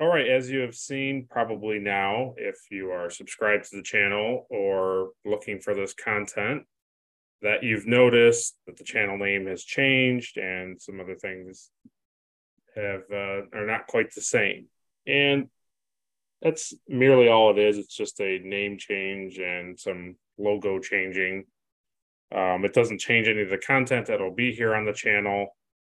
all 0.00 0.08
right, 0.08 0.26
as 0.26 0.50
you 0.50 0.60
have 0.60 0.74
seen 0.74 1.26
probably 1.30 1.78
now, 1.78 2.34
if 2.36 2.56
you 2.70 2.90
are 2.90 3.10
subscribed 3.10 3.64
to 3.70 3.76
the 3.76 3.82
channel 3.82 4.46
or 4.50 5.10
looking 5.24 5.60
for 5.60 5.74
this 5.74 5.94
content, 5.94 6.64
that 7.42 7.62
you've 7.62 7.86
noticed 7.86 8.56
that 8.66 8.76
the 8.76 8.84
channel 8.84 9.18
name 9.18 9.46
has 9.46 9.62
changed 9.62 10.36
and 10.38 10.80
some 10.80 10.98
other 10.98 11.14
things 11.14 11.70
have 12.74 13.02
uh, 13.12 13.42
are 13.52 13.66
not 13.66 13.86
quite 13.86 14.12
the 14.14 14.22
same. 14.22 14.66
And 15.06 15.48
that's 16.42 16.74
merely 16.88 17.28
all 17.28 17.50
it 17.50 17.58
is. 17.58 17.78
It's 17.78 17.94
just 17.94 18.20
a 18.20 18.38
name 18.38 18.78
change 18.78 19.38
and 19.38 19.78
some 19.78 20.16
logo 20.38 20.80
changing. 20.80 21.44
Um, 22.34 22.64
it 22.64 22.72
doesn't 22.72 23.00
change 23.00 23.28
any 23.28 23.42
of 23.42 23.50
the 23.50 23.58
content 23.58 24.06
that'll 24.06 24.34
be 24.34 24.52
here 24.52 24.74
on 24.74 24.86
the 24.86 24.92
channel. 24.92 25.54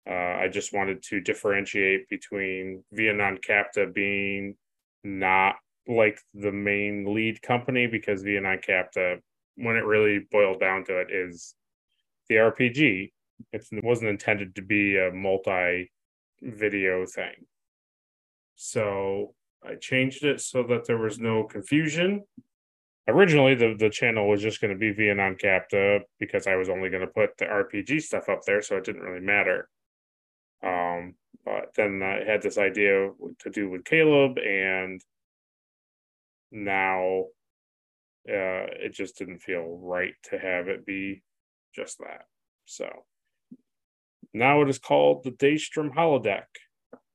Uh, 0.08 0.38
I 0.40 0.50
just 0.52 0.74
wanted 0.74 1.02
to 1.04 1.20
differentiate 1.20 2.08
between 2.10 2.84
Via 2.92 3.14
Non 3.14 3.38
Capta 3.38 3.92
being 3.92 4.56
not 5.04 5.56
like 5.88 6.20
the 6.34 6.52
main 6.52 7.14
lead 7.14 7.42
company 7.42 7.88
because 7.88 8.22
Via 8.22 8.42
Non 8.42 8.58
Capta, 8.58 9.18
when 9.56 9.76
it 9.76 9.86
really 9.86 10.20
boiled 10.32 10.60
down 10.60 10.84
to 10.86 11.00
it, 11.00 11.08
is 11.12 11.56
the 12.30 12.36
RPG. 12.36 13.12
It 13.52 13.66
wasn't 13.84 14.10
intended 14.10 14.56
to 14.56 14.62
be 14.62 14.98
a 14.98 15.12
multi 15.12 15.92
video 16.42 17.06
thing. 17.06 17.46
So 18.56 19.34
I 19.64 19.76
changed 19.76 20.24
it 20.24 20.40
so 20.40 20.64
that 20.64 20.86
there 20.86 20.98
was 20.98 21.20
no 21.20 21.44
confusion. 21.44 22.24
Originally, 23.08 23.56
the, 23.56 23.76
the 23.78 23.90
channel 23.90 24.28
was 24.28 24.42
just 24.42 24.62
going 24.62 24.72
to 24.72 24.80
be 24.80 24.92
Via 24.92 25.16
Non 25.16 25.36
Capta 25.36 26.02
because 26.20 26.48
I 26.48 26.56
was 26.56 26.70
only 26.70 26.90
going 26.90 27.02
to 27.02 27.08
put 27.08 27.38
the 27.38 27.46
RPG 27.46 28.02
stuff 28.02 28.30
up 28.30 28.44
there, 28.46 28.62
so 28.62 28.78
it 28.78 28.84
didn't 28.84 29.02
really 29.02 29.26
matter. 29.26 29.68
Um, 30.64 31.16
but 31.44 31.74
then 31.76 32.02
I 32.04 32.30
had 32.30 32.42
this 32.42 32.58
idea 32.58 33.12
to 33.40 33.50
do 33.50 33.70
with 33.70 33.86
Caleb, 33.86 34.38
and 34.38 35.02
now 36.52 37.26
uh, 38.28 38.66
it 38.82 38.94
just 38.94 39.18
didn't 39.18 39.44
feel 39.44 39.80
right 39.82 40.16
to 40.30 40.40
have 40.40 40.68
it 40.68 40.86
be 40.86 41.22
just 41.76 42.00
that. 42.00 42.26
So 42.66 42.90
now 44.34 44.62
it 44.62 44.70
is 44.70 44.80
called 44.80 45.24
the 45.24 45.32
Daystrom 45.32 45.94
Holodeck, 45.94 46.46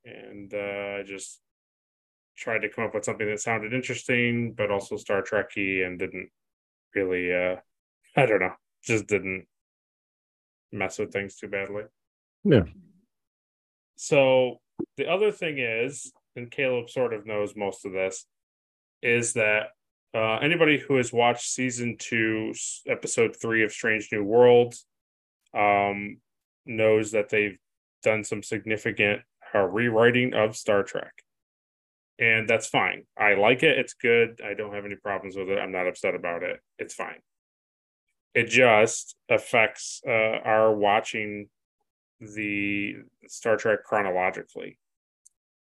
and 0.04 0.52
uh, 0.54 1.00
I 1.00 1.02
just 1.04 1.41
tried 2.36 2.60
to 2.60 2.69
come 2.69 2.84
up 2.84 2.94
with 2.94 3.04
something 3.04 3.27
that 3.27 3.41
sounded 3.41 3.75
interesting, 3.75 4.52
but 4.52 4.70
also 4.70 4.97
Star 4.97 5.22
Trekky, 5.22 5.84
and 5.84 5.98
didn't 5.98 6.30
really. 6.94 7.32
Uh, 7.34 7.56
I 8.16 8.27
don't 8.27 8.41
know, 8.41 8.54
just 8.84 9.06
didn't 9.06 9.47
mess 10.72 10.98
with 10.98 11.12
things 11.12 11.36
too 11.36 11.48
badly. 11.48 11.84
Yeah. 12.44 12.64
So 14.03 14.61
the 14.97 15.11
other 15.11 15.31
thing 15.31 15.59
is, 15.59 16.11
and 16.34 16.51
Caleb 16.51 16.89
sort 16.89 17.12
of 17.12 17.27
knows 17.27 17.55
most 17.55 17.84
of 17.84 17.93
this, 17.93 18.25
is 19.03 19.34
that 19.34 19.73
uh, 20.15 20.37
anybody 20.37 20.79
who 20.79 20.97
has 20.97 21.12
watched 21.12 21.45
season 21.45 21.97
two, 21.98 22.55
episode 22.89 23.37
three 23.37 23.62
of 23.62 23.73
Strange 23.73 24.09
New 24.11 24.25
Worlds, 24.25 24.87
um, 25.53 26.17
knows 26.65 27.11
that 27.11 27.28
they've 27.28 27.59
done 28.03 28.25
some 28.25 28.43
significant 28.43 29.21
uh, 29.55 29.59
rewriting 29.59 30.33
of 30.33 30.56
Star 30.56 30.83
Trek. 30.83 31.12
And 32.19 32.48
that's 32.48 32.69
fine. 32.69 33.03
I 33.19 33.34
like 33.34 33.62
it. 33.62 33.78
It's 33.78 33.93
good. 33.93 34.41
I 34.43 34.55
don't 34.55 34.73
have 34.73 34.87
any 34.87 34.97
problems 34.97 35.37
with 35.37 35.51
it. 35.51 35.59
I'm 35.59 35.73
not 35.73 35.87
upset 35.87 36.15
about 36.15 36.43
it. 36.43 36.59
It's 36.78 36.95
fine. 36.95 37.21
It 38.33 38.48
just 38.48 39.15
affects 39.28 40.01
uh, 40.09 40.41
our 40.43 40.75
watching 40.75 41.51
the 42.19 42.95
Star 43.31 43.56
Trek 43.56 43.84
chronologically. 43.84 44.77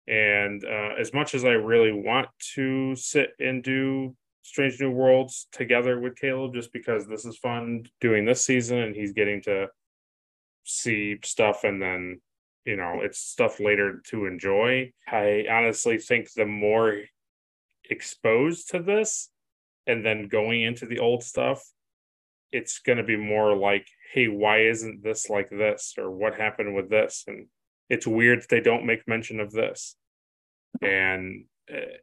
And 0.09 0.65
uh, 0.65 0.95
as 0.99 1.13
much 1.13 1.35
as 1.35 1.45
I 1.45 1.51
really 1.51 1.93
want 1.93 2.29
to 2.55 2.97
sit 2.97 3.31
and 3.39 3.63
do 3.63 4.17
Strange 4.43 4.81
New 4.81 4.91
Worlds 4.91 5.47
together 5.53 6.01
with 6.01 6.17
Caleb, 6.17 6.55
just 6.55 6.73
because 6.73 7.07
this 7.07 7.27
is 7.27 7.37
fun 7.37 7.85
doing 8.01 8.25
this 8.25 8.45
season 8.45 8.79
and 8.79 8.97
he's 8.97 9.13
getting 9.13 9.43
to 9.43 9.69
see 10.65 11.19
stuff 11.23 11.65
and 11.65 11.83
then, 11.83 12.21
you 12.65 12.77
know, 12.77 13.01
it's 13.03 13.19
stuff 13.19 13.61
later 13.61 14.03
to 14.09 14.25
enjoy. 14.25 14.91
I 15.07 15.45
honestly 15.51 15.99
think 15.99 16.33
the 16.33 16.47
more 16.47 17.03
exposed 17.89 18.71
to 18.71 18.81
this 18.81 19.29
and 19.87 20.05
then 20.05 20.29
going 20.29 20.63
into 20.63 20.87
the 20.87 20.99
old 20.99 21.23
stuff, 21.23 21.63
it's 22.53 22.81
going 22.81 22.99
to 22.99 23.05
be 23.05 23.17
more 23.17 23.55
like 23.55 23.87
hey, 24.13 24.29
why 24.29 24.63
isn't 24.63 25.03
this 25.03 25.31
like 25.31 25.51
this? 25.51 25.95
Or 25.97 26.11
what 26.11 26.35
happened 26.35 26.75
with 26.75 26.91
this? 26.91 27.25
And 27.27 27.47
it's 27.91 28.07
weird 28.07 28.43
that 28.43 28.49
they 28.49 28.61
don't 28.61 28.87
make 28.87 29.07
mention 29.07 29.41
of 29.41 29.51
this. 29.51 29.97
And 30.81 31.45
uh, 31.71 31.99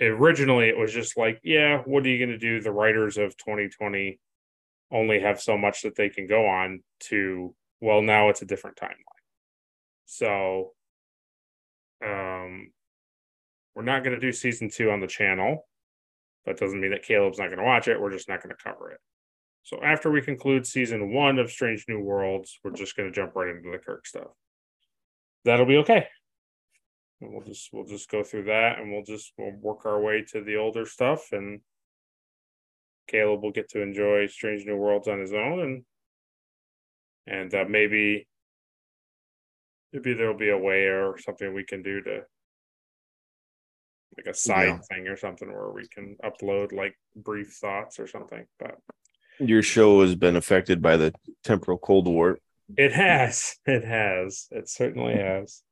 originally 0.00 0.68
it 0.68 0.76
was 0.76 0.92
just 0.92 1.16
like, 1.16 1.40
yeah, 1.44 1.78
what 1.86 2.04
are 2.04 2.08
you 2.08 2.18
going 2.18 2.38
to 2.38 2.38
do? 2.38 2.60
The 2.60 2.72
writers 2.72 3.16
of 3.16 3.36
2020 3.36 4.18
only 4.90 5.20
have 5.20 5.40
so 5.40 5.56
much 5.56 5.82
that 5.82 5.94
they 5.94 6.08
can 6.08 6.26
go 6.26 6.46
on 6.46 6.82
to, 7.08 7.54
well, 7.80 8.02
now 8.02 8.28
it's 8.28 8.42
a 8.42 8.46
different 8.46 8.76
timeline. 8.76 8.96
So, 10.06 10.72
um, 12.04 12.72
we're 13.76 13.82
not 13.84 14.02
going 14.02 14.14
to 14.14 14.20
do 14.20 14.32
season 14.32 14.68
two 14.68 14.90
on 14.90 15.00
the 15.00 15.06
channel. 15.06 15.68
That 16.44 16.58
doesn't 16.58 16.80
mean 16.80 16.90
that 16.90 17.04
Caleb's 17.04 17.38
not 17.38 17.46
going 17.46 17.58
to 17.58 17.64
watch 17.64 17.86
it. 17.86 18.00
We're 18.00 18.10
just 18.10 18.28
not 18.28 18.42
going 18.42 18.54
to 18.54 18.62
cover 18.62 18.90
it. 18.90 18.98
So 19.62 19.82
after 19.82 20.10
we 20.10 20.22
conclude 20.22 20.66
season 20.66 21.12
one 21.12 21.38
of 21.38 21.50
Strange 21.50 21.84
New 21.88 22.00
Worlds, 22.00 22.58
we're 22.64 22.72
just 22.72 22.96
going 22.96 23.08
to 23.08 23.14
jump 23.14 23.34
right 23.34 23.54
into 23.54 23.70
the 23.70 23.78
Kirk 23.78 24.06
stuff. 24.06 24.30
That'll 25.44 25.66
be 25.66 25.76
okay. 25.78 26.06
And 27.20 27.32
we'll 27.32 27.44
just 27.44 27.68
we'll 27.72 27.86
just 27.86 28.10
go 28.10 28.22
through 28.22 28.44
that, 28.44 28.78
and 28.78 28.90
we'll 28.90 29.04
just 29.04 29.32
we'll 29.36 29.52
work 29.52 29.84
our 29.84 30.00
way 30.00 30.24
to 30.32 30.42
the 30.42 30.56
older 30.56 30.86
stuff, 30.86 31.32
and 31.32 31.60
Caleb 33.08 33.42
will 33.42 33.52
get 33.52 33.68
to 33.70 33.82
enjoy 33.82 34.26
Strange 34.26 34.64
New 34.64 34.76
Worlds 34.76 35.08
on 35.08 35.20
his 35.20 35.34
own, 35.34 35.60
and 35.60 35.84
and 37.26 37.54
uh, 37.54 37.64
maybe 37.68 38.26
maybe 39.92 40.14
there'll 40.14 40.36
be 40.36 40.50
a 40.50 40.58
way 40.58 40.84
or 40.84 41.18
something 41.18 41.52
we 41.52 41.64
can 41.64 41.82
do 41.82 42.00
to 42.02 42.20
like 44.16 44.26
a 44.26 44.34
side 44.34 44.68
yeah. 44.68 44.78
thing 44.90 45.08
or 45.08 45.16
something 45.16 45.48
where 45.48 45.70
we 45.70 45.86
can 45.88 46.16
upload 46.24 46.72
like 46.72 46.96
brief 47.14 47.52
thoughts 47.60 47.98
or 48.00 48.06
something. 48.06 48.44
But 48.58 48.76
your 49.40 49.62
show 49.62 50.02
has 50.02 50.14
been 50.14 50.36
affected 50.36 50.82
by 50.82 50.96
the 50.96 51.12
temporal 51.44 51.78
cold 51.78 52.06
war. 52.06 52.38
It 52.76 52.92
has. 52.92 53.56
It 53.66 53.84
has. 53.84 54.46
It 54.50 54.68
certainly 54.68 55.14
has. 55.14 55.62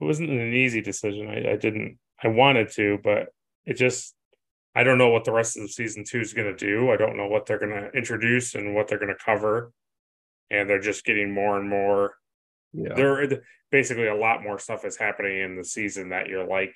It 0.00 0.04
wasn't 0.04 0.30
an 0.30 0.52
easy 0.52 0.80
decision. 0.80 1.28
I, 1.28 1.52
I 1.52 1.56
didn't. 1.56 1.98
I 2.22 2.28
wanted 2.28 2.70
to, 2.72 2.98
but 3.02 3.28
it 3.64 3.74
just. 3.74 4.14
I 4.74 4.84
don't 4.84 4.96
know 4.96 5.10
what 5.10 5.24
the 5.24 5.32
rest 5.32 5.56
of 5.56 5.62
the 5.62 5.68
season 5.68 6.04
two 6.08 6.20
is 6.20 6.32
going 6.32 6.54
to 6.54 6.56
do. 6.56 6.90
I 6.90 6.96
don't 6.96 7.16
know 7.16 7.26
what 7.26 7.44
they're 7.44 7.58
going 7.58 7.72
to 7.72 7.90
introduce 7.90 8.54
and 8.54 8.74
what 8.74 8.88
they're 8.88 8.98
going 8.98 9.14
to 9.14 9.24
cover, 9.24 9.70
and 10.50 10.68
they're 10.68 10.80
just 10.80 11.04
getting 11.04 11.32
more 11.32 11.58
and 11.58 11.68
more. 11.68 12.14
Yeah. 12.72 12.94
There, 12.94 13.42
basically, 13.70 14.06
a 14.06 14.14
lot 14.14 14.42
more 14.42 14.58
stuff 14.58 14.86
is 14.86 14.96
happening 14.96 15.40
in 15.40 15.56
the 15.56 15.64
season 15.64 16.08
that 16.08 16.28
you're 16.28 16.46
like, 16.46 16.74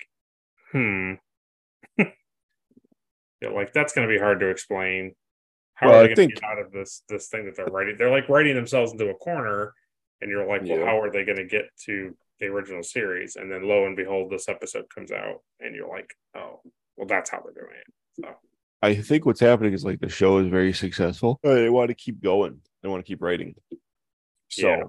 hmm. 0.71 1.13
yeah, 1.97 3.49
like 3.51 3.73
that's 3.73 3.93
going 3.93 4.07
to 4.07 4.13
be 4.13 4.19
hard 4.19 4.41
to 4.41 4.49
explain 4.49 5.15
how 5.77 5.89
well, 5.89 6.03
are 6.03 6.07
they 6.07 6.15
going 6.15 6.29
to 6.29 6.35
get 6.35 6.43
out 6.43 6.57
of 6.59 6.71
this 6.71 7.03
this 7.07 7.27
thing 7.27 7.45
that 7.45 7.55
they're 7.55 7.67
writing? 7.67 7.95
They're 7.97 8.09
like 8.09 8.27
writing 8.29 8.55
themselves 8.55 8.91
into 8.91 9.09
a 9.09 9.13
corner, 9.13 9.73
and 10.21 10.31
you're 10.31 10.47
like, 10.47 10.63
well, 10.63 10.79
yeah. 10.79 10.85
how 10.85 10.99
are 10.99 11.11
they 11.11 11.23
going 11.23 11.37
to 11.37 11.45
get 11.45 11.65
to 11.85 12.15
the 12.39 12.47
original 12.47 12.81
series? 12.81 13.35
And 13.35 13.51
then 13.51 13.67
lo 13.67 13.85
and 13.85 13.95
behold, 13.95 14.31
this 14.31 14.49
episode 14.49 14.85
comes 14.93 15.11
out, 15.11 15.41
and 15.59 15.75
you're 15.75 15.87
like, 15.87 16.11
oh, 16.35 16.61
well, 16.97 17.07
that's 17.07 17.29
how 17.29 17.41
they're 17.43 17.53
doing 17.53 17.75
it. 17.79 17.93
So 18.21 18.35
I 18.81 18.95
think 18.95 19.27
what's 19.27 19.39
happening 19.39 19.73
is 19.73 19.85
like 19.85 19.99
the 19.99 20.09
show 20.09 20.39
is 20.39 20.47
very 20.47 20.73
successful. 20.73 21.39
Oh, 21.43 21.53
they 21.53 21.69
want 21.69 21.89
to 21.89 21.95
keep 21.95 22.23
going. 22.23 22.59
They 22.81 22.89
want 22.89 23.05
to 23.05 23.07
keep 23.07 23.21
writing. 23.21 23.53
So 24.49 24.67
yeah. 24.67 24.83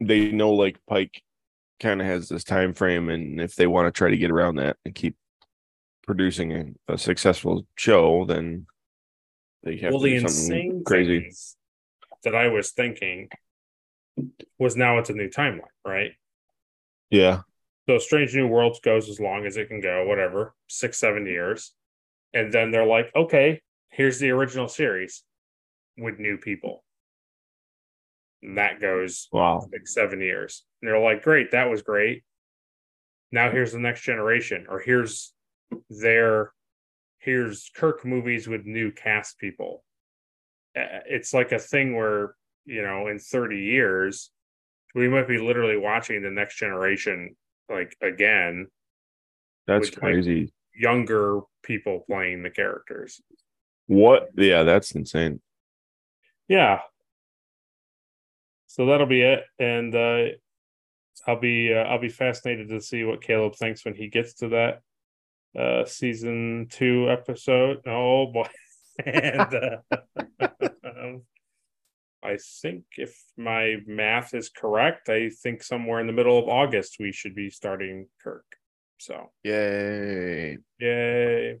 they 0.00 0.32
know 0.32 0.52
like 0.52 0.78
Pike 0.88 1.22
kind 1.78 2.00
of 2.00 2.08
has 2.08 2.28
this 2.28 2.42
time 2.42 2.74
frame, 2.74 3.08
and 3.08 3.40
if 3.40 3.54
they 3.54 3.68
want 3.68 3.86
to 3.86 3.96
try 3.96 4.10
to 4.10 4.16
get 4.16 4.32
around 4.32 4.56
that 4.56 4.78
and 4.84 4.96
keep 4.96 5.14
producing 6.04 6.76
a, 6.88 6.94
a 6.94 6.98
successful 6.98 7.64
show, 7.76 8.24
then 8.24 8.66
they 9.62 9.76
have 9.78 9.92
well, 9.92 10.00
the 10.00 10.16
insane 10.16 10.82
crazy 10.84 11.30
that 12.24 12.34
I 12.34 12.48
was 12.48 12.72
thinking 12.72 13.28
was 14.58 14.76
now 14.76 14.98
it's 14.98 15.10
a 15.10 15.14
new 15.14 15.28
timeline, 15.28 15.62
right? 15.84 16.12
Yeah. 17.10 17.42
So 17.88 17.98
Strange 17.98 18.34
New 18.34 18.46
Worlds 18.46 18.80
goes 18.80 19.08
as 19.08 19.18
long 19.18 19.46
as 19.46 19.56
it 19.56 19.68
can 19.68 19.80
go, 19.80 20.06
whatever, 20.06 20.54
six, 20.68 20.98
seven 20.98 21.26
years. 21.26 21.72
And 22.34 22.52
then 22.52 22.70
they're 22.70 22.86
like, 22.86 23.10
okay, 23.16 23.62
here's 23.90 24.18
the 24.18 24.30
original 24.30 24.68
series 24.68 25.22
with 25.96 26.18
new 26.18 26.36
people. 26.36 26.84
And 28.42 28.58
that 28.58 28.80
goes 28.80 29.28
wow 29.32 29.66
six, 29.72 29.94
seven 29.94 30.20
years. 30.20 30.64
And 30.80 30.88
they're 30.88 31.00
like, 31.00 31.22
great, 31.22 31.52
that 31.52 31.70
was 31.70 31.82
great. 31.82 32.22
Now 33.32 33.50
here's 33.50 33.72
the 33.72 33.78
next 33.78 34.02
generation, 34.02 34.66
or 34.68 34.80
here's 34.80 35.32
their 35.90 36.52
here's 37.28 37.70
Kirk 37.76 38.06
movies 38.06 38.48
with 38.48 38.64
new 38.64 38.90
cast 38.90 39.38
people. 39.38 39.84
It's 40.74 41.34
like 41.34 41.52
a 41.52 41.58
thing 41.58 41.94
where, 41.94 42.34
you 42.64 42.80
know, 42.80 43.08
in 43.08 43.18
30 43.18 43.58
years, 43.58 44.30
we 44.94 45.08
might 45.08 45.28
be 45.28 45.36
literally 45.36 45.76
watching 45.76 46.22
the 46.22 46.30
next 46.30 46.56
generation 46.56 47.36
like 47.68 47.94
again 48.00 48.68
That's 49.66 49.90
like, 49.90 50.00
crazy. 50.00 50.54
younger 50.74 51.42
people 51.62 52.04
playing 52.06 52.42
the 52.42 52.48
characters. 52.48 53.20
What? 53.88 54.28
Yeah, 54.34 54.62
that's 54.62 54.92
insane. 54.92 55.40
Yeah. 56.48 56.80
So 58.68 58.86
that'll 58.86 59.06
be 59.06 59.20
it, 59.20 59.44
and 59.58 59.94
uh, 59.94 60.24
I'll 61.26 61.38
be 61.38 61.74
uh, 61.74 61.80
I'll 61.80 62.00
be 62.00 62.08
fascinated 62.08 62.70
to 62.70 62.80
see 62.80 63.04
what 63.04 63.22
Caleb 63.22 63.54
thinks 63.54 63.84
when 63.84 63.94
he 63.94 64.08
gets 64.08 64.32
to 64.34 64.48
that 64.50 64.80
uh, 65.56 65.84
season 65.84 66.66
two 66.70 67.08
episode. 67.10 67.78
Oh 67.86 68.26
boy, 68.26 68.48
and 69.04 69.54
uh, 69.54 69.76
I 72.22 72.36
think 72.60 72.84
if 72.96 73.16
my 73.36 73.76
math 73.86 74.34
is 74.34 74.48
correct, 74.48 75.08
I 75.08 75.30
think 75.30 75.62
somewhere 75.62 76.00
in 76.00 76.06
the 76.06 76.12
middle 76.12 76.38
of 76.38 76.48
August 76.48 76.96
we 76.98 77.12
should 77.12 77.34
be 77.34 77.50
starting 77.50 78.06
Kirk. 78.22 78.44
So 78.98 79.30
Yay. 79.44 80.58
yay! 80.80 81.60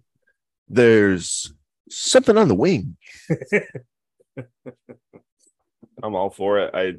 There's 0.68 1.54
something 1.88 2.36
on 2.36 2.48
the 2.48 2.54
wing. 2.54 2.96
I'm 6.02 6.14
all 6.14 6.30
for 6.30 6.58
it. 6.58 6.70
I 6.74 6.94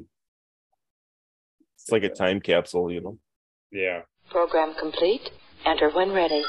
it's 1.76 1.90
like 1.90 2.02
a 2.02 2.08
time 2.08 2.40
capsule, 2.40 2.90
you 2.90 3.00
know. 3.00 3.18
Yeah. 3.72 4.02
Program 4.30 4.74
complete. 4.78 5.30
Enter 5.64 5.90
when 5.90 6.12
ready. 6.12 6.44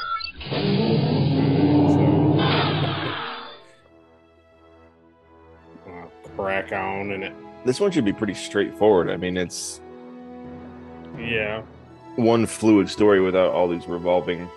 Uh, 5.86 6.06
crack 6.36 6.72
on 6.72 7.10
in 7.12 7.22
it. 7.22 7.32
This 7.64 7.80
one 7.80 7.90
should 7.90 8.04
be 8.04 8.12
pretty 8.12 8.34
straightforward. 8.34 9.10
I 9.10 9.16
mean, 9.16 9.36
it's 9.36 9.80
Yeah. 11.18 11.62
one 12.16 12.46
fluid 12.46 12.88
story 12.88 13.20
without 13.20 13.52
all 13.52 13.68
these 13.68 13.86
revolving. 13.86 14.48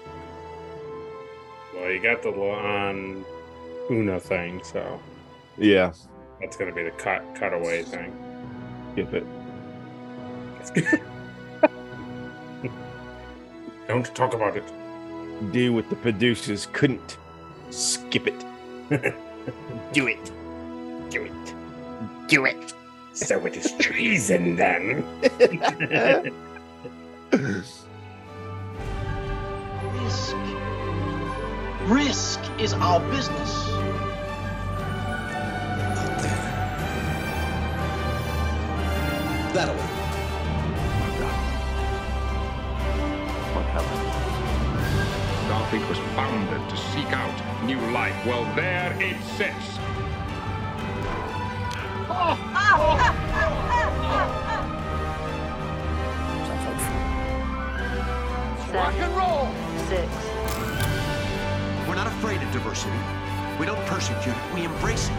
Well, 1.76 1.92
you 1.92 2.00
got 2.02 2.22
the 2.22 2.30
on 2.32 3.24
Una 3.92 4.20
thing, 4.20 4.64
so 4.64 5.00
Yeah, 5.58 5.92
that's 6.40 6.58
gonna 6.58 6.72
be 6.74 6.84
the 6.84 6.92
cut 6.92 7.24
cutaway 7.38 7.84
thing. 7.84 8.12
skip 8.94 9.14
it. 9.14 9.26
Don't 13.88 14.06
talk 14.16 14.34
about 14.34 14.58
it. 14.58 14.64
Do 15.52 15.74
what 15.74 15.90
the 15.90 15.96
producers 15.98 16.68
couldn't. 16.74 17.18
Skip 17.70 18.28
it. 18.28 18.46
Do 19.94 20.08
it. 20.08 20.32
Do 21.10 21.24
it. 21.24 21.54
Do 22.28 22.46
it. 22.46 22.74
So 23.14 23.46
it 23.46 23.56
is 23.56 23.72
treason 23.74 24.56
then. 24.56 25.04
Risk. 27.32 27.86
Risk 31.88 32.40
is 32.60 32.74
our 32.74 33.00
business. 33.12 33.75
Starfleet 45.76 45.90
was 45.90 45.98
founded 46.16 46.70
to 46.70 46.78
seek 46.78 47.12
out 47.12 47.66
new 47.66 47.80
life. 47.92 48.16
Well, 48.26 48.44
there 48.56 48.96
it 49.02 49.22
sits. 49.38 49.80
Rock 58.74 58.94
and 58.96 59.16
roll! 59.16 59.48
Six, 59.88 60.12
We're 61.88 61.96
not 61.96 62.08
afraid 62.08 62.42
of 62.42 62.52
diversity. 62.52 62.98
We 63.58 63.66
don't 63.66 63.86
persecute 63.86 64.36
it, 64.36 64.54
we 64.54 64.66
embrace 64.66 65.08
it. 65.08 65.14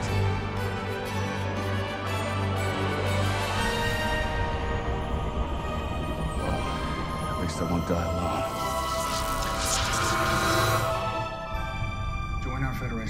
At 6.44 7.40
least 7.40 7.62
I 7.62 7.70
won't 7.70 7.88
die 7.88 8.04
alone. 8.04 8.65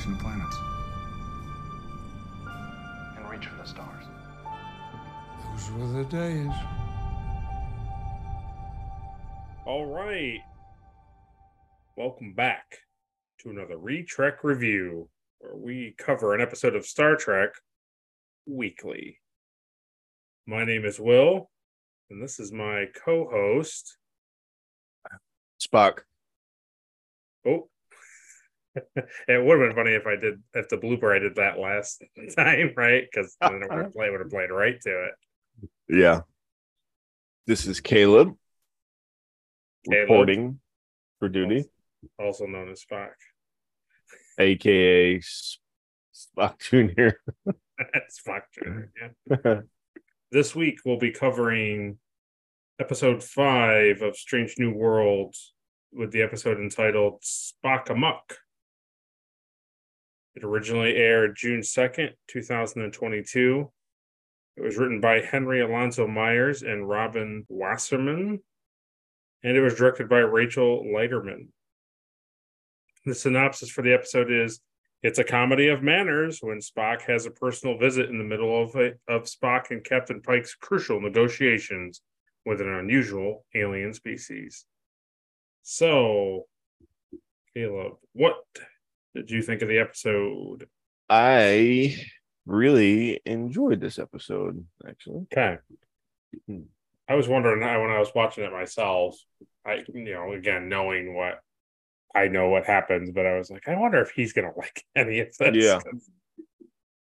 Our 0.06 0.12
Federation 0.12 0.12
of 0.12 0.19
Planets. 0.20 0.56
And 3.17 3.31
reach 3.31 3.47
for 3.47 3.56
the 3.56 3.67
stars. 3.67 4.05
Those 5.53 5.70
were 5.73 6.03
the 6.03 6.05
days. 6.05 6.53
All 9.64 9.87
right. 9.87 10.41
Welcome 11.97 12.35
back 12.35 12.79
to 13.41 13.50
another 13.50 13.76
Retrek 13.76 14.43
review, 14.43 15.08
where 15.38 15.56
we 15.56 15.94
cover 15.99 16.35
an 16.35 16.41
episode 16.41 16.76
of 16.76 16.87
Star 16.87 17.17
Trek 17.17 17.50
weekly. 18.47 19.19
My 20.47 20.64
name 20.64 20.85
is 20.85 21.00
Will, 21.00 21.50
and 22.11 22.23
this 22.23 22.38
is 22.38 22.52
my 22.52 22.87
co-host. 23.05 23.97
Spock. 25.61 26.00
Oh, 27.47 27.69
it 29.28 29.44
would 29.44 29.61
have 29.61 29.69
been 29.69 29.75
funny 29.76 29.94
if 29.94 30.06
I 30.06 30.17
did 30.17 30.43
if 30.55 30.69
the 30.69 30.76
blooper 30.76 31.14
I 31.14 31.19
did 31.19 31.37
that 31.37 31.58
last 31.58 32.02
time, 32.37 32.73
right? 32.76 33.05
Because 33.11 33.37
then 33.40 33.62
it 33.62 33.70
would 33.70 33.84
have 33.84 33.93
played, 33.93 34.11
would 34.11 34.20
have 34.20 34.31
played 34.31 34.50
right 34.50 34.81
to 34.82 35.05
it. 35.06 35.69
Yeah. 35.88 36.20
This 37.46 37.67
is 37.67 37.81
Caleb, 37.81 38.34
Caleb. 39.88 40.00
reporting 40.11 40.61
for 41.20 41.28
duty, 41.28 41.64
also 42.19 42.46
known 42.46 42.70
as 42.70 42.84
Spock. 42.84 43.11
aka 44.38 45.19
Spock 45.19 46.58
Junior. 46.61 47.20
Spock 48.11 48.43
Jr. 48.52 48.90
Yeah. 49.44 49.61
this 50.32 50.55
week 50.56 50.81
we'll 50.84 50.99
be 50.99 51.12
covering 51.12 51.99
episode 52.81 53.23
five 53.23 54.02
of 54.02 54.17
Strange 54.17 54.56
New 54.58 54.73
Worlds 54.75 55.55
with 55.93 56.11
the 56.12 56.23
episode 56.23 56.58
entitled 56.58 57.23
Spock 57.23 57.88
Amok. 57.90 58.38
It 60.37 60.44
originally 60.44 60.94
aired 60.97 61.35
June 61.35 61.61
2nd, 61.61 62.12
2022. 62.29 63.73
It 64.59 64.62
was 64.62 64.77
written 64.77 65.00
by 65.00 65.23
Henry 65.23 65.62
Alonso 65.62 66.06
Myers 66.06 66.62
and 66.62 66.87
Robin 66.87 67.47
Wasserman, 67.49 68.41
and 69.43 69.56
it 69.56 69.62
was 69.62 69.75
directed 69.75 70.11
by 70.11 70.19
Rachel 70.19 70.85
Leiterman. 70.85 71.49
The 73.07 73.14
synopsis 73.14 73.71
for 73.71 73.81
the 73.81 73.95
episode 73.95 74.31
is 74.31 74.61
it's 75.02 75.19
a 75.19 75.25
comedy 75.25 75.69
of 75.69 75.83
manners 75.83 76.40
when 76.43 76.59
Spock 76.59 77.02
has 77.02 77.25
a 77.25 77.31
personal 77.31 77.78
visit 77.78 78.11
in 78.11 78.19
the 78.19 78.25
middle 78.25 78.62
of, 78.62 78.75
a, 78.75 78.93
of 79.09 79.25
Spock 79.25 79.71
and 79.71 79.83
Captain 79.83 80.21
Pike's 80.21 80.55
crucial 80.55 81.00
negotiations 81.00 82.02
with 82.45 82.61
an 82.61 82.69
unusual 82.69 83.47
alien 83.55 83.95
species. 83.95 84.66
So, 85.62 86.47
Caleb, 87.55 87.95
what 88.12 88.37
did 89.16 89.30
you 89.30 89.42
think 89.42 89.62
of 89.62 89.68
the 89.68 89.78
episode? 89.78 90.68
I 91.08 91.96
really 92.44 93.20
enjoyed 93.25 93.80
this 93.80 93.99
episode, 93.99 94.64
actually. 94.87 95.26
Okay. 95.32 95.58
Hmm. 96.46 96.62
I 97.08 97.14
was 97.14 97.28
wondering 97.28 97.61
when 97.61 97.90
I 97.90 97.99
was 97.99 98.11
watching 98.14 98.44
it 98.44 98.52
myself, 98.52 99.16
I, 99.64 99.85
you 99.94 100.12
know, 100.12 100.32
again, 100.32 100.68
knowing 100.68 101.14
what 101.14 101.40
I 102.14 102.28
know 102.28 102.49
what 102.49 102.66
happens, 102.66 103.11
but 103.11 103.26
I 103.26 103.38
was 103.38 103.50
like, 103.50 103.68
I 103.68 103.76
wonder 103.76 104.00
if 104.00 104.11
he's 104.11 104.32
going 104.32 104.49
to 104.52 104.58
like 104.58 104.85
any 104.94 105.20
of 105.20 105.37
this. 105.38 105.64
Yeah. 105.64 105.80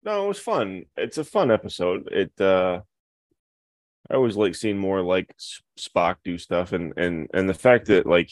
No, 0.07 0.27
it 0.27 0.29
was 0.29 0.39
fun. 0.39 0.85
It's 0.99 1.17
a 1.17 1.25
fun 1.25 1.51
episode. 1.51 2.11
It 2.13 2.39
uh 2.39 2.83
I 4.11 4.15
always 4.17 4.37
like 4.37 4.55
seeing 4.55 4.77
more 4.77 5.01
like 5.01 5.35
Spock 5.81 6.17
do 6.23 6.37
stuff 6.37 6.73
and 6.73 6.93
and 6.99 7.31
and 7.33 7.49
the 7.49 7.55
fact 7.55 7.87
that 7.87 8.05
like 8.05 8.31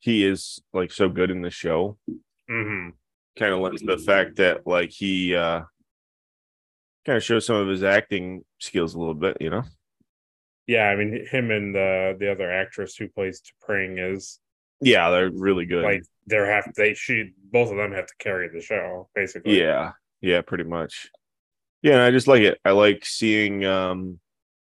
he 0.00 0.24
is 0.24 0.60
like 0.72 0.90
so 0.90 1.08
good 1.08 1.30
in 1.30 1.40
the 1.40 1.50
show 1.50 1.98
hmm 2.48 2.88
kind 3.38 3.52
of 3.52 3.60
lends 3.60 3.82
to 3.82 3.96
the 3.96 3.98
fact 3.98 4.36
that 4.36 4.66
like 4.66 4.90
he 4.90 5.34
uh 5.34 5.62
kind 7.04 7.16
of 7.16 7.22
shows 7.24 7.46
some 7.46 7.56
of 7.56 7.68
his 7.68 7.82
acting 7.82 8.44
skills 8.60 8.94
a 8.94 8.98
little 8.98 9.14
bit, 9.14 9.36
you 9.40 9.50
know. 9.50 9.62
Yeah, 10.66 10.84
I 10.84 10.96
mean, 10.96 11.26
him 11.26 11.50
and 11.50 11.74
the 11.74 12.16
the 12.18 12.30
other 12.30 12.50
actress 12.50 12.96
who 12.96 13.08
plays 13.08 13.42
T'Pring 13.42 14.14
is 14.14 14.40
Yeah, 14.80 15.10
they're 15.10 15.30
really 15.30 15.66
good. 15.66 15.84
like 15.84 16.02
they're 16.26 16.50
have 16.50 16.72
they 16.76 16.94
she 16.94 17.32
both 17.52 17.70
of 17.70 17.76
them 17.76 17.92
have 17.92 18.06
to 18.06 18.14
carry 18.18 18.48
the 18.48 18.60
show 18.60 19.08
basically. 19.14 19.58
Yeah, 19.60 19.92
yeah, 20.20 20.40
pretty 20.40 20.64
much. 20.64 21.10
Yeah, 21.82 21.94
and 21.94 22.02
I 22.02 22.10
just 22.10 22.28
like 22.28 22.40
it. 22.42 22.58
I 22.64 22.70
like 22.70 23.04
seeing 23.04 23.64
um 23.64 24.20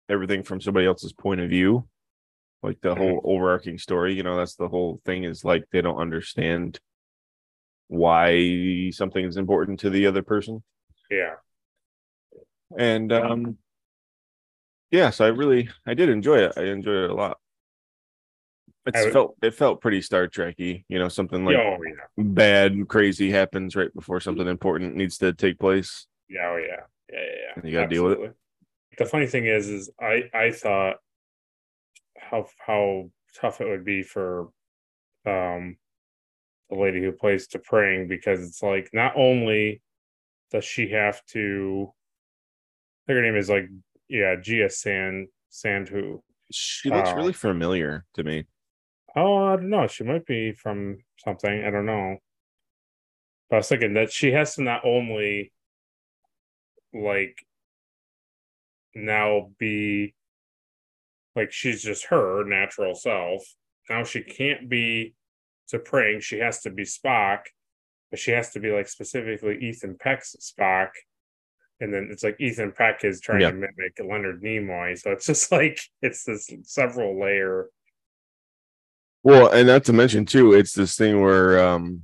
everything 0.09 0.43
from 0.43 0.59
somebody 0.62 0.88
else's 0.88 1.13
point 1.13 1.41
of 1.41 1.50
view. 1.50 1.88
Like 2.63 2.81
the 2.81 2.95
whole 2.95 3.21
overarching 3.24 3.77
story, 3.77 4.15
you 4.15 4.24
know, 4.24 4.38
that's 4.38 4.55
the 4.55 4.67
whole 4.67 5.00
thing 5.05 5.24
is 5.24 5.45
like 5.45 5.65
they 5.71 5.81
don't 5.81 6.00
understand 6.00 6.79
why 7.87 8.89
something 8.91 9.23
is 9.23 9.37
important 9.37 9.79
to 9.81 9.89
the 9.89 10.07
other 10.07 10.23
person. 10.23 10.63
yeah. 11.09 11.35
And 12.77 13.11
um 13.13 13.57
yeah, 14.91 15.09
so 15.09 15.25
I 15.25 15.29
really 15.29 15.69
I 15.85 15.93
did 15.93 16.09
enjoy 16.09 16.37
it. 16.39 16.53
I 16.57 16.63
enjoyed 16.63 17.05
it 17.05 17.09
a 17.09 17.13
lot. 17.13 17.37
It 18.87 18.93
would- 18.95 19.13
felt 19.13 19.35
it 19.41 19.53
felt 19.53 19.81
pretty 19.81 20.01
Star 20.01 20.27
Trekky, 20.27 20.83
you 20.89 20.99
know, 20.99 21.07
something 21.07 21.45
like 21.45 21.57
oh 21.57 21.77
yeah, 21.85 22.23
bad 22.23 22.87
crazy 22.87 23.31
happens 23.31 23.75
right 23.75 23.93
before 23.93 24.19
something 24.19 24.47
important 24.47 24.95
needs 24.95 25.17
to 25.19 25.33
take 25.33 25.59
place. 25.59 26.07
yeah, 26.29 26.49
oh 26.49 26.57
yeah, 26.57 26.81
yeah, 27.11 27.19
yeah. 27.19 27.53
yeah. 27.57 27.61
You 27.63 27.71
gotta 27.71 27.87
deal 27.87 28.03
with 28.05 28.19
it. 28.19 28.35
The 28.97 29.05
funny 29.05 29.27
thing 29.27 29.45
is, 29.45 29.67
is 29.69 29.89
I 29.99 30.29
I 30.33 30.51
thought 30.51 30.97
how 32.17 32.47
how 32.65 33.09
tough 33.39 33.61
it 33.61 33.67
would 33.67 33.85
be 33.85 34.03
for 34.03 34.49
um 35.25 35.77
the 36.69 36.75
lady 36.75 37.01
who 37.01 37.12
plays 37.12 37.48
T'Pring 37.48 38.07
because 38.10 38.41
it's 38.45 38.63
like 38.63 38.89
not 38.93 39.13
only 39.15 39.81
does 40.51 40.65
she 40.65 40.89
have 40.91 41.24
to 41.27 41.91
I 41.91 43.13
think 43.13 43.17
her 43.17 43.22
name 43.22 43.36
is 43.36 43.50
like 43.50 43.67
yeah 44.10 44.36
Gia 44.41 44.69
San 44.69 45.27
Sandhu. 45.51 46.22
She 46.51 46.89
looks 46.89 47.10
Oh. 47.10 47.15
really 47.15 47.34
familiar 47.34 48.05
to 48.15 48.24
me. 48.24 48.45
Oh, 49.15 49.45
I 49.45 49.55
don't 49.55 49.69
know. 49.69 49.88
She 49.88 50.03
might 50.03 50.25
be 50.25 50.51
from 50.53 50.98
something. 51.24 51.63
I 51.63 51.69
don't 51.72 51.86
know. 51.86 52.17
But 53.50 53.55
I 53.55 53.60
was 53.60 53.67
thinking 53.69 53.93
that 53.93 54.12
she 54.12 54.31
has 54.31 54.55
to 54.55 54.62
not 54.63 54.84
only 54.84 55.53
like 56.93 57.45
now 58.93 59.51
be 59.60 60.13
like 61.36 61.51
she's 61.51 61.81
just 61.84 62.05
her 62.07 62.43
natural 62.43 62.95
self. 62.95 63.43
Now 63.89 64.03
she 64.03 64.22
can't 64.22 64.69
be 64.69 65.13
T'Pring. 65.72 66.22
She 66.22 66.39
has 66.39 66.62
to 66.62 66.69
be 66.69 66.84
Spock, 66.84 67.39
but 68.12 68.19
she 68.19 68.31
has 68.31 68.51
to 68.51 68.60
be 68.60 68.72
like 68.72 68.88
specifically 68.88 69.57
Ethan 69.62 69.98
Peck's 69.98 70.36
Spock. 70.39 70.89
And 71.81 71.93
then 71.93 72.07
it's 72.12 72.24
like 72.24 72.39
Ethan 72.39 72.72
Peck 72.72 73.03
is 73.03 73.19
trying 73.19 73.41
Yeah. 73.41 73.51
to 73.51 73.55
mimic 73.57 74.00
Leonard 74.00 74.41
Nimoy. 74.41 74.98
So 74.98 75.12
it's 75.12 75.25
just 75.25 75.51
like 75.51 75.79
it's 76.01 76.24
this 76.24 76.50
several 76.63 77.19
layer 77.19 77.69
Well, 79.24 79.51
and 79.51 79.67
not 79.67 79.84
to 79.86 79.93
mention 79.93 80.25
too, 80.25 80.53
it's 80.53 80.74
this 80.74 80.95
thing 80.98 81.22
where 81.22 81.60
um 81.67 82.03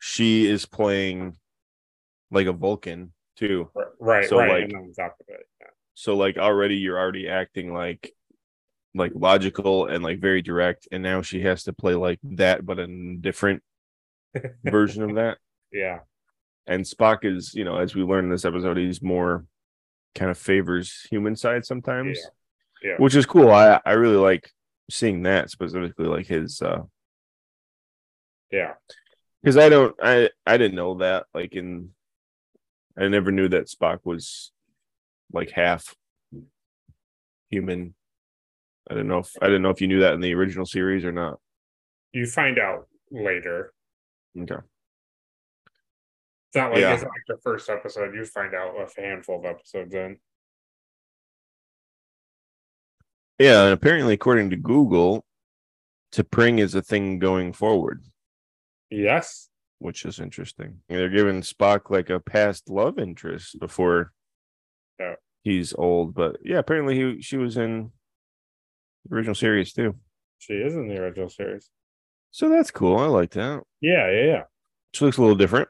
she 0.00 0.46
is 0.46 0.64
playing 0.66 1.36
like 2.30 2.46
a 2.46 2.52
Vulcan 2.52 3.12
too. 3.36 3.70
Right, 3.74 3.86
right, 3.98 4.28
So, 4.28 4.38
right. 4.38 4.50
like- 4.50 4.64
and 4.64 4.76
on 4.76 4.92
top 4.92 5.16
of 5.20 5.26
it, 5.28 5.46
So 5.94 6.16
like 6.16 6.36
already 6.38 6.76
you're 6.76 6.98
already 6.98 7.28
acting 7.28 7.72
like 7.74 8.12
like 8.98 9.12
logical 9.14 9.86
and 9.86 10.02
like 10.02 10.20
very 10.20 10.42
direct, 10.42 10.88
and 10.92 11.02
now 11.02 11.22
she 11.22 11.42
has 11.42 11.64
to 11.64 11.72
play 11.72 11.94
like 11.94 12.18
that, 12.22 12.64
but 12.64 12.78
a 12.78 13.16
different 13.20 13.62
version 14.64 15.02
of 15.02 15.16
that. 15.16 15.38
yeah, 15.72 16.00
And 16.66 16.84
Spock 16.84 17.24
is, 17.24 17.54
you 17.54 17.64
know, 17.64 17.76
as 17.76 17.94
we 17.94 18.02
learned 18.02 18.26
in 18.26 18.30
this 18.30 18.44
episode, 18.44 18.76
he's 18.76 19.02
more 19.02 19.44
kind 20.14 20.30
of 20.30 20.38
favors 20.38 21.06
human 21.10 21.36
side 21.36 21.64
sometimes, 21.64 22.18
yeah. 22.82 22.96
which 22.98 23.14
is 23.14 23.26
cool. 23.26 23.50
I 23.50 23.80
I 23.84 23.92
really 23.92 24.16
like 24.16 24.50
seeing 24.90 25.22
that 25.22 25.50
specifically, 25.50 26.06
like 26.06 26.26
his 26.26 26.60
uh 26.60 26.82
yeah, 28.50 28.74
because 29.42 29.56
I 29.56 29.68
don't 29.68 29.94
I 30.02 30.30
I 30.46 30.56
didn't 30.56 30.76
know 30.76 30.98
that 30.98 31.26
like 31.34 31.54
in 31.54 31.90
I 32.98 33.08
never 33.08 33.30
knew 33.30 33.48
that 33.48 33.68
Spock 33.68 34.00
was 34.04 34.52
like 35.32 35.50
half 35.50 35.94
human. 37.50 37.94
I 38.90 38.94
didn't 38.94 39.08
know 39.08 39.18
if 39.18 39.30
I 39.42 39.46
didn't 39.46 39.62
know 39.62 39.70
if 39.70 39.80
you 39.80 39.88
knew 39.88 40.00
that 40.00 40.14
in 40.14 40.20
the 40.20 40.34
original 40.34 40.66
series 40.66 41.04
or 41.04 41.12
not. 41.12 41.38
You 42.12 42.26
find 42.26 42.58
out 42.58 42.88
later. 43.10 43.72
Okay. 44.38 44.54
It's 46.48 46.56
not 46.56 46.70
like 46.72 46.80
Yeah. 46.80 46.94
it's 46.94 47.02
not 47.02 47.10
like 47.10 47.24
the 47.28 47.38
first 47.42 47.68
episode. 47.68 48.14
You 48.14 48.24
find 48.24 48.54
out 48.54 48.74
a 48.76 49.00
handful 49.00 49.38
of 49.38 49.44
episodes 49.44 49.94
in. 49.94 50.18
Yeah, 53.38 53.64
and 53.64 53.72
apparently 53.72 54.14
according 54.14 54.50
to 54.50 54.56
Google, 54.56 55.24
T'Pring 56.12 56.58
is 56.58 56.74
a 56.74 56.82
thing 56.82 57.18
going 57.18 57.52
forward, 57.52 58.02
Yes. 58.90 59.48
which 59.78 60.04
is 60.04 60.18
interesting. 60.18 60.80
They're 60.88 61.08
giving 61.10 61.42
Spock 61.42 61.90
like 61.90 62.10
a 62.10 62.18
past 62.18 62.68
love 62.68 62.98
interest 62.98 63.60
before 63.60 64.12
Yeah. 64.98 65.16
he's 65.44 65.72
old, 65.74 66.14
but 66.14 66.38
yeah, 66.42 66.58
apparently 66.58 66.96
he 66.96 67.22
she 67.22 67.36
was 67.36 67.56
in 67.56 67.92
the 69.04 69.14
original 69.14 69.34
series 69.34 69.72
too. 69.72 69.96
She 70.38 70.54
is 70.54 70.74
in 70.74 70.88
the 70.88 70.96
original 70.98 71.28
series. 71.28 71.70
So 72.30 72.48
that's 72.48 72.70
cool. 72.70 72.98
I 72.98 73.06
like 73.06 73.30
that. 73.32 73.62
Yeah, 73.80 74.10
yeah, 74.10 74.24
yeah. 74.24 74.42
She 74.92 75.04
looks 75.04 75.16
a 75.16 75.20
little 75.20 75.36
different. 75.36 75.68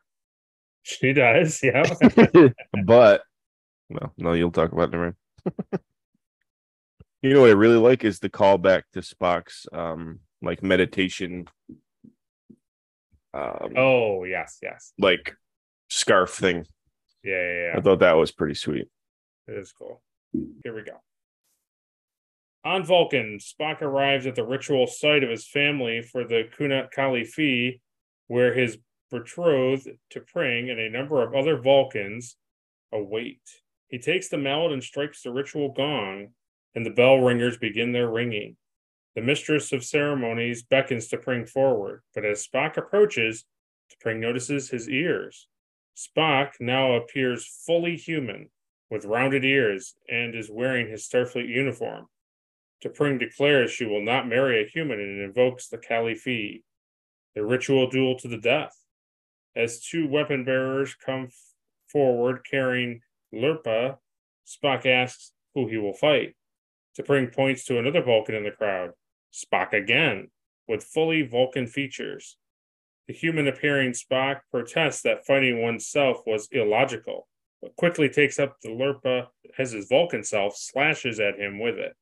She 0.82 1.12
does. 1.12 1.60
Yeah. 1.62 1.82
but 2.84 3.22
well, 3.90 4.12
no, 4.16 4.32
you'll 4.32 4.50
talk 4.50 4.72
about 4.72 4.92
it 4.92 4.94
in 4.94 5.00
a 5.00 5.78
you 7.22 7.34
know 7.34 7.40
what 7.42 7.50
I 7.50 7.54
really 7.54 7.78
like 7.78 8.04
is 8.04 8.18
the 8.18 8.28
callback 8.28 8.82
to 8.92 9.00
Spock's 9.00 9.66
um 9.72 10.20
like 10.42 10.62
meditation 10.62 11.46
um 13.34 13.72
oh, 13.76 14.24
yes, 14.24 14.58
yes. 14.62 14.92
like 14.98 15.34
scarf 15.90 16.30
thing. 16.30 16.66
Yeah, 17.24 17.34
yeah, 17.34 17.62
yeah. 17.62 17.74
I 17.76 17.80
thought 17.80 18.00
that 18.00 18.12
was 18.12 18.32
pretty 18.32 18.54
sweet. 18.54 18.88
It 19.46 19.58
is 19.58 19.72
cool. 19.72 20.02
Here 20.62 20.74
we 20.74 20.82
go. 20.82 21.00
On 22.64 22.84
Vulcan, 22.84 23.38
Spock 23.38 23.82
arrives 23.82 24.26
at 24.26 24.34
the 24.34 24.44
ritual 24.44 24.86
site 24.86 25.22
of 25.22 25.30
his 25.30 25.46
family 25.46 26.02
for 26.02 26.24
the 26.24 26.48
Kunat 26.58 26.90
Kali 26.90 27.80
where 28.26 28.52
his 28.52 28.78
betrothed 29.10 29.88
T'Pring 30.10 30.70
and 30.70 30.80
a 30.80 30.90
number 30.90 31.22
of 31.22 31.34
other 31.34 31.56
Vulcans 31.56 32.36
await. 32.92 33.40
He 33.88 33.98
takes 33.98 34.28
the 34.28 34.38
mallet 34.38 34.72
and 34.72 34.82
strikes 34.82 35.22
the 35.22 35.30
ritual 35.30 35.72
gong, 35.72 36.28
and 36.74 36.84
the 36.84 36.90
bell 36.90 37.18
ringers 37.18 37.56
begin 37.56 37.92
their 37.92 38.10
ringing. 38.10 38.56
The 39.14 39.22
mistress 39.22 39.72
of 39.72 39.84
ceremonies 39.84 40.62
beckons 40.62 41.08
T'Pring 41.08 41.48
forward, 41.48 42.02
but 42.14 42.24
as 42.24 42.46
Spock 42.46 42.76
approaches, 42.76 43.44
T'Pring 43.90 44.18
notices 44.18 44.68
his 44.68 44.88
ears. 44.88 45.48
Spock 45.96 46.52
now 46.60 46.92
appears 46.92 47.46
fully 47.66 47.96
human, 47.96 48.50
with 48.90 49.04
rounded 49.04 49.44
ears, 49.44 49.94
and 50.08 50.34
is 50.34 50.50
wearing 50.50 50.88
his 50.88 51.08
Starfleet 51.08 51.48
uniform. 51.48 52.08
T'Pring 52.82 53.18
declares 53.18 53.72
she 53.72 53.84
will 53.84 54.02
not 54.02 54.28
marry 54.28 54.62
a 54.62 54.68
human 54.68 55.00
and 55.00 55.20
invokes 55.20 55.68
the 55.68 55.78
Caliphee, 55.78 56.62
a 57.36 57.44
ritual 57.44 57.88
duel 57.88 58.16
to 58.18 58.28
the 58.28 58.36
death. 58.36 58.76
As 59.56 59.80
two 59.80 60.06
weapon 60.06 60.44
bearers 60.44 60.94
come 60.94 61.24
f- 61.24 61.54
forward 61.88 62.46
carrying 62.48 63.00
Lirpa, 63.34 63.98
Spock 64.46 64.86
asks 64.86 65.32
who 65.54 65.66
he 65.66 65.76
will 65.76 65.92
fight. 65.92 66.36
T'Pring 66.96 67.34
points 67.34 67.64
to 67.64 67.78
another 67.78 68.02
Vulcan 68.02 68.36
in 68.36 68.44
the 68.44 68.52
crowd, 68.52 68.92
Spock 69.32 69.72
again, 69.72 70.30
with 70.68 70.84
fully 70.84 71.22
Vulcan 71.22 71.66
features. 71.66 72.36
The 73.08 73.14
human 73.14 73.48
appearing 73.48 73.92
Spock 73.92 74.40
protests 74.50 75.02
that 75.02 75.26
fighting 75.26 75.62
oneself 75.62 76.18
was 76.26 76.48
illogical, 76.52 77.26
but 77.60 77.74
quickly 77.74 78.08
takes 78.08 78.38
up 78.38 78.56
the 78.62 78.68
Lirpa 78.68 79.28
as 79.58 79.72
his 79.72 79.88
Vulcan 79.88 80.22
self, 80.22 80.56
slashes 80.56 81.18
at 81.18 81.40
him 81.40 81.58
with 81.58 81.76
it. 81.76 81.96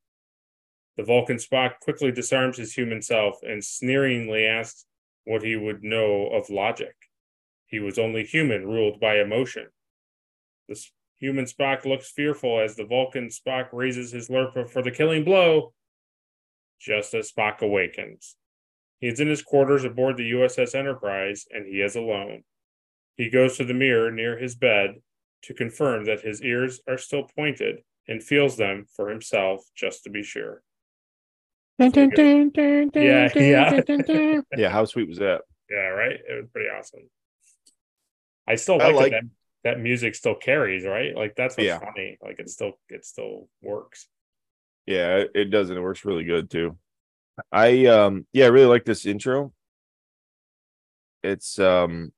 The 0.96 1.02
Vulcan 1.02 1.36
Spock 1.36 1.80
quickly 1.80 2.10
disarms 2.10 2.56
his 2.56 2.72
human 2.72 3.02
self 3.02 3.42
and 3.42 3.62
sneeringly 3.62 4.46
asks 4.46 4.86
what 5.24 5.42
he 5.42 5.56
would 5.56 5.82
know 5.82 6.28
of 6.28 6.48
logic. 6.48 6.94
He 7.66 7.80
was 7.80 7.98
only 7.98 8.24
human, 8.24 8.66
ruled 8.66 8.98
by 9.00 9.18
emotion. 9.18 9.66
The 10.68 10.80
human 11.18 11.44
Spock 11.44 11.84
looks 11.84 12.10
fearful 12.10 12.60
as 12.60 12.76
the 12.76 12.86
Vulcan 12.86 13.28
Spock 13.28 13.68
raises 13.72 14.12
his 14.12 14.28
Lirpa 14.28 14.70
for 14.70 14.82
the 14.82 14.90
killing 14.90 15.24
blow, 15.24 15.74
just 16.80 17.12
as 17.12 17.30
Spock 17.30 17.60
awakens. 17.60 18.36
He 18.98 19.08
is 19.08 19.20
in 19.20 19.28
his 19.28 19.42
quarters 19.42 19.84
aboard 19.84 20.16
the 20.16 20.30
USS 20.32 20.74
Enterprise, 20.74 21.44
and 21.50 21.66
he 21.66 21.82
is 21.82 21.96
alone. 21.96 22.44
He 23.16 23.28
goes 23.28 23.56
to 23.56 23.64
the 23.64 23.74
mirror 23.74 24.10
near 24.10 24.38
his 24.38 24.54
bed 24.54 25.02
to 25.42 25.54
confirm 25.54 26.04
that 26.06 26.22
his 26.22 26.42
ears 26.42 26.80
are 26.88 26.98
still 26.98 27.24
pointed 27.24 27.82
and 28.08 28.22
feels 28.22 28.56
them 28.56 28.86
for 28.94 29.10
himself 29.10 29.64
just 29.74 30.02
to 30.04 30.10
be 30.10 30.22
sure. 30.22 30.62
Yeah, 31.78 33.28
yeah. 33.34 33.80
Yeah, 34.56 34.68
how 34.70 34.84
sweet 34.84 35.08
was 35.08 35.18
that? 35.18 35.42
Yeah, 35.70 35.76
right? 35.76 36.12
It 36.28 36.34
was 36.40 36.46
pretty 36.52 36.68
awesome. 36.68 37.08
I 38.46 38.54
still 38.54 38.80
I 38.80 38.86
like, 38.86 38.96
like- 38.96 39.12
that 39.12 39.22
that 39.64 39.80
music 39.80 40.14
still 40.14 40.36
carries, 40.36 40.84
right? 40.86 41.14
Like 41.16 41.34
that's 41.36 41.56
what's 41.56 41.66
Yeah. 41.66 41.80
funny. 41.80 42.18
Like 42.22 42.38
it 42.38 42.48
still 42.48 42.78
it 42.88 43.04
still 43.04 43.48
works. 43.62 44.06
Yeah, 44.86 45.16
it- 45.16 45.32
it 45.34 45.44
does, 45.46 45.70
and 45.70 45.78
it 45.78 45.82
works 45.82 46.04
really 46.04 46.24
good 46.24 46.50
too. 46.50 46.78
I 47.52 47.86
um 47.86 48.26
yeah, 48.32 48.46
I 48.46 48.48
really 48.48 48.66
like 48.66 48.84
this 48.84 49.04
intro. 49.04 49.52
It's 51.22 51.58
um 51.58 52.12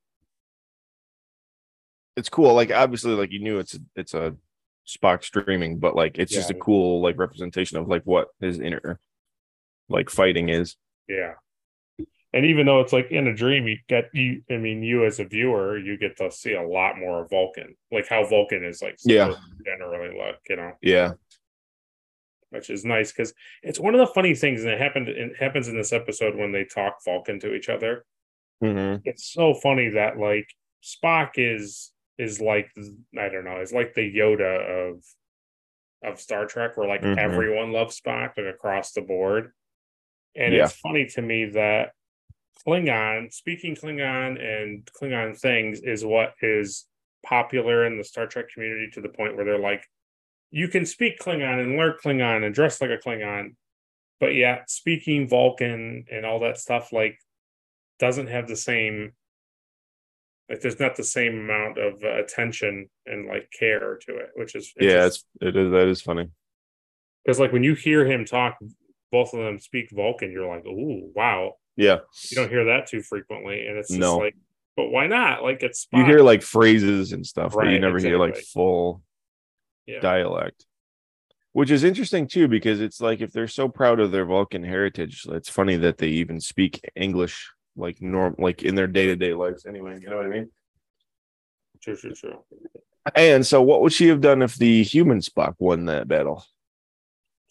it's 2.17 2.29
cool. 2.29 2.53
Like 2.55 2.71
obviously, 2.71 3.13
like 3.13 3.33
you 3.33 3.41
knew 3.41 3.59
it's 3.59 3.75
a, 3.75 3.79
it's 3.97 4.15
a 4.15 4.37
Spock 4.87 5.25
streaming, 5.25 5.79
but 5.79 5.97
like 5.97 6.19
it's 6.19 6.33
just 6.33 6.51
a 6.51 6.55
cool 6.55 7.01
like 7.01 7.19
representation 7.19 7.79
of 7.79 7.89
like 7.89 8.03
what 8.05 8.29
his 8.41 8.61
inner 8.61 9.01
like 9.89 10.11
fighting 10.11 10.49
is. 10.49 10.77
Yeah. 11.09 11.35
And 12.35 12.45
even 12.45 12.67
though 12.67 12.81
it's 12.81 12.93
like 12.93 13.11
in 13.11 13.27
a 13.27 13.35
dream, 13.35 13.67
you 13.67 13.79
get 13.89 14.11
you 14.13 14.43
I 14.51 14.59
mean, 14.59 14.83
you 14.83 15.05
as 15.07 15.19
a 15.19 15.25
viewer, 15.25 15.79
you 15.79 15.97
get 15.97 16.19
to 16.19 16.31
see 16.31 16.53
a 16.55 16.63
lot 16.63 16.99
more 16.99 17.23
of 17.23 17.31
Vulcan. 17.31 17.75
Like 17.91 18.07
how 18.09 18.25
Vulcan 18.27 18.65
is 18.65 18.83
like 18.83 18.97
Yeah. 19.05 19.35
generally 19.65 20.17
look, 20.17 20.37
you 20.49 20.57
know. 20.57 20.73
Yeah. 20.83 21.13
which 22.51 22.71
is 22.71 22.83
nice 22.83 23.13
because 23.13 23.35
it's 23.63 23.79
one 23.79 23.95
of 23.95 24.01
the 24.01 24.15
funny 24.15 24.35
things 24.35 24.63
that 24.63 24.79
happened. 24.79 25.07
It 25.07 25.37
happens 25.39 25.69
in 25.69 25.77
this 25.77 25.93
episode 25.93 26.35
when 26.35 26.51
they 26.51 26.65
talk 26.65 26.97
Vulcan 27.05 27.39
to 27.41 27.55
each 27.55 27.69
other. 27.69 28.07
Mhm. 28.63 29.03
It's 29.05 29.27
so 29.31 29.53
funny 29.53 29.91
that 29.91 30.17
like 30.19 30.49
Spock 30.83 31.33
is 31.37 31.93
is 32.17 32.41
like 32.41 32.71
I 33.19 33.29
don't 33.29 33.45
know, 33.45 33.61
is 33.61 33.73
like 33.73 33.93
the 33.95 34.11
Yoda 34.15 34.89
of 34.91 35.05
of 36.03 36.21
Star 36.21 36.47
Trek, 36.47 36.77
where 36.77 36.89
like 36.89 37.03
Mhm. 37.03 37.19
everyone 37.19 37.73
loves 37.73 38.01
Spock, 38.01 38.37
like 38.39 38.47
across 38.47 38.93
the 38.93 39.03
board. 39.03 39.53
And 40.39 40.55
Yeah. 40.55 40.65
it's 40.65 40.73
funny 40.75 41.07
to 41.07 41.23
me 41.23 41.47
that 41.47 41.93
Klingon, 42.67 43.33
speaking 43.33 43.75
Klingon 43.75 44.41
and 44.41 44.85
Klingon 44.87 45.39
things 45.39 45.81
is 45.81 46.05
what 46.05 46.35
is 46.41 46.87
popular 47.27 47.85
in 47.85 47.99
the 47.99 48.05
Star 48.05 48.27
Trek 48.27 48.47
community 48.55 48.89
to 48.93 49.01
the 49.01 49.09
point 49.09 49.37
where 49.37 49.45
they're 49.45 49.59
like, 49.59 49.85
you 50.51 50.69
can 50.69 50.87
speak 50.87 51.19
Klingon 51.19 51.61
and 51.61 51.77
learn 51.77 51.97
Klingon 52.03 52.45
and 52.45 52.55
dress 52.55 52.81
like 52.81 52.91
a 52.91 52.99
Klingon, 52.99 53.57
but 54.21 54.35
yet 54.35 54.71
speaking 54.71 55.29
Vulcan 55.29 56.05
and 56.11 56.25
all 56.25 56.41
that 56.41 56.57
stuff 56.59 56.93
like 56.93 57.19
doesn't 57.99 58.29
have 58.29 58.47
the 58.47 58.57
same 58.57 59.13
like 60.49 60.61
there's 60.63 60.81
not 60.81 60.97
the 60.97 61.05
same 61.05 61.35
amount 61.41 61.77
of 61.77 62.03
uh, 62.03 62.23
attention 62.23 62.89
and 63.05 63.27
like 63.27 63.51
care 63.51 63.99
to 64.07 64.17
it, 64.17 64.31
which 64.35 64.55
is 64.55 64.73
Yeah, 64.79 65.07
it's 65.07 65.25
it 65.41 65.57
is 65.57 65.71
that 65.73 65.89
is 65.89 66.01
funny. 66.01 66.29
because 67.25 67.39
like 67.39 67.53
when 67.53 67.65
you 67.65 67.75
hear 67.75 68.07
him 68.07 68.25
talk, 68.25 68.57
both 69.11 69.33
of 69.33 69.41
them 69.41 69.59
speak 69.59 69.91
Vulcan, 69.91 70.31
you're 70.33 70.49
like, 70.49 70.65
oh 70.67 71.11
wow, 71.15 71.55
Yeah. 71.77 71.99
you 72.31 72.37
don't 72.37 72.51
hear 72.51 72.67
that 72.67 72.87
too 72.87 73.03
frequently, 73.03 73.67
and 73.67 73.79
it's 73.79 73.89
just 73.89 74.01
No. 74.01 74.19
like, 74.19 74.35
but 74.77 74.91
why 74.91 75.07
not? 75.07 75.43
Like 75.43 75.63
it's 75.63 75.87
You 75.93 76.05
hear 76.05 76.21
like 76.21 76.43
phrases 76.43 77.13
and 77.13 77.27
stuff, 77.27 77.55
but 77.55 77.67
you 77.67 77.73
Right, 77.73 77.81
never 77.81 77.99
hear 77.99 78.19
like 78.19 78.37
full 78.37 79.03
yeah. 79.87 80.01
dialect. 80.01 80.65
Which 81.53 81.71
is 81.71 81.83
interesting 81.83 82.29
too, 82.29 82.47
because 82.47 82.81
it's 82.81 83.01
like 83.01 83.21
if 83.21 83.33
they're 83.33 83.49
so 83.49 83.69
proud 83.69 83.99
of 83.99 84.13
their 84.13 84.25
Vulcan 84.27 84.63
heritage, 84.63 85.25
it's 85.31 85.49
funny 85.49 85.77
that 85.77 85.99
they 85.99 86.09
even 86.09 86.41
speak 86.41 86.81
English 86.95 87.51
like 87.75 88.01
norm 88.03 88.35
like 88.39 88.63
in 88.63 88.75
their 88.75 88.87
day-to-day 88.87 89.35
lives 89.35 89.65
anyway. 89.67 89.99
You 90.01 90.11
know 90.11 90.17
what 90.17 90.27
I 90.27 90.29
mean? 90.29 90.51
True, 91.83 91.97
true, 91.97 92.13
true. 92.13 92.45
And 93.15 93.47
so 93.47 93.63
what 93.63 93.81
would 93.81 93.93
she 93.93 94.09
have 94.09 94.21
done 94.21 94.43
if 94.43 94.57
the 94.57 94.83
human 94.83 95.21
Spock 95.21 95.55
won 95.59 95.87
that 95.87 96.07
battle? 96.09 96.45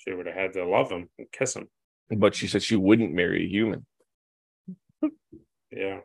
She 0.08 0.14
would 0.14 0.26
have 0.26 0.36
had 0.36 0.54
to 0.54 0.66
love 0.66 0.90
him 0.90 1.10
and 1.20 1.28
kiss 1.32 1.56
him. 1.56 1.68
But 2.10 2.34
she 2.34 2.48
said 2.48 2.64
she 2.64 2.78
wouldn't 2.78 3.14
marry 3.14 3.44
a 3.44 3.50
human. 3.50 3.86
Yeah. 5.70 6.00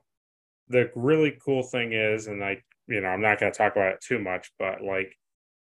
The 0.69 0.91
really 0.97 1.39
cool 1.45 1.63
thing 1.63 1.93
is, 1.93 2.27
and 2.27 2.43
I, 2.43 2.63
you 2.89 3.01
know, 3.01 3.09
I'm 3.09 3.21
not 3.21 3.39
going 3.39 3.53
to 3.53 3.57
talk 3.57 3.77
about 3.77 3.93
it 3.93 4.01
too 4.01 4.19
much, 4.19 4.51
but 4.59 4.83
like 4.83 5.17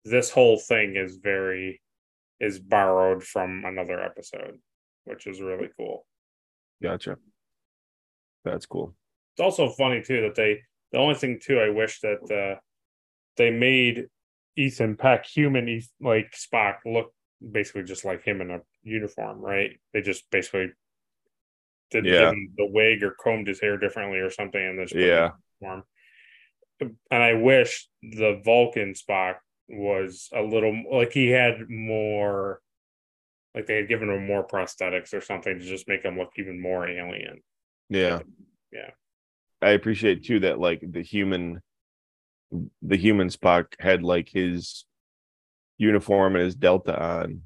this 0.04 0.30
whole 0.30 0.58
thing 0.58 0.96
is 0.96 1.18
very, 1.22 1.80
is 2.40 2.58
borrowed 2.58 3.22
from 3.22 3.64
another 3.64 4.00
episode, 4.00 4.58
which 5.04 5.28
is 5.28 5.40
really 5.40 5.68
cool. 5.78 6.04
Gotcha. 6.82 7.18
That's 8.44 8.66
cool. 8.66 8.94
It's 9.36 9.42
also 9.42 9.68
funny 9.68 10.02
too 10.02 10.22
that 10.22 10.34
they, 10.34 10.62
the 10.90 10.98
only 10.98 11.14
thing 11.14 11.38
too, 11.40 11.60
I 11.60 11.70
wish 11.70 12.00
that 12.00 12.56
uh, 12.56 12.58
they 13.36 13.50
made 13.50 14.08
Ethan 14.56 14.96
Peck 14.96 15.26
human, 15.26 15.80
like 16.00 16.32
Spock, 16.32 16.78
look 16.84 17.12
basically 17.40 17.82
just 17.84 18.04
like 18.04 18.22
him 18.22 18.40
in 18.40 18.50
a 18.50 18.60
uniform, 18.82 19.40
right? 19.40 19.78
They 19.92 20.00
just 20.00 20.30
basically 20.30 20.72
didn't 21.90 22.12
Yeah. 22.12 22.32
the 22.56 22.66
wig 22.66 23.02
or 23.02 23.12
combed 23.12 23.46
his 23.48 23.60
hair 23.60 23.76
differently 23.76 24.18
or 24.18 24.30
something, 24.30 24.60
and 24.60 24.80
just 24.80 24.94
put 24.94 25.02
him 25.02 25.08
in 25.08 25.14
Yeah. 25.14 25.30
form. 25.60 25.84
And 26.80 27.22
I 27.22 27.34
wish 27.34 27.88
the 28.02 28.40
Vulcan 28.44 28.92
Spock 28.94 29.36
was 29.68 30.28
a 30.32 30.42
little 30.42 30.84
like 30.90 31.12
he 31.12 31.28
had 31.28 31.68
more, 31.68 32.60
like 33.54 33.66
they 33.66 33.76
had 33.76 33.88
given 33.88 34.10
him 34.10 34.26
more 34.26 34.46
prosthetics 34.46 35.14
or 35.14 35.20
something 35.20 35.58
to 35.58 35.64
just 35.64 35.88
make 35.88 36.02
him 36.02 36.18
look 36.18 36.32
even 36.38 36.60
more 36.60 36.86
alien. 36.88 37.42
Yeah. 37.88 38.20
Yeah. 38.72 38.90
I 39.62 39.70
appreciate 39.70 40.24
too 40.24 40.40
that 40.40 40.58
like 40.58 40.82
the 40.82 41.02
human 41.02 41.62
the 42.82 42.96
human 42.96 43.28
Spock 43.28 43.74
had 43.80 44.02
like 44.02 44.28
his 44.28 44.85
uniform 45.78 46.36
and 46.36 46.44
his 46.44 46.54
delta 46.54 46.98
on, 47.00 47.42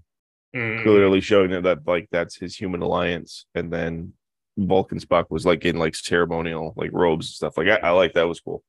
Mhm. 0.54 0.82
clearly 0.82 1.20
showing 1.20 1.50
that, 1.52 1.62
that 1.62 1.86
like 1.86 2.08
that's 2.10 2.36
his 2.36 2.56
human 2.56 2.82
alliance. 2.82 3.46
And 3.54 3.72
then 3.72 4.14
Vulcan 4.58 4.98
Spock 4.98 5.26
was 5.30 5.46
like 5.46 5.64
in 5.64 5.78
like 5.78 5.94
ceremonial 5.94 6.74
like 6.76 6.90
robes 6.92 7.26
and 7.28 7.34
stuff. 7.34 7.56
Like 7.56 7.68
I, 7.68 7.76
I 7.76 7.90
like 7.90 8.14
that 8.14 8.28
was 8.28 8.40
cool. 8.40 8.62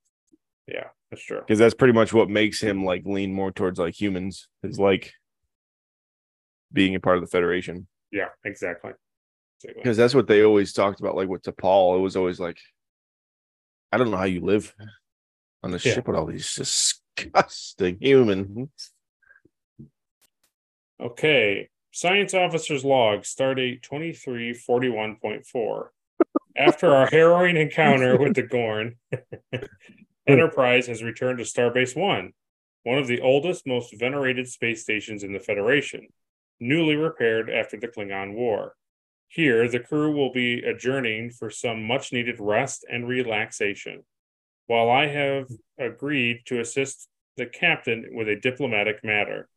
Yeah, 0.68 0.90
that's 1.10 1.24
true. 1.24 1.40
Because 1.40 1.58
that's 1.60 1.74
pretty 1.74 1.94
much 1.94 2.14
what 2.14 2.30
makes 2.30 2.62
him 2.62 2.86
like 2.86 3.04
lean 3.06 3.34
more 3.34 3.52
towards 3.52 3.80
like 3.80 4.00
humans 4.00 4.48
is 4.64 4.80
like 4.80 5.14
being 6.72 6.94
a 6.96 7.00
part 7.00 7.18
of 7.18 7.24
the 7.24 7.30
Federation. 7.30 7.88
Yeah, 8.12 8.30
exactly. 8.46 8.92
Exactly. 9.64 9.82
because 9.84 9.98
that's 9.98 10.16
what 10.16 10.28
they 10.28 10.44
always 10.44 10.74
talked 10.74 11.00
about. 11.02 11.16
Like 11.16 11.30
with 11.30 11.44
T'Pol, 11.44 11.98
it 11.98 12.02
was 12.02 12.16
always 12.16 12.40
like, 12.40 12.58
I 13.92 13.98
don't 13.98 14.10
know 14.10 14.18
how 14.18 14.24
you 14.24 14.42
live 14.42 14.74
on 15.64 15.70
the 15.72 15.78
Yeah. 15.84 15.94
ship 15.94 16.08
with 16.08 16.16
all 16.16 16.26
these 16.26 16.56
disgusting 16.56 17.98
humans. 18.00 18.70
Okay. 21.02 21.70
Science 21.92 22.34
officer's 22.34 22.86
log, 22.86 23.22
stardate 23.22 23.82
2341.4. 23.82 25.88
After 26.56 26.96
our 26.96 27.08
harrowing 27.12 27.58
encounter 27.58 28.18
with 28.18 28.36
the 28.36 28.44
Gorn, 28.44 28.96
Enterprise 30.28 30.88
has 30.88 31.04
returned 31.04 31.40
to 31.40 31.44
Starbase 31.44 31.96
One, 31.96 32.32
one 32.84 32.98
of 32.98 33.08
the 33.08 33.22
oldest, 33.22 33.68
most 33.68 33.94
venerated 33.98 34.48
space 34.48 34.84
stations 34.84 35.24
in 35.24 35.34
the 35.34 35.40
Federation, 35.40 36.08
newly 36.60 36.96
repaired 36.96 37.50
after 37.50 37.78
the 37.78 37.88
Klingon 37.88 38.36
War. 38.36 38.76
Here, 39.28 39.68
the 39.68 39.80
crew 39.80 40.16
will 40.16 40.32
be 40.32 40.62
adjourning 40.62 41.32
for 41.32 41.50
some 41.50 41.84
much 41.84 42.14
needed 42.14 42.40
rest 42.40 42.86
and 42.90 43.08
relaxation. 43.08 44.04
While 44.68 44.90
I 44.90 45.08
have 45.08 45.48
agreed 45.80 46.42
to 46.46 46.60
assist 46.60 47.10
the 47.38 47.48
captain 47.48 48.10
with 48.12 48.30
a 48.30 48.40
diplomatic 48.40 49.04
matter, 49.04 49.50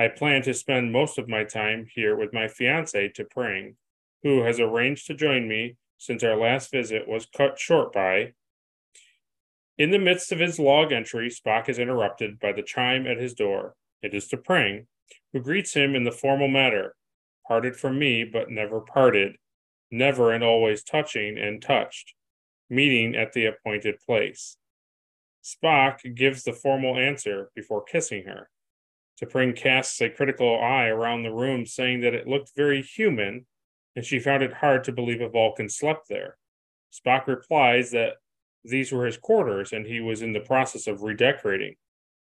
I 0.00 0.08
plan 0.08 0.40
to 0.44 0.54
spend 0.54 0.92
most 0.92 1.18
of 1.18 1.28
my 1.28 1.44
time 1.44 1.86
here 1.94 2.16
with 2.16 2.32
my 2.32 2.48
fiance 2.48 3.10
T'Pring, 3.10 3.74
who 4.22 4.44
has 4.44 4.58
arranged 4.58 5.06
to 5.08 5.14
join 5.14 5.46
me 5.46 5.76
since 5.98 6.24
our 6.24 6.38
last 6.38 6.72
visit 6.72 7.06
was 7.06 7.26
cut 7.26 7.58
short 7.58 7.92
by. 7.92 8.32
In 9.76 9.90
the 9.90 9.98
midst 9.98 10.32
of 10.32 10.38
his 10.38 10.58
log 10.58 10.90
entry, 10.90 11.28
Spock 11.28 11.68
is 11.68 11.78
interrupted 11.78 12.40
by 12.40 12.52
the 12.52 12.62
chime 12.62 13.06
at 13.06 13.18
his 13.18 13.34
door. 13.34 13.74
It 14.02 14.14
is 14.14 14.26
T'Pring, 14.26 14.86
who 15.34 15.40
greets 15.40 15.74
him 15.74 15.94
in 15.94 16.04
the 16.04 16.12
formal 16.12 16.48
manner 16.48 16.94
parted 17.46 17.76
from 17.76 17.98
me, 17.98 18.24
but 18.24 18.50
never 18.50 18.80
parted, 18.80 19.36
never 19.90 20.32
and 20.32 20.42
always 20.42 20.82
touching 20.82 21.36
and 21.36 21.60
touched, 21.60 22.14
meeting 22.70 23.14
at 23.14 23.34
the 23.34 23.44
appointed 23.44 23.96
place. 24.06 24.56
Spock 25.44 26.14
gives 26.14 26.42
the 26.44 26.54
formal 26.54 26.96
answer 26.96 27.50
before 27.54 27.84
kissing 27.84 28.24
her. 28.24 28.48
T'Pring 29.20 29.54
casts 29.54 30.00
a 30.00 30.08
critical 30.08 30.58
eye 30.60 30.86
around 30.86 31.22
the 31.22 31.32
room, 31.32 31.66
saying 31.66 32.00
that 32.00 32.14
it 32.14 32.26
looked 32.26 32.52
very 32.56 32.82
human, 32.82 33.46
and 33.94 34.04
she 34.04 34.18
found 34.18 34.42
it 34.42 34.54
hard 34.54 34.84
to 34.84 34.92
believe 34.92 35.20
a 35.20 35.28
Vulcan 35.28 35.68
slept 35.68 36.08
there. 36.08 36.38
Spock 36.92 37.26
replies 37.26 37.90
that 37.90 38.14
these 38.64 38.92
were 38.92 39.06
his 39.06 39.16
quarters 39.16 39.72
and 39.72 39.86
he 39.86 40.00
was 40.00 40.22
in 40.22 40.32
the 40.32 40.40
process 40.40 40.86
of 40.86 41.02
redecorating. 41.02 41.76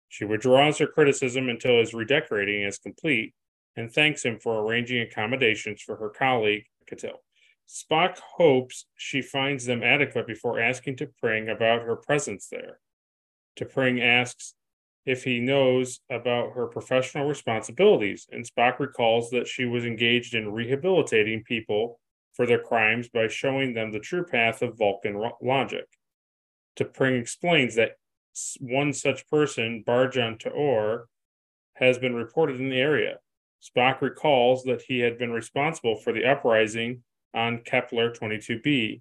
She 0.09 0.25
withdraws 0.25 0.79
her 0.79 0.87
criticism 0.87 1.49
until 1.49 1.79
his 1.79 1.92
redecorating 1.92 2.62
is 2.62 2.79
complete 2.79 3.35
and 3.77 3.92
thanks 3.92 4.25
him 4.25 4.38
for 4.38 4.61
arranging 4.61 5.01
accommodations 5.03 5.83
for 5.83 5.97
her 5.97 6.09
colleague, 6.09 6.64
Catil. 6.90 7.16
Spock 7.68 8.18
hopes 8.18 8.87
she 8.97 9.23
finds 9.23 9.64
them 9.64 9.83
adequate 9.83 10.27
before 10.27 10.61
asking 10.61 10.97
T'Pring 10.97 11.51
about 11.51 11.83
her 11.83 11.97
presence 11.97 12.49
there. 12.49 12.79
T'Pring 13.57 14.03
asks 14.03 14.55
if 15.06 15.24
he 15.24 15.40
knows 15.40 16.00
about 16.10 16.52
her 16.52 16.66
professional 16.66 17.26
responsibilities, 17.26 18.26
and 18.32 18.44
Spock 18.44 18.78
recalls 18.78 19.30
that 19.30 19.46
she 19.46 19.64
was 19.64 19.84
engaged 19.84 20.34
in 20.34 20.52
rehabilitating 20.52 21.44
people 21.44 22.00
for 22.32 22.46
their 22.46 22.58
crimes 22.58 23.08
by 23.08 23.28
showing 23.28 23.74
them 23.74 23.92
the 23.92 24.00
true 24.00 24.24
path 24.24 24.62
of 24.62 24.78
Vulcan 24.78 25.22
logic. 25.42 25.86
T'Pring 26.76 27.20
explains 27.20 27.74
that 27.76 27.92
one 28.60 28.92
such 28.92 29.28
person, 29.28 29.84
Barjan 29.86 30.38
Taor, 30.38 31.04
has 31.74 31.98
been 31.98 32.14
reported 32.14 32.60
in 32.60 32.70
the 32.70 32.80
area. 32.80 33.18
Spock 33.62 34.00
recalls 34.00 34.64
that 34.64 34.82
he 34.82 35.00
had 35.00 35.18
been 35.18 35.30
responsible 35.30 35.96
for 35.96 36.12
the 36.12 36.24
uprising 36.24 37.02
on 37.32 37.58
Kepler 37.58 38.10
22b. 38.10 39.00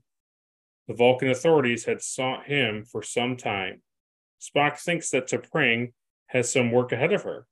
The 0.87 0.93
Vulcan 0.93 1.29
authorities 1.29 1.85
had 1.85 2.01
sought 2.01 2.45
him 2.45 2.83
for 2.83 3.01
some 3.01 3.37
time. 3.37 3.81
Spock 4.43 4.77
thinks 4.77 5.09
that 5.11 5.27
T'Pring 5.27 5.93
has 6.27 6.51
some 6.51 6.71
work 6.71 6.91
ahead 6.91 7.13
of 7.13 7.23
her, 7.23 7.47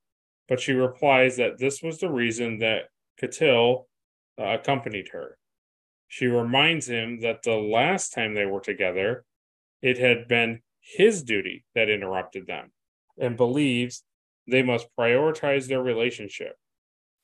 but 0.50 0.60
she 0.60 0.74
replies 0.74 1.38
that 1.38 1.58
this 1.58 1.82
was 1.82 2.00
the 2.00 2.10
reason 2.10 2.60
that 2.60 2.90
Catil 3.22 3.86
uh, 4.38 4.58
accompanied 4.60 5.10
her. 5.14 5.38
She 6.10 6.26
reminds 6.26 6.90
him 6.90 7.22
that 7.22 7.44
the 7.44 7.56
last 7.56 8.12
time 8.12 8.34
they 8.34 8.46
were 8.46 8.60
together, 8.60 9.24
it 9.82 9.98
had 9.98 10.28
been 10.28 10.62
his 10.82 11.24
duty 11.24 11.64
that 11.76 11.90
interrupted 11.90 12.48
them, 12.48 12.72
and 13.18 13.38
believes 13.38 14.04
they 14.48 14.64
must 14.64 14.88
prioritize 15.00 15.68
their 15.68 15.82
relationship. 15.82 16.58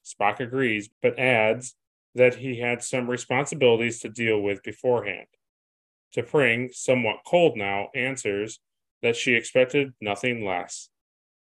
Spock 0.06 0.40
agrees, 0.40 0.90
but 1.02 1.20
adds 1.20 1.76
that 2.16 2.36
he 2.36 2.60
had 2.60 2.82
some 2.82 3.10
responsibilities 3.10 4.00
to 4.00 4.10
deal 4.10 4.40
with 4.40 4.64
beforehand. 4.64 5.28
T'Pring, 6.16 6.74
somewhat 6.74 7.18
cold 7.26 7.58
now, 7.58 7.90
answers 7.94 8.62
that 9.02 9.16
she 9.16 9.34
expected 9.34 9.94
nothing 10.02 10.46
less. 10.46 10.90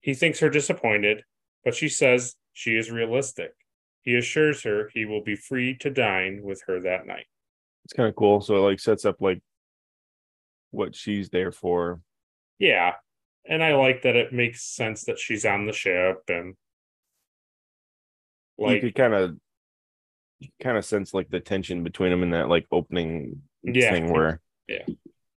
He 0.00 0.14
thinks 0.14 0.40
her 0.40 0.50
disappointed, 0.50 1.22
but 1.64 1.74
she 1.74 1.88
says 1.88 2.34
she 2.52 2.76
is 2.76 2.90
realistic. 2.90 3.52
He 4.02 4.16
assures 4.16 4.62
her 4.64 4.90
he 4.92 5.04
will 5.06 5.22
be 5.22 5.36
free 5.36 5.76
to 5.78 5.90
dine 5.90 6.40
with 6.42 6.62
her 6.66 6.80
that 6.80 7.06
night. 7.06 7.26
It's 7.84 7.94
kind 7.94 8.08
of 8.08 8.14
cool. 8.16 8.40
So 8.40 8.56
it 8.56 8.60
like 8.60 8.80
sets 8.80 9.04
up 9.04 9.16
like 9.20 9.40
what 10.70 10.94
she's 10.94 11.30
there 11.30 11.52
for. 11.52 12.00
Yeah. 12.58 12.94
And 13.46 13.62
I 13.62 13.74
like 13.76 14.02
that 14.02 14.16
it 14.16 14.32
makes 14.32 14.62
sense 14.62 15.04
that 15.04 15.18
she's 15.18 15.44
on 15.44 15.66
the 15.66 15.72
ship 15.72 16.22
and 16.28 16.54
you 18.58 18.66
like 18.66 18.80
could 18.82 18.94
kind 18.94 19.14
of 19.14 19.36
kind 20.62 20.76
of 20.76 20.84
sense 20.84 21.14
like 21.14 21.28
the 21.30 21.40
tension 21.40 21.82
between 21.82 22.10
them 22.10 22.22
in 22.22 22.30
that 22.30 22.48
like 22.48 22.66
opening 22.70 23.42
Yeah. 23.62 23.90
thing 23.90 24.10
where 24.12 24.40
Yeah. 24.68 24.84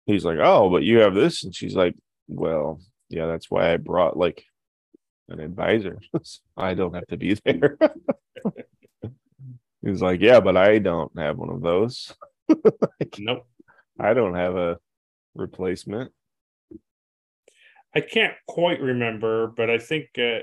he's 0.05 0.25
like, 0.25 0.39
Oh, 0.41 0.69
but 0.69 0.83
you 0.83 0.99
have 0.99 1.13
this, 1.15 1.43
and 1.43 1.53
she's 1.55 1.75
like, 1.75 1.95
Well, 2.27 2.81
yeah, 3.09 3.25
that's 3.27 3.49
why 3.49 3.73
I 3.73 3.77
brought 3.77 4.17
like 4.17 4.43
an 5.29 5.39
advisor. 5.39 5.99
I 6.57 6.73
don't 6.73 6.93
have 6.93 7.07
to 7.07 7.17
be 7.17 7.35
there. 7.35 7.77
he's 9.85 10.01
like, 10.01 10.21
Yeah, 10.21 10.39
but 10.39 10.57
I 10.57 10.79
don't 10.79 11.11
have 11.17 11.37
one 11.37 11.49
of 11.49 11.61
those. 11.61 12.13
nope. 13.19 13.47
I 13.99 14.13
don't 14.13 14.35
have 14.35 14.55
a 14.55 14.77
replacement. 15.35 16.11
I 17.95 18.01
can't 18.01 18.35
quite 18.47 18.79
remember, 18.79 19.47
but 19.47 19.69
I 19.69 19.79
think 19.79 20.09
uh, 20.17 20.39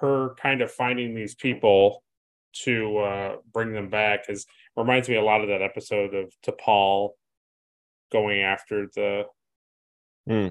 her 0.00 0.34
kind 0.40 0.62
of 0.62 0.70
finding 0.70 1.14
these 1.14 1.34
people 1.34 2.02
to 2.64 2.98
uh, 2.98 3.36
bring 3.52 3.72
them 3.72 3.90
back 3.90 4.24
is 4.28 4.46
reminds 4.76 5.08
me 5.08 5.16
a 5.16 5.22
lot 5.22 5.42
of 5.42 5.48
that 5.48 5.62
episode 5.62 6.14
of 6.14 6.32
T'Pol 6.46 7.10
going 8.12 8.40
after 8.40 8.88
the, 8.94 9.24
Hmm. 10.26 10.48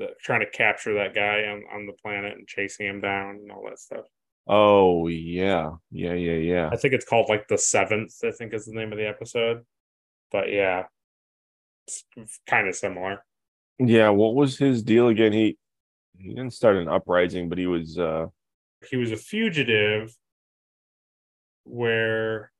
The 0.00 0.08
trying 0.20 0.40
to 0.40 0.50
capture 0.50 0.94
that 0.94 1.14
guy 1.14 1.44
on, 1.44 1.62
on 1.72 1.86
the 1.86 1.92
planet 1.92 2.36
and 2.36 2.48
chasing 2.48 2.86
him 2.86 3.00
down 3.00 3.36
and 3.36 3.52
all 3.52 3.64
that 3.68 3.78
stuff. 3.78 4.06
Oh 4.48 5.06
yeah. 5.06 5.72
Yeah, 5.92 6.14
yeah, 6.14 6.32
yeah. 6.32 6.70
I 6.72 6.76
think 6.76 6.94
it's 6.94 7.04
called 7.04 7.28
like 7.28 7.46
the 7.46 7.58
seventh. 7.58 8.14
I 8.24 8.32
think 8.32 8.52
is 8.52 8.66
the 8.66 8.74
name 8.74 8.90
of 8.90 8.98
the 8.98 9.06
episode. 9.06 9.64
But 10.32 10.50
yeah, 10.50 10.84
it's 12.16 12.40
kind 12.48 12.66
of 12.66 12.74
similar. 12.74 13.24
Yeah, 13.78 14.08
what 14.10 14.34
was 14.34 14.58
his 14.58 14.82
deal 14.82 15.08
again? 15.08 15.32
He 15.32 15.56
he 16.18 16.30
didn't 16.30 16.52
start 16.54 16.76
an 16.76 16.88
uprising, 16.88 17.48
but 17.48 17.58
he 17.58 17.66
was 17.66 17.98
uh 17.98 18.26
He 18.88 18.96
was 18.96 19.12
a 19.12 19.16
fugitive. 19.16 20.16
Where 21.64 22.50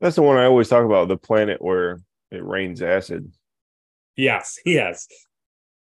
that's 0.00 0.16
the 0.16 0.22
one 0.22 0.36
I 0.36 0.44
always 0.46 0.68
talk 0.68 0.84
about, 0.84 1.08
the 1.08 1.16
planet 1.16 1.62
where 1.62 2.00
it 2.30 2.44
rains 2.44 2.82
acid. 2.82 3.32
yes, 4.16 4.58
yes, 4.66 5.06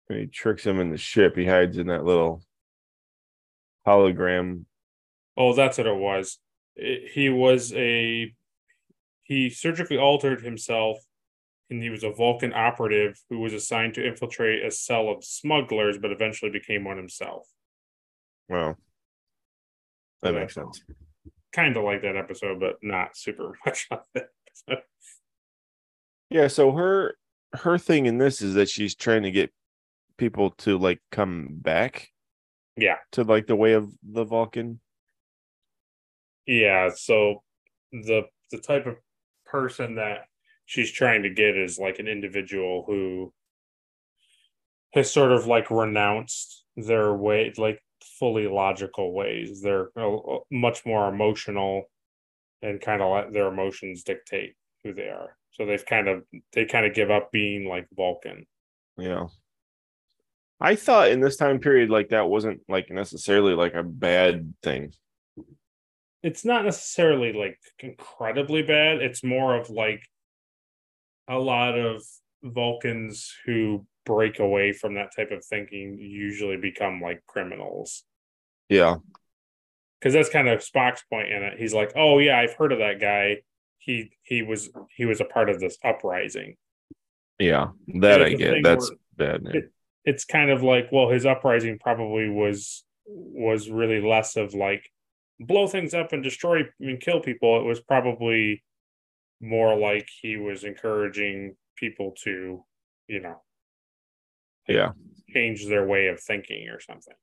he 0.08 0.26
tricks 0.26 0.64
him 0.64 0.80
in 0.80 0.90
the 0.90 0.98
ship. 0.98 1.36
He 1.36 1.46
hides 1.46 1.78
in 1.78 1.86
that 1.88 2.04
little 2.04 2.42
hologram. 3.86 4.64
Oh, 5.36 5.54
that's 5.54 5.78
what 5.78 5.86
it 5.86 5.96
was. 5.96 6.38
It- 6.76 7.10
he 7.12 7.28
was 7.28 7.72
a 7.74 8.34
he 9.24 9.48
surgically 9.50 9.96
altered 9.96 10.42
himself, 10.42 10.98
and 11.70 11.82
he 11.82 11.90
was 11.90 12.04
a 12.04 12.10
Vulcan 12.10 12.52
operative 12.52 13.18
who 13.30 13.38
was 13.38 13.52
assigned 13.54 13.94
to 13.94 14.06
infiltrate 14.06 14.64
a 14.64 14.70
cell 14.70 15.08
of 15.08 15.24
smugglers, 15.24 15.96
but 15.96 16.12
eventually 16.12 16.50
became 16.50 16.84
one 16.84 16.96
himself. 16.96 17.48
Well, 18.48 18.76
that 20.22 20.34
makes 20.34 20.56
uh, 20.56 20.62
sense. 20.62 20.82
Kind 21.52 21.76
of 21.76 21.84
like 21.84 22.02
that 22.02 22.16
episode, 22.16 22.60
but 22.60 22.76
not 22.82 23.16
super 23.16 23.56
much 23.66 23.86
like 23.90 24.02
that. 24.14 24.84
Yeah, 26.30 26.48
so 26.48 26.72
her 26.72 27.16
her 27.54 27.78
thing 27.78 28.06
in 28.06 28.18
this 28.18 28.40
is 28.40 28.54
that 28.54 28.68
she's 28.68 28.94
trying 28.94 29.22
to 29.22 29.30
get 29.30 29.52
people 30.22 30.50
to 30.50 30.78
like 30.78 31.00
come 31.10 31.48
back 31.50 32.08
yeah, 32.76 32.96
to 33.10 33.24
like 33.24 33.48
the 33.48 33.56
way 33.56 33.72
of 33.72 33.90
the 34.04 34.24
Vulcan. 34.24 34.80
yeah. 36.46 36.90
So 36.94 37.42
the 37.90 38.22
the 38.52 38.58
type 38.58 38.86
of 38.86 38.96
person 39.46 39.96
that 39.96 40.26
she's 40.66 40.92
trying 40.92 41.24
to 41.24 41.30
get 41.30 41.56
is 41.56 41.78
like 41.78 41.98
an 41.98 42.06
individual 42.06 42.84
who 42.86 43.32
has 44.94 45.10
sort 45.10 45.32
of 45.32 45.46
like 45.48 45.70
renounced 45.72 46.64
their 46.76 47.12
way, 47.14 47.52
like 47.56 47.82
fully 48.20 48.46
logical 48.46 49.12
ways. 49.12 49.60
They're 49.60 49.88
uh, 49.96 50.38
much 50.50 50.86
more 50.86 51.08
emotional 51.08 51.90
and 52.62 52.80
kind 52.80 53.02
of 53.02 53.12
let 53.12 53.32
their 53.32 53.48
emotions 53.48 54.04
dictate 54.04 54.54
who 54.84 54.94
they 54.94 55.08
are. 55.08 55.36
So 55.50 55.66
they've 55.66 55.84
kind 55.84 56.08
of 56.08 56.22
they 56.52 56.64
kind 56.64 56.86
of 56.86 56.94
give 56.94 57.10
up 57.10 57.32
being 57.32 57.68
like 57.68 57.88
Vulcan. 57.96 58.46
Yeah. 58.96 59.26
I 60.62 60.76
thought 60.76 61.10
in 61.10 61.20
this 61.20 61.36
time 61.36 61.58
period, 61.58 61.90
like 61.90 62.10
that 62.10 62.28
wasn't 62.28 62.60
like 62.68 62.88
necessarily 62.90 63.54
like 63.54 63.74
a 63.74 63.82
bad 63.82 64.54
thing. 64.62 64.92
It's 66.22 66.44
not 66.44 66.64
necessarily 66.64 67.32
like 67.32 67.58
incredibly 67.80 68.62
bad. 68.62 69.02
It's 69.02 69.24
more 69.24 69.56
of 69.56 69.70
like 69.70 70.06
a 71.28 71.36
lot 71.38 71.76
of 71.76 72.02
Vulcans 72.44 73.34
who 73.44 73.84
break 74.06 74.38
away 74.38 74.72
from 74.72 74.94
that 74.94 75.14
type 75.16 75.32
of 75.32 75.44
thinking 75.44 75.98
usually 75.98 76.56
become 76.56 77.00
like 77.00 77.22
criminals. 77.26 78.04
Yeah. 78.68 78.96
because 80.00 80.14
that's 80.14 80.30
kind 80.30 80.48
of 80.48 80.60
Spock's 80.60 81.02
point 81.10 81.28
in 81.30 81.42
it. 81.42 81.58
He's 81.58 81.74
like, 81.74 81.92
"Oh 81.96 82.18
yeah, 82.18 82.38
I've 82.38 82.54
heard 82.54 82.72
of 82.72 82.78
that 82.78 83.00
guy. 83.00 83.42
He 83.78 84.12
he 84.22 84.42
was 84.42 84.70
he 84.96 85.06
was 85.06 85.20
a 85.20 85.24
part 85.24 85.50
of 85.50 85.58
this 85.58 85.76
uprising." 85.84 86.56
Yeah. 87.40 87.70
That 88.00 88.22
I 88.22 88.34
get. 88.34 88.62
That's 88.62 88.90
where- 88.90 89.38
bad. 89.40 89.54
It- 89.54 89.72
It's 90.04 90.24
kind 90.24 90.50
of 90.50 90.62
like, 90.62 90.88
well, 90.90 91.08
his 91.08 91.24
uprising 91.26 91.78
probably 91.78 92.28
was 92.28 92.84
was 93.06 93.68
really 93.68 94.00
less 94.00 94.36
of 94.36 94.54
like 94.54 94.88
blow 95.40 95.66
things 95.66 95.92
up 95.94 96.12
and 96.12 96.22
destroy 96.22 96.62
and 96.80 97.00
kill 97.00 97.20
people. 97.20 97.60
It 97.60 97.64
was 97.64 97.80
probably 97.80 98.62
more 99.40 99.76
like 99.76 100.08
he 100.20 100.36
was 100.36 100.62
encouraging 100.64 101.56
people 101.76 102.14
to, 102.22 102.64
you 103.08 103.20
know, 103.20 103.42
Yeah. 104.68 104.92
change 105.30 105.66
their 105.66 105.84
way 105.86 106.06
of 106.06 106.20
thinking 106.20 106.68
or 106.68 106.78
something. 106.80 107.14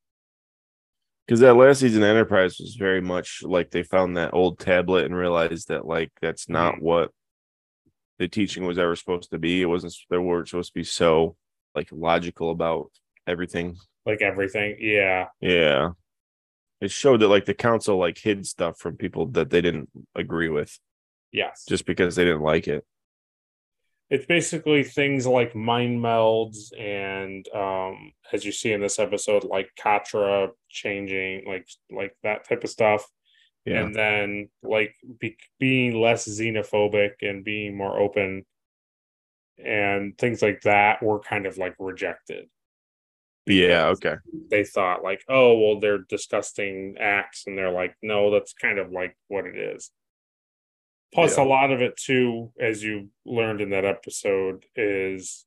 Because 1.26 1.39
that 1.42 1.56
last 1.56 1.80
season 1.80 2.04
of 2.04 2.10
Enterprise 2.10 2.58
was 2.60 2.76
very 2.76 3.02
much 3.02 3.42
like 3.44 3.72
they 3.72 3.84
found 3.84 4.18
that 4.18 4.34
old 4.34 4.60
tablet 4.60 5.06
and 5.06 5.15
realized 5.15 5.68
that 5.70 5.86
like 5.86 6.12
that's 6.22 6.50
not 6.50 6.76
Mhm. 6.76 6.82
what 6.82 7.12
the 8.18 8.28
teaching 8.28 8.65
was 8.65 8.78
ever 8.78 8.96
supposed 8.98 9.30
to 9.32 9.38
be. 9.39 9.62
It 9.62 9.65
wasn't 9.68 9.96
they 10.10 10.18
weren't 10.18 10.50
supposed 10.50 10.74
to 10.74 10.80
be 10.80 10.84
so 10.84 11.38
like 11.76 11.90
logical 11.92 12.52
about 12.52 12.92
everything. 13.28 13.78
Like 14.06 14.22
everything, 14.22 14.78
yeah, 14.80 15.28
Yeah. 15.42 15.92
It 16.82 16.92
showed 16.92 17.20
that 17.20 17.28
like 17.28 17.46
the 17.46 17.54
council 17.54 17.98
like 17.98 18.18
hid 18.18 18.46
stuff 18.48 18.80
from 18.80 18.96
people 18.96 19.26
that 19.32 19.50
they 19.50 19.60
didn't 19.62 19.90
agree 20.16 20.48
with 20.50 20.80
yes, 21.32 21.66
just 21.68 21.86
because 21.86 22.16
they 22.16 22.24
didn't 22.24 22.42
like 22.42 22.68
it. 22.68 22.86
it's 24.10 24.26
basically 24.26 24.84
things 24.84 25.28
like 25.28 25.54
mind 25.56 26.00
melds 26.00 26.72
and 26.80 27.46
um 27.54 28.12
as 28.34 28.44
you 28.46 28.52
see 28.52 28.72
in 28.72 28.82
this 28.82 28.98
episode 28.98 29.44
like 29.44 29.70
katra 29.80 30.50
changing 30.70 31.44
like 31.46 31.68
like 31.92 32.16
that 32.24 32.48
type 32.48 32.64
of 32.64 32.70
stuff 32.72 33.06
Yeah. 33.66 33.82
and 33.84 33.94
then 33.94 34.50
like 34.64 34.96
be, 35.20 35.36
being 35.60 36.00
less 36.02 36.28
xenophobic 36.28 37.16
and 37.22 37.44
being 37.44 37.78
more 37.78 38.00
open 38.00 38.46
and 39.65 40.17
things 40.17 40.41
like 40.41 40.62
that 40.62 41.02
were 41.04 41.19
kind 41.19 41.45
of 41.45 41.58
like 41.58 41.76
rejected 41.80 42.48
yeah, 43.45 43.88
okay. 43.88 44.15
they 44.52 44.63
thought 44.63 45.04
like 45.04 45.24
oh 45.28 45.58
well 45.58 45.80
they're 45.80 45.98
disgusting 46.08 46.95
acts 47.00 47.45
and 47.48 47.58
they're 47.58 47.72
like 47.72 47.95
no 48.04 48.30
that's 48.32 48.54
kind 48.54 48.78
of 48.78 48.91
like 48.91 49.17
what 49.28 49.45
it 49.48 49.58
is 49.58 49.89
plus 51.13 51.38
Yeah. 51.38 51.43
a 51.43 51.45
lot 51.45 51.72
of 51.72 51.82
it 51.82 51.98
too 51.98 52.52
as 52.60 52.84
you 52.84 53.10
learned 53.26 53.62
in 53.62 53.72
that 53.72 53.86
episode 53.86 54.65
is 54.76 55.45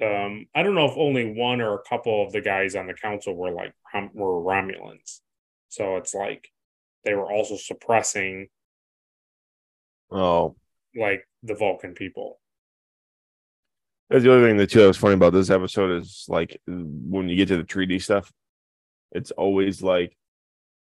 um 0.00 0.46
i 0.54 0.62
don't 0.62 0.76
know 0.76 0.84
if 0.86 0.96
only 0.96 1.32
one 1.32 1.60
or 1.60 1.74
a 1.74 1.82
couple 1.88 2.24
of 2.24 2.30
the 2.32 2.40
guys 2.40 2.76
on 2.76 2.86
the 2.86 2.94
council 2.94 3.34
were 3.34 3.50
like 3.50 3.72
were 4.14 4.40
romulans 4.40 5.20
so 5.68 5.96
it's 5.96 6.14
like 6.14 6.48
they 7.04 7.14
were 7.14 7.30
also 7.30 7.56
suppressing 7.56 8.48
Oh. 10.12 10.56
like 10.94 11.26
the 11.42 11.54
vulcan 11.54 11.94
people 11.94 12.38
That's 14.12 14.24
the 14.24 14.32
other 14.32 14.46
thing 14.46 14.58
that 14.58 14.70
too 14.70 14.80
that 14.80 14.88
was 14.88 14.98
funny 14.98 15.14
about 15.14 15.32
this 15.32 15.48
episode 15.48 16.02
is 16.02 16.26
like 16.28 16.60
when 16.66 17.30
you 17.30 17.36
get 17.36 17.48
to 17.48 17.56
the 17.56 17.64
3D 17.64 18.02
stuff, 18.02 18.30
it's 19.10 19.30
always 19.30 19.80
like 19.80 20.14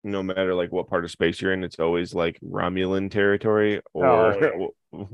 no 0.03 0.21
matter 0.21 0.53
like 0.53 0.73
what 0.73 0.89
part 0.89 1.05
of 1.05 1.11
space 1.11 1.41
you're 1.41 1.53
in, 1.53 1.63
it's 1.63 1.79
always 1.79 2.13
like 2.13 2.37
Romulan 2.41 3.09
territory 3.09 3.79
or 3.93 4.05
oh, 4.05 4.73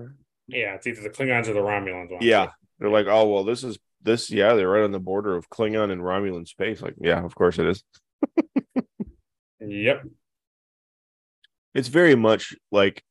yeah 0.48 0.74
it's 0.74 0.86
either 0.86 1.02
the 1.02 1.10
klingons 1.10 1.46
or 1.46 1.52
the 1.52 1.60
romulans 1.60 2.10
one. 2.10 2.22
yeah. 2.22 2.48
They're 2.78 2.88
like, 2.88 3.06
oh 3.06 3.28
well, 3.28 3.44
this 3.44 3.62
is 3.62 3.78
this, 4.00 4.30
yeah, 4.30 4.54
they're 4.54 4.70
right 4.70 4.84
on 4.84 4.92
the 4.92 4.98
border 4.98 5.36
of 5.36 5.50
Klingon 5.50 5.90
and 5.90 6.00
Romulan 6.00 6.48
space. 6.48 6.80
Like, 6.80 6.94
yeah, 6.98 7.22
of 7.22 7.34
course 7.34 7.58
it 7.58 7.66
is. 7.66 7.84
yep 9.60 10.04
It's 11.74 11.88
very 11.88 12.14
much 12.14 12.56
like 12.72 13.04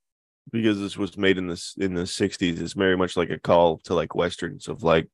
because 0.52 0.78
this 0.80 0.96
was 0.96 1.16
made 1.16 1.38
in 1.38 1.46
this 1.46 1.74
in 1.78 1.94
the 1.94 2.02
60s 2.02 2.60
it's 2.60 2.72
very 2.72 2.96
much 2.96 3.16
like 3.16 3.30
a 3.30 3.38
call 3.38 3.78
to 3.84 3.94
like 3.94 4.14
westerns 4.14 4.68
of 4.68 4.82
like 4.82 5.08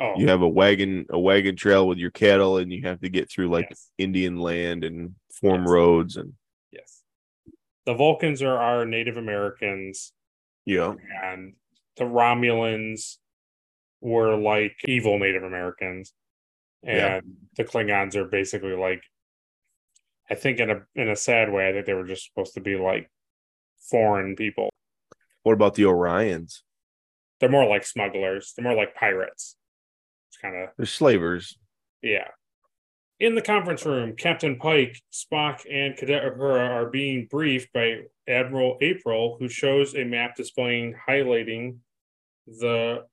Oh, 0.00 0.14
you 0.16 0.28
have 0.28 0.42
a 0.42 0.48
wagon 0.48 1.06
a 1.10 1.18
wagon 1.18 1.56
trail 1.56 1.88
with 1.88 1.98
your 1.98 2.12
cattle 2.12 2.58
and 2.58 2.72
you 2.72 2.82
have 2.86 3.00
to 3.00 3.08
get 3.08 3.28
through 3.28 3.48
like 3.50 3.66
yes. 3.68 3.90
indian 3.98 4.36
land 4.36 4.84
and 4.84 5.16
form 5.40 5.62
Yes. 5.62 5.70
roads 5.70 6.16
and 6.16 6.34
yes. 6.70 7.02
The 7.84 7.94
Vulcans 7.94 8.40
are 8.42 8.56
our 8.58 8.84
Native 8.86 9.16
Americans, 9.16 10.12
yeah 10.64 10.94
and 11.24 11.54
the 11.96 12.04
Romulans 12.04 13.16
were 14.00 14.36
like 14.36 14.76
evil 14.84 15.18
Native 15.18 15.42
Americans, 15.42 16.12
and 16.84 16.96
Yeah. 16.96 17.20
the 17.56 17.64
Klingons 17.64 18.14
are 18.14 18.24
basically 18.26 18.76
like, 18.76 19.02
I 20.30 20.36
think 20.36 20.60
in 20.60 20.70
a 20.70 20.86
in 20.94 21.08
a 21.08 21.16
sad 21.16 21.52
way, 21.52 21.68
I 21.68 21.72
think 21.72 21.86
they 21.86 21.94
were 21.94 22.06
just 22.06 22.26
supposed 22.28 22.54
to 22.54 22.60
be 22.60 22.76
like 22.76 23.10
foreign 23.80 24.36
people. 24.36 24.70
what 25.42 25.52
about 25.52 25.74
the 25.74 25.84
orions 25.84 26.60
They're 27.40 27.48
more 27.48 27.66
like 27.66 27.86
smugglers. 27.86 28.52
They're 28.56 28.64
more 28.64 28.76
like 28.76 28.94
pirates. 28.94 29.56
It's 30.30 30.36
kind 30.36 30.56
of 30.56 30.70
they're 30.76 30.86
slavers 30.86 31.56
Yeah. 32.02 32.28
In 33.20 33.34
the 33.34 33.42
conference 33.42 33.84
room, 33.84 34.14
Captain 34.14 34.56
Pike, 34.56 35.00
Spock, 35.12 35.66
and 35.68 35.96
Cadet 35.96 36.22
Uhura 36.22 36.70
are 36.70 36.86
being 36.88 37.26
briefed 37.28 37.72
by 37.72 38.02
Admiral 38.28 38.78
April, 38.80 39.36
who 39.40 39.48
shows 39.48 39.96
a 39.96 40.04
map 40.04 40.36
displaying 40.36 40.94
highlighting 41.08 41.78
the 42.46 43.06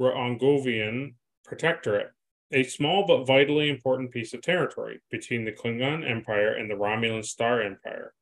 Rongovian 0.00 1.14
Protectorate, 1.44 2.12
a 2.52 2.62
small 2.62 3.04
but 3.04 3.24
vitally 3.24 3.68
important 3.68 4.12
piece 4.12 4.32
of 4.32 4.42
territory 4.42 5.00
between 5.10 5.44
the 5.44 5.52
Klingon 5.52 6.08
Empire 6.08 6.54
and 6.54 6.70
the 6.70 6.74
Romulan 6.74 7.24
Star 7.24 7.62
Empire. 7.62 8.14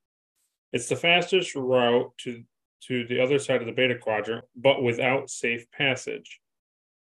It's 0.73 0.89
the 0.89 0.97
fastest 0.97 1.55
route 1.55 2.13
to, 2.19 2.45
to 2.87 3.07
the 3.07 3.21
other 3.21 3.39
side 3.39 3.61
of 3.61 3.67
the 3.67 3.73
Beta 3.73 3.99
Quadrant, 3.99 4.45
but 4.55 4.83
without 4.83 5.31
safe 5.31 5.71
passage. 5.73 6.41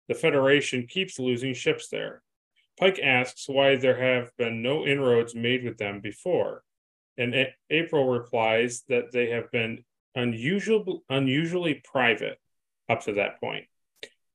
The 0.08 0.16
Federation 0.16 0.88
keeps 0.88 1.20
losing 1.20 1.54
ships 1.54 1.88
there. 1.90 2.24
Pike 2.80 3.00
asks 3.04 3.48
why 3.48 3.76
there 3.76 3.98
have 4.02 4.36
been 4.38 4.62
no 4.62 4.86
inroads 4.88 5.36
made 5.36 5.64
with 5.64 5.78
them 5.78 6.00
before, 6.00 6.64
and 7.18 7.36
A- 7.36 7.54
April 7.70 8.08
replies 8.08 8.84
that 8.88 9.12
they 9.12 9.30
have 9.30 9.52
been 9.52 9.84
unusual, 10.16 11.04
unusually 11.10 11.76
private 11.84 12.40
up 12.88 13.02
to 13.02 13.14
that 13.14 13.40
point. 13.40 13.66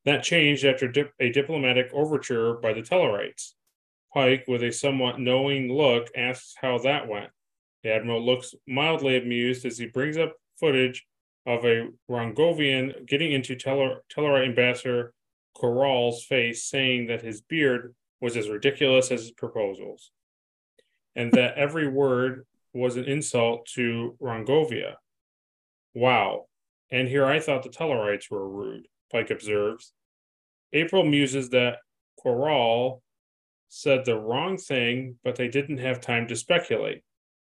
That 0.05 0.23
changed 0.23 0.65
after 0.65 0.87
dip- 0.87 1.15
a 1.19 1.31
diplomatic 1.31 1.91
overture 1.93 2.55
by 2.55 2.75
the 2.75 2.83
Tellarites. 2.83 3.55
Pike, 4.13 4.45
with 4.47 4.63
a 4.63 4.71
somewhat 4.71 5.19
knowing 5.19 5.73
look, 5.73 6.09
asks 6.15 6.55
how 6.61 6.79
that 6.79 7.09
went. 7.09 7.31
The 7.85 7.93
admiral 7.93 8.25
looks 8.25 8.55
mildly 8.67 9.19
amused 9.19 9.67
as 9.67 9.77
he 9.77 9.87
brings 9.87 10.17
up 10.17 10.33
footage 10.59 11.07
of 11.47 11.65
a 11.67 11.91
Rongovian 12.11 13.07
getting 13.07 13.33
into 13.33 13.55
Tellarite 13.55 14.47
ambassador 14.47 15.13
Corral's 15.55 16.25
face, 16.25 16.65
saying 16.65 17.07
that 17.07 17.23
his 17.23 17.43
beard 17.43 17.95
was 18.21 18.37
as 18.39 18.49
ridiculous 18.49 19.11
as 19.11 19.21
his 19.21 19.31
proposals, 19.33 20.11
and 21.15 21.31
that 21.33 21.57
every 21.57 21.87
word 21.87 22.47
was 22.73 22.97
an 22.97 23.05
insult 23.05 23.67
to 23.75 24.17
Rongovia. 24.21 24.95
Wow. 25.95 26.47
And 26.91 27.07
here 27.07 27.27
I 27.27 27.39
thought 27.39 27.63
the 27.63 27.69
Tellarites 27.69 28.31
were 28.31 28.49
rude, 28.49 28.89
Pike 29.13 29.31
observes. 29.31 29.93
April 30.73 31.05
muses 31.05 31.51
that 31.51 31.79
Corral 32.21 33.03
said 33.69 34.05
the 34.05 34.19
wrong 34.19 34.57
thing, 34.57 35.19
but 35.23 35.37
they 35.37 35.49
didn't 35.49 35.79
have 35.79 36.01
time 36.01 36.27
to 36.29 36.37
speculate. 36.37 37.03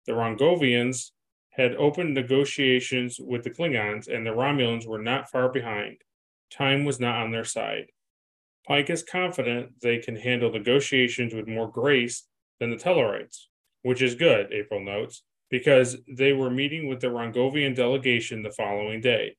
The 0.09 0.15
Rongovians 0.15 1.11
had 1.51 1.75
opened 1.75 2.15
negotiations 2.15 3.19
with 3.19 3.43
the 3.43 3.51
Klingons, 3.51 4.07
and 4.07 4.25
the 4.25 4.31
Romulans 4.31 4.87
were 4.87 5.03
not 5.03 5.29
far 5.29 5.49
behind. 5.49 5.97
Time 6.49 6.83
was 6.83 6.99
not 6.99 7.21
on 7.21 7.29
their 7.29 7.43
side. 7.43 7.91
Pike 8.67 8.89
is 8.89 9.03
confident 9.03 9.79
they 9.83 9.99
can 9.99 10.15
handle 10.15 10.51
negotiations 10.51 11.35
with 11.35 11.47
more 11.47 11.69
grace 11.69 12.27
than 12.59 12.71
the 12.71 12.75
Tellarites, 12.75 13.49
which 13.83 14.01
is 14.01 14.15
good, 14.15 14.51
April 14.51 14.83
notes, 14.83 15.21
because 15.51 15.97
they 16.11 16.33
were 16.33 16.49
meeting 16.49 16.87
with 16.87 17.01
the 17.01 17.11
Rongovian 17.11 17.75
delegation 17.75 18.41
the 18.41 18.49
following 18.49 19.01
day. 19.01 19.35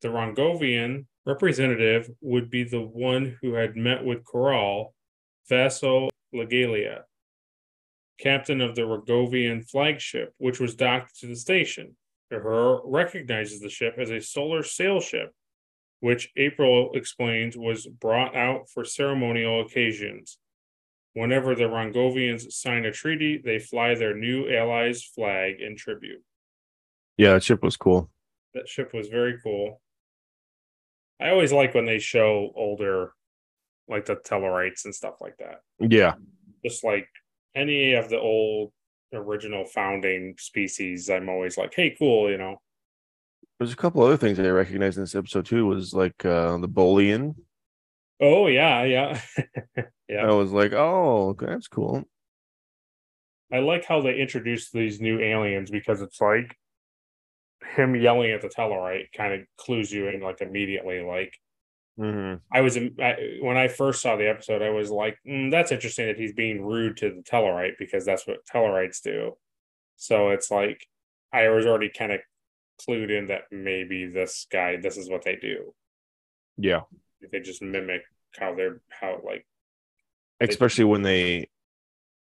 The 0.00 0.08
Rongovian 0.08 1.04
representative 1.26 2.08
would 2.22 2.48
be 2.48 2.64
the 2.64 2.80
one 2.80 3.36
who 3.42 3.52
had 3.52 3.76
met 3.76 4.02
with 4.02 4.24
Corral, 4.24 4.94
Vasso 5.50 6.08
Legalia, 6.32 7.04
captain 8.18 8.60
of 8.60 8.74
the 8.74 8.82
Rongovian 8.82 9.68
flagship, 9.68 10.34
which 10.38 10.60
was 10.60 10.74
docked 10.74 11.18
to 11.20 11.26
the 11.26 11.36
station. 11.36 11.96
Uhura 12.32 12.80
recognizes 12.84 13.60
the 13.60 13.70
ship 13.70 13.94
as 13.98 14.10
a 14.10 14.20
solar 14.20 14.62
sail 14.62 15.00
ship, 15.00 15.32
which 16.00 16.30
April 16.36 16.90
explains 16.94 17.56
was 17.56 17.86
brought 17.86 18.36
out 18.36 18.68
for 18.68 18.84
ceremonial 18.84 19.62
occasions. 19.62 20.38
Whenever 21.14 21.54
the 21.54 21.64
Rongovians 21.64 22.52
sign 22.52 22.84
a 22.84 22.92
treaty, 22.92 23.38
they 23.42 23.58
fly 23.58 23.94
their 23.94 24.14
new 24.14 24.52
allies' 24.54 25.02
flag 25.04 25.60
in 25.60 25.76
tribute. 25.76 26.22
yeah 27.16 27.32
that 27.32 27.42
ship 27.42 27.62
was 27.62 27.76
cool 27.76 28.10
That 28.54 28.68
ship 28.68 28.92
was 28.92 29.08
very 29.08 29.38
cool. 29.42 29.80
I 31.20 31.30
always 31.30 31.52
like 31.52 31.74
when 31.74 31.84
they 31.86 31.98
show 31.98 32.52
older, 32.54 33.12
like 33.88 34.04
the 34.04 34.16
Tellarites 34.16 34.84
and 34.84 34.94
stuff 34.94 35.14
like 35.20 35.36
that. 35.38 35.62
yeah 35.80 36.14
Just 36.64 36.84
like 36.84 37.08
any 37.58 37.92
of 37.94 38.08
the 38.08 38.18
old 38.18 38.72
original 39.12 39.64
founding 39.64 40.34
species, 40.38 41.08
I'm 41.10 41.28
always 41.28 41.56
like, 41.58 41.72
hey, 41.74 41.96
cool, 41.98 42.30
you 42.30 42.38
know. 42.38 42.54
there's 43.58 43.72
a 43.72 43.76
couple 43.82 44.02
other 44.02 44.16
things 44.16 44.38
i 44.38 44.46
recognized 44.48 44.96
in 44.98 45.02
this 45.04 45.14
episode 45.14 45.44
too 45.46 45.66
was 45.66 45.92
like 45.92 46.24
uh 46.24 46.56
the 46.58 46.68
bolian 46.68 47.34
Oh 48.20 48.46
yeah, 48.48 48.82
yeah. 48.84 49.20
yeah. 50.08 50.26
i 50.26 50.32
was 50.32 50.50
like 50.52 50.72
oh 50.72 51.36
that's 51.38 51.68
cool 51.68 52.04
I 53.52 53.60
like 53.60 53.84
how 53.86 54.02
they 54.02 54.20
introduced 54.20 54.72
these 54.72 55.00
new 55.00 55.18
aliens 55.20 55.70
because 55.70 56.02
it's 56.02 56.20
like 56.20 56.54
him 57.76 57.96
yelling 57.96 58.30
at 58.32 58.42
the 58.42 58.48
Tellarite 58.48 59.06
kind 59.16 59.32
of 59.32 59.40
clues 59.56 59.90
you 59.90 60.08
in 60.08 60.20
like 60.20 60.40
immediately. 60.42 61.00
Like 61.00 61.32
hmm 61.98 62.34
I 62.52 62.60
was 62.60 62.76
I, 62.76 63.38
when 63.42 63.56
I 63.56 63.68
first 63.68 64.00
saw 64.02 64.16
the 64.16 64.28
episode, 64.28 64.62
I 64.62 64.70
was 64.70 64.90
like, 64.90 65.18
mm, 65.26 65.50
"That's 65.50 65.72
interesting 65.72 66.06
that 66.06 66.16
he's 66.18 66.32
being 66.32 66.64
rude 66.64 66.96
to 66.98 67.10
the 67.10 67.22
Tellarite 67.22 67.78
because 67.78 68.04
that's 68.04 68.26
what 68.26 68.46
Tellarites 68.46 69.02
do." 69.02 69.36
So 69.96 70.30
it's 70.30 70.50
like 70.50 70.86
I 71.32 71.48
was 71.48 71.66
already 71.66 71.90
kind 71.90 72.12
of 72.12 72.20
clued 72.80 73.10
in 73.10 73.28
that 73.28 73.42
maybe 73.50 74.06
this 74.06 74.46
guy, 74.50 74.76
this 74.76 74.96
is 74.96 75.10
what 75.10 75.24
they 75.24 75.36
do. 75.36 75.74
yeah 76.56 76.82
They 77.32 77.40
just 77.40 77.62
mimic 77.62 78.02
how 78.38 78.54
they're 78.54 78.80
how 78.90 79.20
like 79.24 79.46
especially 80.40 80.84
when 80.84 81.02
they 81.02 81.48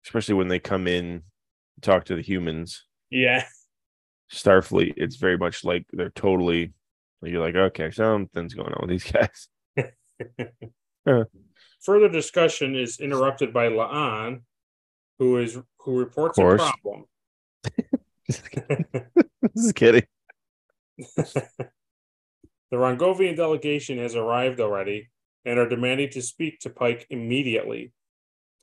especially 0.05 0.35
when 0.35 0.47
they 0.47 0.59
come 0.59 0.87
in 0.87 1.23
talk 1.81 2.05
to 2.05 2.15
the 2.15 2.21
humans 2.21 2.85
yeah 3.09 3.45
starfleet 4.31 4.93
it's 4.97 5.17
very 5.17 5.37
much 5.37 5.63
like 5.63 5.85
they're 5.91 6.09
totally 6.11 6.73
you're 7.23 7.43
like 7.43 7.55
okay 7.55 7.91
something's 7.91 8.53
going 8.53 8.73
on 8.73 8.87
with 8.87 8.89
these 8.89 9.11
guys. 9.11 9.47
Further 11.83 12.09
discussion 12.09 12.75
is 12.75 12.99
interrupted 12.99 13.53
by 13.53 13.69
La'an, 13.69 14.41
who 15.19 15.37
is 15.37 15.57
who 15.79 15.97
reports 15.97 16.37
a 16.37 16.41
problem. 16.41 17.05
this 18.27 18.41
is 19.55 19.71
kidding. 19.73 20.03
The 22.71 22.77
Rongovian 22.77 23.35
delegation 23.35 23.97
has 23.97 24.15
arrived 24.15 24.61
already 24.61 25.09
and 25.43 25.59
are 25.59 25.67
demanding 25.67 26.09
to 26.11 26.21
speak 26.21 26.61
to 26.61 26.69
Pike 26.69 27.05
immediately. 27.09 27.91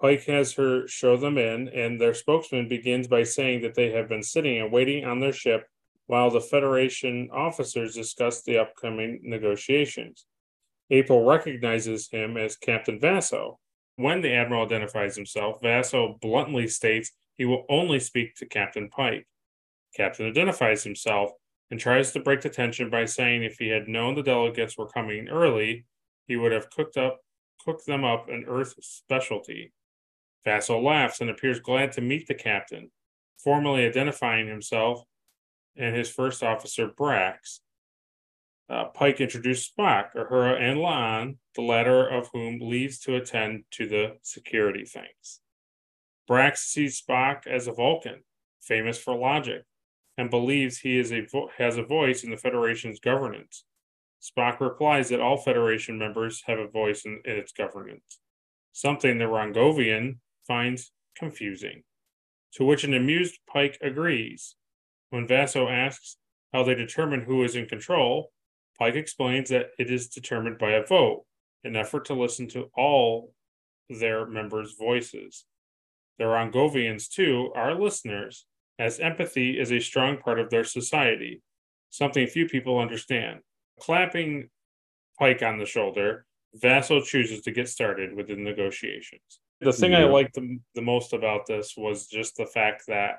Pike 0.00 0.24
has 0.24 0.54
her 0.54 0.88
show 0.88 1.18
them 1.18 1.36
in, 1.36 1.68
and 1.68 2.00
their 2.00 2.14
spokesman 2.14 2.68
begins 2.68 3.06
by 3.06 3.24
saying 3.24 3.60
that 3.62 3.74
they 3.74 3.90
have 3.90 4.08
been 4.08 4.22
sitting 4.22 4.62
and 4.62 4.72
waiting 4.72 5.04
on 5.04 5.20
their 5.20 5.34
ship 5.34 5.66
while 6.08 6.30
the 6.30 6.40
Federation 6.40 7.28
officers 7.30 7.94
discuss 7.94 8.42
the 8.42 8.58
upcoming 8.58 9.20
negotiations. 9.22 10.24
April 10.90 11.24
recognizes 11.24 12.08
him 12.08 12.38
as 12.38 12.56
Captain 12.56 12.98
Vasso. 12.98 13.56
When 13.96 14.22
the 14.22 14.32
Admiral 14.32 14.64
identifies 14.64 15.14
himself, 15.14 15.60
Vasso 15.60 16.18
bluntly 16.20 16.66
states 16.66 17.12
he 17.36 17.44
will 17.44 17.66
only 17.68 18.00
speak 18.00 18.34
to 18.36 18.46
Captain 18.46 18.88
Pike. 18.88 19.26
Captain 19.94 20.26
identifies 20.26 20.82
himself 20.82 21.30
and 21.70 21.78
tries 21.78 22.12
to 22.12 22.20
break 22.20 22.40
the 22.40 22.48
tension 22.48 22.88
by 22.88 23.04
saying 23.04 23.42
if 23.42 23.58
he 23.58 23.68
had 23.68 23.86
known 23.86 24.14
the 24.14 24.22
delegates 24.22 24.78
were 24.78 24.88
coming 24.88 25.28
early, 25.28 25.84
he 26.26 26.36
would 26.36 26.52
have 26.52 26.70
cooked 26.70 26.96
up 26.96 27.20
cooked 27.62 27.84
them 27.84 28.04
up 28.04 28.30
an 28.30 28.46
Earth 28.48 28.74
specialty. 28.80 29.74
Vasso 30.46 30.82
laughs 30.82 31.20
and 31.20 31.28
appears 31.28 31.60
glad 31.60 31.92
to 31.92 32.00
meet 32.00 32.26
the 32.26 32.34
captain, 32.34 32.90
formally 33.36 33.84
identifying 33.84 34.46
himself 34.46 35.02
and 35.78 35.96
his 35.96 36.10
first 36.10 36.42
officer 36.42 36.88
Brax. 36.88 37.60
Uh, 38.68 38.86
Pike 38.86 39.20
introduced 39.20 39.74
Spock, 39.74 40.08
Uhura, 40.14 40.60
and 40.60 40.78
La'an, 40.78 41.38
the 41.54 41.62
latter 41.62 42.06
of 42.06 42.28
whom 42.32 42.58
leaves 42.60 42.98
to 43.00 43.16
attend 43.16 43.64
to 43.70 43.88
the 43.88 44.16
security 44.22 44.84
things. 44.84 45.40
Brax 46.28 46.58
sees 46.58 47.00
Spock 47.00 47.46
as 47.46 47.66
a 47.66 47.72
Vulcan, 47.72 48.24
famous 48.60 48.98
for 48.98 49.16
logic, 49.16 49.62
and 50.18 50.28
believes 50.28 50.78
he 50.78 50.98
is 50.98 51.12
a 51.12 51.22
vo- 51.22 51.48
has 51.56 51.78
a 51.78 51.82
voice 51.82 52.22
in 52.24 52.30
the 52.30 52.36
Federation's 52.36 53.00
governance. 53.00 53.64
Spock 54.20 54.60
replies 54.60 55.08
that 55.08 55.20
all 55.20 55.38
Federation 55.38 55.96
members 55.96 56.42
have 56.46 56.58
a 56.58 56.68
voice 56.68 57.06
in, 57.06 57.22
in 57.24 57.36
its 57.36 57.52
governance, 57.52 58.18
something 58.72 59.16
the 59.16 59.24
Rongovian 59.24 60.18
finds 60.46 60.92
confusing. 61.16 61.84
To 62.54 62.64
which 62.64 62.84
an 62.84 62.94
amused 62.94 63.38
Pike 63.50 63.78
agrees. 63.80 64.56
When 65.10 65.26
Vasso 65.26 65.70
asks 65.70 66.16
how 66.52 66.62
they 66.62 66.74
determine 66.74 67.22
who 67.22 67.44
is 67.44 67.56
in 67.56 67.66
control, 67.66 68.30
Pike 68.78 68.94
explains 68.94 69.50
that 69.50 69.70
it 69.78 69.90
is 69.90 70.08
determined 70.08 70.58
by 70.58 70.72
a 70.72 70.86
vote, 70.86 71.24
an 71.64 71.76
effort 71.76 72.04
to 72.06 72.14
listen 72.14 72.48
to 72.48 72.70
all 72.76 73.32
their 73.88 74.26
members' 74.26 74.74
voices. 74.78 75.44
The 76.18 76.24
Rongovians, 76.24 77.08
too, 77.08 77.52
are 77.54 77.74
listeners, 77.74 78.46
as 78.78 79.00
empathy 79.00 79.58
is 79.58 79.72
a 79.72 79.80
strong 79.80 80.18
part 80.18 80.38
of 80.38 80.50
their 80.50 80.64
society, 80.64 81.42
something 81.90 82.26
few 82.26 82.46
people 82.46 82.78
understand. 82.78 83.40
Clapping 83.80 84.50
Pike 85.18 85.42
on 85.42 85.58
the 85.58 85.66
shoulder, 85.66 86.24
Vasso 86.56 87.04
chooses 87.04 87.40
to 87.42 87.50
get 87.50 87.68
started 87.68 88.14
with 88.14 88.28
the 88.28 88.36
negotiations. 88.36 89.40
The 89.60 89.72
thing 89.72 89.94
I 89.94 90.04
liked 90.04 90.34
the, 90.34 90.58
the 90.76 90.82
most 90.82 91.12
about 91.12 91.46
this 91.46 91.74
was 91.76 92.06
just 92.06 92.36
the 92.36 92.46
fact 92.46 92.84
that, 92.86 93.18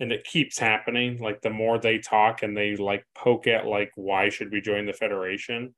and 0.00 0.12
it 0.12 0.24
keeps 0.24 0.58
happening, 0.58 1.18
like 1.18 1.40
the 1.42 1.50
more 1.50 1.78
they 1.78 1.98
talk 1.98 2.42
and 2.42 2.56
they 2.56 2.76
like 2.76 3.04
poke 3.14 3.46
at, 3.46 3.66
like, 3.66 3.90
why 3.94 4.28
should 4.30 4.50
we 4.52 4.60
join 4.60 4.86
the 4.86 4.92
Federation? 4.92 5.74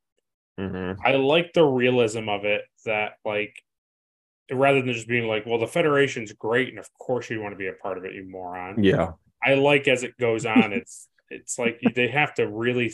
Mhm. 0.59 0.97
I 1.03 1.13
like 1.15 1.53
the 1.53 1.65
realism 1.65 2.29
of 2.29 2.45
it 2.45 2.63
that 2.85 3.13
like 3.25 3.61
rather 4.51 4.81
than 4.81 4.93
just 4.93 5.07
being 5.07 5.27
like, 5.27 5.45
well, 5.45 5.59
the 5.59 5.67
Federation's 5.67 6.31
great 6.33 6.69
and 6.69 6.79
of 6.79 6.89
course 6.99 7.29
you 7.29 7.41
want 7.41 7.53
to 7.53 7.57
be 7.57 7.67
a 7.67 7.73
part 7.73 7.97
of 7.97 8.05
it, 8.05 8.13
you 8.13 8.23
moron. 8.27 8.83
Yeah. 8.83 9.13
I 9.43 9.55
like 9.55 9.87
as 9.87 10.03
it 10.03 10.17
goes 10.17 10.45
on, 10.45 10.73
it's 10.73 11.09
it's 11.29 11.57
like 11.59 11.79
they 11.95 12.07
have 12.07 12.33
to 12.35 12.47
really 12.47 12.91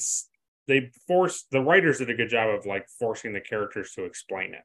they 0.68 0.92
force 1.08 1.44
the 1.52 1.62
writers 1.62 1.98
did 2.00 2.10
a 2.10 2.14
good 2.16 2.30
job 2.30 2.50
of 2.50 2.66
like 2.66 2.88
forcing 3.00 3.34
the 3.34 3.42
characters 3.42 3.94
to 3.94 4.06
explain 4.06 4.54
it. 4.54 4.64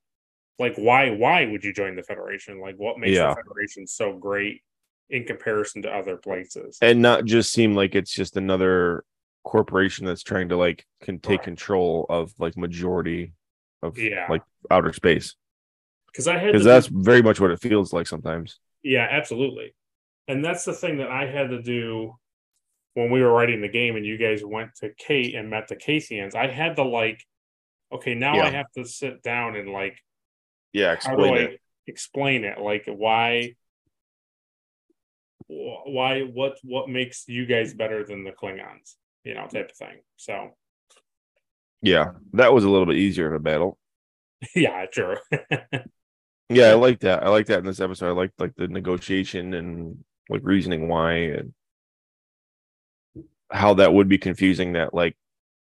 Like 0.58 0.76
why 0.76 1.10
why 1.10 1.44
would 1.46 1.64
you 1.64 1.72
join 1.72 1.96
the 1.96 2.02
Federation? 2.02 2.60
Like 2.60 2.76
what 2.76 2.98
makes 2.98 3.12
Yeah. 3.16 3.30
the 3.30 3.42
Federation 3.42 3.86
so 3.86 4.16
great 4.16 4.62
in 5.10 5.24
comparison 5.24 5.82
to 5.82 5.90
other 5.90 6.16
places? 6.16 6.78
And 6.82 7.00
not 7.02 7.24
just 7.24 7.52
seem 7.52 7.74
like 7.74 7.94
it's 7.94 8.12
just 8.12 8.36
another 8.36 9.04
corporation 9.44 10.06
that's 10.06 10.22
trying 10.22 10.48
to 10.48 10.56
like 10.56 10.84
can 11.02 11.18
take 11.20 11.38
Right. 11.40 11.44
control 11.44 12.06
of 12.08 12.32
like 12.38 12.56
majority 12.56 13.32
of 13.82 13.96
Yeah. 13.98 14.26
like 14.28 14.42
outer 14.70 14.92
space. 14.92 15.36
Because 16.08 16.26
I 16.26 16.38
had 16.38 16.46
Because 16.48 16.62
to 16.62 16.64
do- 16.64 16.68
that's 16.70 16.86
very 16.88 17.22
much 17.22 17.40
what 17.40 17.50
it 17.50 17.60
feels 17.60 17.92
like 17.92 18.06
sometimes. 18.06 18.58
Yeah, 18.82 19.06
absolutely. 19.10 19.74
And 20.28 20.44
that's 20.44 20.64
the 20.64 20.72
thing 20.72 20.96
that 20.98 21.08
I 21.10 21.26
had 21.26 21.50
to 21.50 21.62
do 21.62 22.16
when 22.94 23.10
we 23.10 23.22
were 23.22 23.30
writing 23.32 23.60
the 23.60 23.68
game 23.68 23.94
and 23.96 24.04
you 24.06 24.16
guys 24.16 24.44
went 24.44 24.74
to 24.76 24.90
Kate 24.96 25.34
and 25.34 25.50
met 25.50 25.68
the 25.68 25.76
Caseyans. 25.76 26.34
I 26.34 26.48
had 26.48 26.76
to 26.76 26.82
like, 26.82 27.22
okay, 27.92 28.14
now 28.14 28.40
I 28.40 28.50
have 28.50 28.70
to 28.72 28.84
sit 28.84 29.22
down 29.22 29.54
and 29.54 29.70
like, 29.70 29.98
Yeah, 30.72 30.96
how 31.00 31.14
do 31.14 31.22
I 31.24 31.26
explain 31.28 31.36
it. 31.52 31.60
explain 31.86 32.44
it? 32.44 32.58
Like, 32.58 32.84
why, 32.86 33.42
wh- 33.42 33.65
why, 35.48 36.22
what, 36.22 36.58
what 36.62 36.88
makes 36.88 37.28
you 37.28 37.46
guys 37.46 37.74
better 37.74 38.04
than 38.04 38.24
the 38.24 38.32
Klingons? 38.32 38.94
You 39.24 39.34
know, 39.34 39.46
type 39.46 39.70
of 39.70 39.76
thing. 39.76 40.00
So, 40.16 40.50
Yeah, 41.82 42.12
that 42.34 42.52
was 42.52 42.64
a 42.64 42.70
little 42.70 42.86
bit 42.86 42.96
easier 42.96 43.28
of 43.28 43.34
a 43.34 43.42
battle. 43.42 43.78
yeah, 44.54 44.86
true. 44.86 45.16
Yeah, 46.48 46.66
I 46.66 46.74
like 46.74 47.00
that. 47.00 47.24
I 47.24 47.28
like 47.28 47.46
that 47.46 47.58
in 47.58 47.64
this 47.64 47.80
episode. 47.80 48.08
I 48.08 48.12
like 48.12 48.30
like 48.38 48.54
the 48.54 48.68
negotiation 48.68 49.52
and 49.52 50.04
like 50.28 50.42
reasoning 50.44 50.88
why 50.88 51.12
and 51.14 51.52
how 53.50 53.74
that 53.74 53.92
would 53.92 54.08
be 54.08 54.18
confusing 54.18 54.74
that 54.74 54.94
like 54.94 55.16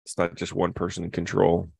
it's 0.04 0.18
not 0.18 0.34
just 0.34 0.52
one 0.52 0.72
person 0.72 1.04
in 1.04 1.10
control. 1.12 1.70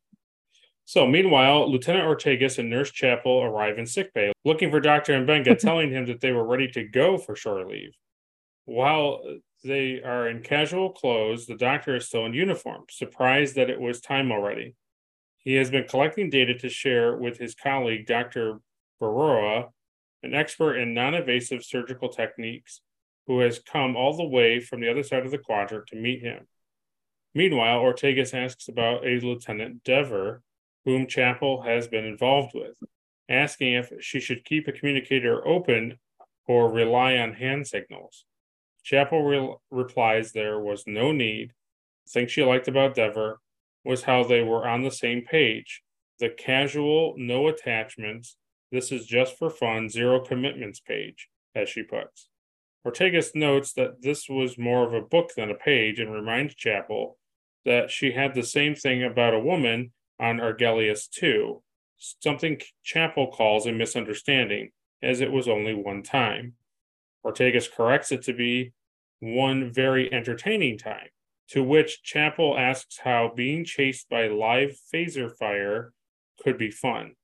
So, 0.85 1.07
meanwhile, 1.07 1.71
Lieutenant 1.71 2.07
Ortegas 2.07 2.59
and 2.59 2.68
Nurse 2.68 2.90
Chapel 2.90 3.42
arrive 3.42 3.79
in 3.79 3.87
sickbay, 3.87 4.33
looking 4.45 4.71
for 4.71 4.81
Dr. 4.81 5.12
Mbenga, 5.14 5.59
telling 5.61 5.90
him 5.90 6.07
that 6.07 6.21
they 6.21 6.33
were 6.33 6.45
ready 6.45 6.68
to 6.68 6.85
go 6.85 7.16
for 7.16 7.37
shore 7.37 7.64
leave. 7.64 7.92
While 8.64 9.23
they 9.64 10.03
are 10.03 10.29
in 10.29 10.42
casual 10.42 10.90
clothes, 10.90 11.47
the 11.47 11.57
doctor 11.57 11.97
is 11.97 12.07
still 12.07 12.27
in 12.27 12.35
uniform, 12.35 12.85
surprised 12.90 13.55
that 13.57 13.71
it 13.71 13.81
was 13.81 14.01
time 14.01 14.33
already. 14.33 14.75
He 15.38 15.55
has 15.55 15.71
been 15.71 15.88
collecting 15.88 16.31
data 16.31 16.55
to 16.55 16.68
share 16.68 17.16
with 17.16 17.38
his 17.38 17.55
colleague, 17.55 18.07
Dr. 18.07 18.61
Baroa, 19.01 19.71
an 20.23 20.35
expert 20.35 20.77
in 20.77 20.95
non 20.95 21.14
invasive 21.14 21.64
surgical 21.64 22.09
techniques, 22.09 22.81
who 23.27 23.40
has 23.40 23.59
come 23.59 23.97
all 23.97 24.16
the 24.16 24.25
way 24.25 24.61
from 24.61 24.81
the 24.81 24.90
other 24.90 25.03
side 25.03 25.25
of 25.25 25.31
the 25.31 25.38
quadrant 25.38 25.87
to 25.88 25.97
meet 25.97 26.23
him. 26.23 26.47
Meanwhile, 27.35 27.81
Ortegas 27.81 28.35
asks 28.35 28.68
about 28.68 29.07
a 29.07 29.21
Lieutenant 29.21 29.85
Dever, 29.85 30.42
whom 30.85 31.07
Chapel 31.07 31.62
has 31.62 31.88
been 31.88 32.05
involved 32.05 32.53
with, 32.55 32.75
asking 33.29 33.75
if 33.75 33.92
she 34.01 34.21
should 34.21 34.45
keep 34.45 34.66
a 34.66 34.73
communicator 34.73 35.47
open 35.47 35.99
or 36.47 36.71
rely 36.71 37.16
on 37.16 37.35
hand 37.35 37.66
signals. 37.66 38.25
Chapel 38.83 39.23
re- 39.23 39.55
replies 39.71 40.33
there 40.33 40.59
was 40.59 40.85
no 40.87 41.12
need. 41.12 41.53
The 42.07 42.11
thing 42.11 42.27
she 42.27 42.42
liked 42.42 42.68
about 42.68 42.95
Dever 42.95 43.40
was 43.85 44.03
how 44.03 44.25
they 44.25 44.42
were 44.42 44.66
on 44.66 44.83
the 44.83 44.90
same 44.90 45.23
page. 45.23 45.83
The 46.18 46.29
casual, 46.29 47.14
no 47.16 47.49
attachments, 47.49 48.37
this 48.71 48.90
is 48.90 49.07
just 49.07 49.38
for 49.38 49.51
fun, 49.51 49.88
zero 49.88 50.21
commitments 50.21 50.81
page, 50.81 51.29
as 51.55 51.68
she 51.68 51.83
puts. 51.83 52.29
Ortegas 52.87 53.35
notes 53.35 53.73
that 53.75 54.03
this 54.03 54.29
was 54.29 54.59
more 54.59 54.85
of 54.85 54.95
a 54.95 55.07
book 55.07 55.33
than 55.37 55.51
a 55.51 55.55
page 55.55 56.01
and 56.01 56.12
reminds 56.12 56.55
Chapel 56.55 57.18
that 57.64 57.90
she 57.90 58.12
had 58.12 58.35
the 58.35 58.42
same 58.42 58.75
thing 58.75 59.05
about 59.05 59.35
a 59.35 59.40
woman 59.40 59.92
on 60.23 60.39
Argelius 60.39 61.11
2, 61.11 61.61
something 61.99 62.61
Chapel 62.85 63.27
calls 63.33 63.67
a 63.67 63.73
misunderstanding, 63.73 64.71
as 65.03 65.21
it 65.21 65.33
was 65.33 65.49
only 65.49 65.75
one 65.75 66.05
time. 66.05 66.55
Ortegas 67.27 67.71
corrects 67.71 68.13
it 68.13 68.23
to 68.23 68.33
be 68.33 68.73
one 69.19 69.73
very 69.73 70.13
entertaining 70.13 70.79
time, 70.79 71.09
to 71.49 71.63
which 71.63 72.05
Chapel 72.05 72.57
asks 72.57 73.01
how 73.03 73.33
being 73.35 73.65
chased 73.65 74.09
by 74.09 74.29
live 74.29 74.77
phaser 74.95 75.29
fire 75.37 75.93
could 76.41 76.57
be 76.57 76.71
fun. 76.71 77.17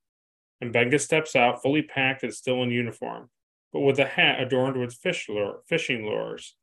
Mbenga 0.63 1.01
steps 1.01 1.37
out, 1.37 1.63
fully 1.63 1.83
packed 1.83 2.25
and 2.25 2.35
still 2.35 2.65
in 2.65 2.71
uniform, 2.71 3.31
but 3.73 3.81
with 3.81 4.01
a 4.01 4.07
hat 4.07 4.41
adorned 4.41 4.77
with 4.77 4.93
fish 4.93 5.29
lure, 5.29 5.61
fishing 5.69 6.05
lures. 6.05 6.57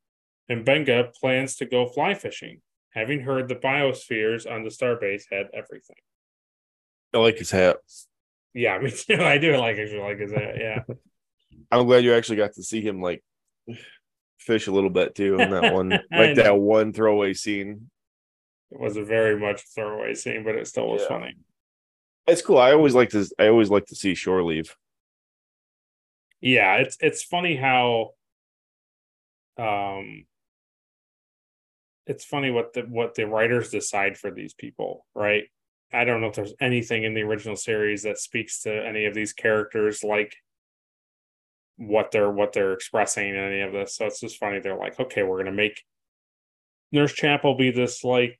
Mbenga 0.50 1.14
plans 1.14 1.56
to 1.56 1.64
go 1.64 1.86
fly 1.86 2.12
fishing, 2.12 2.60
having 2.90 3.20
heard 3.20 3.48
the 3.48 3.54
biospheres 3.54 4.50
on 4.50 4.64
the 4.64 4.70
starbase 4.70 5.24
had 5.32 5.46
everything. 5.54 5.96
I 7.16 7.18
like 7.18 7.38
his 7.38 7.50
hat. 7.50 7.78
Yeah, 8.52 8.78
me 8.78 8.90
too. 8.90 9.22
I 9.22 9.38
do 9.38 9.56
like 9.56 9.78
actually 9.78 10.00
like 10.00 10.18
his 10.18 10.32
hat. 10.32 10.56
Yeah. 10.58 10.82
I'm 11.72 11.86
glad 11.86 12.04
you 12.04 12.14
actually 12.14 12.36
got 12.36 12.52
to 12.54 12.62
see 12.62 12.82
him 12.82 13.00
like 13.00 13.24
fish 14.38 14.66
a 14.66 14.72
little 14.72 14.90
bit 14.90 15.14
too 15.14 15.40
in 15.40 15.50
that 15.50 15.72
one 15.72 15.98
like 16.10 16.34
that 16.36 16.56
one 16.56 16.92
throwaway 16.92 17.32
scene. 17.32 17.90
It 18.70 18.78
was 18.78 18.96
a 18.96 19.02
very 19.04 19.38
much 19.38 19.62
throwaway 19.74 20.14
scene, 20.14 20.44
but 20.44 20.56
it 20.56 20.66
still 20.66 20.88
was 20.88 21.02
Yeah. 21.02 21.08
funny. 21.08 21.36
It's 22.26 22.42
cool. 22.42 22.58
I 22.58 22.72
always 22.72 22.94
like 22.94 23.10
to 23.10 23.26
I 23.38 23.48
always 23.48 23.70
like 23.70 23.86
to 23.86 23.94
see 23.94 24.14
shore 24.14 24.42
leave. 24.42 24.76
Yeah, 26.40 26.76
it's 26.76 26.98
it's 27.00 27.22
funny 27.22 27.56
how 27.56 28.10
um 29.56 30.26
it's 32.06 32.24
funny 32.24 32.50
what 32.50 32.72
the 32.72 32.82
what 32.82 33.14
the 33.14 33.26
writers 33.26 33.70
decide 33.70 34.18
for 34.18 34.30
these 34.30 34.54
people, 34.54 35.06
right? 35.14 35.44
I 35.92 36.04
don't 36.04 36.20
know 36.20 36.28
if 36.28 36.34
there's 36.34 36.54
anything 36.60 37.04
in 37.04 37.14
the 37.14 37.22
original 37.22 37.56
series 37.56 38.02
that 38.02 38.18
speaks 38.18 38.62
to 38.62 38.86
any 38.86 39.06
of 39.06 39.14
these 39.14 39.32
characters 39.32 40.02
like 40.02 40.34
what 41.76 42.10
they're 42.10 42.30
what 42.30 42.52
they're 42.52 42.72
expressing 42.72 43.28
in 43.28 43.36
any 43.36 43.60
of 43.60 43.72
this. 43.72 43.96
So 43.96 44.06
it's 44.06 44.20
just 44.20 44.38
funny. 44.38 44.60
They're 44.60 44.76
like, 44.76 44.98
okay, 44.98 45.22
we're 45.22 45.38
gonna 45.38 45.52
make 45.52 45.82
Nurse 46.92 47.12
Chapel 47.12 47.54
be 47.54 47.70
this 47.70 48.04
like 48.04 48.38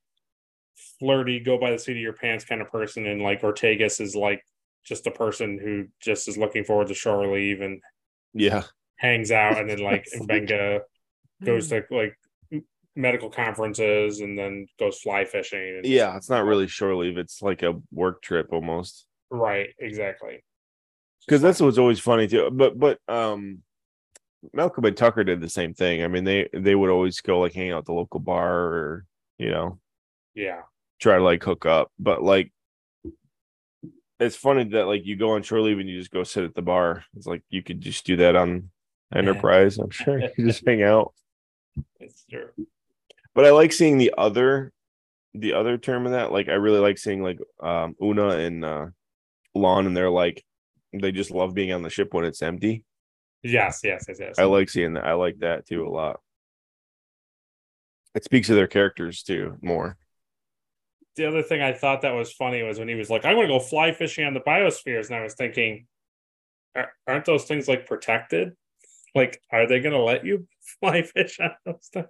flirty, 0.99 1.41
go 1.41 1.59
by 1.59 1.71
the 1.71 1.79
seat 1.79 1.93
of 1.93 1.99
your 1.99 2.13
pants 2.13 2.45
kind 2.45 2.61
of 2.61 2.71
person, 2.71 3.07
and 3.07 3.23
like 3.23 3.43
Ortegas 3.43 4.01
is 4.01 4.17
like 4.17 4.43
just 4.85 5.07
a 5.07 5.11
person 5.11 5.59
who 5.63 5.87
just 6.01 6.29
is 6.29 6.39
looking 6.39 6.65
forward 6.65 6.89
to 6.89 6.95
shore 6.95 7.27
leave 7.27 7.61
and 7.61 7.81
Yeah. 8.33 8.65
hangs 8.97 9.31
out, 9.31 9.59
and 9.59 9.69
then 9.69 9.79
like 9.79 10.07
Benga 10.27 10.83
goes 11.45 11.71
hmm. 11.71 11.77
to 11.77 11.85
like 11.91 12.09
m- 12.11 12.17
medical 12.97 13.31
conferences 13.31 14.21
and 14.21 14.37
then 14.39 14.67
goes 14.79 14.99
fly 15.01 15.25
fishing. 15.25 15.61
And, 15.77 15.87
Yeah. 15.87 16.17
It's 16.17 16.31
not 16.31 16.45
really 16.45 16.67
shore 16.67 16.95
leave. 16.97 17.19
It's 17.19 17.43
like 17.43 17.63
a 17.63 17.75
work 17.93 18.23
trip 18.23 18.49
almost. 18.53 19.07
right, 19.31 19.69
exactly. 19.79 20.43
because 21.27 21.43
that's 21.43 21.61
what's 21.61 21.79
always 21.79 22.01
funny 22.01 22.27
too. 22.27 22.49
But 22.51 22.79
but 22.79 22.99
um, 23.09 23.59
Malcolm 24.53 24.85
and 24.85 24.97
Tucker 24.97 25.25
did 25.25 25.41
the 25.41 25.49
same 25.49 25.75
thing. 25.75 26.03
I 26.03 26.09
mean, 26.09 26.25
they 26.25 26.49
they 26.53 26.75
would 26.75 26.91
always 26.91 27.21
go 27.21 27.41
like 27.41 27.53
hang 27.55 27.73
out 27.73 27.79
at 27.81 27.85
the 27.85 27.93
local 27.93 28.21
bar 28.21 28.55
or 28.55 29.05
you 29.39 29.51
know 29.51 29.79
Yeah, 30.35 30.63
try 31.01 31.17
to 31.17 31.23
like 31.23 31.43
hook 31.43 31.67
up. 31.67 31.91
But 31.99 32.23
like, 32.23 32.53
it's 34.21 34.37
funny 34.37 34.65
that 34.65 34.87
like 34.87 35.05
you 35.05 35.17
go 35.17 35.33
on 35.33 35.43
shore 35.43 35.61
leave 35.61 35.79
and 35.79 35.89
you 35.89 35.99
just 35.99 36.11
go 36.13 36.23
sit 36.23 36.45
at 36.45 36.55
the 36.55 36.63
bar. 36.63 37.05
It's 37.17 37.27
like 37.27 37.43
you 37.51 37.63
could 37.63 37.81
just 37.81 38.07
do 38.07 38.17
that 38.17 38.37
on 38.37 38.71
Enterprise. 39.15 39.79
I'm 39.79 39.91
sure 39.91 40.19
you 40.21 40.31
just 40.47 40.65
hang 40.67 40.83
out. 40.83 41.13
it's 42.01 42.25
true. 42.31 42.49
But 43.37 43.45
I 43.45 43.51
like 43.51 43.73
seeing 43.73 43.99
the 43.99 44.15
other 44.19 44.73
the 45.35 45.53
other 45.53 45.77
term 45.79 46.07
of 46.07 46.13
that. 46.13 46.33
Like 46.33 46.49
I 46.49 46.55
really 46.55 46.81
like 46.81 46.99
seeing 46.99 47.23
like 47.23 47.39
um 47.63 47.95
Una 48.03 48.31
and 48.31 48.65
uh 48.65 48.87
La'an 49.57 49.87
and 49.87 49.97
they're 49.97 50.11
like 50.11 50.43
they 50.93 51.13
just 51.13 51.31
love 51.31 51.55
being 51.55 51.73
on 51.73 51.83
the 51.83 51.91
ship 51.91 52.13
when 52.15 52.25
it's 52.25 52.43
empty. 52.43 52.83
Yes, 53.43 53.81
yes, 53.85 54.07
yes, 54.09 54.17
yes. 54.19 54.39
I 54.39 54.45
like 54.45 54.71
seeing 54.71 54.95
that. 54.95 55.05
I 55.05 55.13
like 55.13 55.39
that 55.41 55.67
too 55.67 55.87
a 55.87 55.91
lot. 55.91 56.21
It 58.15 58.25
speaks 58.25 58.47
to 58.49 58.55
their 58.55 58.67
characters 58.67 59.23
too 59.23 59.57
more. 59.61 59.99
the 61.17 61.27
other 61.29 61.43
thing 61.43 61.61
I 61.61 61.73
thought 61.73 62.01
that 62.03 62.15
was 62.15 62.33
funny 62.33 62.63
was 62.63 62.79
when 62.79 62.89
he 62.89 62.95
was 62.95 63.11
like, 63.11 63.25
"I'm 63.27 63.35
going 63.37 63.47
to 63.49 63.53
go 63.55 63.59
fly 63.61 63.93
fishing 63.93 64.25
on 64.27 64.33
the 64.35 64.41
biospheres," 64.41 65.07
and 65.09 65.17
I 65.17 65.23
was 65.23 65.35
thinking, 65.35 65.87
"Are- 66.75 66.93
aren't 67.07 67.27
those 67.27 67.45
things 67.45 67.69
like 67.69 67.87
protected? 67.87 68.57
Like, 69.15 69.41
are 69.51 69.67
they 69.67 69.81
going 69.81 69.95
to 69.95 70.01
let 70.03 70.25
you 70.25 70.47
fly 70.81 71.03
fish 71.03 71.39
on 71.41 71.53
those 71.67 71.91
things? 71.93 72.09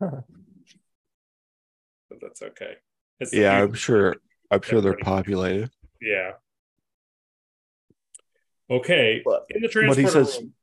but 2.10 2.18
that's 2.20 2.42
okay. 2.42 2.74
It's 3.20 3.32
Yeah, 3.32 3.62
I'm 3.62 3.72
sure. 3.74 4.16
I'm 4.50 4.60
sure 4.62 4.80
they're 4.80 4.92
Everybody- 4.92 5.04
populated. 5.22 5.70
Yeah. 6.02 6.32
Okay. 8.68 9.22
But- 9.24 9.46
in 9.50 9.62
the 9.62 9.68
but 9.86 9.96
he 9.96 10.06
says- 10.06 10.38
room, 10.40 10.54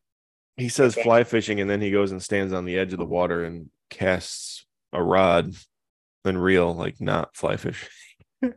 He 0.58 0.70
says 0.70 0.96
fly 0.96 1.24
fishing, 1.24 1.62
and 1.62 1.70
then 1.70 1.82
he 1.82 1.92
goes 1.92 2.12
and 2.12 2.22
stands 2.22 2.52
on 2.52 2.66
the 2.66 2.78
edge 2.80 2.92
of 2.92 2.98
the 3.00 3.06
water 3.06 3.44
and 3.44 3.70
casts 3.92 4.66
a 4.92 5.04
rod 5.04 5.54
and 6.26 6.42
reel, 6.44 6.74
like 6.74 7.00
not 7.00 7.36
fly 7.36 7.58
fish. 7.58 7.88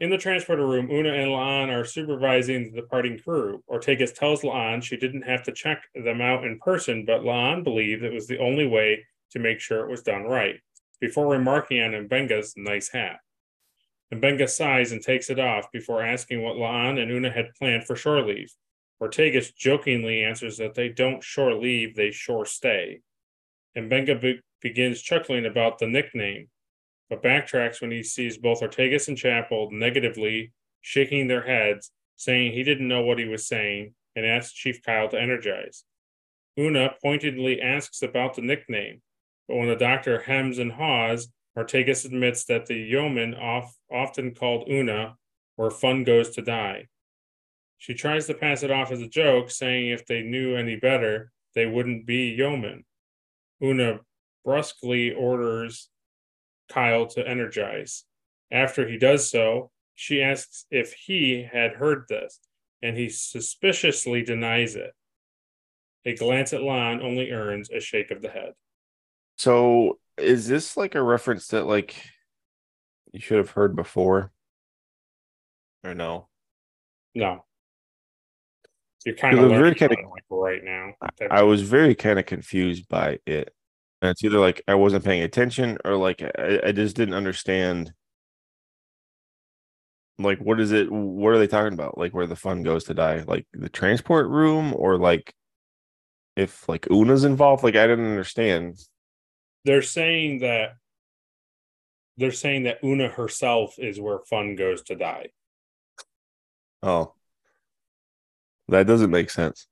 In 0.00 0.10
the 0.10 0.18
transporter 0.18 0.66
room, 0.66 0.90
Una 0.90 1.12
and 1.12 1.28
La'an 1.30 1.68
are 1.68 1.84
supervising 1.84 2.72
the 2.72 2.80
departing 2.80 3.18
crew. 3.20 3.62
Ortegas 3.70 4.12
tells 4.12 4.42
La'an 4.42 4.82
she 4.82 4.96
didn't 4.96 5.22
have 5.22 5.44
to 5.44 5.52
check 5.52 5.84
them 5.94 6.20
out 6.20 6.44
in 6.44 6.58
person, 6.58 7.04
but 7.06 7.20
La'an 7.22 7.62
believed 7.62 8.02
it 8.02 8.12
was 8.12 8.26
the 8.26 8.38
only 8.38 8.66
way 8.66 9.06
to 9.32 9.38
make 9.38 9.60
sure 9.60 9.80
it 9.80 9.90
was 9.90 10.02
done 10.02 10.24
right, 10.24 10.60
before 11.00 11.28
remarking 11.28 11.82
on 11.82 11.92
Mbenga's 11.92 12.54
nice 12.56 12.90
hat. 12.90 13.18
Mbenga 14.14 14.48
sighs 14.48 14.92
and 14.92 15.02
takes 15.02 15.30
it 15.30 15.38
off 15.38 15.72
before 15.72 16.02
asking 16.02 16.42
what 16.42 16.56
La'an 16.56 17.02
and 17.02 17.10
Una 17.10 17.30
had 17.30 17.54
planned 17.58 17.84
for 17.84 17.96
shore 17.96 18.22
leave. 18.22 18.52
Ortegas 19.02 19.54
jokingly 19.54 20.22
answers 20.22 20.58
that 20.58 20.74
they 20.74 20.88
don't 20.88 21.24
shore 21.24 21.54
leave, 21.54 21.96
they 21.96 22.10
shore 22.10 22.44
stay. 22.44 23.00
Mbenga 23.76 24.20
be- 24.20 24.40
begins 24.60 25.00
chuckling 25.00 25.46
about 25.46 25.78
the 25.78 25.86
nickname 25.86 26.48
but 27.12 27.22
backtracks 27.22 27.82
when 27.82 27.90
he 27.90 28.02
sees 28.02 28.38
both 28.38 28.62
Ortegas 28.62 29.06
and 29.06 29.18
Chapel 29.18 29.68
negatively 29.70 30.50
shaking 30.80 31.28
their 31.28 31.42
heads, 31.42 31.90
saying 32.16 32.52
he 32.52 32.62
didn't 32.62 32.88
know 32.88 33.02
what 33.02 33.18
he 33.18 33.26
was 33.28 33.46
saying, 33.46 33.92
and 34.16 34.24
asks 34.24 34.54
Chief 34.54 34.82
Kyle 34.82 35.10
to 35.10 35.20
energize. 35.20 35.84
Una 36.58 36.94
pointedly 37.02 37.60
asks 37.60 38.00
about 38.00 38.32
the 38.32 38.40
nickname, 38.40 39.02
but 39.48 39.56
when 39.56 39.68
the 39.68 39.76
doctor 39.76 40.20
hems 40.20 40.58
and 40.58 40.72
haws, 40.72 41.28
Ortegas 41.56 42.04
admits 42.04 42.44
that 42.44 42.66
the 42.66 42.76
yeoman 42.76 43.34
off, 43.34 43.76
often 43.90 44.34
called 44.34 44.68
Una 44.70 45.16
where 45.56 45.70
fun 45.70 46.04
goes 46.04 46.30
to 46.30 46.42
die. 46.42 46.88
She 47.78 47.94
tries 47.94 48.26
to 48.26 48.34
pass 48.34 48.62
it 48.62 48.70
off 48.70 48.90
as 48.90 49.02
a 49.02 49.08
joke, 49.08 49.50
saying 49.50 49.90
if 49.90 50.06
they 50.06 50.22
knew 50.22 50.56
any 50.56 50.76
better, 50.76 51.32
they 51.54 51.66
wouldn't 51.66 52.06
be 52.06 52.30
yeomen. 52.30 52.84
Una 53.62 54.00
brusquely 54.44 55.12
orders 55.12 55.90
Kyle 56.68 57.06
to 57.06 57.26
energize. 57.26 58.04
After 58.50 58.88
he 58.88 58.98
does 58.98 59.28
so, 59.28 59.70
she 59.94 60.22
asks 60.22 60.66
if 60.70 60.94
he 60.94 61.46
had 61.50 61.72
heard 61.72 62.04
this, 62.08 62.40
and 62.82 62.96
he 62.96 63.08
suspiciously 63.08 64.22
denies 64.22 64.74
it. 64.74 64.92
A 66.04 66.14
glance 66.14 66.52
at 66.52 66.60
La'an 66.60 67.02
only 67.02 67.30
earns 67.30 67.70
a 67.70 67.80
shake 67.80 68.10
of 68.10 68.22
the 68.22 68.30
head. 68.30 68.52
So, 69.42 69.98
is 70.18 70.46
this 70.46 70.76
like 70.76 70.94
a 70.94 71.02
reference 71.02 71.48
that 71.48 71.64
like 71.64 71.96
you 73.12 73.18
should 73.18 73.38
have 73.38 73.50
heard 73.50 73.74
before, 73.74 74.30
or 75.82 75.94
no? 75.96 76.28
No. 77.12 77.44
You're 79.04 79.16
kind 79.16 79.36
of 79.40 79.50
very 79.50 79.74
kinda- 79.74 79.96
like 79.96 80.22
right 80.30 80.62
now. 80.62 80.92
I 81.28 81.42
was 81.42 81.62
very 81.62 81.96
kind 81.96 82.20
of 82.20 82.26
confused 82.26 82.88
by 82.88 83.18
it. 83.26 83.52
And 84.00 84.12
it's 84.12 84.22
either 84.22 84.38
like 84.38 84.62
I 84.68 84.76
wasn't 84.76 85.04
paying 85.04 85.24
attention 85.24 85.76
or 85.84 85.96
like 85.96 86.22
I, 86.22 86.60
I 86.66 86.70
just 86.70 86.94
didn't 86.94 87.14
understand. 87.14 87.92
Like, 90.20 90.38
what 90.38 90.60
is 90.60 90.70
it? 90.70 90.88
What 90.88 91.34
are 91.34 91.38
they 91.38 91.48
talking 91.48 91.72
about? 91.74 91.98
Like, 91.98 92.14
where 92.14 92.28
the 92.28 92.36
fun 92.36 92.62
goes 92.62 92.84
to 92.84 92.94
die? 92.94 93.24
Like 93.26 93.48
the 93.52 93.68
transport 93.68 94.28
room, 94.28 94.72
or 94.76 94.98
like 94.98 95.34
if 96.36 96.68
like 96.68 96.88
Una's 96.92 97.24
involved? 97.24 97.64
Like, 97.64 97.74
I 97.74 97.88
didn't 97.88 98.08
understand. 98.08 98.78
They're 99.64 99.82
saying 99.82 100.40
that 100.40 100.74
they're 102.16 102.32
saying 102.32 102.64
that 102.64 102.82
Una 102.84 103.08
herself 103.08 103.78
is 103.78 104.00
where 104.00 104.18
fun 104.28 104.54
goes 104.56 104.82
to 104.84 104.94
die. 104.94 105.28
Oh, 106.82 107.14
that 108.68 108.86
doesn't 108.86 109.10
make 109.10 109.30
sense. 109.30 109.66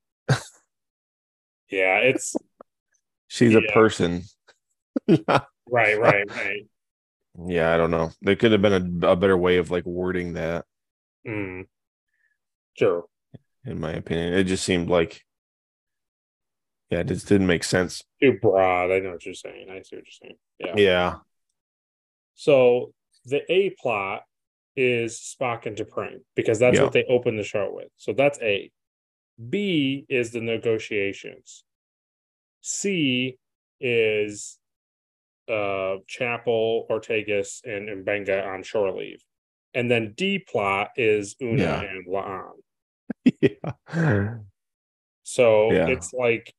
Yeah, 1.70 1.98
it's 1.98 2.34
She's 3.28 3.52
Yeah. 3.52 3.58
a 3.68 3.72
person. 3.72 4.22
right, 5.08 5.42
right, 5.68 5.98
right. 6.36 6.66
Yeah, 7.46 7.72
I 7.72 7.76
don't 7.76 7.90
know. 7.92 8.10
There 8.22 8.36
could 8.36 8.52
have 8.52 8.62
been 8.62 9.02
a, 9.04 9.08
a 9.08 9.16
better 9.16 9.36
way 9.36 9.58
of 9.58 9.70
like 9.70 9.84
wording 9.86 10.32
that, 10.34 10.64
Mm. 11.26 11.66
Sure. 12.76 13.04
in 13.64 13.78
my 13.78 13.92
opinion. 13.92 14.34
It 14.34 14.44
just 14.44 14.64
seemed 14.64 14.88
like, 14.88 15.22
yeah, 16.90 17.00
it 17.00 17.06
just 17.08 17.28
didn't 17.28 17.46
make 17.46 17.64
sense. 17.64 18.02
Too 18.20 18.38
broad. 18.40 18.90
I 18.90 18.98
know 18.98 19.12
what 19.12 19.24
you're 19.24 19.34
saying. 19.34 19.68
I 19.70 19.82
see 19.82 19.96
what 19.96 20.04
you're 20.06 20.20
saying. 20.22 20.36
Yeah. 20.58 20.74
Yeah. 20.76 21.14
So 22.34 22.92
the 23.24 23.40
A 23.52 23.70
plot 23.80 24.22
is 24.76 25.18
Spock 25.18 25.66
and 25.66 25.76
T'Pring 25.76 26.20
because 26.34 26.58
that's 26.58 26.76
Yeah. 26.76 26.84
what 26.84 26.92
they 26.92 27.04
open 27.04 27.36
the 27.36 27.42
show 27.44 27.70
with. 27.72 27.88
So 27.96 28.12
that's 28.12 28.38
A. 28.40 28.70
B 29.48 30.04
is 30.08 30.32
the 30.32 30.40
negotiations. 30.40 31.64
C 32.60 33.38
is 33.80 34.58
uh 35.48 35.96
Chapel, 36.06 36.86
Ortegas, 36.90 37.64
and 37.64 37.88
Mbenga 38.04 38.46
on 38.46 38.62
shore 38.62 38.92
leave. 38.92 39.22
And 39.74 39.90
then 39.90 40.14
D 40.16 40.38
plot 40.38 40.90
is 40.96 41.36
Una 41.40 41.62
Yeah. 41.62 41.80
and 41.82 42.06
La'an. 42.06 42.52
yeah. 43.40 44.34
So 45.22 45.72
Yeah. 45.72 45.88
it's 45.88 46.12
like 46.12 46.52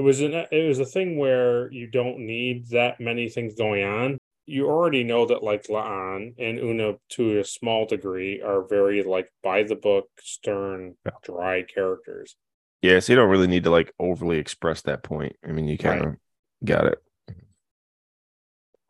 it 0.00 0.02
was 0.02 0.22
an 0.22 0.32
it 0.32 0.66
was 0.66 0.78
a 0.78 0.86
thing 0.86 1.18
where 1.18 1.70
you 1.70 1.86
don't 1.86 2.20
need 2.20 2.68
that 2.70 3.00
many 3.00 3.28
things 3.28 3.54
going 3.54 3.84
on. 3.84 4.16
You 4.46 4.66
already 4.66 5.04
know 5.04 5.26
that 5.26 5.42
like 5.42 5.64
La'an 5.64 6.32
and 6.38 6.58
Una 6.58 6.94
to 7.10 7.38
a 7.38 7.44
small 7.44 7.84
degree 7.84 8.40
are 8.40 8.62
very 8.66 9.02
like 9.02 9.30
by 9.42 9.62
the 9.62 9.76
book, 9.76 10.08
stern, 10.20 10.96
Yeah. 11.04 11.12
dry 11.22 11.62
characters. 11.62 12.34
Yeah, 12.80 12.98
so 13.00 13.12
you 13.12 13.16
don't 13.18 13.28
really 13.28 13.46
need 13.46 13.64
to 13.64 13.70
like 13.70 13.92
overly 13.98 14.38
express 14.38 14.80
that 14.82 15.02
point. 15.02 15.36
I 15.46 15.52
mean, 15.52 15.68
you 15.68 15.76
kind 15.76 16.02
of 16.02 16.16
got 16.64 16.86
it. 16.86 16.98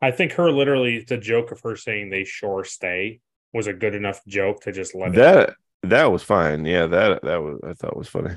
I 0.01 0.11
think 0.11 0.31
her 0.33 0.49
literally 0.49 1.03
the 1.05 1.17
joke 1.17 1.51
of 1.51 1.59
her 1.61 1.75
saying 1.75 2.09
they 2.09 2.23
sure 2.23 2.63
stay 2.63 3.19
was 3.53 3.67
a 3.67 3.73
good 3.73 3.95
enough 3.95 4.21
joke 4.25 4.61
to 4.61 4.71
just 4.71 4.95
let 4.95 5.09
it 5.09 5.15
That 5.15 5.55
that 5.83 6.09
was 6.09 6.23
fine. 6.23 6.63
Yeah, 6.63 6.85
that 6.87 7.21
that 7.23 7.41
was 7.43 7.59
I 7.67 7.73
thought 7.73 7.97
was 7.97 8.07
funny. 8.07 8.35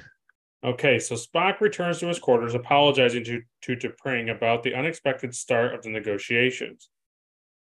Okay, 0.64 0.98
so 0.98 1.14
Spock 1.14 1.60
returns 1.60 1.98
to 1.98 2.06
his 2.06 2.18
quarters, 2.18 2.54
apologizing 2.54 3.22
to, 3.24 3.42
to 3.60 3.76
T'Pring 3.76 4.34
about 4.34 4.62
the 4.62 4.74
unexpected 4.74 5.34
start 5.34 5.74
of 5.74 5.82
the 5.82 5.90
negotiations. 5.90 6.88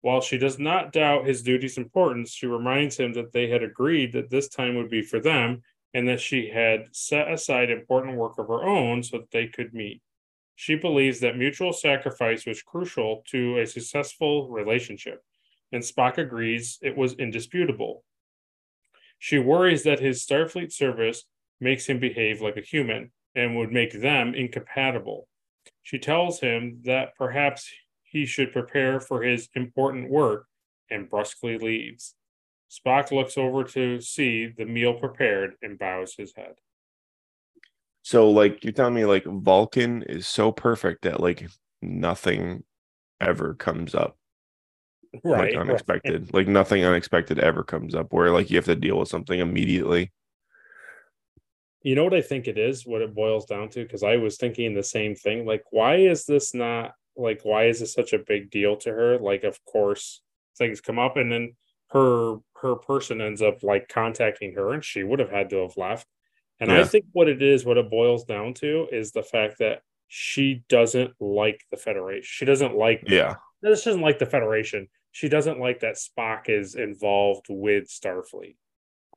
While 0.01 0.19
she 0.19 0.37
does 0.37 0.59
not 0.59 0.91
doubt 0.91 1.25
his 1.25 1.41
duty's 1.41 1.77
importance, 1.77 2.31
she 2.31 2.45
reminds 2.45 2.97
him 2.97 3.13
that 3.13 3.31
they 3.31 3.47
had 3.49 3.63
agreed 3.63 4.11
that 4.13 4.29
this 4.29 4.49
time 4.49 4.75
would 4.75 4.89
be 4.89 5.01
for 5.01 5.21
them 5.21 5.61
and 5.93 6.09
that 6.09 6.19
she 6.19 6.49
had 6.49 6.87
set 6.91 7.31
aside 7.31 7.69
important 7.69 8.17
work 8.17 8.37
of 8.37 8.47
her 8.47 8.65
own 8.65 9.01
so 9.01 9.19
that 9.19 9.31
they 9.31 9.47
could 9.47 9.73
meet. 9.73 10.01
She 10.55 10.75
believes 10.75 11.21
that 11.21 11.37
mutual 11.37 11.71
sacrifice 11.71 12.45
was 12.45 12.61
crucial 12.61 13.23
to 13.29 13.59
a 13.59 13.65
successful 13.65 14.49
relationship, 14.49 15.23
and 15.71 15.81
Spock 15.81 16.17
agrees 16.17 16.77
it 16.81 16.97
was 16.97 17.13
indisputable. 17.13 18.03
She 19.19 19.39
worries 19.39 19.83
that 19.83 20.01
his 20.01 20.25
Starfleet 20.25 20.73
service 20.73 21.23
makes 21.59 21.87
him 21.87 21.99
behave 21.99 22.41
like 22.41 22.57
a 22.57 22.61
human 22.61 23.11
and 23.35 23.55
would 23.55 23.71
make 23.71 23.93
them 23.93 24.33
incompatible. 24.33 25.27
She 25.83 25.99
tells 25.99 26.39
him 26.39 26.81
that 26.85 27.15
perhaps 27.17 27.71
he 28.03 28.25
should 28.25 28.51
prepare 28.51 28.99
for 28.99 29.21
his 29.21 29.49
important 29.55 30.09
work 30.09 30.45
and 30.89 31.09
brusquely 31.09 31.57
leaves. 31.57 32.15
Spock 32.69 33.11
looks 33.11 33.37
over 33.37 33.63
to 33.63 33.99
see 34.01 34.47
the 34.47 34.65
meal 34.65 34.93
prepared 34.93 35.55
and 35.61 35.77
bows 35.77 36.15
his 36.15 36.33
head. 36.35 36.55
So 38.01 38.29
like 38.29 38.63
you're 38.63 38.73
telling 38.73 38.93
me 38.93 39.05
like 39.05 39.25
Vulcan 39.25 40.03
is 40.03 40.27
so 40.27 40.51
perfect 40.51 41.03
that 41.03 41.19
like 41.19 41.47
nothing 41.81 42.63
ever 43.21 43.53
comes 43.53 43.93
up 43.93 44.17
Right. 45.23 45.53
like 45.53 45.59
unexpected. 45.59 46.33
Like 46.33 46.47
nothing 46.47 46.83
unexpected 46.85 47.39
ever 47.39 47.63
comes 47.63 47.95
up 47.95 48.13
where 48.13 48.31
like 48.31 48.49
you 48.49 48.57
have 48.57 48.65
to 48.65 48.75
deal 48.75 48.99
with 48.99 49.09
something 49.09 49.39
immediately. 49.39 50.11
You 51.81 51.95
know 51.95 52.03
what 52.03 52.13
I 52.13 52.21
think 52.21 52.47
it 52.47 52.57
is, 52.57 52.85
what 52.85 53.01
it 53.01 53.15
boils 53.15 53.45
down 53.45 53.69
to? 53.69 53.83
Because 53.83 54.03
I 54.03 54.17
was 54.17 54.37
thinking 54.37 54.73
the 54.73 54.83
same 54.83 55.15
thing. 55.15 55.45
Like, 55.45 55.63
why 55.71 55.95
is 55.95 56.25
this 56.25 56.53
not 56.53 56.93
like 57.15 57.41
why 57.43 57.65
is 57.65 57.79
this 57.79 57.93
such 57.93 58.13
a 58.13 58.19
big 58.19 58.49
deal 58.49 58.77
to 58.77 58.91
her? 58.91 59.17
Like, 59.17 59.43
of 59.43 59.63
course, 59.65 60.21
things 60.57 60.81
come 60.81 60.99
up 60.99 61.17
and 61.17 61.31
then 61.31 61.55
her 61.91 62.37
her 62.61 62.75
person 62.75 63.21
ends 63.21 63.41
up 63.41 63.63
like 63.63 63.87
contacting 63.87 64.53
her 64.55 64.73
and 64.73 64.83
she 64.83 65.03
would 65.03 65.19
have 65.19 65.31
had 65.31 65.49
to 65.51 65.57
have 65.61 65.77
left. 65.77 66.07
And 66.59 66.71
I 66.71 66.83
think 66.83 67.05
what 67.13 67.29
it 67.29 67.41
is, 67.41 67.63
what 67.63 67.77
it 67.77 67.89
boils 67.89 68.25
down 68.25 68.53
to 68.55 68.87
is 68.91 69.11
the 69.13 69.23
fact 69.23 69.59
that 69.59 69.81
she 70.09 70.63
doesn't 70.67 71.13
like 71.21 71.63
the 71.71 71.77
Federation. 71.77 72.25
She 72.25 72.43
doesn't 72.43 72.75
like 72.75 73.03
Yeah. 73.07 73.35
this 73.61 73.85
doesn't 73.85 74.01
like 74.01 74.19
the 74.19 74.25
Federation. 74.25 74.89
She 75.11 75.29
doesn't 75.29 75.59
like 75.59 75.79
that 75.79 75.95
Spock 75.95 76.49
is 76.49 76.75
involved 76.75 77.45
with 77.49 77.85
Starfleet. 77.87 78.57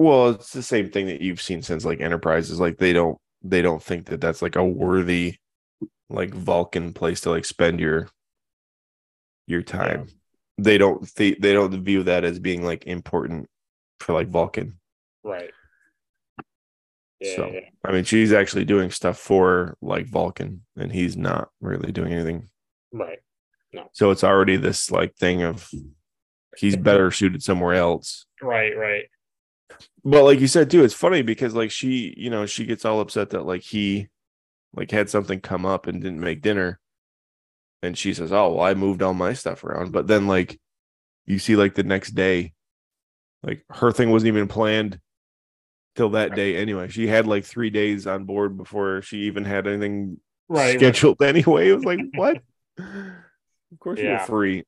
Well, 0.02 0.30
it's 0.30 0.52
the 0.52 0.64
same 0.64 0.90
thing 0.90 1.06
that 1.06 1.20
you've 1.20 1.40
seen 1.40 1.62
since 1.62 1.84
like 1.84 2.00
Enterprises. 2.00 2.58
Like 2.58 2.78
they 2.78 2.92
don't 2.92 3.18
they 3.40 3.62
don't 3.62 3.80
think 3.80 4.06
that 4.06 4.20
that's 4.20 4.42
like 4.42 4.56
a 4.56 4.64
worthy 4.64 5.36
like 6.10 6.34
Vulcan 6.34 6.92
place 6.92 7.20
to 7.20 7.30
like 7.30 7.44
spend 7.44 7.78
your 7.78 8.08
your 9.46 9.62
time. 9.62 10.08
They 10.58 10.76
don't 10.76 11.08
they, 11.14 11.34
they 11.34 11.52
don't 11.52 11.84
view 11.84 12.02
that 12.02 12.24
as 12.24 12.40
being 12.40 12.64
like 12.64 12.84
important 12.84 13.48
for 14.00 14.12
like 14.12 14.26
Vulcan. 14.26 14.80
Right. 15.22 15.52
Yeah, 17.20 17.36
So- 17.36 17.50
yeah. 17.52 17.60
I 17.84 17.92
mean, 17.92 18.02
she's 18.02 18.32
actually 18.32 18.64
doing 18.64 18.90
stuff 18.90 19.18
for 19.18 19.76
like 19.80 20.06
Vulcan, 20.08 20.62
and 20.76 20.90
he's 20.90 21.16
not 21.16 21.50
really 21.60 21.92
doing 21.92 22.12
anything. 22.12 22.48
Right. 22.92 23.20
No. 23.72 23.88
So 23.92 24.10
it's 24.10 24.24
already 24.24 24.56
this 24.56 24.90
like 24.90 25.14
thing 25.14 25.42
of 25.42 25.70
he's 26.56 26.76
better 26.90 27.12
suited 27.12 27.44
somewhere 27.44 27.74
else. 27.74 28.26
Right, 28.42 28.76
right. 28.76 29.04
But 30.04 30.24
like 30.24 30.40
you 30.40 30.46
said 30.48 30.70
too, 30.70 30.84
it's 30.84 30.94
funny 30.94 31.22
because 31.22 31.54
like 31.54 31.70
she, 31.70 32.14
you 32.16 32.30
know, 32.30 32.46
she 32.46 32.64
gets 32.64 32.84
all 32.84 33.00
upset 33.00 33.30
that 33.30 33.46
like 33.46 33.62
he 33.62 34.08
like 34.74 34.90
had 34.90 35.08
something 35.10 35.40
come 35.40 35.64
up 35.66 35.86
and 35.86 36.02
didn't 36.02 36.20
make 36.20 36.42
dinner. 36.42 36.80
And 37.82 37.96
she 37.96 38.14
says, 38.14 38.32
Oh, 38.32 38.54
well, 38.54 38.64
I 38.64 38.74
moved 38.74 39.02
all 39.02 39.14
my 39.14 39.32
stuff 39.32 39.64
around. 39.64 39.92
But 39.92 40.06
then 40.06 40.26
like 40.26 40.60
you 41.26 41.38
see 41.38 41.56
like 41.56 41.74
the 41.74 41.82
next 41.84 42.10
day, 42.12 42.52
like 43.42 43.64
her 43.70 43.92
thing 43.92 44.10
wasn't 44.10 44.28
even 44.28 44.48
planned 44.48 44.98
till 45.96 46.10
that 46.10 46.34
day 46.34 46.56
anyway. 46.56 46.88
She 46.88 47.06
had 47.06 47.26
like 47.26 47.44
three 47.44 47.70
days 47.70 48.06
on 48.06 48.24
board 48.24 48.56
before 48.56 49.02
she 49.02 49.18
even 49.22 49.44
had 49.44 49.66
anything 49.66 50.18
Right. 50.48 50.66
right. 50.70 50.78
scheduled 50.78 51.22
anyway. 51.22 51.68
It 51.68 51.74
was 51.74 51.84
like, 51.84 52.00
what? 52.14 52.42
of 52.78 53.78
course 53.78 53.98
you 54.00 54.06
Yeah. 54.06 54.20
were 54.20 54.26
free. 54.26 54.64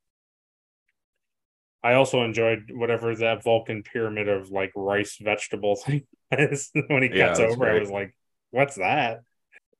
I 1.84 1.94
also 1.94 2.22
enjoyed 2.22 2.72
whatever 2.72 3.14
that 3.14 3.44
Vulcan 3.44 3.82
pyramid 3.82 4.26
of 4.26 4.50
like 4.50 4.72
rice 4.74 5.18
vegetable 5.20 5.76
thing 5.86 6.06
is. 6.32 6.70
when 6.88 7.02
he 7.02 7.10
cuts 7.10 7.38
that's 7.38 7.52
over, 7.52 7.70
I 7.70 7.78
was 7.78 7.90
like, 7.90 8.16
what's 8.50 8.76
that? 8.76 9.20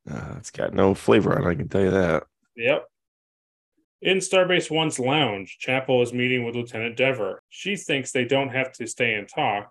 Uh, 0.08 0.34
it's 0.36 0.50
got 0.50 0.74
no 0.74 0.94
flavor 0.94 1.34
on 1.34 1.46
it, 1.46 1.50
I 1.50 1.54
can 1.54 1.68
tell 1.68 1.80
you 1.80 1.90
that. 1.90 2.24
Yep. 2.56 2.84
In 4.02 4.18
Starbase 4.18 4.70
One's 4.70 4.98
lounge, 4.98 5.56
Chapel 5.58 6.02
is 6.02 6.12
meeting 6.12 6.44
with 6.44 6.54
Lieutenant 6.54 6.94
Dever. 6.94 7.42
She 7.48 7.74
thinks 7.74 8.12
they 8.12 8.26
don't 8.26 8.50
have 8.50 8.70
to 8.72 8.86
stay 8.86 9.14
and 9.14 9.26
talk 9.26 9.70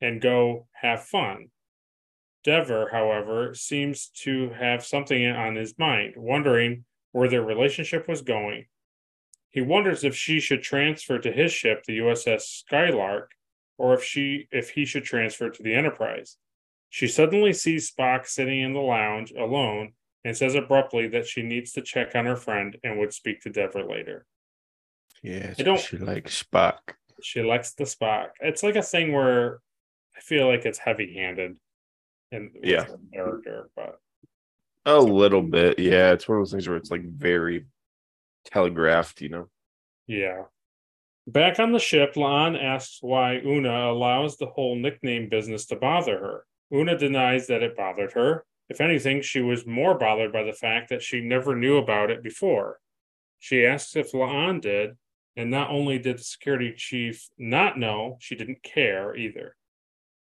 and 0.00 0.22
go 0.22 0.68
have 0.72 1.04
fun. 1.04 1.48
Dever, 2.44 2.88
however, 2.90 3.52
seems 3.52 4.08
to 4.22 4.48
have 4.58 4.86
something 4.86 5.26
on 5.26 5.54
his 5.54 5.78
mind, 5.78 6.14
wondering 6.16 6.86
where 7.12 7.28
their 7.28 7.42
relationship 7.42 8.08
was 8.08 8.22
going. 8.22 8.64
He 9.50 9.60
wonders 9.60 10.04
if 10.04 10.14
she 10.14 10.40
should 10.40 10.62
transfer 10.62 11.18
to 11.18 11.32
his 11.32 11.52
ship, 11.52 11.84
the 11.84 11.98
USS 11.98 12.42
Skylark, 12.66 13.30
or 13.78 13.94
if 13.94 14.02
she 14.04 14.48
if 14.52 14.70
he 14.70 14.84
should 14.84 15.04
transfer 15.04 15.48
to 15.50 15.62
the 15.62 15.74
Enterprise. 15.74 16.36
She 16.90 17.06
suddenly 17.08 17.52
sees 17.52 17.90
Spock 17.90 18.26
sitting 18.26 18.60
in 18.60 18.72
the 18.72 18.80
lounge 18.80 19.32
alone 19.32 19.92
and 20.24 20.36
says 20.36 20.54
abruptly 20.54 21.06
that 21.08 21.26
she 21.26 21.42
needs 21.42 21.72
to 21.72 21.82
check 21.82 22.14
on 22.14 22.26
her 22.26 22.36
friend 22.36 22.76
and 22.82 22.98
would 22.98 23.12
speak 23.12 23.40
to 23.42 23.50
Dever 23.50 23.84
later. 23.84 24.26
Yeah, 25.22 25.54
I 25.58 25.62
don't- 25.62 25.80
she 25.80 25.96
likes 25.98 26.42
Spock. 26.42 26.78
She 27.22 27.42
likes 27.42 27.72
the 27.74 27.84
Spock. 27.84 28.30
It's 28.40 28.62
like 28.62 28.76
a 28.76 28.82
thing 28.82 29.12
where 29.12 29.60
I 30.16 30.20
feel 30.20 30.46
like 30.48 30.64
it's 30.64 30.78
heavy 30.78 31.14
handed 31.14 31.58
in 32.32 32.52
Yeah. 32.62 32.86
character, 33.12 33.70
but 33.74 34.00
A 34.86 34.98
little 34.98 35.42
bit, 35.42 35.78
yeah. 35.78 36.12
It's 36.12 36.26
one 36.28 36.38
of 36.38 36.42
those 36.42 36.52
things 36.52 36.66
where 36.68 36.76
it's 36.78 36.90
like 36.90 37.02
very 37.02 37.66
telegraphed, 38.44 39.20
you 39.20 39.28
know. 39.28 39.48
yeah. 40.06 40.44
Back 41.26 41.58
on 41.58 41.72
the 41.72 41.78
ship, 41.78 42.14
La'an 42.14 42.58
asks 42.58 42.98
why 43.02 43.34
Una 43.44 43.90
allows 43.90 44.38
the 44.38 44.46
whole 44.46 44.76
nickname 44.76 45.28
business 45.28 45.66
to 45.66 45.76
bother 45.76 46.18
her. 46.18 46.46
Una 46.72 46.96
denies 46.96 47.48
that 47.48 47.62
it 47.62 47.76
bothered 47.76 48.12
her. 48.12 48.46
If 48.70 48.80
anything, 48.80 49.20
she 49.20 49.42
was 49.42 49.66
more 49.66 49.98
bothered 49.98 50.32
by 50.32 50.42
the 50.42 50.54
fact 50.54 50.88
that 50.88 51.02
she 51.02 51.20
never 51.20 51.54
knew 51.54 51.76
about 51.76 52.10
it 52.10 52.22
before. 52.22 52.80
She 53.38 53.66
asks 53.66 53.94
if 53.94 54.12
La'an 54.12 54.62
did, 54.62 54.96
and 55.36 55.50
not 55.50 55.70
only 55.70 55.98
did 55.98 56.18
the 56.18 56.24
security 56.24 56.72
chief 56.74 57.28
not 57.36 57.78
know, 57.78 58.16
she 58.20 58.34
didn't 58.34 58.62
care 58.62 59.14
either. 59.14 59.54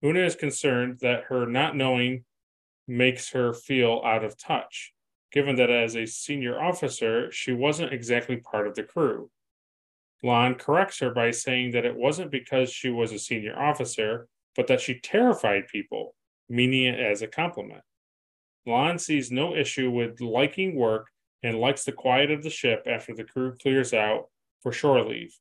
Una 0.04 0.22
is 0.22 0.36
concerned 0.36 0.98
that 1.02 1.26
her 1.26 1.46
not 1.46 1.76
knowing 1.76 2.26
makes 2.88 3.30
her 3.32 3.54
feel 3.54 4.02
out 4.04 4.24
of 4.24 4.38
touch, 4.38 4.94
given 5.32 5.56
that 5.58 5.70
as 5.70 5.96
a 5.96 6.06
senior 6.06 6.62
officer, 6.62 7.32
she 7.32 7.52
wasn't 7.52 7.94
exactly 7.94 8.38
part 8.38 8.68
of 8.68 8.76
the 8.76 8.84
crew. 8.84 9.30
La'an 10.24 10.58
corrects 10.58 11.00
her 11.00 11.12
by 11.12 11.32
saying 11.32 11.72
that 11.72 11.86
it 11.86 11.96
wasn't 11.96 12.32
because 12.32 12.72
she 12.72 12.90
was 12.90 13.12
a 13.12 13.20
senior 13.20 13.58
officer, 13.58 14.28
but 14.56 14.68
that 14.68 14.82
she 14.82 15.00
terrified 15.00 15.68
people, 15.68 16.16
meaning 16.50 16.86
it 16.86 17.00
as 17.00 17.22
a 17.22 17.28
compliment. 17.28 17.84
La'an 18.68 19.00
sees 19.00 19.32
no 19.32 19.56
issue 19.56 19.92
with 19.92 20.22
liking 20.22 20.76
work 20.76 21.10
and 21.44 21.60
likes 21.60 21.84
the 21.84 21.92
quiet 21.92 22.32
of 22.32 22.42
the 22.42 22.50
ship 22.50 22.84
after 22.88 23.14
the 23.14 23.24
crew 23.24 23.56
clears 23.62 23.94
out 23.94 24.30
for 24.64 24.72
shore 24.72 25.04
leave. 25.06 25.38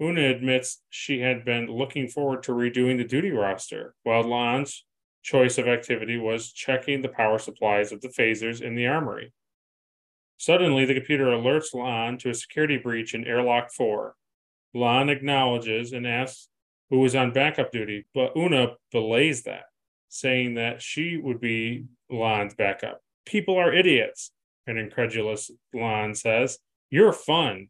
Una 0.00 0.30
admits 0.30 0.80
she 0.88 1.20
had 1.20 1.44
been 1.44 1.66
looking 1.66 2.08
forward 2.08 2.42
to 2.44 2.52
redoing 2.52 2.96
the 2.96 3.04
duty 3.04 3.30
roster, 3.30 3.94
while 4.04 4.24
La'an's 4.24 4.84
choice 5.28 5.58
of 5.58 5.68
activity 5.68 6.16
was 6.16 6.52
checking 6.52 7.02
the 7.02 7.08
power 7.08 7.38
supplies 7.38 7.92
of 7.92 8.00
the 8.00 8.08
phasers 8.08 8.62
in 8.62 8.74
the 8.74 8.86
armory. 8.86 9.30
Suddenly, 10.38 10.86
the 10.86 10.94
computer 10.94 11.26
alerts 11.26 11.74
La'an 11.74 12.18
to 12.20 12.30
a 12.30 12.34
security 12.34 12.78
breach 12.78 13.12
in 13.12 13.26
airlock 13.26 13.70
4. 13.70 14.14
La'an 14.74 15.10
acknowledges 15.10 15.92
and 15.92 16.06
asks 16.06 16.48
who 16.88 17.04
is 17.04 17.14
on 17.14 17.32
backup 17.32 17.70
duty, 17.70 18.06
but 18.14 18.32
Una 18.36 18.76
belays 18.90 19.42
that, 19.42 19.64
saying 20.08 20.54
that 20.54 20.80
she 20.80 21.18
would 21.18 21.40
be 21.40 21.84
La'an's 22.10 22.54
backup. 22.54 23.02
People 23.26 23.58
are 23.58 23.72
idiots, 23.72 24.30
an 24.66 24.78
incredulous 24.78 25.50
La'an 25.74 26.16
says. 26.16 26.58
You're 26.88 27.12
fun. 27.12 27.68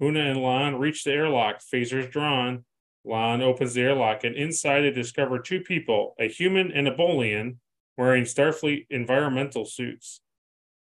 Una 0.00 0.20
and 0.20 0.38
La'an 0.38 0.78
reach 0.78 1.02
the 1.02 1.10
airlock, 1.10 1.60
phasers 1.60 2.08
drawn. 2.08 2.64
La'an 3.08 3.40
opens 3.40 3.74
the 3.74 3.82
airlock, 3.82 4.24
and 4.24 4.36
inside 4.36 4.82
they 4.82 4.90
discover 4.90 5.38
two 5.38 5.60
people, 5.60 6.14
a 6.18 6.28
human 6.28 6.70
and 6.70 6.86
a 6.86 6.94
Bolian, 6.94 7.56
wearing 7.96 8.24
Starfleet 8.24 8.86
environmental 8.90 9.64
suits. 9.64 10.20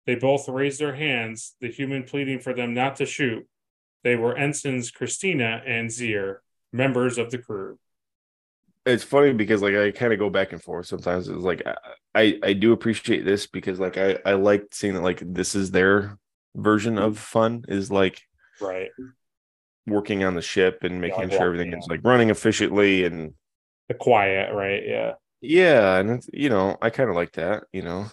They 0.07 0.14
both 0.14 0.49
raise 0.49 0.79
their 0.79 0.95
hands, 0.95 1.55
the 1.61 1.68
human 1.68 2.05
pleading 2.05 2.41
for 2.41 2.55
them 2.55 2.75
not 2.75 2.97
to 2.97 3.07
shoot. 3.07 3.47
They 4.03 4.16
were 4.16 4.37
ensigns 4.37 4.91
Christina 4.91 5.62
and 5.66 5.89
Zier, 5.89 6.39
members 6.73 7.18
of 7.18 7.31
the 7.31 7.39
crew. 7.39 7.79
It's 8.85 9.05
funny 9.05 9.33
because 9.33 9.62
like 9.62 9.77
I 9.77 9.93
kind 9.93 10.12
of 10.12 10.18
go 10.18 10.29
back 10.29 10.53
and 10.53 10.61
forth 10.61 10.87
sometimes. 10.87 11.29
It's 11.29 11.45
like 11.45 11.62
I, 11.64 11.77
I 12.14 12.39
I 12.43 12.53
do 12.53 12.73
appreciate 12.73 13.25
this 13.25 13.47
because 13.47 13.79
like 13.79 13.97
I 13.97 14.18
I 14.27 14.33
like 14.33 14.66
seeing 14.73 14.95
that 14.95 15.03
like 15.03 15.23
this 15.25 15.55
is 15.55 15.70
their 15.70 16.18
version 16.57 16.99
of 16.99 17.16
fun 17.18 17.64
is 17.68 17.93
like 17.93 18.23
Right. 18.61 18.91
Working 19.87 20.22
on 20.22 20.35
the 20.35 20.43
ship 20.43 20.85
and 20.85 21.01
making 21.01 21.30
like 21.30 21.33
sure 21.33 21.43
everything 21.47 21.72
is 21.72 21.87
like 21.89 22.01
running 22.05 22.30
efficiently 22.30 23.05
and 23.05 23.35
The 23.89 23.95
quiet, 23.95 24.55
right? 24.55 24.83
Yeah. 24.87 25.14
yeah 25.41 25.99
and 25.99 26.11
it's, 26.11 26.28
you 26.33 26.49
know 26.49 26.76
I 26.80 26.91
kind 26.91 27.11
of 27.11 27.16
like 27.16 27.33
that 27.33 27.64
you 27.72 27.83
know 27.83 28.07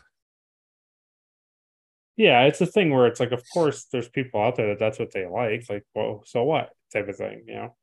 Yeah, 2.17 2.43
it's 2.43 2.59
a 2.59 2.65
thing 2.65 2.89
where 2.91 3.07
it's 3.07 3.19
like, 3.19 3.31
of 3.31 3.43
course, 3.53 3.85
there's 3.91 4.09
people 4.09 4.41
out 4.41 4.55
there 4.57 4.67
that 4.69 4.79
that's 4.79 4.99
what 4.99 5.11
they 5.13 5.25
like. 5.25 5.63
Like, 5.69 5.85
well, 5.95 6.23
so 6.25 6.43
what? 6.43 6.69
Type 6.91 7.07
of 7.07 7.15
thing, 7.15 7.43
you 7.47 7.53
know? 7.55 7.75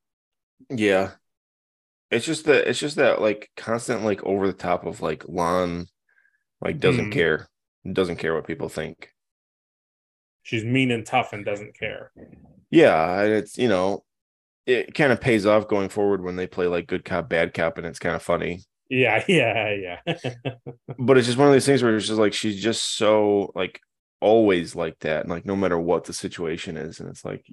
Yeah. 0.71 1.13
It's 2.11 2.27
just 2.27 2.45
that 2.45 2.69
it's 2.69 2.79
just 2.79 2.97
that 2.97 3.21
like 3.21 3.51
constant 3.57 4.05
like 4.05 4.23
over 4.25 4.47
the 4.47 4.53
top 4.53 4.87
of 4.87 5.01
like 5.01 5.25
La'an 5.25 5.87
like 6.61 6.79
doesn't 6.81 7.07
Hmm. 7.07 7.11
care. 7.11 7.49
Doesn't 7.91 8.17
care 8.17 8.35
what 8.35 8.47
people 8.47 8.69
think. 8.69 9.11
She's 10.43 10.65
mean 10.65 10.91
and 10.91 11.05
tough 11.05 11.33
and 11.33 11.45
doesn't 11.45 11.77
care. 11.79 12.13
Yeah, 12.71 13.23
and 13.23 13.33
it's 13.33 13.59
you 13.59 13.69
know, 13.69 14.05
it 14.67 14.95
kind 14.95 15.13
of 15.13 15.21
pays 15.21 15.47
off 15.47 15.69
going 15.69 15.89
forward 15.89 16.23
when 16.23 16.37
they 16.37 16.47
play 16.47 16.67
like 16.67 16.87
good 16.87 17.05
cop, 17.05 17.29
bad 17.29 17.55
cop, 17.55 17.79
and 17.79 17.87
it's 17.87 17.99
kind 17.99 18.17
of 18.17 18.23
funny. 18.23 18.63
Yeah, 18.89 19.25
yeah, 19.29 19.75
yeah. 20.07 20.17
But 20.99 21.19
it's 21.19 21.27
just 21.27 21.39
one 21.39 21.49
of 21.49 21.55
these 21.55 21.67
things 21.67 21.83
where 21.83 21.97
it's 21.97 22.07
just 22.07 22.19
like 22.19 22.33
she's 22.33 22.63
just 22.63 22.97
so 22.97 23.53
like 23.55 23.81
always 24.21 24.75
like 24.75 24.99
that, 25.01 25.23
and 25.23 25.31
like 25.31 25.47
no 25.47 25.57
matter 25.57 25.79
what 25.79 26.05
the 26.05 26.13
situation 26.13 26.77
is, 26.77 27.01
and 27.01 27.09
it's 27.09 27.25
like 27.25 27.45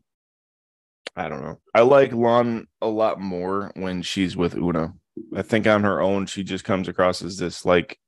I 1.15 1.29
don't 1.29 1.43
know. 1.43 1.59
I 1.75 1.81
like 1.81 2.11
La'an 2.11 2.65
a 2.81 2.87
lot 2.87 3.19
more 3.19 3.71
when 3.75 4.01
she's 4.01 4.35
with 4.35 4.55
Una. 4.55 4.93
I 5.35 5.43
think 5.43 5.67
on 5.67 5.83
her 5.83 6.01
own, 6.01 6.25
she 6.25 6.43
just 6.43 6.63
comes 6.63 6.87
across 6.87 7.21
as 7.21 7.37
this 7.37 7.65
like 7.65 7.99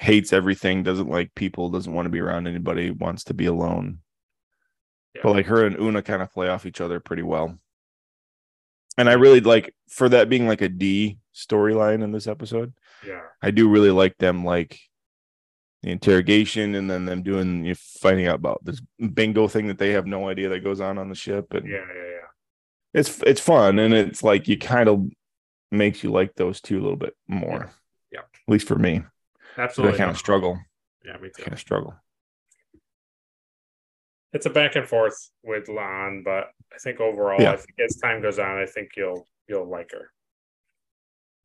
hates 0.00 0.32
everything, 0.32 0.82
doesn't 0.82 1.08
like 1.10 1.34
people, 1.34 1.68
doesn't 1.68 1.92
want 1.92 2.06
to 2.06 2.10
be 2.10 2.20
around 2.20 2.46
anybody, 2.46 2.90
wants 2.90 3.24
to 3.24 3.34
be 3.34 3.46
alone. 3.46 3.98
Yeah. 5.14 5.20
But 5.24 5.32
like 5.32 5.46
her 5.46 5.64
and 5.66 5.78
Una 5.78 6.02
kind 6.02 6.22
of 6.22 6.32
play 6.32 6.48
off 6.48 6.66
each 6.66 6.80
other 6.80 7.00
pretty 7.00 7.22
well. 7.22 7.58
And 8.96 9.08
I 9.08 9.12
really 9.14 9.40
like 9.40 9.74
for 9.88 10.08
that 10.08 10.28
being 10.28 10.46
like 10.48 10.60
a 10.60 10.68
D 10.68 11.18
storyline 11.34 12.02
in 12.02 12.12
this 12.12 12.26
episode. 12.26 12.72
Yeah. 13.06 13.20
I 13.40 13.50
do 13.52 13.68
really 13.68 13.90
like 13.90 14.18
them 14.18 14.44
like 14.44 14.78
the 15.82 15.90
interrogation 15.90 16.74
and 16.74 16.90
then 16.90 17.04
them 17.06 17.22
doing 17.22 17.64
you 17.64 17.70
know, 17.72 17.76
finding 18.00 18.26
out 18.26 18.34
about 18.36 18.64
this 18.64 18.82
bingo 19.14 19.46
thing 19.46 19.68
that 19.68 19.78
they 19.78 19.90
have 19.92 20.06
no 20.06 20.28
idea 20.28 20.48
that 20.48 20.64
goes 20.64 20.80
on 20.80 20.98
on 20.98 21.08
the 21.08 21.14
ship 21.14 21.54
and 21.54 21.68
Yeah. 21.68 21.76
Yeah. 21.86 22.02
Yeah. 22.10 22.26
it's 23.00 23.22
it's 23.22 23.40
fun 23.40 23.78
and 23.78 23.94
it's 23.94 24.22
like 24.24 24.48
you 24.48 24.58
kind 24.58 24.88
of 24.88 25.06
makes 25.70 26.02
you 26.02 26.10
like 26.10 26.34
those 26.34 26.60
two 26.60 26.78
a 26.80 26.82
little 26.82 26.96
bit 26.96 27.14
more. 27.28 27.70
Yeah. 28.10 28.20
At 28.20 28.48
least 28.52 28.66
for 28.66 28.76
me. 28.76 28.98
'Cause 29.00 29.06
I 29.56 29.62
Absolutely. 29.62 29.98
kind 29.98 30.10
of 30.10 30.18
struggle. 30.18 30.58
Yeah, 31.04 31.16
me 31.18 31.30
too. 31.36 31.42
Kind 31.42 31.52
of 31.52 31.60
struggle. 31.60 31.94
It's 34.32 34.46
a 34.46 34.50
back 34.50 34.76
and 34.76 34.86
forth 34.86 35.16
with 35.42 35.66
La'an, 35.66 36.22
but 36.22 36.50
I 36.72 36.78
think 36.78 37.00
overall, 37.00 37.40
Yeah. 37.40 37.52
I 37.52 37.56
think 37.56 37.78
as 37.84 37.96
time 37.96 38.20
goes 38.20 38.38
on, 38.38 38.58
I 38.58 38.66
think 38.66 38.90
you'll 38.96 39.26
you'll 39.46 39.68
like 39.68 39.90
her. 39.92 40.10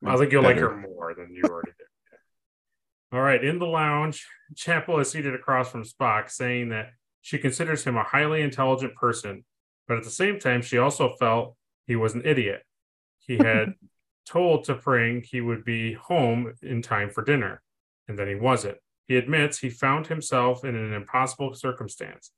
I 0.06 0.18
think 0.18 0.32
you'll 0.34 0.44
like 0.44 0.58
her 0.58 0.76
more 0.76 1.14
than 1.16 1.34
you 1.34 1.44
already 1.50 1.72
did. 1.78 1.88
All 3.14 3.22
right, 3.22 3.42
in 3.44 3.60
the 3.60 3.68
lounge, 3.68 4.28
Chapel 4.56 5.00
is 5.00 5.10
seated 5.10 5.34
across 5.34 5.70
from 5.70 5.84
Spock, 5.84 6.30
saying 6.30 6.70
that 6.70 6.90
she 7.22 7.38
considers 7.38 7.84
him 7.86 7.96
a 7.96 8.04
highly 8.04 8.42
intelligent 8.42 8.96
person, 8.96 9.46
but 9.88 9.98
at 9.98 10.04
the 10.04 10.10
same 10.10 10.40
time, 10.40 10.62
she 10.62 10.78
also 10.78 11.14
felt 11.20 11.56
he 11.88 11.96
was 11.96 12.16
an 12.16 12.24
idiot. 12.26 12.64
He 13.20 13.38
had 13.42 13.76
told 14.26 14.66
T'Pring 14.66 15.24
he 15.24 15.40
would 15.42 15.64
be 15.64 15.94
home 15.94 16.54
in 16.62 16.82
time 16.82 17.10
for 17.10 17.24
dinner, 17.24 17.62
and 18.08 18.20
then 18.20 18.28
he 18.28 18.36
wasn't. 18.36 18.78
He 19.08 19.16
admits 19.16 19.60
he 19.60 19.70
found 19.70 20.08
himself 20.08 20.66
in 20.66 20.76
an 20.76 20.92
impossible 20.94 21.54
circumstance, 21.54 22.32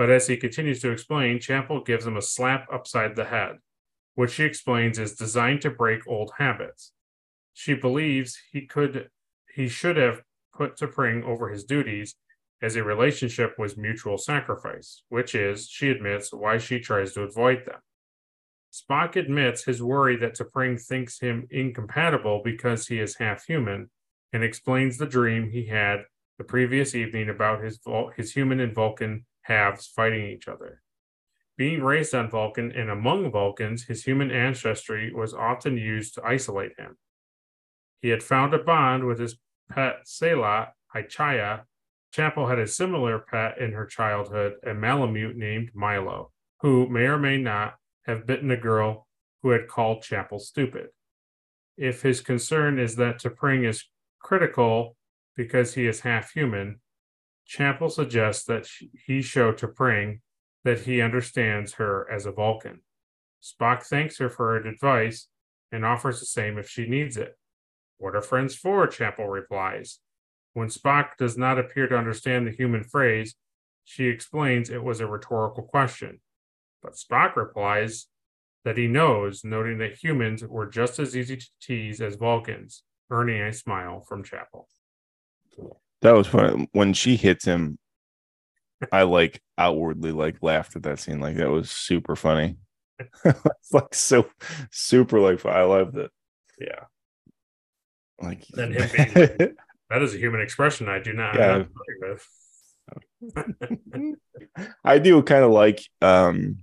but 0.00 0.08
as 0.08 0.28
he 0.28 0.38
continues 0.38 0.80
to 0.80 0.90
explain, 0.90 1.38
Chapel 1.38 1.82
gives 1.82 2.06
him 2.06 2.16
a 2.16 2.22
slap 2.22 2.66
upside 2.72 3.16
the 3.16 3.26
head, 3.26 3.58
which 4.14 4.30
she 4.30 4.44
explains 4.44 4.98
is 4.98 5.14
designed 5.14 5.60
to 5.60 5.68
break 5.68 6.06
old 6.06 6.32
habits. 6.38 6.92
She 7.52 7.74
believes 7.74 8.38
he 8.50 8.64
could 8.66 9.10
he 9.54 9.68
should 9.68 9.98
have 9.98 10.22
put 10.56 10.78
T'Pring 10.78 11.22
over 11.24 11.50
his 11.50 11.64
duties 11.64 12.14
as 12.62 12.76
a 12.76 12.82
relationship 12.82 13.58
was 13.58 13.76
mutual 13.76 14.16
sacrifice, 14.16 15.02
which 15.10 15.34
is, 15.34 15.68
she 15.68 15.90
admits, 15.90 16.32
why 16.32 16.56
she 16.56 16.80
tries 16.80 17.12
to 17.12 17.20
avoid 17.20 17.66
them. 17.66 17.80
Spock 18.72 19.16
admits 19.16 19.64
his 19.64 19.82
worry 19.82 20.16
that 20.16 20.34
T'Pring 20.34 20.82
thinks 20.82 21.20
him 21.20 21.46
incompatible 21.50 22.40
because 22.42 22.86
he 22.86 23.00
is 23.00 23.18
half 23.18 23.44
human, 23.44 23.90
and 24.32 24.42
explains 24.42 24.96
the 24.96 25.04
dream 25.04 25.50
he 25.50 25.66
had 25.66 26.04
the 26.38 26.44
previous 26.44 26.94
evening 26.94 27.28
about 27.28 27.62
his 27.62 27.78
his 28.16 28.32
human 28.32 28.60
and 28.60 28.74
Vulcan 28.74 29.26
halves 29.42 29.86
fighting 29.86 30.26
each 30.26 30.48
other. 30.48 30.82
Being 31.56 31.82
raised 31.82 32.14
on 32.14 32.30
Vulcan 32.30 32.72
and 32.72 32.88
among 32.88 33.30
Vulcans, 33.30 33.84
his 33.84 34.04
human 34.04 34.30
ancestry 34.30 35.12
was 35.12 35.34
often 35.34 35.76
used 35.76 36.14
to 36.14 36.24
isolate 36.24 36.72
him. 36.78 36.96
He 38.00 38.08
had 38.08 38.22
found 38.22 38.54
a 38.54 38.58
bond 38.58 39.04
with 39.04 39.18
his 39.18 39.36
pet 39.70 40.06
sehlat, 40.06 40.68
I-Chaya. 40.94 41.64
Chapel 42.12 42.48
had 42.48 42.58
a 42.58 42.66
similar 42.66 43.18
pet 43.18 43.58
in 43.58 43.72
her 43.72 43.86
childhood, 43.86 44.54
a 44.66 44.72
Malamute 44.72 45.36
named 45.36 45.70
Milo, 45.74 46.32
who 46.60 46.88
may 46.88 47.04
or 47.04 47.18
may 47.18 47.36
not 47.36 47.74
have 48.06 48.26
bitten 48.26 48.50
a 48.50 48.56
girl 48.56 49.06
who 49.42 49.50
had 49.50 49.68
called 49.68 50.02
Chapel 50.02 50.38
stupid. 50.38 50.88
If 51.76 52.02
his 52.02 52.20
concern 52.20 52.78
is 52.78 52.96
that 52.96 53.20
T'Pring 53.20 53.68
is 53.68 53.84
critical 54.18 54.96
because 55.36 55.74
he 55.74 55.86
is 55.86 56.00
half 56.00 56.32
human, 56.32 56.80
Chapel 57.50 57.90
suggests 57.90 58.44
that 58.44 58.64
sh- 58.64 58.84
he 58.92 59.20
show 59.20 59.52
T'Pring 59.52 60.20
that 60.62 60.82
he 60.82 61.00
understands 61.00 61.72
her 61.74 62.08
as 62.08 62.24
a 62.24 62.30
Vulcan. 62.30 62.82
Spock 63.42 63.82
thanks 63.82 64.18
her 64.18 64.30
for 64.30 64.52
her 64.52 64.68
advice 64.68 65.26
and 65.72 65.84
offers 65.84 66.20
the 66.20 66.26
same 66.26 66.58
if 66.58 66.68
she 66.68 66.86
needs 66.86 67.16
it. 67.16 67.36
What 67.98 68.14
are 68.14 68.22
friends 68.22 68.54
for? 68.54 68.86
Chapel 68.86 69.26
replies. 69.26 69.98
When 70.52 70.68
Spock 70.68 71.16
does 71.18 71.36
not 71.36 71.58
appear 71.58 71.88
to 71.88 71.98
understand 71.98 72.46
the 72.46 72.52
human 72.52 72.84
phrase, 72.84 73.34
she 73.84 74.04
explains 74.04 74.70
it 74.70 74.84
was 74.84 75.00
a 75.00 75.08
rhetorical 75.08 75.64
question. 75.64 76.20
But 76.80 76.94
Spock 76.94 77.34
replies 77.34 78.06
that 78.64 78.78
he 78.78 78.86
knows, 78.86 79.42
noting 79.42 79.78
that 79.78 80.04
humans 80.04 80.44
were 80.44 80.66
just 80.66 81.00
as 81.00 81.16
easy 81.16 81.38
to 81.38 81.48
tease 81.60 82.00
as 82.00 82.14
Vulcans, 82.14 82.84
earning 83.10 83.42
a 83.42 83.52
smile 83.52 84.02
from 84.02 84.22
Chapel. 84.22 84.68
That 86.02 86.12
was 86.14 86.26
fun. 86.26 86.66
When 86.72 86.92
she 86.94 87.16
hits 87.16 87.44
him, 87.44 87.78
I 88.90 89.02
like 89.02 89.42
outwardly 89.58 90.12
like 90.12 90.36
laughed 90.42 90.76
at 90.76 90.82
that 90.84 90.98
scene. 90.98 91.20
Like 91.20 91.36
that 91.36 91.50
was 91.50 91.70
super 91.70 92.16
funny. 92.16 92.56
it's 93.24 93.72
like 93.72 93.94
so 93.94 94.26
super 94.70 95.20
like 95.20 95.44
I 95.44 95.62
loved 95.62 95.96
it. 95.96 96.10
Yeah. 96.58 96.84
Like 98.20 98.46
Then 98.48 98.72
him 98.72 98.88
being 98.94 99.12
like- 99.14 99.56
That 99.90 100.02
is 100.02 100.14
a 100.14 100.18
human 100.18 100.40
expression 100.40 100.88
I 100.88 101.00
do 101.00 101.12
not 101.12 101.34
Yeah. 101.34 101.64
with. 102.00 102.26
I 104.84 104.98
do 104.98 105.22
kind 105.22 105.44
of 105.44 105.50
like 105.50 105.80
um 106.00 106.58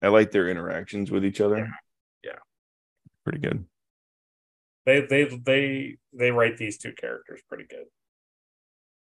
I 0.00 0.08
like 0.08 0.30
their 0.30 0.48
interactions 0.48 1.10
with 1.10 1.24
each 1.24 1.40
other. 1.40 1.68
Yeah. 2.24 2.38
Pretty 3.24 3.38
good. 3.40 3.64
They 4.86 5.00
they 5.00 5.24
they 5.24 5.96
they 6.12 6.30
write 6.30 6.56
these 6.56 6.78
two 6.78 6.92
characters 6.92 7.40
pretty 7.48 7.64
good. 7.68 7.86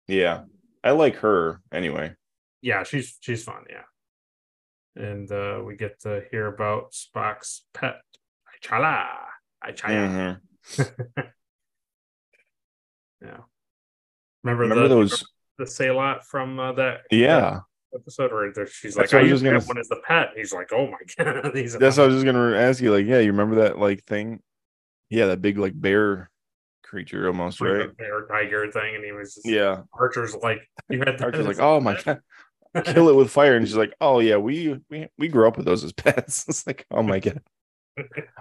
Yeah. 0.08 0.42
I 0.82 0.90
like 0.90 1.16
her 1.16 1.60
anyway. 1.72 2.14
Yeah, 2.60 2.82
she's 2.82 3.16
she's 3.20 3.44
fun, 3.44 3.64
yeah. 3.70 3.82
And 4.96 5.30
uh 5.30 5.60
we 5.64 5.76
get 5.76 6.00
to 6.00 6.22
hear 6.30 6.46
about 6.46 6.92
Spock's 6.92 7.64
pet, 7.72 8.00
Ichala. 8.62 9.06
I-Chaya. 9.62 10.40
Mhm. 10.76 11.32
Yeah. 13.22 13.38
Remember, 14.42 14.64
Remember 14.64 14.82
the 14.88 14.94
those 14.94 15.24
the 15.58 15.64
sehlat 15.64 16.24
from 16.24 16.58
uh, 16.60 16.72
that 16.72 17.02
yeah. 17.10 17.60
episode 17.94 18.32
where 18.32 18.52
there, 18.52 18.66
she's 18.66 18.94
That's 18.94 19.12
like, 19.12 19.22
"I 19.22 19.24
I 19.24 19.28
used 19.30 19.42
to 19.42 19.50
just 19.50 19.52
have 19.54 19.62
gonna 19.62 19.66
one 19.68 19.78
as 19.78 19.88
the 19.88 20.02
pet." 20.06 20.30
He's 20.36 20.52
like, 20.52 20.72
"Oh 20.72 20.88
my 20.90 20.98
god, 21.24 21.54
these." 21.54 21.72
That's 21.78 21.96
what 21.96 22.04
I 22.04 22.06
was 22.08 22.16
just 22.16 22.26
gonna 22.26 22.54
ask 22.56 22.82
you. 22.82 22.92
Like, 22.92 23.06
yeah, 23.06 23.20
you 23.20 23.30
remember 23.32 23.56
that 23.62 23.78
like 23.78 24.04
thing? 24.04 24.40
Yeah, 25.08 25.26
that 25.26 25.40
big 25.40 25.58
like 25.58 25.80
bear 25.80 26.30
creature 26.94 27.26
almost, 27.26 27.60
like 27.60 27.70
right? 27.72 27.86
a 27.86 27.88
bear 27.88 28.26
tiger 28.26 28.70
thing, 28.70 28.94
and 28.94 29.04
he 29.04 29.10
was 29.10 29.34
just, 29.34 29.46
Yeah. 29.46 29.82
Archer's 29.92 30.36
like, 30.36 30.60
"You 30.88 31.00
had 31.00 31.20
Archer's 31.22 31.46
like, 31.46 31.58
oh 31.58 31.80
my 31.80 32.00
god, 32.04 32.20
kill 32.84 33.08
it 33.08 33.16
with 33.16 33.30
fire. 33.30 33.56
And 33.56 33.66
she's 33.66 33.76
like, 33.76 33.94
oh 34.00 34.20
yeah, 34.20 34.36
we 34.36 34.80
we 34.90 35.08
we 35.18 35.28
grew 35.28 35.48
up 35.48 35.56
with 35.56 35.66
those 35.66 35.82
as 35.84 35.92
pets. 35.92 36.46
It's 36.48 36.66
like, 36.66 36.86
oh 36.90 37.02
my 37.02 37.18
god. 37.18 37.42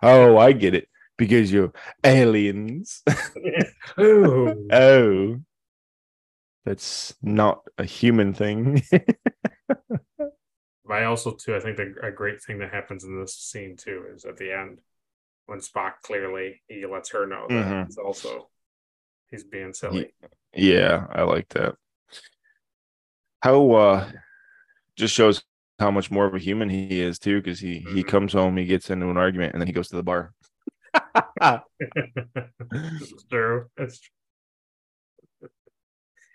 Oh, 0.03 0.37
I 0.37 0.51
get 0.51 0.75
it. 0.75 0.87
Because 1.17 1.51
you're 1.51 1.73
aliens. 2.03 3.01
Ooh. 3.99 4.67
oh. 4.71 5.39
That's 6.65 7.13
not 7.21 7.63
a 7.77 7.83
human 7.85 8.33
thing. 8.33 8.81
But 10.85 10.93
I 10.93 11.05
also 11.05 11.31
too, 11.33 11.55
I 11.55 11.59
think 11.59 11.77
the, 11.77 11.95
a 12.01 12.11
great 12.11 12.41
thing 12.41 12.59
that 12.59 12.71
happens 12.73 13.03
in 13.03 13.19
this 13.19 13.35
scene 13.35 13.75
too 13.77 14.05
is 14.13 14.25
at 14.25 14.37
the 14.37 14.51
end 14.53 14.79
when 15.45 15.59
Spock 15.59 15.93
clearly 16.03 16.61
he 16.67 16.85
lets 16.85 17.11
her 17.11 17.25
know 17.27 17.47
that 17.49 17.65
Mhm. 17.65 17.85
it's 17.85 17.97
also 17.97 18.49
he's 19.29 19.43
being 19.43 19.73
silly. 19.73 20.13
yeah, 20.53 21.07
I 21.11 21.23
like 21.23 21.49
that. 21.49 21.75
How 23.41 23.71
uh 23.71 24.11
just 24.95 25.13
shows 25.13 25.43
how 25.79 25.91
much 25.91 26.11
more 26.11 26.25
of 26.25 26.35
a 26.35 26.39
human 26.39 26.69
he 26.69 27.01
is 27.01 27.19
too, 27.19 27.41
because 27.41 27.59
he 27.59 27.79
he 27.79 28.03
Mhm. 28.03 28.07
comes 28.07 28.33
home, 28.33 28.57
he 28.57 28.65
gets 28.65 28.89
into 28.89 29.09
an 29.09 29.17
argument, 29.17 29.53
and 29.53 29.61
then 29.61 29.67
he 29.67 29.73
goes 29.73 29.89
to 29.89 29.95
the 29.95 30.03
bar. 30.03 30.33
it's 32.61 33.23
true. 33.29 33.69
It's 33.77 33.99
true. 33.99 34.09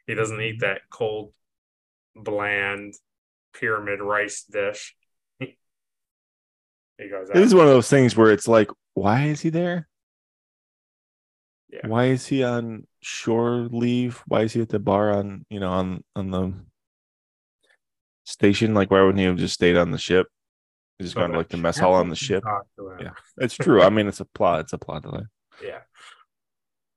he 0.06 0.14
doesn't 0.14 0.40
eat 0.40 0.60
that 0.60 0.80
cold, 0.90 1.34
bland 2.16 2.94
pyramid 3.52 4.00
rice 4.00 4.42
dish. 4.44 4.96
he 5.38 5.46
goes 7.10 7.30
out. 7.30 7.36
It 7.36 7.42
is 7.42 7.54
one 7.54 7.66
of 7.66 7.72
those 7.72 7.88
things 7.90 8.16
where 8.16 8.32
it's 8.32 8.48
like, 8.48 8.70
why 8.98 9.24
is 9.26 9.40
he 9.40 9.50
there? 9.50 9.88
Yeah. 11.70 11.86
Why 11.86 12.06
is 12.06 12.26
he 12.26 12.42
on 12.44 12.86
shore 13.00 13.68
leave? 13.70 14.22
Why 14.26 14.42
is 14.42 14.52
he 14.54 14.60
at 14.62 14.68
the 14.70 14.78
bar 14.78 15.10
on 15.12 15.44
you 15.50 15.60
know 15.60 15.70
on 15.70 16.04
on 16.16 16.30
the 16.30 16.54
station? 18.24 18.74
Like, 18.74 18.90
why 18.90 19.00
wouldn't 19.00 19.18
he 19.18 19.24
have 19.24 19.36
just 19.36 19.54
stayed 19.54 19.76
on 19.76 19.90
the 19.90 19.98
ship? 19.98 20.26
He's 20.98 21.06
just 21.08 21.14
So 21.14 21.20
gone 21.20 21.30
to 21.30 21.36
like 21.38 21.48
the 21.48 21.56
mess 21.58 21.78
hall 21.78 21.94
on 21.94 22.08
the 22.08 22.16
ship. 22.16 22.42
can 22.42 22.52
talk 22.52 22.66
to 22.76 22.90
him. 22.90 22.98
Yeah. 23.00 23.10
It's 23.36 23.54
true. 23.64 23.82
I 23.82 23.90
mean, 23.90 24.08
it's 24.08 24.20
a 24.20 24.24
plot. 24.24 24.60
It's 24.60 24.72
a 24.72 24.78
plot. 24.78 25.02
delay. 25.02 25.22
Yeah, 25.62 25.80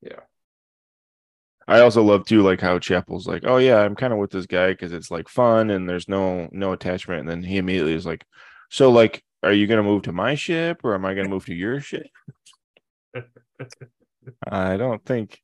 yeah. 0.01 0.19
I 1.67 1.81
also 1.81 2.03
love 2.03 2.25
too, 2.25 2.41
like 2.41 2.59
how 2.61 2.79
Chapel's 2.79 3.27
like, 3.27 3.43
oh 3.45 3.57
yeah, 3.57 3.77
I'm 3.77 3.95
kind 3.95 4.11
of 4.13 4.19
with 4.19 4.31
this 4.31 4.45
guy 4.45 4.69
because 4.71 4.91
it's 4.93 5.11
like 5.11 5.29
fun 5.29 5.69
and 5.69 5.87
there's 5.87 6.07
no 6.07 6.49
no 6.51 6.71
attachment. 6.73 7.21
And 7.21 7.29
then 7.29 7.43
he 7.43 7.57
immediately 7.57 7.93
is 7.93 8.05
like, 8.05 8.25
so 8.69 8.91
like, 8.91 9.23
are 9.43 9.53
you 9.53 9.67
gonna 9.67 9.83
move 9.83 10.03
to 10.03 10.11
my 10.11 10.35
ship 10.35 10.81
or 10.83 10.95
am 10.95 11.05
I 11.05 11.13
gonna 11.13 11.29
move 11.29 11.45
to 11.45 11.53
your 11.53 11.79
ship? 11.79 12.07
I 14.47 14.77
don't 14.77 15.03
think 15.05 15.41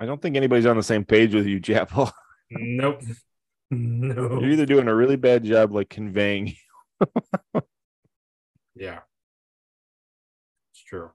I 0.00 0.06
don't 0.06 0.20
think 0.20 0.36
anybody's 0.36 0.66
on 0.66 0.76
the 0.76 0.82
same 0.82 1.04
page 1.04 1.34
with 1.34 1.46
you, 1.46 1.60
Chapel. 1.60 2.10
Nope. 2.50 3.00
No. 3.70 4.38
You're 4.38 4.50
either 4.50 4.66
doing 4.66 4.86
a 4.86 4.94
really 4.94 5.16
bad 5.16 5.44
job 5.44 5.72
like 5.72 5.88
conveying. 5.88 6.54
Yeah. 8.74 9.00
It's 10.72 10.82
true. 10.82 11.10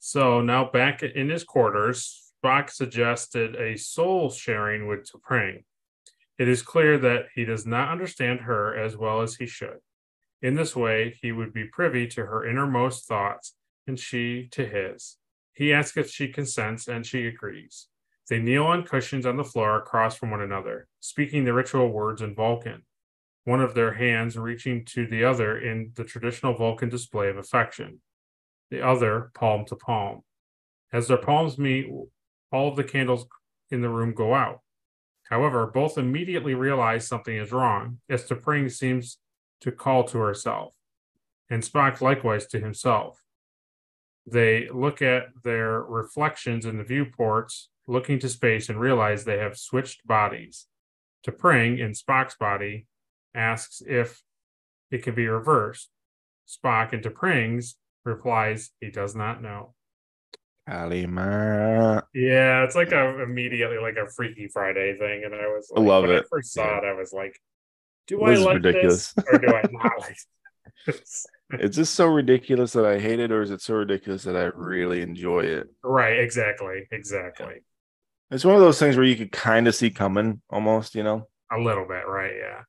So 0.00 0.40
now 0.40 0.70
back 0.70 1.02
in 1.02 1.28
his 1.28 1.44
quarters, 1.44 2.32
Spock 2.44 2.70
suggested 2.70 3.56
a 3.56 3.76
soul 3.76 4.30
sharing 4.30 4.88
with 4.88 5.08
T'Pring. 5.10 5.64
It 6.38 6.48
is 6.48 6.62
clear 6.62 6.98
that 6.98 7.26
he 7.34 7.44
does 7.44 7.66
not 7.66 7.90
understand 7.90 8.40
her 8.40 8.76
as 8.76 8.96
well 8.96 9.22
as 9.22 9.36
he 9.36 9.46
should. 9.46 9.78
In 10.40 10.54
this 10.54 10.76
way, 10.76 11.18
he 11.20 11.32
would 11.32 11.52
be 11.52 11.64
privy 11.64 12.06
to 12.08 12.26
her 12.26 12.46
innermost 12.46 13.06
thoughts 13.06 13.54
and 13.86 13.98
she 13.98 14.48
to 14.52 14.66
his. 14.66 15.16
He 15.52 15.72
asks 15.72 15.96
if 15.96 16.10
she 16.10 16.28
consents 16.28 16.86
and 16.86 17.04
she 17.04 17.26
agrees. 17.26 17.88
They 18.28 18.38
kneel 18.38 18.66
on 18.66 18.84
cushions 18.84 19.26
on 19.26 19.36
the 19.36 19.44
floor 19.44 19.76
across 19.76 20.16
from 20.16 20.30
one 20.30 20.42
another, 20.42 20.86
speaking 21.00 21.44
the 21.44 21.54
ritual 21.54 21.90
words 21.90 22.22
in 22.22 22.34
Vulcan, 22.34 22.82
one 23.44 23.60
of 23.60 23.74
their 23.74 23.94
hands 23.94 24.36
reaching 24.36 24.84
to 24.86 25.06
the 25.06 25.24
other 25.24 25.58
in 25.58 25.92
the 25.96 26.04
traditional 26.04 26.54
Vulcan 26.54 26.90
display 26.90 27.28
of 27.28 27.38
affection, 27.38 28.00
the 28.70 28.86
other 28.86 29.30
palm 29.34 29.64
to 29.64 29.76
palm. 29.76 30.20
As 30.92 31.08
their 31.08 31.16
palms 31.16 31.58
meet, 31.58 31.90
all 32.52 32.68
of 32.68 32.76
the 32.76 32.84
candles 32.84 33.26
in 33.70 33.80
the 33.80 33.88
room 33.88 34.12
go 34.12 34.34
out. 34.34 34.60
However, 35.30 35.66
both 35.66 35.98
immediately 35.98 36.54
realize 36.54 37.06
something 37.06 37.36
is 37.36 37.52
wrong, 37.52 37.98
as 38.08 38.24
T'Pring 38.24 38.70
seems 38.70 39.18
to 39.60 39.72
call 39.72 40.04
to 40.04 40.18
herself, 40.18 40.74
and 41.50 41.62
Spock 41.62 42.00
likewise 42.00 42.46
to 42.48 42.60
himself. 42.60 43.22
They 44.26 44.68
look 44.68 45.00
at 45.02 45.28
their 45.42 45.80
reflections 45.82 46.66
in 46.66 46.76
the 46.78 46.84
viewports, 46.84 47.70
looking 47.86 48.18
to 48.20 48.28
space, 48.28 48.68
and 48.68 48.78
realize 48.78 49.24
they 49.24 49.38
have 49.38 49.56
switched 49.56 50.06
bodies. 50.06 50.66
T'Pring, 51.26 51.78
in 51.80 51.92
Spock's 51.92 52.36
body, 52.36 52.86
asks 53.34 53.82
if 53.86 54.22
it 54.90 55.02
can 55.02 55.14
be 55.14 55.26
reversed. 55.26 55.90
Spock, 56.46 56.92
in 56.92 57.00
T'Pring's, 57.00 57.76
replies 58.04 58.70
he 58.80 58.90
does 58.90 59.14
not 59.16 59.42
know. 59.42 59.74
Kalima. 60.68 62.02
Yeah, 62.14 62.64
it's 62.64 62.74
like 62.76 62.92
a 62.92 63.22
immediately 63.22 63.78
like 63.78 63.96
a 63.96 64.08
Freaky 64.10 64.48
Friday 64.48 64.96
thing, 64.98 65.24
and 65.24 65.34
I 65.34 65.46
was 65.46 65.72
I 65.74 65.80
like, 65.80 65.88
love 65.88 66.02
when 66.02 66.12
I 66.12 66.18
it. 66.18 66.26
first 66.30 66.52
saw 66.52 66.64
Yeah. 66.66 66.78
it, 66.78 66.84
I 66.84 66.92
was 66.92 67.12
like, 67.12 67.40
"Do 68.08 68.18
This 68.26 68.40
I 68.40 68.42
like 68.42 68.54
ridiculous. 68.56 69.12
this 69.12 69.24
or 69.32 69.38
do 69.38 69.48
I 69.48 69.62
not 69.70 70.00
like 70.00 70.16
this?" 70.86 71.26
Is 71.52 71.76
this 71.76 71.88
so 71.88 72.06
ridiculous 72.06 72.72
that 72.74 72.84
I 72.84 72.98
hate 72.98 73.20
it, 73.20 73.32
or 73.32 73.40
is 73.40 73.50
it 73.50 73.62
so 73.62 73.74
ridiculous 73.74 74.24
that 74.24 74.36
I 74.36 74.50
really 74.54 75.00
enjoy 75.00 75.40
it? 75.44 75.68
right? 75.82 76.18
Exactly. 76.18 76.86
Exactly. 76.92 77.62
It's 78.30 78.44
one 78.44 78.54
of 78.54 78.60
those 78.60 78.78
things 78.78 78.96
where 78.96 79.06
you 79.06 79.16
could 79.16 79.32
kind 79.32 79.66
of 79.66 79.74
see 79.74 79.88
coming 79.90 80.42
almost, 80.50 80.94
you 80.94 81.02
know? 81.02 81.26
A 81.50 81.58
little 81.58 81.86
bit, 81.88 82.06
right? 82.06 82.32
Yeah. 82.38 82.60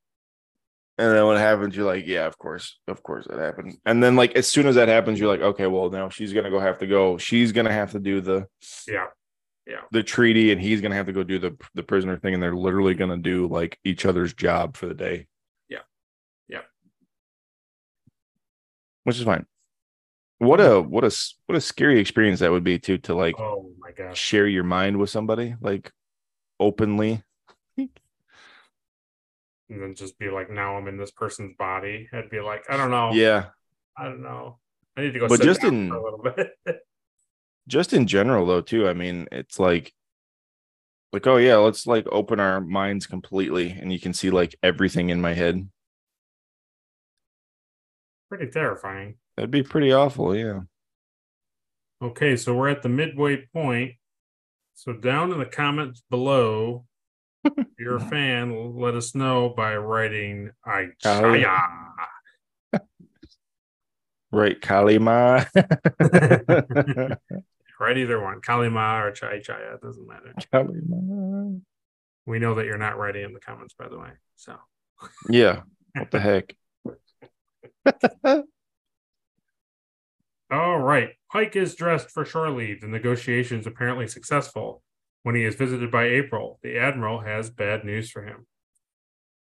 And 0.98 1.14
then 1.14 1.26
when 1.28 1.36
it 1.36 1.42
happens, 1.42 1.76
you're 1.76 1.86
like, 1.86 2.08
yeah, 2.08 2.26
of 2.26 2.38
course, 2.38 2.78
of 2.88 3.04
course 3.04 3.26
that 3.30 3.38
happened. 3.40 3.78
And 3.86 4.02
then 4.02 4.16
like 4.16 4.36
as 4.36 4.48
soon 4.48 4.66
as 4.68 4.76
that 4.76 4.88
happens, 4.88 5.20
you're 5.20 5.30
like, 5.30 5.42
okay, 5.42 5.68
well 5.68 5.90
now 5.90 6.08
she's 6.08 6.32
gonna 6.32 6.50
go 6.50 6.60
have 6.62 6.78
to 6.78 6.88
go. 6.88 7.18
She's 7.18 7.52
gonna 7.52 7.74
have 7.74 7.92
to 7.92 8.00
do 8.00 8.22
the 8.22 8.48
Yeah. 8.88 9.08
The 9.92 10.04
treaty, 10.04 10.52
and 10.52 10.60
he's 10.62 10.82
gonna 10.82 10.96
have 10.96 11.06
to 11.08 11.14
go 11.14 11.24
do 11.24 11.40
the 11.40 11.58
the 11.74 11.84
prisoner 11.84 12.18
thing, 12.18 12.34
and 12.34 12.42
they're 12.44 12.56
literally 12.56 12.94
gonna 12.94 13.18
do 13.18 13.48
like 13.48 13.78
each 13.84 14.06
other's 14.06 14.34
job 14.34 14.76
for 14.78 14.86
the 14.88 14.94
day. 14.94 15.28
Yeah. 15.68 15.80
Yeah. 16.48 16.62
Which 19.04 19.18
is 19.18 19.24
fine. 19.24 19.46
What 20.40 20.60
a 20.62 20.82
what 20.82 21.04
a 21.04 21.12
what 21.48 21.58
a 21.58 21.62
scary 21.62 22.00
experience 22.00 22.40
that 22.40 22.52
would 22.52 22.64
be 22.64 22.80
too 22.80 22.98
to 23.00 23.14
like 23.16 23.36
Oh 23.40 23.72
my 23.80 23.92
gosh. 23.92 24.18
share 24.18 24.48
your 24.48 24.64
mind 24.64 24.98
with 24.98 25.10
somebody 25.10 25.56
like 25.62 25.92
openly. 26.60 27.24
And 27.78 27.90
then 29.84 29.94
just 29.94 30.18
be 30.18 30.30
like, 30.32 30.50
now 30.50 30.78
I'm 30.78 30.88
in 30.88 30.98
this 30.98 31.12
person's 31.12 31.56
body. 31.56 32.10
I'd 32.12 32.32
be 32.32 32.40
like, 32.40 32.64
I 32.72 32.76
don't 32.78 32.90
know. 32.90 33.12
Yeah. 33.14 33.50
I 33.96 34.06
don't 34.06 34.24
know. 34.24 34.58
I 34.98 35.02
need 35.02 35.14
to 35.14 35.20
go. 35.20 35.28
But 35.28 35.42
just 35.42 35.64
in- 35.64 35.92
a 35.92 36.02
little 36.02 36.20
bit. 36.24 36.54
just 37.70 37.94
in 37.94 38.06
general 38.08 38.46
though 38.46 38.62
too 38.62 38.88
i 38.88 38.94
mean 38.94 39.28
it's 39.32 39.60
like 39.60 39.94
like 41.14 41.26
oh 41.28 41.38
yeah 41.38 41.56
let's 41.56 41.88
like 41.88 42.06
open 42.12 42.40
our 42.40 42.60
minds 42.60 43.06
completely 43.08 43.70
and 43.72 43.94
you 43.94 44.00
can 44.00 44.14
see 44.14 44.30
like 44.30 44.56
everything 44.62 45.10
in 45.10 45.22
my 45.22 45.34
head 45.34 45.70
Pretty 48.30 48.48
terrifying. 48.52 49.16
that'd 49.36 49.50
be 49.52 49.64
pretty 49.64 49.92
awful 49.94 50.36
yeah 50.36 50.62
Okay, 52.02 52.38
so 52.38 52.56
we're 52.56 52.70
at 52.70 52.82
the 52.82 52.88
midway 52.88 53.46
point. 53.52 53.92
So 54.74 54.94
down 54.94 55.34
in 55.34 55.40
the 55.40 55.46
comments 55.46 56.02
below, 56.10 56.86
if 57.44 57.68
you're 57.78 57.98
a 57.98 58.00
fan, 58.00 58.78
let 58.80 58.96
us 58.96 59.14
know 59.14 59.50
by 59.50 59.76
writing 59.76 60.52
I 60.66 60.88
Oh. 61.04 61.34
Right 64.32 64.60
kalima 64.62 65.48
right, 67.80 67.98
either 67.98 68.22
one, 68.22 68.42
Kalima 68.42 69.04
or 69.04 69.12
Chai 69.12 69.40
Chaya. 69.40 69.76
It 69.76 69.82
doesn't 69.82 70.08
matter. 70.08 70.34
kalima 70.54 71.62
We 72.26 72.40
know 72.40 72.56
that 72.56 72.66
you're 72.66 72.78
not 72.78 72.98
writing 72.98 73.24
in 73.24 73.34
the 73.34 73.40
comments, 73.40 73.74
by 73.74 73.88
the 73.88 73.98
way. 73.98 74.12
So 74.36 74.56
yeah 75.30 75.62
what 75.96 76.12
the 76.12 76.20
heck 76.20 76.56
All 80.52 80.80
right. 80.80 81.10
Pike 81.32 81.56
is 81.56 81.76
dressed 81.76 82.10
for 82.10 82.26
shore 82.26 82.50
leave. 82.50 82.82
The 82.82 82.88
negotiations 82.88 83.68
apparently 83.68 84.08
successful. 84.08 84.82
When 85.22 85.36
he 85.36 85.44
is 85.44 85.56
visited 85.56 85.92
by 85.92 86.06
April, 86.06 86.60
the 86.64 86.78
Admiral 86.80 87.20
has 87.20 87.52
bad 87.52 87.84
news 87.84 88.10
for 88.10 88.24
him. 88.24 88.48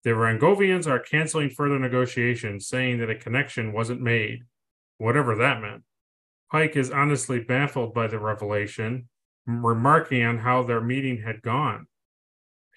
The 0.05 0.11
Rongovians 0.11 0.87
are 0.87 0.99
canceling 0.99 1.51
further 1.51 1.79
negotiations, 1.79 2.67
saying 2.67 2.99
that 2.99 3.09
a 3.09 3.15
connection 3.15 3.73
wasn't 3.73 4.01
made, 4.01 4.45
whatever 5.01 5.35
that 5.35 5.61
meant. 5.61 5.83
Pike 6.51 6.77
is 6.77 6.91
honestly 6.91 7.41
baffled 7.41 7.95
by 7.95 8.07
the 8.07 8.19
revelation, 8.19 9.09
remarking 9.47 10.23
on 10.23 10.39
how 10.39 10.63
their 10.63 10.81
meeting 10.81 11.23
had 11.23 11.43
gone. 11.43 11.87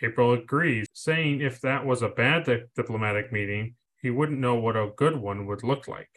April 0.01 0.34
agrees, 0.34 0.88
saying 0.93 1.41
if 1.41 1.59
that 1.61 1.86
was 1.86 2.01
a 2.01 2.09
bad 2.09 2.45
di- 2.45 2.63
diplomatic 2.76 3.32
meeting, 3.32 3.76
he 4.01 4.09
wouldn't 4.09 4.39
know 4.39 4.55
what 4.55 4.76
a 4.76 4.91
good 4.95 5.17
one 5.17 5.45
would 5.45 5.63
look 5.63 5.88
like. 5.88 6.09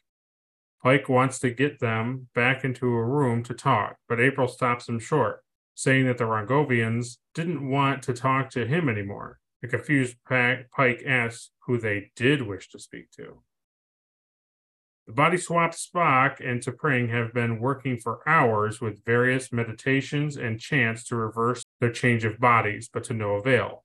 Pike 0.82 1.09
wants 1.09 1.38
to 1.40 1.50
get 1.50 1.80
them 1.80 2.28
back 2.34 2.64
into 2.64 2.86
a 2.86 3.04
room 3.04 3.42
to 3.42 3.54
talk, 3.54 3.96
but 4.09 4.20
April 4.20 4.46
stops 4.46 4.88
him 4.88 4.98
short, 4.98 5.42
saying 5.74 6.07
that 6.07 6.18
the 6.18 6.24
Rongovians 6.24 7.16
didn't 7.34 7.68
want 7.68 8.02
to 8.04 8.12
talk 8.12 8.50
to 8.50 8.66
him 8.66 8.88
anymore. 8.88 9.40
Confused 9.68 10.16
Pike 10.24 11.02
asks 11.04 11.50
who 11.66 11.78
they 11.78 12.12
did 12.14 12.42
wish 12.42 12.68
to 12.68 12.78
speak 12.78 13.11
to. 13.16 13.42
The 15.07 15.12
body 15.12 15.36
swap 15.36 15.72
Spock 15.72 16.40
and 16.40 16.61
T'Pring 16.61 17.11
have 17.11 17.32
been 17.32 17.61
working 17.61 17.96
for 17.96 18.28
hours 18.28 18.80
with 18.80 19.04
various 19.04 19.52
meditations 19.52 20.36
and 20.36 20.59
chants 20.59 21.04
to 21.04 21.16
reverse 21.16 21.64
their 21.80 21.92
change 21.92 22.24
of 22.24 22.40
bodies, 22.40 22.90
but 22.92 23.04
to 23.04 23.14
no 23.14 23.36
avail. 23.36 23.84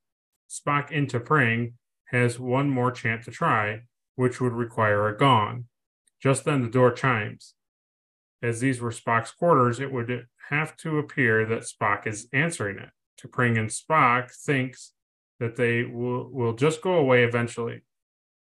Spock 0.50 0.88
and 0.92 1.08
T'Pring 1.08 1.74
has 2.06 2.40
one 2.40 2.72
more 2.72 2.92
chant 2.92 3.24
to 3.26 3.32
try, 3.32 3.82
which 4.16 4.42
would 4.42 4.54
require 4.54 5.08
a 5.08 5.16
gong. 5.16 5.66
Just 6.20 6.44
then 6.44 6.64
the 6.64 6.70
door 6.70 6.92
chimes. 6.92 7.54
As 8.42 8.60
these 8.60 8.82
were 8.82 8.90
Spock's 8.90 9.32
quarters, 9.32 9.80
it 9.80 9.92
would 9.92 10.26
have 10.50 10.76
to 10.78 10.98
appear 10.98 11.46
that 11.46 11.62
Spock 11.62 12.08
is 12.08 12.28
answering 12.34 12.80
it. 12.80 12.90
T'Pring 13.22 13.60
and 13.60 13.70
Spock 13.70 14.32
thinks 14.32 14.94
that 15.40 15.56
they 15.56 15.84
will, 15.84 16.32
will 16.32 16.54
just 16.54 16.82
go 16.82 16.94
away 16.96 17.24
eventually. 17.24 17.82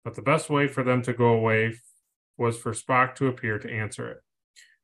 But 0.03 0.15
the 0.15 0.21
best 0.21 0.49
way 0.49 0.67
for 0.67 0.83
them 0.83 1.01
to 1.03 1.13
go 1.13 1.29
away 1.29 1.73
was 2.37 2.57
for 2.57 2.71
Spock 2.71 3.15
to 3.15 3.27
appear 3.27 3.59
to 3.59 3.71
answer 3.71 4.09
it. 4.09 4.17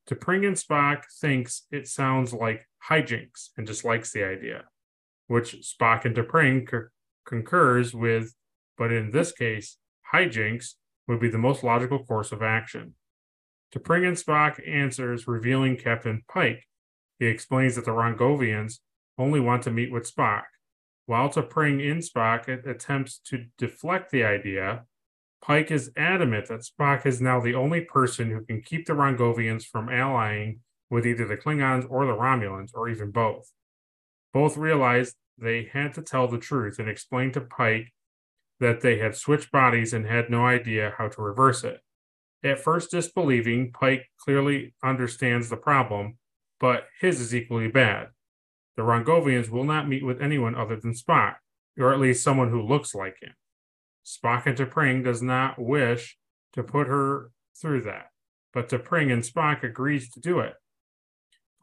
T'Pring 0.10 0.46
and 0.46 0.56
Spock 0.56 1.04
thinks 1.22 1.66
it 1.72 1.88
sounds 1.88 2.34
like 2.34 2.68
hijinks 2.90 3.50
and 3.58 3.66
dislikes 3.66 4.12
the 4.12 4.24
idea, 4.24 4.66
which 5.28 5.56
Spock 5.62 6.06
and 6.06 6.16
T'Pring 6.16 6.70
c- 6.70 6.90
concurs 7.26 7.94
with, 7.94 8.34
but 8.78 8.92
in 8.92 9.12
this 9.12 9.32
case, 9.32 9.78
hijinks 10.14 10.74
would 11.08 11.20
be 11.20 11.30
the 11.30 11.38
most 11.38 11.64
logical 11.64 12.04
course 12.04 12.32
of 12.32 12.42
action. 12.42 12.96
T'Pring 13.74 14.08
and 14.08 14.18
Spock 14.18 14.60
answers, 14.68 15.28
revealing 15.28 15.78
Captain 15.78 16.22
Pike. 16.28 16.68
He 17.20 17.28
explains 17.28 17.76
that 17.76 17.86
the 17.86 17.92
Rongovians 17.92 18.80
only 19.18 19.40
want 19.40 19.64
to 19.64 19.72
meet 19.72 19.92
with 19.92 20.12
Spock. 20.12 20.44
While 21.06 21.30
T'Pring 21.30 21.82
in 21.82 22.00
Spock 22.00 22.48
attempts 22.68 23.20
to 23.26 23.46
deflect 23.58 24.12
the 24.12 24.24
idea, 24.24 24.86
Pike 25.44 25.72
is 25.72 25.92
adamant 25.98 26.48
that 26.48 26.62
Spock 26.62 27.06
is 27.06 27.20
now 27.20 27.42
the 27.42 27.54
only 27.54 27.82
person 27.82 28.32
who 28.32 28.46
can 28.46 28.62
keep 28.62 28.86
the 28.86 28.94
Rongovians 28.94 29.66
from 29.66 29.90
allying 29.90 30.62
with 30.90 31.06
either 31.06 31.28
the 31.28 31.36
Klingons 31.36 31.86
or 31.90 32.06
the 32.06 32.14
Romulans, 32.14 32.70
or 32.74 32.88
even 32.88 33.12
both. 33.12 33.52
Both 34.34 34.56
realized 34.56 35.18
they 35.38 35.70
had 35.74 35.94
to 35.96 36.02
tell 36.02 36.30
the 36.30 36.38
truth 36.38 36.80
and 36.80 36.88
explain 36.88 37.34
to 37.34 37.42
Pike 37.42 37.94
that 38.62 38.80
they 38.80 39.00
had 39.00 39.18
switched 39.18 39.52
bodies 39.52 39.94
and 39.94 40.06
had 40.06 40.30
no 40.30 40.46
idea 40.46 40.94
how 40.98 41.10
to 41.10 41.22
reverse 41.22 41.66
it. 41.66 41.82
At 42.42 42.60
first 42.60 42.92
disbelieving, 42.92 43.74
Pike 43.74 44.06
clearly 44.18 44.74
understands 44.82 45.50
the 45.50 45.58
problem, 45.58 46.20
but 46.60 46.86
his 47.02 47.20
is 47.20 47.36
equally 47.36 47.68
bad. 47.68 48.10
The 48.78 48.84
Rongovians 48.84 49.50
will 49.50 49.66
not 49.66 49.90
meet 49.90 50.06
with 50.06 50.22
anyone 50.22 50.56
other 50.56 50.78
than 50.78 50.94
Spock, 50.94 51.36
or 51.78 51.92
at 51.92 52.00
least 52.00 52.24
someone 52.24 52.50
who 52.50 52.62
looks 52.62 52.96
like 52.96 53.18
him. 53.22 53.34
Spock 54.06 54.46
and 54.46 54.58
T'Pring 54.58 55.04
does 55.04 55.22
not 55.22 55.60
wish 55.60 56.18
to 56.54 56.64
put 56.64 56.88
her 56.88 57.32
through 57.60 57.82
that, 57.84 58.08
but 58.54 58.70
T'Pring 58.70 59.12
and 59.12 59.24
Spock 59.24 59.64
agrees 59.64 60.10
to 60.12 60.20
do 60.20 60.40
it, 60.40 60.54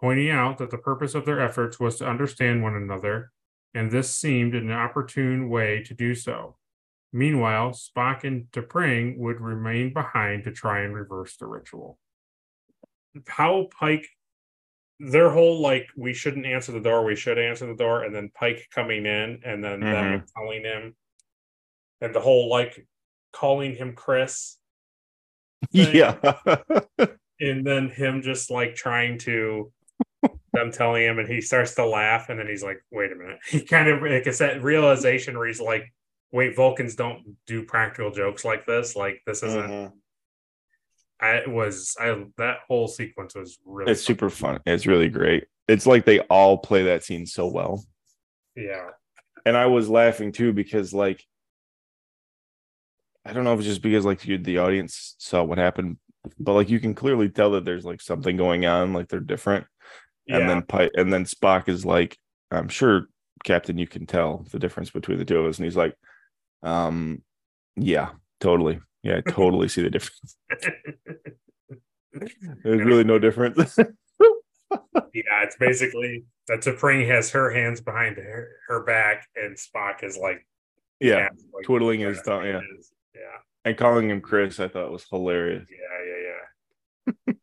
pointing 0.01 0.31
out 0.31 0.59
that 0.59 0.71
the 0.71 0.79
purpose 0.79 1.15
of 1.15 1.27
their 1.27 1.41
efforts 1.41 1.79
was 1.79 1.97
to 1.97 2.09
understand 2.09 2.63
one 2.63 2.75
another, 2.75 3.31
and 3.75 3.91
this 3.91 4.15
seemed 4.15 4.55
an 4.55 4.71
opportune 4.71 5.49
way 5.49 5.83
to 5.85 5.95
do 5.95 6.15
so. 6.15 6.57
Meanwhile, 7.13 7.73
Spock 7.73 8.25
and 8.25 8.47
T'Pring 8.53 9.19
would 9.19 9.41
remain 9.41 9.93
behind 9.93 10.45
to 10.45 10.53
try 10.53 10.81
and 10.81 10.95
reverse 10.95 11.37
the 11.37 11.47
ritual. 11.47 11.99
How 13.27 13.69
Pike, 13.79 14.09
their 15.01 15.31
whole 15.31 15.61
like, 15.61 15.89
we 15.97 16.15
shouldn't 16.15 16.47
answer 16.47 16.73
the 16.73 16.81
door, 16.81 17.05
we 17.05 17.17
should 17.17 17.39
answer 17.39 17.67
the 17.67 17.75
door, 17.75 18.05
and 18.05 18.15
then 18.15 18.31
Pike 18.35 18.69
coming 18.73 19.07
in 19.07 19.41
and 19.45 19.63
then 19.63 19.81
them 19.81 20.21
mm-hmm. 20.21 20.25
telling 20.37 20.63
him, 20.63 20.95
and 22.01 22.15
the 22.15 22.21
whole 22.21 22.49
like 22.49 22.87
calling 23.33 23.75
him 23.75 23.95
Chris, 23.95 24.57
thing. 25.73 25.95
Yeah. 25.95 26.17
and 27.41 27.67
then 27.67 27.89
him 27.91 28.23
just 28.23 28.51
like 28.51 28.75
trying 28.75 29.19
to 29.19 29.73
them 30.53 30.71
telling 30.73 31.03
him 31.05 31.19
and 31.19 31.29
he 31.29 31.41
starts 31.41 31.75
to 31.77 31.87
laugh 31.87 32.29
and 32.29 32.39
then 32.39 32.47
he's 32.49 32.63
like 32.63 32.83
wait 32.91 33.13
a 33.13 33.15
minute 33.15 33.39
he 33.49 33.61
kind 33.63 33.89
of 33.89 34.03
like 34.03 34.27
it's 34.27 34.39
that 34.39 34.63
realization 34.63 35.39
where 35.39 35.47
he's 35.47 35.61
like 35.61 35.93
wait 36.33 36.57
vulcans 36.57 36.95
don't 36.97 37.37
do 37.47 37.63
practical 37.65 38.11
jokes 38.11 38.45
like 38.45 38.67
this 38.67 38.97
like 38.97 39.21
this 39.27 39.43
isn't 39.43 39.71
Mhm. 39.71 39.93
i 41.21 41.31
it 41.37 41.49
was 41.51 41.97
i 42.01 42.25
that 42.37 42.59
whole 42.69 42.89
sequence 42.89 43.35
was 43.35 43.59
really 43.65 43.93
It's 43.93 44.03
super 44.03 44.29
fun. 44.31 44.61
It's 44.67 44.87
really 44.87 45.09
great. 45.09 45.45
It's 45.69 45.87
like 45.87 46.05
they 46.05 46.19
all 46.21 46.59
play 46.59 46.83
that 46.85 47.05
scene 47.05 47.27
so 47.27 47.47
well. 47.47 47.85
yeah 48.57 48.89
and 49.47 49.57
I 49.57 49.67
was 49.67 49.89
laughing 49.89 50.33
too 50.33 50.53
because 50.53 50.93
like 50.93 51.25
I 53.25 53.33
don't 53.33 53.45
know 53.45 53.53
if 53.53 53.61
it's 53.61 53.69
just 53.69 53.83
because 53.83 54.05
like 54.05 54.27
you 54.27 54.39
the 54.39 54.59
audience 54.59 55.15
saw 55.19 55.43
what 55.43 55.59
happened, 55.59 55.99
but 56.39 56.55
like 56.55 56.71
you 56.71 56.81
can 56.81 56.95
clearly 56.95 57.29
tell 57.29 57.51
that 57.53 57.65
there's 57.65 57.85
like 57.85 58.01
something 58.01 58.37
going 58.37 58.67
on, 58.67 58.93
like 58.93 59.09
they're 59.09 59.21
different. 59.21 59.67
yeah 60.27 60.39
And 60.39 60.49
then 60.49 60.63
Pi- 60.63 60.91
and 60.95 61.13
then 61.13 61.25
Spock 61.25 61.69
is 61.69 61.85
like, 61.85 62.17
I'm 62.51 62.69
sure 62.69 63.07
Captain, 63.45 63.79
you 63.79 63.87
can 63.87 64.07
tell 64.07 64.47
the 64.51 64.59
difference 64.59 64.91
between 64.91 65.19
the 65.19 65.25
two 65.25 65.39
of 65.39 65.47
us, 65.47 65.59
and 65.59 65.65
he's 65.65 65.77
like, 65.77 65.95
um, 66.63 67.23
yeah, 67.77 68.11
totally, 68.41 68.81
yeah, 69.03 69.19
I 69.19 69.31
totally 69.31 69.69
see 69.69 69.83
the 69.83 69.91
difference. 69.91 70.37
There's 72.13 72.85
really 72.85 73.05
no 73.05 73.19
difference. 73.19 73.79
yeah 75.13 75.43
it's 75.43 75.57
basically 75.57 76.25
that 76.47 76.61
T'Pring 76.61 77.07
has 77.09 77.31
her 77.31 77.51
hands 77.51 77.81
behind 77.81 78.17
her, 78.17 78.49
her 78.69 78.85
back 78.85 79.27
and 79.37 79.57
spock 79.57 80.05
is 80.05 80.17
like 80.17 80.47
yeah, 81.01 81.29
like, 81.55 81.65
twiddling 81.65 82.01
his 82.01 82.21
thumb, 82.21 82.45
yeah. 82.45 82.61
is. 82.79 82.93
Yeah 83.15 83.39
and 83.65 83.77
calling 83.77 84.09
him 84.11 84.21
Chris, 84.21 84.59
I 84.61 84.69
thought 84.69 84.91
was 84.91 85.05
hilarious. 85.11 85.69
yeah 85.71 86.05
yeah 86.07 87.35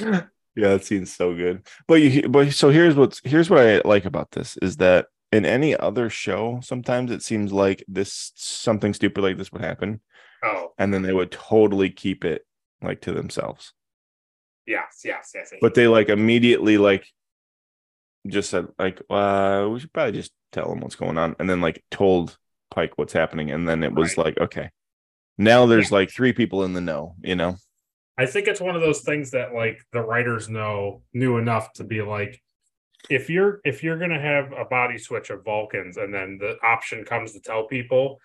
yeah 0.00 0.20
yeah, 0.56 0.68
that 0.68 0.84
scene's 0.84 1.12
so 1.14 1.34
good. 1.34 1.66
But 1.88 1.94
you 2.02 2.28
but 2.28 2.52
so 2.52 2.70
here's 2.70 2.94
what's 2.94 3.20
here's 3.24 3.48
what 3.50 3.60
I 3.66 3.80
like 3.84 4.04
about 4.04 4.30
this 4.32 4.56
is 4.58 4.76
that 4.78 5.06
in 5.32 5.44
any 5.44 5.76
other 5.76 6.10
show, 6.10 6.60
sometimes 6.62 7.10
it 7.10 7.22
seems 7.22 7.52
like 7.52 7.84
this 7.88 8.32
something 8.36 8.94
stupid 8.94 9.22
like 9.22 9.36
this 9.36 9.52
would 9.52 9.62
happen, 9.62 10.00
oh 10.44 10.72
and 10.78 10.92
then 10.92 11.02
they 11.02 11.12
would 11.12 11.30
totally 11.32 11.90
keep 11.90 12.24
it 12.24 12.46
like 12.82 13.00
to 13.02 13.12
themselves. 13.12 13.72
yes 14.66 15.00
yes 15.04 15.32
yes, 15.34 15.48
yes. 15.52 15.58
But 15.60 15.74
they 15.74 15.88
like 15.88 16.08
immediately 16.08 16.78
like 16.78 17.06
just 18.26 18.50
said 18.50 18.68
like 18.78 19.00
uh 19.10 19.68
we 19.70 19.80
should 19.80 19.92
probably 19.92 20.12
just 20.12 20.32
tell 20.52 20.68
them 20.68 20.80
what's 20.80 20.94
going 20.96 21.18
on 21.18 21.36
and 21.38 21.48
then 21.50 21.60
like 21.60 21.82
told 21.90 22.36
Pike 22.70 22.92
what's 22.96 23.12
happening 23.12 23.50
and 23.50 23.68
then 23.68 23.82
it 23.82 23.92
was 23.94 24.16
Right. 24.16 24.26
like 24.26 24.38
okay. 24.40 24.70
Now 25.38 25.66
there's 25.66 25.90
like 25.90 26.10
three 26.10 26.32
people 26.32 26.64
in 26.64 26.72
the 26.72 26.80
know, 26.80 27.16
you 27.22 27.34
know. 27.36 27.56
I 28.16 28.26
think 28.26 28.46
it's 28.46 28.60
one 28.60 28.76
of 28.76 28.82
those 28.82 29.00
things 29.00 29.32
that 29.32 29.54
like 29.54 29.80
the 29.92 30.00
writers 30.02 30.48
know 30.48 31.02
knew 31.12 31.36
enough 31.38 31.72
to 31.74 31.84
be 31.84 32.02
like, 32.02 32.40
if 33.10 33.28
you're 33.28 33.60
if 33.64 33.82
you're 33.82 33.98
gonna 33.98 34.20
have 34.20 34.52
a 34.52 34.64
body 34.64 34.98
switch 34.98 35.30
of 35.30 35.44
Vulcans 35.44 35.96
and 35.96 36.14
then 36.14 36.38
the 36.38 36.56
option 36.62 37.04
comes 37.04 37.32
to 37.32 37.40
tell 37.40 37.66
people, 37.66 38.20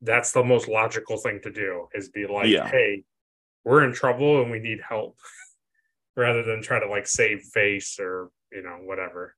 that's 0.00 0.32
the 0.32 0.42
most 0.42 0.68
logical 0.68 1.18
thing 1.18 1.40
to 1.42 1.50
do 1.50 1.88
is 1.92 2.08
be 2.08 2.26
like, 2.26 2.48
Yeah. 2.48 2.68
hey, 2.68 3.04
we're 3.64 3.84
in 3.84 3.92
trouble 3.92 4.40
and 4.42 4.50
we 4.50 4.58
need 4.60 4.80
help, 4.80 5.18
rather 6.16 6.42
than 6.42 6.62
try 6.62 6.80
to 6.80 6.88
like 6.88 7.06
save 7.06 7.42
face 7.42 7.98
or 8.00 8.30
you 8.50 8.62
know 8.62 8.78
whatever. 8.82 9.34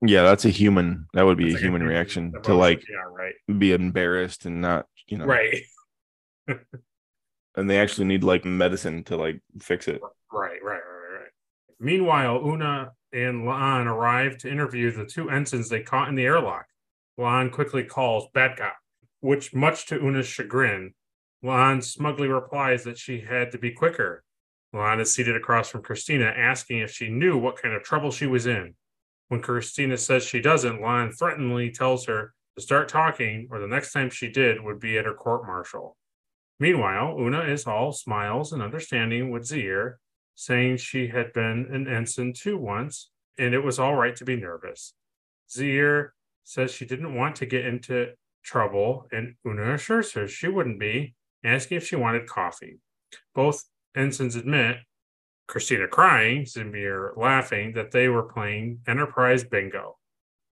Yeah, 0.00 0.22
that's 0.22 0.44
a 0.44 0.50
human 0.50 1.06
that 1.12 1.24
would 1.24 1.38
be 1.38 1.44
It's 1.44 1.52
a 1.52 1.56
like 1.56 1.62
human 1.62 1.82
human 1.82 1.94
reaction 1.94 2.32
to 2.42 2.54
like 2.54 2.82
yeah 2.88 3.04
right 3.10 3.34
be 3.58 3.72
embarrassed 3.72 4.46
and 4.46 4.60
not, 4.62 4.86
you 5.06 5.18
know, 5.18 5.26
right 5.26 5.62
and 7.56 7.70
they 7.70 7.78
actually 7.78 8.06
need 8.06 8.24
like 8.24 8.44
medicine 8.44 9.04
to 9.04 9.16
like 9.16 9.40
fix 9.60 9.88
it. 9.88 10.00
Right, 10.32 10.62
right, 10.62 10.80
right, 10.80 11.20
right. 11.20 11.30
Meanwhile, 11.78 12.42
Una 12.44 12.92
and 13.12 13.44
La'an 13.44 13.86
arrive 13.86 14.38
to 14.38 14.50
interview 14.50 14.90
the 14.90 15.06
two 15.06 15.30
ensigns 15.30 15.68
they 15.68 15.82
caught 15.82 16.08
in 16.08 16.14
the 16.14 16.24
airlock. 16.24 16.66
La'an 17.18 17.50
quickly 17.50 17.84
calls 17.84 18.26
Bad 18.34 18.58
which, 19.20 19.54
much 19.54 19.86
to 19.86 19.98
Una's 19.98 20.26
chagrin, 20.26 20.92
La'an 21.42 21.82
smugly 21.82 22.28
replies 22.28 22.84
that 22.84 22.98
she 22.98 23.20
had 23.20 23.52
to 23.52 23.58
be 23.58 23.70
quicker. 23.70 24.24
La'an 24.74 25.00
is 25.00 25.14
seated 25.14 25.36
across 25.36 25.70
from 25.70 25.82
Christina, 25.82 26.26
asking 26.26 26.80
if 26.80 26.90
she 26.90 27.08
knew 27.08 27.38
what 27.38 27.56
kind 27.56 27.74
of 27.74 27.82
trouble 27.82 28.10
she 28.10 28.26
was 28.26 28.46
in. 28.46 28.74
When 29.28 29.40
Christina 29.40 29.96
says 29.96 30.24
she 30.24 30.40
doesn't, 30.40 30.80
La'an 30.80 31.16
threateningly 31.16 31.70
tells 31.70 32.06
her 32.06 32.34
to 32.56 32.62
start 32.62 32.88
talking, 32.88 33.48
or 33.50 33.60
the 33.60 33.66
next 33.66 33.92
time 33.92 34.10
she 34.10 34.28
did 34.28 34.62
would 34.62 34.80
be 34.80 34.98
at 34.98 35.06
her 35.06 35.14
court 35.14 35.46
martial. 35.46 35.96
Meanwhile, 36.60 37.16
Una 37.18 37.42
is 37.42 37.66
all 37.66 37.92
smiles 37.92 38.52
and 38.52 38.62
understanding 38.62 39.30
with 39.30 39.44
Zaire, 39.44 39.98
saying 40.34 40.76
she 40.76 41.08
had 41.08 41.32
been 41.32 41.66
an 41.72 41.88
ensign 41.88 42.32
too 42.32 42.56
once, 42.56 43.10
and 43.38 43.54
it 43.54 43.64
was 43.64 43.78
all 43.78 43.96
right 43.96 44.14
to 44.16 44.24
be 44.24 44.36
nervous. 44.36 44.94
Zaire 45.50 46.14
says 46.44 46.72
she 46.72 46.86
didn't 46.86 47.14
want 47.14 47.36
to 47.36 47.46
get 47.46 47.64
into 47.64 48.12
trouble, 48.44 49.08
and 49.10 49.34
Una 49.46 49.74
assures 49.74 50.12
her 50.12 50.28
she 50.28 50.48
wouldn't 50.48 50.78
be, 50.78 51.14
asking 51.42 51.78
if 51.78 51.86
she 51.86 51.96
wanted 51.96 52.28
coffee. 52.28 52.78
Both 53.34 53.64
ensigns 53.96 54.36
admit, 54.36 54.78
Christina 55.46 55.88
crying, 55.88 56.44
Zamir 56.44 57.16
laughing, 57.16 57.72
that 57.74 57.90
they 57.90 58.08
were 58.08 58.22
playing 58.22 58.80
Enterprise 58.86 59.44
Bingo 59.44 59.98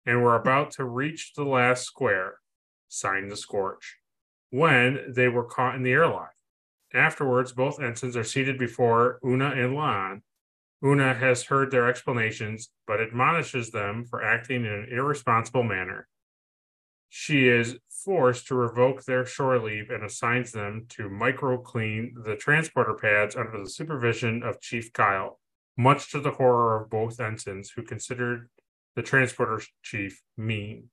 and 0.06 0.24
were 0.24 0.36
about 0.36 0.72
to 0.72 0.86
reach 0.86 1.34
the 1.36 1.43
last 1.43 1.84
square, 1.84 2.39
sign 2.88 3.28
the 3.28 3.38
Scorch 3.38 3.97
when 4.50 5.00
they 5.08 5.28
were 5.28 5.43
caught 5.43 5.76
in 5.76 5.84
the 5.84 5.91
airlock. 5.91 6.34
Afterwards, 6.93 7.52
both 7.52 7.80
ensigns 7.80 8.18
are 8.18 8.24
seated 8.24 8.58
before 8.58 9.20
Una 9.24 9.52
and 9.52 9.76
La'an. 9.76 10.22
Una 10.84 11.14
has 11.14 11.43
heard 11.43 11.72
their 11.72 11.88
explanations, 11.88 12.70
but 12.88 13.02
admonishes 13.02 13.72
them 13.72 14.06
for 14.06 14.24
acting 14.24 14.66
in 14.66 14.72
an 14.72 14.88
irresponsible 14.91 15.64
manner. 15.64 16.08
She 17.10 17.47
is 17.47 17.78
forced 17.89 18.47
to 18.47 18.56
revoke 18.56 19.04
their 19.04 19.26
shore 19.26 19.60
leave 19.60 19.89
and 19.89 20.04
assigns 20.04 20.52
them 20.52 20.86
to 20.89 21.10
micro 21.10 21.58
clean 21.58 22.16
the 22.24 22.36
transporter 22.36 22.93
pads 22.93 23.36
under 23.36 23.60
the 23.60 23.70
supervision 23.70 24.41
of 24.41 24.62
Chief 24.62 24.93
Kyle, 24.93 25.39
much 25.78 26.12
to 26.12 26.20
the 26.20 26.32
horror 26.32 26.82
of 26.82 26.89
both 26.89 27.20
ensigns, 27.20 27.72
who 27.72 27.84
considered 27.84 28.50
the 28.95 29.02
transporter 29.02 29.62
chief 29.84 30.22
mean. 30.38 30.89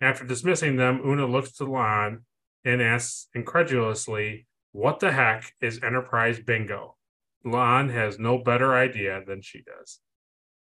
After 0.00 0.24
dismissing 0.24 0.76
them, 0.76 1.00
Una 1.04 1.26
looks 1.26 1.52
to 1.52 1.64
La'an 1.64 2.22
and 2.64 2.82
asks 2.82 3.28
incredulously, 3.34 4.46
What 4.72 5.00
the 5.00 5.12
heck 5.12 5.52
is 5.60 5.82
Enterprise 5.82 6.40
Bingo? 6.40 6.96
La'an 7.44 7.92
has 7.92 8.18
no 8.18 8.38
better 8.38 8.74
idea 8.74 9.22
than 9.26 9.42
she 9.42 9.62
does. 9.62 10.00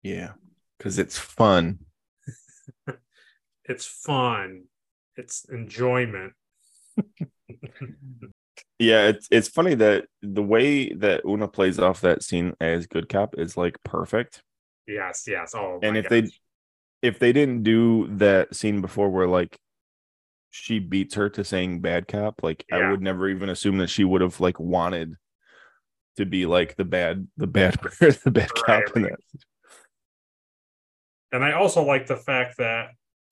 Yeah, 0.03 0.33
because 0.77 0.99
it's 0.99 1.19
fun. 1.19 1.81
It's 3.65 3.85
fun, 3.85 4.65
it's 5.17 5.45
enjoyment. 5.45 6.33
Yeah, 8.81 9.09
it's 9.09 9.27
it's 9.31 9.49
funny 9.49 9.75
that 9.77 10.07
the 10.23 10.43
way 10.43 10.93
that 10.95 11.25
Una 11.25 11.49
plays 11.49 11.79
off 11.81 12.01
that 12.03 12.23
scene 12.23 12.55
as 12.61 12.87
good 12.87 13.09
cop 13.09 13.37
is 13.37 13.57
like 13.57 13.77
perfect. 13.85 14.43
yes, 14.87 15.25
yes. 15.27 15.53
Oh, 15.55 15.81
and 15.83 15.97
if 15.97 16.09
they 16.09 16.29
if 17.03 17.19
they 17.19 17.33
didn't 17.33 17.65
do 17.65 18.09
that 18.19 18.55
scene 18.55 18.81
before 18.81 19.11
where 19.11 19.27
like 19.27 19.59
she 20.51 20.79
beats 20.79 21.15
her 21.15 21.29
to 21.31 21.45
saying 21.45 21.81
bad 21.81 22.09
cop, 22.09 22.43
like 22.43 22.65
I 22.73 22.91
would 22.91 23.03
never 23.03 23.29
even 23.29 23.49
assume 23.49 23.79
that 23.79 23.91
she 23.91 24.05
would 24.05 24.21
have 24.21 24.41
like 24.41 24.59
wanted 24.59 25.15
to 26.17 26.27
be 26.27 26.47
like 26.47 26.77
the 26.77 26.85
bad 26.85 27.29
the 27.37 27.47
bad 27.47 27.75
the 28.01 28.31
bad 28.31 28.51
Right, 28.67 28.85
cop 28.87 28.97
in 28.97 29.03
right. 29.05 29.13
that. 29.13 29.41
And 31.33 31.45
I 31.45 31.53
also 31.53 31.83
like 31.85 32.07
the 32.07 32.17
fact 32.17 32.57
that 32.59 32.89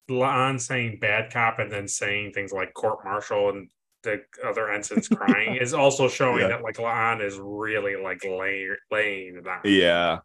La'an 0.09 0.61
saying 0.61 0.99
bad 1.01 1.31
cop 1.33 1.59
and 1.59 1.71
then 1.71 1.87
saying 1.87 2.31
things 2.33 2.51
like 2.51 2.73
court 2.73 3.03
martial 3.03 3.49
and 3.49 3.69
the 4.03 4.21
other 4.45 4.71
ensigns 4.71 5.07
crying 5.09 5.55
is 5.55 5.73
also 5.73 6.07
showing 6.07 6.41
Yeah. 6.41 6.49
that 6.49 6.61
like 6.63 6.77
La'an 6.77 7.21
is 7.21 7.39
really 7.41 7.95
like 7.95 8.23
lay, 8.23 8.67
laying 8.91 9.37
it 9.37 9.43
down. 9.43 9.61
Yeah. 9.65 10.19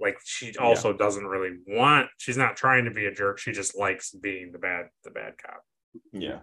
Like 0.00 0.16
she 0.24 0.56
also 0.56 0.92
doesn't 0.92 1.26
really 1.26 1.58
want. 1.66 2.08
She's 2.18 2.36
not 2.38 2.56
trying 2.56 2.84
to 2.86 2.90
be 2.90 3.06
a 3.06 3.12
jerk. 3.12 3.38
She 3.38 3.52
just 3.52 3.76
likes 3.76 4.10
being 4.12 4.52
the 4.52 4.58
bad 4.58 4.86
the 5.04 5.10
bad 5.10 5.34
cop. 5.44 5.62
Yeah. 6.12 6.40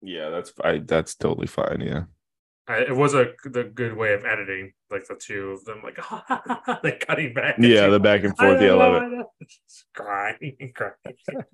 Yeah, 0.00 0.30
that's 0.30 0.52
I 0.62 0.78
that's 0.78 1.14
totally 1.14 1.46
fine. 1.46 1.80
Yeah. 1.80 2.04
I, 2.68 2.80
it 2.80 2.94
was 2.94 3.14
a 3.14 3.32
the 3.44 3.64
good 3.64 3.96
way 3.96 4.12
of 4.12 4.24
editing, 4.24 4.72
like 4.90 5.06
the 5.08 5.14
two 5.14 5.52
of 5.52 5.64
them, 5.64 5.82
like 5.82 5.98
like 6.84 7.04
cutting 7.06 7.32
back. 7.32 7.56
Yeah, 7.58 7.88
the 7.88 7.98
back 7.98 8.24
and 8.24 8.36
forth. 8.36 8.60
Yeah, 8.60 8.72
I 8.72 8.74
love 8.74 9.02
it. 9.12 9.26
Crying, 9.94 10.72
crying. 10.74 10.92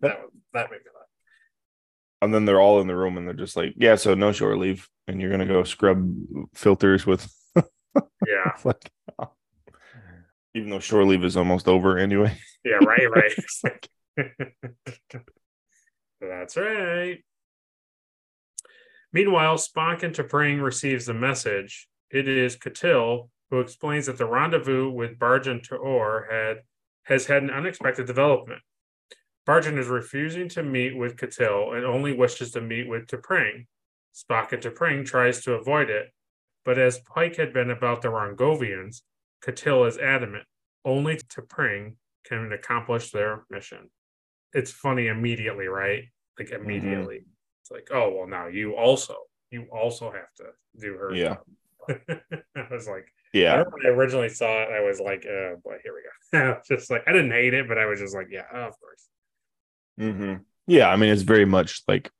That 0.00 0.20
was, 0.20 0.30
that 0.52 0.70
made 0.70 0.80
me 0.80 0.90
laugh. 0.94 1.06
And 2.20 2.34
then 2.34 2.44
they're 2.44 2.60
all 2.60 2.80
in 2.80 2.86
the 2.86 2.96
room 2.96 3.16
and 3.16 3.26
they're 3.26 3.34
just 3.34 3.56
like, 3.56 3.74
yeah, 3.76 3.94
so 3.96 4.14
no 4.14 4.32
shore 4.32 4.56
leave. 4.56 4.88
And 5.06 5.20
you're 5.20 5.30
gonna 5.30 5.46
go 5.46 5.62
scrub 5.62 6.12
filters 6.54 7.06
with 7.06 7.32
Yeah, 7.56 8.56
like 8.64 8.90
even 10.54 10.70
though 10.70 10.80
shore 10.80 11.04
leave 11.04 11.24
is 11.24 11.36
almost 11.36 11.68
over 11.68 11.96
anyway. 11.96 12.36
yeah, 12.64 12.78
right, 12.84 13.34
right. 14.16 15.28
That's 16.20 16.56
right. 16.56 17.18
Meanwhile, 19.12 19.56
Spock 19.56 20.02
and 20.02 20.14
T'Pring 20.14 20.62
receives 20.62 21.08
a 21.08 21.14
message. 21.14 21.88
It 22.10 22.26
is 22.26 22.56
Catil 22.56 23.28
who 23.50 23.60
explains 23.60 24.06
that 24.06 24.18
the 24.18 24.26
rendezvous 24.26 24.90
with 24.90 25.18
Barjan 25.18 25.62
Taor 25.62 26.26
had 26.30 26.62
has 27.04 27.26
had 27.26 27.42
an 27.42 27.50
unexpected 27.50 28.06
development. 28.06 28.62
Barjan 29.46 29.78
is 29.78 29.88
refusing 29.88 30.48
to 30.50 30.62
meet 30.62 30.96
with 30.96 31.16
Catil 31.16 31.76
and 31.76 31.84
only 31.84 32.12
wishes 32.12 32.50
to 32.52 32.60
meet 32.60 32.88
with 32.88 33.06
T'Pring. 33.06 33.66
Spock 34.14 34.52
and 34.52 34.62
T'Pring 34.62 35.04
tries 35.04 35.42
to 35.42 35.52
avoid 35.52 35.90
it, 35.90 36.12
but 36.64 36.78
as 36.78 37.00
Pike 37.00 37.36
had 37.36 37.52
been 37.52 37.70
about 37.70 38.00
the 38.00 38.08
Rongovians, 38.08 39.02
Catil 39.44 39.86
is 39.86 39.98
adamant. 39.98 40.46
Only 40.84 41.16
T'Pring 41.16 41.96
can 42.24 42.52
accomplish 42.52 43.10
their 43.10 43.44
mission. 43.50 43.90
It's 44.54 44.70
funny 44.70 45.08
immediately, 45.08 45.66
right? 45.66 46.04
Like 46.38 46.50
immediately. 46.50 47.24
It's 47.62 47.70
like, 47.70 47.88
oh 47.92 48.14
well, 48.16 48.26
now 48.26 48.46
you 48.46 48.76
also 48.76 49.16
you 49.50 49.66
also 49.72 50.10
have 50.10 50.32
to 50.38 50.44
do 50.80 50.94
her. 50.96 51.14
Yeah. 51.14 51.36
job. 51.36 51.40
I 52.56 52.66
was 52.70 52.88
like, 52.88 53.06
Yeah. 53.32 53.62
when 53.70 53.86
I 53.86 53.88
originally 53.90 54.28
saw 54.28 54.62
it, 54.62 54.68
I 54.72 54.80
was 54.80 55.00
like, 55.00 55.26
oh 55.26 55.56
boy, 55.62 55.76
here 55.82 55.92
we 55.94 56.38
go. 56.38 56.60
just 56.68 56.90
like 56.90 57.02
I 57.06 57.12
didn't 57.12 57.32
hate 57.32 57.54
it, 57.54 57.68
but 57.68 57.78
I 57.78 57.86
was 57.86 58.00
just 58.00 58.14
like, 58.14 58.28
yeah, 58.30 58.46
of 58.52 58.74
course. 58.80 59.08
hmm 59.98 60.42
Yeah, 60.66 60.88
I 60.88 60.96
mean 60.96 61.10
it's 61.10 61.22
very 61.22 61.44
much 61.44 61.82
like 61.86 62.10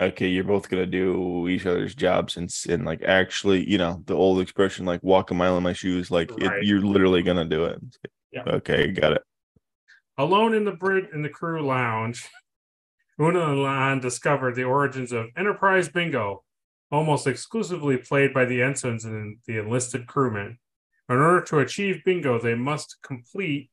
okay, 0.00 0.28
you're 0.28 0.44
both 0.44 0.68
gonna 0.68 0.86
do 0.86 1.48
each 1.48 1.66
other's 1.66 1.94
jobs 1.94 2.36
and 2.36 2.50
and 2.68 2.84
like 2.84 3.02
actually, 3.02 3.68
you 3.68 3.78
know, 3.78 4.02
the 4.06 4.14
old 4.14 4.40
expression 4.40 4.86
like 4.86 5.02
walk 5.02 5.30
a 5.30 5.34
mile 5.34 5.56
in 5.56 5.62
my 5.62 5.72
shoes, 5.72 6.10
like 6.10 6.30
it, 6.38 6.64
you're 6.64 6.80
literally 6.82 7.22
gonna 7.22 7.44
do 7.44 7.64
it. 7.66 7.80
Yeah. 8.32 8.44
Okay, 8.46 8.92
got 8.92 9.12
it. 9.12 9.22
Alone 10.18 10.52
in 10.52 10.64
the 10.64 10.72
bridge 10.72 11.06
in 11.14 11.22
the 11.22 11.28
crew 11.28 11.64
lounge, 11.64 12.28
Una 13.20 13.50
and 13.50 13.58
La'an 13.58 14.00
discovered 14.00 14.56
the 14.56 14.64
origins 14.64 15.12
of 15.12 15.28
Enterprise 15.36 15.88
Bingo, 15.88 16.42
almost 16.90 17.28
exclusively 17.28 17.96
played 17.96 18.34
by 18.34 18.44
the 18.44 18.60
ensigns 18.60 19.04
and 19.04 19.38
the 19.46 19.58
enlisted 19.58 20.08
crewmen. 20.08 20.58
In 21.08 21.16
order 21.16 21.40
to 21.42 21.60
achieve 21.60 22.02
bingo, 22.04 22.40
they 22.40 22.56
must 22.56 22.98
complete 23.00 23.70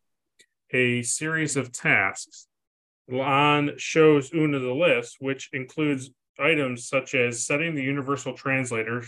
a 0.71 1.01
series 1.01 1.57
of 1.57 1.71
tasks. 1.71 2.47
La'an 3.09 3.77
shows 3.79 4.31
Una 4.31 4.59
the 4.59 4.73
list, 4.73 5.17
which 5.19 5.49
includes 5.51 6.11
items 6.39 6.87
such 6.87 7.15
as 7.15 7.45
setting 7.45 7.73
the 7.73 7.83
universal 7.83 8.33
translator 8.33 9.03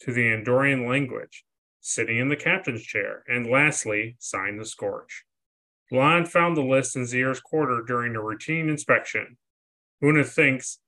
to 0.00 0.12
the 0.12 0.26
Andorian 0.26 0.86
language, 0.86 1.44
sitting 1.80 2.18
in 2.18 2.28
the 2.28 2.36
captain's 2.36 2.82
chair, 2.82 3.24
and 3.26 3.46
lastly, 3.46 4.16
sign 4.18 4.58
the 4.58 4.66
scorch. 4.66 5.24
La'an 5.92 6.26
found 6.26 6.56
the 6.56 6.62
list 6.62 6.96
in 6.96 7.06
Zier's 7.06 7.40
quarter 7.40 7.82
during 7.86 8.16
a 8.16 8.22
routine 8.22 8.68
inspection. 8.68 9.36
Una 10.02 10.24
thinks 10.24 10.78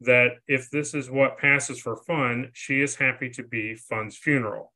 that 0.00 0.32
if 0.46 0.70
this 0.70 0.94
is 0.94 1.10
what 1.10 1.38
passes 1.38 1.80
for 1.80 1.96
fun, 1.96 2.50
she 2.52 2.80
is 2.80 2.96
happy 2.96 3.30
to 3.30 3.42
be 3.42 3.74
Fun's 3.74 4.16
funeral. 4.16 4.72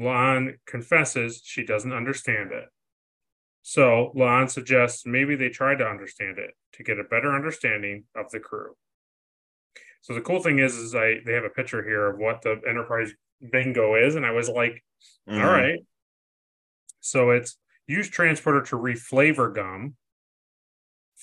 La'an 0.00 0.58
confesses 0.66 1.40
she 1.44 1.64
doesn't 1.64 1.92
understand 1.92 2.52
it. 2.52 2.66
So 3.62 4.12
La'an 4.14 4.50
suggests 4.50 5.04
maybe 5.04 5.36
they 5.36 5.48
try 5.48 5.74
to 5.74 5.84
understand 5.86 6.38
it 6.38 6.54
to 6.74 6.82
get 6.82 7.00
a 7.00 7.04
better 7.04 7.34
understanding 7.34 8.04
of 8.14 8.30
the 8.30 8.40
crew. 8.40 8.74
So 10.00 10.14
the 10.14 10.20
cool 10.20 10.42
thing 10.42 10.58
is, 10.58 10.74
is 10.76 10.94
I 10.94 11.16
they 11.26 11.32
have 11.32 11.44
a 11.44 11.50
picture 11.50 11.82
here 11.82 12.08
of 12.08 12.18
what 12.18 12.42
the 12.42 12.60
Enterprise 12.66 13.12
bingo 13.52 13.94
is, 13.96 14.14
and 14.14 14.24
I 14.24 14.30
was 14.30 14.48
like, 14.48 14.84
all 15.26 15.34
Mhm. 15.34 15.52
right. 15.52 15.80
So 17.00 17.30
it's 17.30 17.58
use 17.88 18.08
transporter 18.08 18.62
to 18.62 18.76
reflavor 18.76 19.52
gum, 19.52 19.96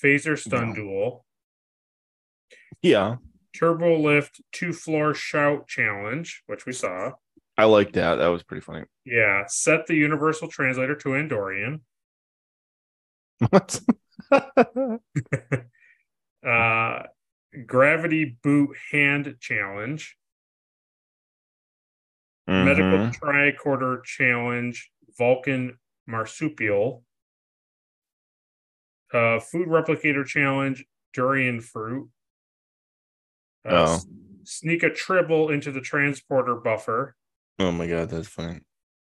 phaser 0.02 0.36
stun 0.38 0.68
Yeah. 0.68 0.74
duel, 0.74 1.26
Yeah. 2.82 3.16
turbo 3.54 3.96
lift 3.98 4.42
two 4.52 4.72
floor 4.74 5.14
shout 5.14 5.66
challenge, 5.68 6.42
which 6.46 6.66
we 6.66 6.72
saw. 6.72 7.12
I 7.56 7.64
like 7.64 7.92
that. 7.92 8.16
That 8.16 8.26
was 8.28 8.42
pretty 8.42 8.60
funny. 8.60 8.84
Yeah, 9.04 9.46
set 9.46 9.86
the 9.86 9.94
universal 9.94 10.48
translator 10.48 10.94
to 10.96 11.08
Andorian. 11.10 11.80
What? 13.48 13.80
Uh, 16.46 17.02
gravity 17.66 18.36
boot 18.42 18.76
hand 18.92 19.36
challenge, 19.40 20.16
medical 22.46 22.98
Mhm. 22.98 23.18
tricorder 23.18 24.04
challenge, 24.04 24.92
Vulcan 25.18 25.76
marsupial, 26.06 27.04
uh, 29.12 29.40
food 29.40 29.68
replicator 29.68 30.24
challenge, 30.26 30.84
durian 31.12 31.60
fruit. 31.60 32.08
Uh, 33.64 33.98
Oh. 33.98 34.00
Sneak 34.48 34.84
a 34.84 34.90
tribble 34.90 35.50
into 35.50 35.72
the 35.72 35.80
transporter 35.80 36.54
buffer. 36.54 37.16
Oh 37.58 37.72
my 37.72 37.88
god, 37.88 38.10
that's 38.10 38.28
funny. 38.28 38.60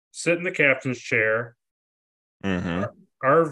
Sit 0.10 0.40
in 0.40 0.44
the 0.44 0.52
captain's 0.52 1.00
chair. 1.00 1.56
hmm 2.44 2.84
Our 3.24 3.44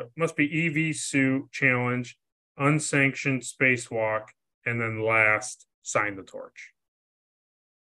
uh, 0.00 0.04
must 0.16 0.34
be 0.34 0.66
EV 0.66 0.96
suit 0.96 1.50
challenge, 1.52 2.16
unsanctioned 2.56 3.42
spacewalk, 3.42 4.28
and 4.64 4.80
then 4.80 5.02
last 5.04 5.66
sign 5.82 6.16
the 6.16 6.22
torch. 6.22 6.72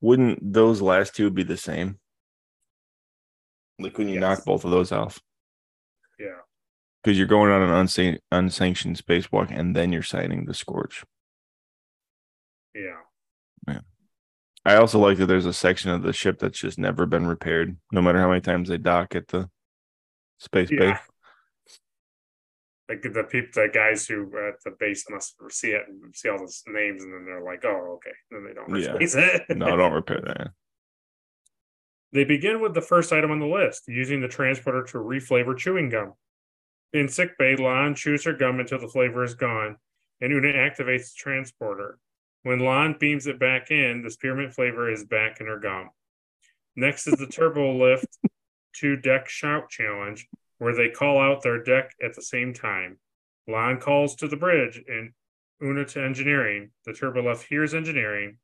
Wouldn't 0.01 0.51
those 0.53 0.81
last 0.81 1.15
two 1.15 1.29
be 1.29 1.43
the 1.43 1.55
same? 1.55 1.97
Like 3.79 3.97
when 3.97 4.07
you 4.07 4.15
Yes. 4.15 4.21
knock 4.21 4.45
both 4.45 4.63
of 4.65 4.71
those 4.71 4.91
off, 4.91 5.21
Yeah, 6.17 6.39
because 7.03 7.17
you're 7.17 7.27
going 7.27 7.51
on 7.51 7.61
an 7.61 7.69
unsan- 7.69 8.19
unsanctioned 8.31 8.95
spacewalk 8.97 9.51
and 9.51 9.75
then 9.75 9.91
you're 9.91 10.01
signing 10.03 10.45
the 10.45 10.53
scorch. 10.53 11.03
yeah, 12.73 13.01
Man, 13.67 13.83
I 14.65 14.75
also 14.75 14.99
like 14.99 15.17
that 15.17 15.25
there's 15.27 15.45
a 15.45 15.53
section 15.53 15.91
of 15.91 16.03
the 16.03 16.13
ship 16.13 16.39
that's 16.39 16.59
just 16.59 16.77
never 16.77 17.05
been 17.05 17.25
repaired, 17.27 17.77
no 17.91 18.01
matter 18.01 18.19
how 18.19 18.29
many 18.29 18.41
times 18.41 18.69
they 18.69 18.77
dock 18.77 19.15
at 19.15 19.27
the 19.27 19.49
space 20.39 20.69
yeah. 20.71 20.99
Like 22.87 23.01
the 23.01 23.23
people, 23.23 23.63
the 23.63 23.69
guys 23.73 24.05
who 24.07 24.31
are 24.35 24.49
at 24.49 24.61
the 24.63 24.69
base 24.79 25.09
must 25.09 25.35
see 25.49 25.71
it 25.71 25.87
and 25.87 26.15
see 26.15 26.29
all 26.29 26.37
those 26.37 26.61
names, 26.67 27.03
and 27.03 27.11
then 27.13 27.25
they're 27.25 27.41
like, 27.41 27.65
"Oh, 27.65 27.95
okay." 27.95 28.11
Then 28.29 28.45
they 28.45 28.53
don't 28.53 28.69
Yeah. 28.79 28.91
replace 28.93 29.15
it. 29.15 29.41
No, 29.57 29.75
don't 29.75 29.93
repair 29.93 30.21
that. 30.21 30.51
They 32.15 32.23
begin 32.23 32.61
with 32.61 32.73
the 32.73 32.81
first 32.81 33.11
item 33.11 33.31
on 33.31 33.39
the 33.39 33.45
list, 33.45 33.89
using 33.89 34.21
the 34.21 34.29
transporter 34.29 34.83
to 34.83 34.99
reflavor 34.99 35.57
chewing 35.57 35.89
gum. 35.89 36.13
In 36.93 37.09
sickbay, 37.09 37.57
La'an 37.57 37.93
chews 37.93 38.23
her 38.23 38.31
gum 38.31 38.61
until 38.61 38.79
the 38.79 38.87
flavor 38.87 39.25
is 39.25 39.33
gone, 39.33 39.75
and 40.21 40.31
Una 40.31 40.53
activates 40.53 41.11
the 41.11 41.17
transporter. 41.17 41.99
When 42.43 42.59
La'an 42.59 42.97
beams 42.97 43.27
it 43.27 43.37
back 43.37 43.69
in, 43.69 44.01
the 44.01 44.09
spearmint 44.09 44.53
flavor 44.53 44.89
is 44.89 45.03
back 45.03 45.41
in 45.41 45.47
her 45.47 45.59
gum. 45.59 45.89
Next 46.77 47.05
is 47.05 47.15
the 47.15 47.27
turbo 47.27 47.75
lift 47.85 48.17
two 48.73 48.95
deck 48.95 49.27
shout 49.27 49.69
challenge, 49.69 50.25
where 50.57 50.73
they 50.73 50.87
call 50.87 51.19
out 51.19 51.43
their 51.43 51.61
deck 51.61 51.91
at 52.01 52.15
the 52.15 52.21
same 52.21 52.53
time. 52.53 52.97
La'an 53.49 53.81
calls 53.81 54.15
to 54.15 54.29
the 54.29 54.37
bridge 54.37 54.81
and 54.87 55.11
Una 55.61 55.83
to 55.83 56.01
engineering. 56.01 56.71
The 56.85 56.93
turbo 56.93 57.29
lift 57.29 57.45
hears 57.49 57.73
engineering. 57.73 58.37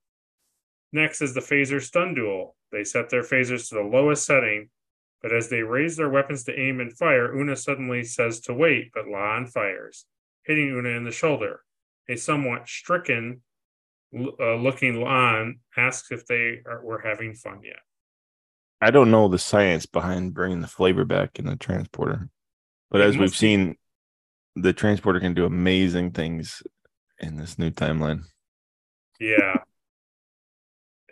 Next 0.92 1.22
is 1.22 1.34
the 1.34 1.42
phaser 1.42 1.82
stun 1.82 2.14
duel. 2.14 2.56
They 2.72 2.84
set 2.84 3.10
their 3.10 3.24
phasers 3.24 3.70
to 3.70 3.76
the 3.76 3.82
lowest 3.82 4.26
setting, 4.26 4.70
but 5.22 5.34
as 5.34 5.50
they 5.50 5.62
raise 5.62 5.98
their 5.98 6.10
weapons 6.10 6.44
to 6.46 6.60
aim 6.60 6.80
and 6.80 6.96
fire, 6.96 7.34
Una 7.36 7.56
suddenly 7.56 8.04
says 8.04 8.40
to 8.42 8.54
wait, 8.54 8.92
but 8.94 9.06
La'an 9.06 9.50
fires, 9.50 10.06
hitting 10.44 10.70
Una 10.70 10.90
in 10.90 11.04
the 11.04 11.12
shoulder. 11.12 11.62
A 12.10 12.16
somewhat 12.18 12.68
stricken 12.68 13.42
uh, 14.14 14.56
looking 14.56 14.96
La'an 14.96 15.60
asks 15.78 16.12
if 16.12 16.26
they 16.26 16.62
are, 16.66 16.84
were 16.84 17.00
having 17.00 17.34
fun 17.34 17.62
yet. 17.64 17.80
I 18.82 18.92
don't 18.92 19.12
know 19.12 19.28
the 19.28 19.38
science 19.38 19.86
behind 19.86 20.34
bringing 20.34 20.62
the 20.62 20.68
flavor 20.68 21.06
back 21.06 21.38
in 21.38 21.46
the 21.46 21.56
transporter, 21.56 22.30
but 22.90 23.00
It 23.00 23.06
as 23.06 23.18
we've 23.18 23.36
seen, 23.36 23.78
the 24.56 24.74
transporter 24.74 25.20
can 25.20 25.34
do 25.34 25.46
amazing 25.46 26.12
things 26.12 26.64
in 27.20 27.38
this 27.38 27.60
new 27.60 27.70
timeline. 27.70 28.24
Yeah. 29.20 29.58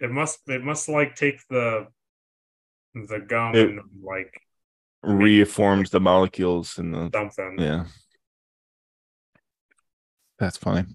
It 0.02 0.12
must 0.12 0.40
it 0.48 0.64
must 0.64 0.90
like 0.90 1.16
take 1.16 1.40
the 1.50 1.88
the 2.94 3.20
gum 3.20 3.56
It- 3.56 3.70
and 3.70 3.80
like 4.04 4.42
reforms 5.02 5.90
the 5.92 6.00
molecules 6.00 6.78
in 6.78 6.92
the 6.92 7.10
something. 7.14 7.56
yeah. 7.60 7.86
That's 10.40 10.58
funny. 10.58 10.86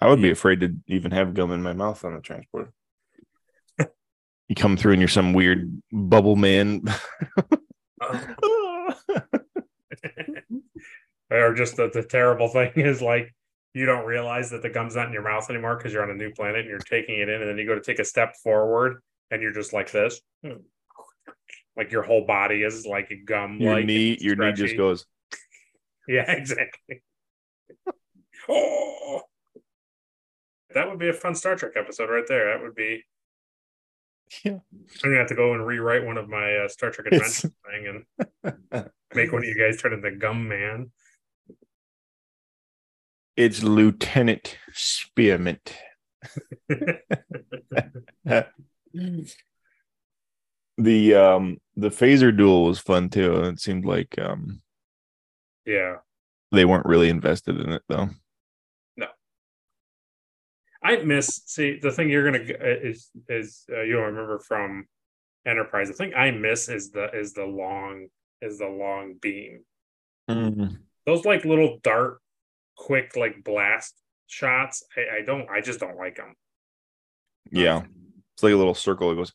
I 0.00 0.08
would 0.08 0.22
be 0.22 0.30
afraid 0.30 0.60
to 0.60 0.74
even 0.86 1.10
have 1.12 1.34
gum 1.34 1.52
in 1.52 1.62
my 1.62 1.72
mouth 1.72 2.04
on 2.04 2.14
the 2.14 2.20
transport. 2.20 2.72
you 4.48 4.54
come 4.56 4.76
through 4.76 4.92
and 4.92 5.00
you're 5.00 5.08
some 5.08 5.32
weird 5.32 5.80
bubble 5.92 6.36
man. 6.36 6.82
or 11.30 11.54
just 11.54 11.76
the, 11.76 11.90
the 11.92 12.02
terrible 12.02 12.48
thing 12.48 12.72
is 12.76 13.02
like 13.02 13.34
you 13.74 13.86
don't 13.86 14.04
realize 14.04 14.50
that 14.50 14.62
the 14.62 14.68
gum's 14.68 14.96
not 14.96 15.06
in 15.06 15.12
your 15.12 15.22
mouth 15.22 15.48
anymore 15.48 15.76
because 15.76 15.92
you're 15.92 16.02
on 16.02 16.10
a 16.10 16.14
new 16.14 16.30
planet 16.32 16.60
and 16.60 16.68
you're 16.68 16.78
taking 16.78 17.20
it 17.20 17.28
in, 17.28 17.40
and 17.40 17.48
then 17.50 17.58
you 17.58 17.66
go 17.66 17.74
to 17.74 17.80
take 17.80 17.98
a 17.98 18.04
step 18.04 18.34
forward 18.42 19.00
and 19.30 19.42
you're 19.42 19.52
just 19.52 19.72
like 19.72 19.90
this. 19.90 20.20
Like 21.76 21.92
your 21.92 22.02
whole 22.02 22.26
body 22.26 22.62
is 22.62 22.84
like 22.84 23.10
a 23.10 23.16
gum. 23.16 23.58
your 23.58 23.82
knee, 23.82 24.18
your 24.20 24.36
knee 24.36 24.52
just 24.52 24.76
goes. 24.76 25.06
Yeah, 26.08 26.28
exactly. 26.28 27.02
oh, 28.48 29.20
that 30.74 30.90
would 30.90 30.98
be 30.98 31.08
a 31.08 31.12
fun 31.12 31.36
Star 31.36 31.54
Trek 31.54 31.72
episode 31.76 32.10
right 32.10 32.24
there. 32.26 32.52
That 32.52 32.62
would 32.62 32.74
be. 32.74 33.04
Yeah. 34.44 34.58
I'm 34.72 35.10
gonna 35.10 35.18
have 35.18 35.28
to 35.28 35.36
go 35.36 35.54
and 35.54 35.64
rewrite 35.64 36.04
one 36.04 36.18
of 36.18 36.28
my 36.28 36.56
uh, 36.56 36.68
Star 36.68 36.90
Trek 36.90 37.06
adventures 37.12 37.52
thing 37.70 38.04
and 38.42 38.90
make 39.14 39.32
one 39.32 39.42
of 39.42 39.48
you 39.48 39.56
guys 39.56 39.80
turn 39.80 39.92
into 39.92 40.10
Gum 40.16 40.48
Man. 40.48 40.90
It's 43.40 43.62
Lieutenant 43.62 44.58
Spearmint. 44.74 45.74
the 46.68 46.84
um 51.14 51.56
the 51.74 51.88
phaser 51.88 52.36
duel 52.36 52.66
was 52.66 52.78
fun 52.78 53.08
too. 53.08 53.44
It 53.44 53.58
seemed 53.58 53.86
like 53.86 54.14
um 54.18 54.60
yeah, 55.64 55.96
they 56.52 56.66
weren't 56.66 56.84
really 56.84 57.08
invested 57.08 57.58
in 57.58 57.72
it 57.72 57.80
though. 57.88 58.10
No, 58.98 59.06
I 60.84 60.96
miss. 60.96 61.40
See, 61.46 61.78
the 61.80 61.92
thing 61.92 62.10
you're 62.10 62.30
gonna 62.30 62.44
is 62.44 63.08
is 63.30 63.64
uh, 63.72 63.80
you'll 63.80 64.02
remember 64.02 64.38
from 64.40 64.84
Enterprise. 65.46 65.88
The 65.88 65.94
thing 65.94 66.12
I 66.14 66.30
miss 66.30 66.68
is 66.68 66.90
the 66.90 67.08
is 67.18 67.32
the 67.32 67.46
long 67.46 68.08
is 68.42 68.58
the 68.58 68.68
long 68.68 69.14
beam. 69.18 69.64
Those 71.06 71.24
like 71.24 71.46
little 71.46 71.78
dart, 71.82 72.18
quick 72.80 73.14
like 73.14 73.44
blast 73.44 73.94
shots. 74.26 74.82
I, 74.96 75.18
I 75.18 75.22
don't. 75.22 75.48
I 75.50 75.60
just 75.60 75.80
don't 75.80 75.98
like 75.98 76.16
them. 76.16 76.34
Yeah. 77.50 77.76
Um, 77.76 77.88
it's 78.34 78.42
like 78.42 78.54
a 78.54 78.56
little 78.56 78.74
circle. 78.74 79.12
It 79.12 79.16
goes. 79.16 79.32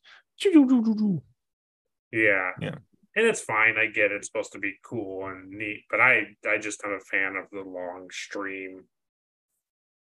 Yeah. 2.11 2.51
Yeah. 2.59 2.75
And 3.17 3.25
it's 3.25 3.41
fine. 3.41 3.77
I 3.77 3.85
get 3.85 4.11
it. 4.11 4.15
it's 4.15 4.27
supposed 4.27 4.51
to 4.53 4.59
be 4.59 4.73
cool 4.83 5.27
and 5.27 5.49
neat, 5.51 5.83
but 5.89 6.01
I 6.01 6.23
I 6.49 6.57
just 6.57 6.83
am 6.83 6.91
a 6.91 6.99
fan 6.99 7.35
of 7.35 7.49
the 7.51 7.61
long 7.61 8.07
stream 8.11 8.85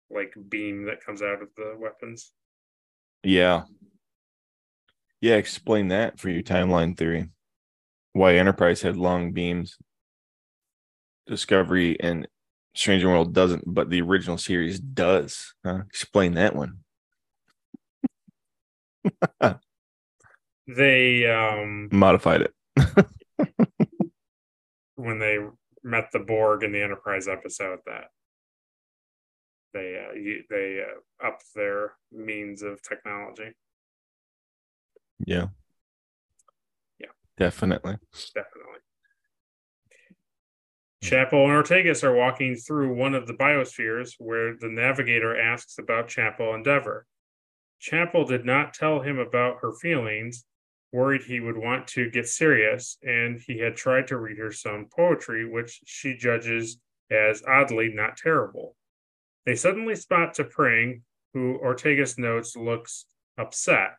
like 0.09 0.33
beam 0.49 0.85
that 0.85 1.03
comes 1.05 1.21
out 1.21 1.41
of 1.41 1.49
the 1.57 1.75
weapons. 1.77 2.31
Yeah. 3.23 3.63
Yeah, 5.21 5.35
explain 5.35 5.89
that 5.89 6.19
for 6.19 6.29
your 6.29 6.43
timeline 6.43 6.97
theory. 6.97 7.29
Why 8.13 8.35
Enterprise 8.35 8.81
had 8.81 8.97
long 8.97 9.33
beams. 9.33 9.77
Discovery 11.27 11.99
and 11.99 12.27
Stranger 12.75 13.07
World 13.07 13.33
doesn't, 13.33 13.63
but 13.65 13.89
the 13.89 14.01
original 14.01 14.37
series 14.37 14.79
does. 14.79 15.53
Huh? 15.65 15.83
Explain 15.87 16.33
that 16.35 16.55
one. 16.55 16.79
They 20.67 21.27
um 21.27 21.89
Modified 21.91 22.41
it. 22.41 22.53
when 24.95 25.19
they 25.19 25.37
met 25.83 26.09
the 26.11 26.19
Borg 26.19 26.63
in 26.63 26.71
the 26.71 26.81
Enterprise 26.81 27.27
episode 27.27 27.79
that 27.85 28.05
they 29.73 30.03
uh, 30.03 30.13
they 30.49 30.81
uh, 30.81 31.27
upped 31.27 31.43
their 31.53 31.93
means 32.11 32.63
of 32.63 32.81
technology. 32.81 33.51
Yeah. 35.25 35.47
Yeah. 36.99 37.07
Definitely. 37.37 37.97
Definitely. 38.33 38.79
Chapel 41.05 41.43
and 41.43 41.51
Ortegas 41.51 42.03
are 42.03 42.15
walking 42.15 42.55
through 42.55 42.95
one 42.95 43.13
of 43.13 43.27
the 43.27 43.35
biospheres 43.35 44.15
where 44.17 44.55
the 44.57 44.69
navigator 44.69 45.39
asks 45.39 45.77
about 45.77 46.07
Chapel 46.07 46.55
Endeavor. 46.55 47.05
Chapel 47.79 48.25
did 48.25 48.43
not 48.43 48.73
tell 48.73 49.01
him 49.01 49.19
about 49.19 49.59
her 49.61 49.71
feelings, 49.71 50.45
worried 50.91 51.21
he 51.21 51.39
would 51.39 51.57
want 51.57 51.85
to 51.89 52.09
get 52.09 52.27
serious, 52.27 52.97
and 53.03 53.39
he 53.39 53.59
had 53.59 53.75
tried 53.75 54.07
to 54.07 54.17
read 54.17 54.39
her 54.39 54.51
some 54.51 54.87
poetry, 54.95 55.47
which 55.47 55.79
she 55.85 56.17
judges 56.17 56.79
as 57.11 57.43
oddly 57.47 57.89
not 57.93 58.17
terrible. 58.17 58.75
They 59.45 59.53
suddenly 59.53 59.95
spot 59.95 60.33
T'Pring, 60.33 61.03
who 61.35 61.59
Ortegas 61.63 62.17
notes 62.17 62.55
looks 62.55 63.05
upset. 63.37 63.91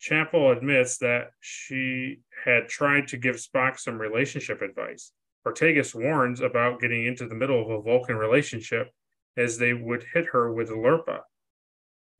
Chapel 0.00 0.50
admits 0.50 0.98
that 0.98 1.30
she 1.40 2.20
had 2.44 2.68
tried 2.68 3.08
to 3.08 3.16
give 3.16 3.36
Spock 3.36 3.78
some 3.78 3.98
relationship 3.98 4.60
advice. 4.60 5.12
Ortegas 5.46 5.94
warns 5.94 6.40
about 6.40 6.80
getting 6.80 7.06
into 7.06 7.28
the 7.28 7.34
middle 7.34 7.62
of 7.62 7.70
a 7.70 7.80
Vulcan 7.80 8.16
relationship 8.16 8.90
as 9.36 9.58
they 9.58 9.72
would 9.72 10.04
hit 10.12 10.26
her 10.32 10.52
with 10.52 10.70
a 10.70 10.74
Lirpa. 10.74 11.20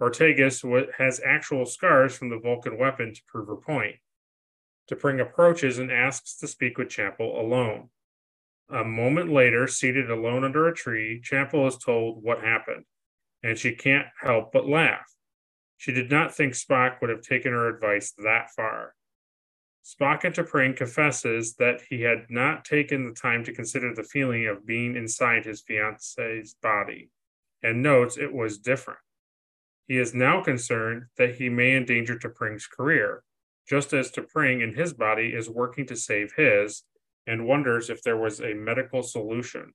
Ortegas 0.00 0.62
has 0.98 1.20
actual 1.24 1.66
scars 1.66 2.16
from 2.16 2.28
the 2.28 2.38
Vulcan 2.38 2.78
weapon 2.78 3.12
to 3.14 3.22
prove 3.26 3.48
her 3.48 3.56
point. 3.56 3.96
T'Pring 4.88 5.20
approaches 5.20 5.78
and 5.78 5.90
asks 5.90 6.36
to 6.36 6.46
speak 6.46 6.78
with 6.78 6.88
Chapel 6.88 7.40
alone. 7.40 7.88
A 8.70 8.84
moment 8.84 9.32
later, 9.32 9.66
seated 9.66 10.10
alone 10.10 10.44
under 10.44 10.68
a 10.68 10.74
tree, 10.74 11.20
Chapel 11.20 11.66
is 11.66 11.78
told 11.78 12.22
what 12.22 12.44
happened, 12.44 12.84
and 13.42 13.58
she 13.58 13.74
can't 13.74 14.06
help 14.20 14.52
but 14.52 14.68
laugh. 14.68 15.06
She 15.76 15.92
did 15.92 16.10
not 16.10 16.34
think 16.34 16.54
Spock 16.54 17.00
would 17.00 17.10
have 17.10 17.22
taken 17.22 17.52
her 17.52 17.68
advice 17.68 18.12
that 18.18 18.50
far. 18.54 18.94
Spock 19.86 20.24
and 20.24 20.34
T'Pring 20.34 20.76
confesses 20.76 21.54
that 21.56 21.80
he 21.88 22.02
had 22.02 22.26
not 22.28 22.64
taken 22.64 23.06
the 23.06 23.14
time 23.14 23.44
to 23.44 23.54
consider 23.54 23.94
the 23.94 24.02
feeling 24.02 24.48
of 24.48 24.66
being 24.66 24.96
inside 24.96 25.44
his 25.44 25.62
fiance's 25.62 26.56
body, 26.60 27.08
and 27.62 27.84
notes 27.84 28.18
it 28.18 28.32
was 28.32 28.58
different. 28.58 28.98
He 29.86 29.96
is 29.98 30.12
now 30.12 30.42
concerned 30.42 31.04
that 31.18 31.36
he 31.36 31.48
may 31.48 31.76
endanger 31.76 32.18
T'Pring's 32.18 32.66
career, 32.66 33.22
just 33.68 33.92
as 33.92 34.10
T'Pring 34.10 34.60
in 34.60 34.74
his 34.74 34.92
body 34.92 35.28
is 35.28 35.48
working 35.48 35.86
to 35.86 35.94
save 35.94 36.32
his, 36.36 36.82
and 37.24 37.46
wonders 37.46 37.88
if 37.88 38.02
there 38.02 38.16
was 38.16 38.40
a 38.40 38.54
medical 38.54 39.04
solution. 39.04 39.72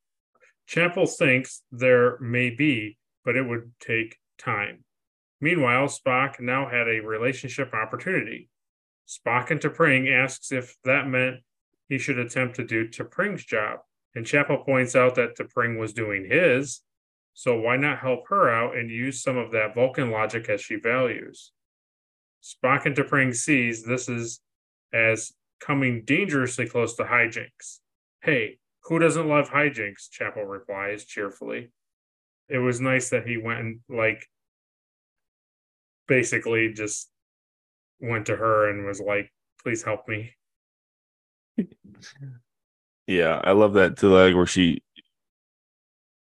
Chapel 0.68 1.06
thinks 1.06 1.64
there 1.72 2.20
may 2.20 2.50
be, 2.50 2.98
but 3.24 3.38
it 3.38 3.48
would 3.48 3.72
take 3.80 4.18
time. 4.38 4.84
Meanwhile, 5.40 5.88
Spock 5.88 6.42
now 6.42 6.68
had 6.70 6.90
a 6.90 7.00
relationship 7.00 7.74
opportunity. 7.74 8.50
Spock 9.12 9.52
and 9.52 9.60
T'Pring 9.60 10.10
asks 10.10 10.54
if 10.54 10.78
that 10.86 11.08
meant 11.08 11.38
he 11.90 11.98
should 11.98 12.18
attempt 12.18 12.56
to 12.56 12.64
do 12.64 12.88
T'Pring's 12.88 13.44
job, 13.44 13.80
and 14.16 14.26
Chapel 14.26 14.60
points 14.60 14.96
out 14.96 15.16
that 15.16 15.36
T'Pring 15.36 15.78
was 15.78 15.92
doing 15.92 16.26
his, 16.30 16.82
so 17.34 17.60
why 17.60 17.76
not 17.76 18.00
help 18.00 18.30
her 18.30 18.50
out 18.50 18.78
and 18.78 18.90
use 18.90 19.22
some 19.22 19.38
of 19.38 19.52
that 19.52 19.76
Vulcan 19.76 20.12
logic 20.12 20.48
as 20.48 20.62
she 20.62 20.76
values? 20.76 21.52
Spock 22.42 22.86
and 22.86 22.96
T'Pring 22.96 23.36
sees 23.36 23.84
this 23.84 24.08
is 24.08 24.40
as 24.94 25.34
coming 25.60 26.04
dangerously 26.06 26.66
close 26.66 26.96
to 26.96 27.04
hijinks. 27.04 27.80
Hey, 28.24 28.60
who 28.86 28.98
doesn't 28.98 29.28
love 29.28 29.50
hijinks? 29.50 30.10
Chapel 30.10 30.46
replies 30.46 31.04
cheerfully. 31.04 31.72
It 32.48 32.60
was 32.60 32.80
nice 32.80 33.10
that 33.10 33.28
he 33.28 33.38
went 33.38 33.60
and 33.60 33.80
like 33.90 34.26
basically 36.08 36.74
just 36.74 37.11
went 38.02 38.26
to 38.28 38.36
her 38.36 38.70
and 38.70 38.86
was 38.86 39.00
like, 39.00 39.32
please 39.64 39.84
help 39.84 40.08
me. 40.08 40.32
Yeah, 43.08 43.42
I 43.44 43.52
love 43.52 43.74
that 43.74 43.98
to 43.98 44.08
like 44.08 44.36
where 44.36 44.46
she 44.46 44.82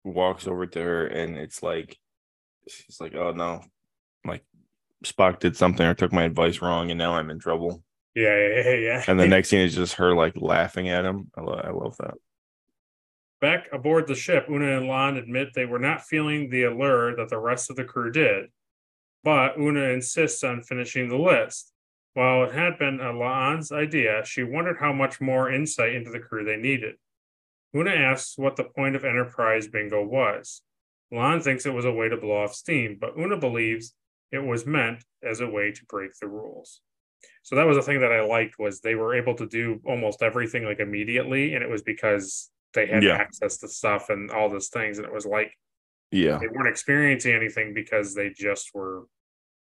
walks 0.04 0.46
over 0.46 0.66
to 0.66 0.80
her 0.80 1.06
and 1.06 1.36
it's 1.36 1.62
like 1.62 1.98
she's 2.68 3.00
like, 3.00 3.14
"Oh 3.14 3.32
no, 3.32 3.62
like 4.24 4.44
Spock 5.04 5.40
did 5.40 5.56
something 5.56 5.84
or 5.84 5.94
took 5.94 6.12
my 6.12 6.24
advice 6.24 6.60
wrong, 6.60 6.90
and 6.90 6.98
now 6.98 7.14
I'm 7.14 7.30
in 7.30 7.38
trouble." 7.38 7.82
Yeah, 8.14 8.36
yeah, 8.36 8.70
yeah. 8.70 8.76
yeah. 8.76 9.04
And 9.06 9.18
the 9.18 9.26
next 9.28 9.48
scene 9.48 9.60
is 9.60 9.74
just 9.74 9.94
her 9.94 10.14
like 10.14 10.34
laughing 10.36 10.88
at 10.88 11.04
him. 11.04 11.30
I, 11.36 11.40
lo- 11.40 11.62
I 11.62 11.70
love 11.70 11.96
that. 11.98 12.14
Back 13.40 13.68
aboard 13.72 14.08
the 14.08 14.16
ship, 14.16 14.46
Una 14.50 14.78
and 14.78 14.86
La'an 14.88 15.16
admit 15.16 15.50
they 15.54 15.64
were 15.64 15.78
not 15.78 16.02
feeling 16.02 16.50
the 16.50 16.64
allure 16.64 17.14
that 17.16 17.28
the 17.28 17.38
rest 17.38 17.70
of 17.70 17.76
the 17.76 17.84
crew 17.84 18.10
did, 18.10 18.46
but 19.24 19.58
Una 19.58 19.90
insists 19.90 20.42
on 20.44 20.62
finishing 20.62 21.08
the 21.08 21.18
list. 21.18 21.72
While 22.14 22.44
it 22.44 22.52
had 22.54 22.78
been 22.78 22.98
La'an's 22.98 23.70
idea, 23.70 24.24
she 24.24 24.42
wondered 24.42 24.78
how 24.80 24.92
much 24.92 25.20
more 25.20 25.50
insight 25.50 25.94
into 25.94 26.10
the 26.10 26.18
crew 26.18 26.44
they 26.44 26.56
needed. 26.56 26.96
Una 27.76 27.90
asks 27.90 28.38
what 28.38 28.56
the 28.56 28.64
point 28.64 28.96
of 28.96 29.04
Enterprise 29.04 29.68
Bingo 29.68 30.02
was. 30.04 30.62
Lon 31.12 31.40
thinks 31.40 31.64
it 31.64 31.74
was 31.74 31.84
a 31.84 31.92
way 31.92 32.08
to 32.08 32.16
blow 32.16 32.42
off 32.44 32.54
steam, 32.54 32.96
but 33.00 33.16
Una 33.18 33.36
believes 33.36 33.94
it 34.32 34.38
was 34.40 34.66
meant 34.66 35.04
as 35.22 35.40
a 35.40 35.48
way 35.48 35.72
to 35.72 35.84
break 35.86 36.12
the 36.20 36.28
rules. 36.28 36.80
So 37.42 37.56
that 37.56 37.66
was 37.66 37.76
the 37.76 37.82
thing 37.82 38.00
that 38.00 38.12
I 38.12 38.20
liked 38.22 38.58
was 38.58 38.80
they 38.80 38.94
were 38.94 39.14
able 39.14 39.34
to 39.36 39.46
do 39.46 39.80
almost 39.86 40.22
everything 40.22 40.64
like 40.64 40.80
immediately, 40.80 41.54
and 41.54 41.62
it 41.62 41.70
was 41.70 41.82
because 41.82 42.50
they 42.74 42.86
had 42.86 43.02
Yeah. 43.02 43.16
access 43.16 43.58
to 43.58 43.68
stuff 43.68 44.10
and 44.10 44.30
all 44.30 44.48
those 44.48 44.68
things, 44.68 44.98
and 44.98 45.06
it 45.06 45.12
was 45.12 45.24
like 45.26 45.56
Yeah. 46.10 46.38
they 46.38 46.48
weren't 46.48 46.68
experiencing 46.68 47.34
anything 47.34 47.74
because 47.74 48.14
they 48.14 48.30
just 48.30 48.70
were 48.74 49.04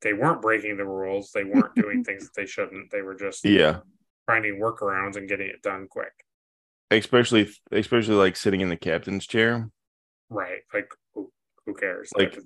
they 0.01 0.13
weren't 0.13 0.41
breaking 0.41 0.77
the 0.77 0.85
rules, 0.85 1.31
they 1.33 1.43
weren't 1.43 1.75
doing 1.75 2.03
things 2.05 2.23
that 2.23 2.31
they 2.35 2.45
shouldn't. 2.45 2.89
They 2.91 3.01
were 3.01 3.15
just 3.15 3.43
Yeah. 3.43 3.79
finding 4.25 4.59
workarounds 4.59 5.15
and 5.17 5.27
getting 5.27 5.47
it 5.49 5.61
done 5.61 5.87
quick. 5.89 6.13
Especially 6.91 7.49
especially 7.71 8.15
like 8.15 8.35
sitting 8.35 8.61
in 8.61 8.69
the 8.69 8.77
captain's 8.77 9.27
chair. 9.27 9.69
Right. 10.29 10.61
Like 10.73 10.89
who, 11.13 11.31
who 11.65 11.73
cares? 11.73 12.11
Like, 12.15 12.37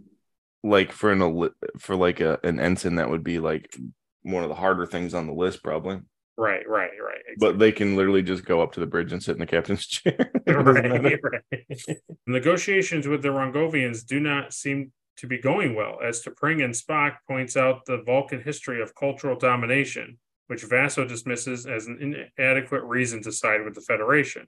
Like 0.64 0.92
for 0.92 1.12
an 1.12 1.50
for 1.80 1.96
like 1.96 2.20
a 2.22 2.40
an 2.44 2.60
ensign 2.60 2.96
that 2.96 3.10
would 3.10 3.24
be 3.24 3.40
like 3.40 3.76
one 4.24 4.44
of 4.44 4.50
the 4.50 4.56
harder 4.56 4.86
things 4.86 5.14
on 5.14 5.28
the 5.28 5.34
list 5.34 5.64
probably. 5.64 6.00
Right, 6.38 6.68
right, 6.68 6.90
right. 7.00 7.22
But 7.38 7.60
they 7.60 7.72
can 7.72 7.96
literally 7.96 8.24
just 8.24 8.44
go 8.44 8.62
up 8.62 8.74
to 8.74 8.80
the 8.80 8.88
bridge 8.88 9.14
and 9.14 9.22
sit 9.22 9.34
in 9.34 9.40
the 9.40 9.46
captain's 9.46 9.86
chair. 9.88 10.32
Right, 10.48 11.20
right. 11.24 11.98
Negotiations 12.28 13.08
with 13.08 13.22
the 13.22 13.30
Rongovians 13.30 14.06
do 14.06 14.20
not 14.20 14.54
seem 14.54 14.92
to 15.18 15.28
be 15.28 15.38
going 15.38 15.76
well, 15.76 16.00
as 16.04 16.24
T'Pring 16.24 16.64
and 16.64 16.74
Spock 16.74 17.18
points 17.28 17.56
out 17.56 17.86
the 17.86 18.02
Vulcan 18.04 18.42
history 18.42 18.82
of 18.82 18.96
cultural 18.96 19.38
domination, 19.38 20.18
which 20.48 20.66
Vasso 20.66 21.08
dismisses 21.08 21.66
as 21.66 21.88
an 21.88 22.26
inadequate 22.38 22.84
reason 22.84 23.22
to 23.24 23.32
side 23.32 23.64
with 23.64 23.76
the 23.76 23.82
Federation. 23.82 24.48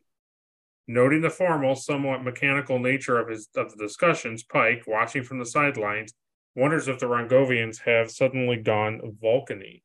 Noting 0.88 1.22
the 1.22 1.30
formal, 1.30 1.76
somewhat 1.76 2.24
mechanical 2.24 2.80
nature 2.80 3.20
of 3.20 3.30
his 3.30 3.48
of 3.56 3.72
the 3.72 3.84
discussions, 3.84 4.44
Pike, 4.44 4.84
watching 4.88 5.24
from 5.24 5.40
the 5.40 5.46
sidelines, 5.46 6.14
wonders 6.56 6.88
if 6.88 7.00
the 7.00 7.08
Rongovians 7.08 7.82
have 7.86 8.12
suddenly 8.12 8.58
gone 8.58 9.02
Vulcany. 9.22 9.82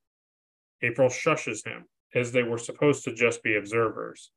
April 0.82 1.08
shushes 1.08 1.64
him, 1.64 1.84
as 2.14 2.32
they 2.32 2.42
were 2.42 2.58
supposed 2.58 3.04
to 3.04 3.14
just 3.14 3.42
be 3.42 3.56
observers. 3.56 4.30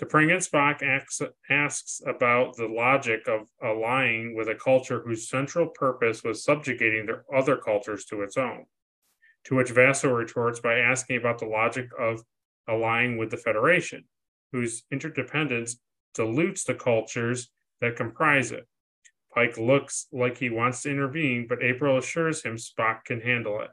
Spock 0.00 0.82
asks, 0.82 1.20
asks 1.50 2.00
about 2.06 2.56
the 2.56 2.66
logic 2.66 3.28
of 3.28 3.46
allying 3.62 4.34
with 4.34 4.48
a 4.48 4.54
culture 4.54 5.00
whose 5.00 5.28
central 5.28 5.68
purpose 5.68 6.24
was 6.24 6.44
subjugating 6.44 7.06
their 7.06 7.24
other 7.34 7.56
cultures 7.56 8.04
to 8.06 8.22
its 8.22 8.36
own. 8.36 8.64
To 9.44 9.56
which 9.56 9.74
Vasso 9.74 10.16
retorts 10.16 10.60
by 10.60 10.78
asking 10.78 11.16
about 11.18 11.38
the 11.38 11.46
logic 11.46 11.88
of 11.98 12.22
allying 12.68 13.18
with 13.18 13.30
the 13.30 13.36
Federation, 13.36 14.04
whose 14.52 14.84
interdependence 14.90 15.80
dilutes 16.14 16.64
the 16.64 16.74
cultures 16.74 17.50
that 17.80 17.96
comprise 17.96 18.52
it. 18.52 18.66
Pike 19.34 19.56
looks 19.58 20.06
like 20.12 20.38
he 20.38 20.50
wants 20.50 20.82
to 20.82 20.90
intervene, 20.90 21.46
but 21.48 21.62
April 21.62 21.98
assures 21.98 22.42
him 22.42 22.56
Spock 22.56 23.04
can 23.04 23.20
handle 23.20 23.60
it. 23.60 23.70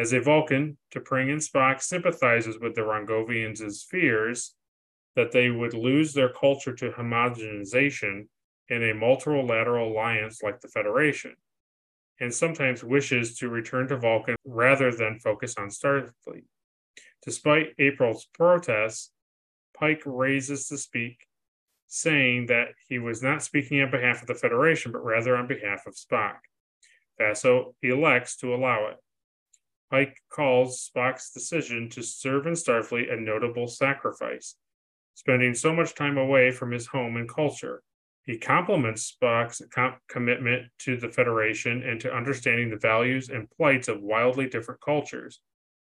As 0.00 0.14
a 0.14 0.20
Vulcan, 0.20 0.78
T'Pring 0.90 1.30
and 1.30 1.42
Spock 1.42 1.82
sympathizes 1.82 2.58
with 2.58 2.74
the 2.74 2.80
Rongovians' 2.80 3.84
fears 3.84 4.54
that 5.14 5.30
they 5.30 5.50
would 5.50 5.74
lose 5.74 6.14
their 6.14 6.30
culture 6.30 6.74
to 6.76 6.92
homogenization 6.92 8.28
in 8.70 8.82
a 8.82 8.94
multilateral 8.94 9.92
alliance 9.92 10.42
like 10.42 10.58
the 10.62 10.68
Federation, 10.68 11.34
and 12.18 12.32
sometimes 12.32 12.82
wishes 12.82 13.36
to 13.36 13.50
return 13.50 13.88
to 13.88 13.98
Vulcan 13.98 14.36
rather 14.46 14.90
than 14.90 15.18
focus 15.18 15.56
on 15.58 15.68
Starfleet. 15.68 16.46
Despite 17.22 17.74
April's 17.78 18.26
protests, 18.32 19.10
Pike 19.74 20.04
raises 20.06 20.66
to 20.68 20.78
speak, 20.78 21.26
saying 21.88 22.46
that 22.46 22.68
he 22.88 22.98
was 22.98 23.22
not 23.22 23.42
speaking 23.42 23.82
on 23.82 23.90
behalf 23.90 24.22
of 24.22 24.28
the 24.28 24.34
Federation, 24.34 24.92
but 24.92 25.04
rather 25.04 25.36
on 25.36 25.46
behalf 25.46 25.86
of 25.86 25.94
Spock. 25.94 26.38
Vasso 27.20 27.74
elects 27.82 28.36
to 28.38 28.54
allow 28.54 28.86
it. 28.86 28.96
Pike 29.90 30.16
calls 30.30 30.88
Spock's 30.88 31.32
decision 31.32 31.88
to 31.90 32.02
serve 32.02 32.46
in 32.46 32.52
Starfleet 32.52 33.12
a 33.12 33.20
notable 33.20 33.66
sacrifice, 33.66 34.54
spending 35.14 35.52
so 35.52 35.72
much 35.72 35.94
time 35.94 36.16
away 36.16 36.52
from 36.52 36.70
his 36.70 36.86
home 36.86 37.16
and 37.16 37.28
culture. 37.28 37.82
He 38.22 38.38
compliments 38.38 39.16
Spock's 39.20 39.60
com- 39.74 39.96
commitment 40.08 40.68
to 40.80 40.96
the 40.96 41.08
Federation 41.08 41.82
and 41.82 41.98
to 42.00 42.14
understanding 42.14 42.70
the 42.70 42.76
values 42.76 43.30
and 43.30 43.50
plights 43.50 43.88
of 43.88 44.02
wildly 44.02 44.48
different 44.48 44.80
cultures, 44.80 45.40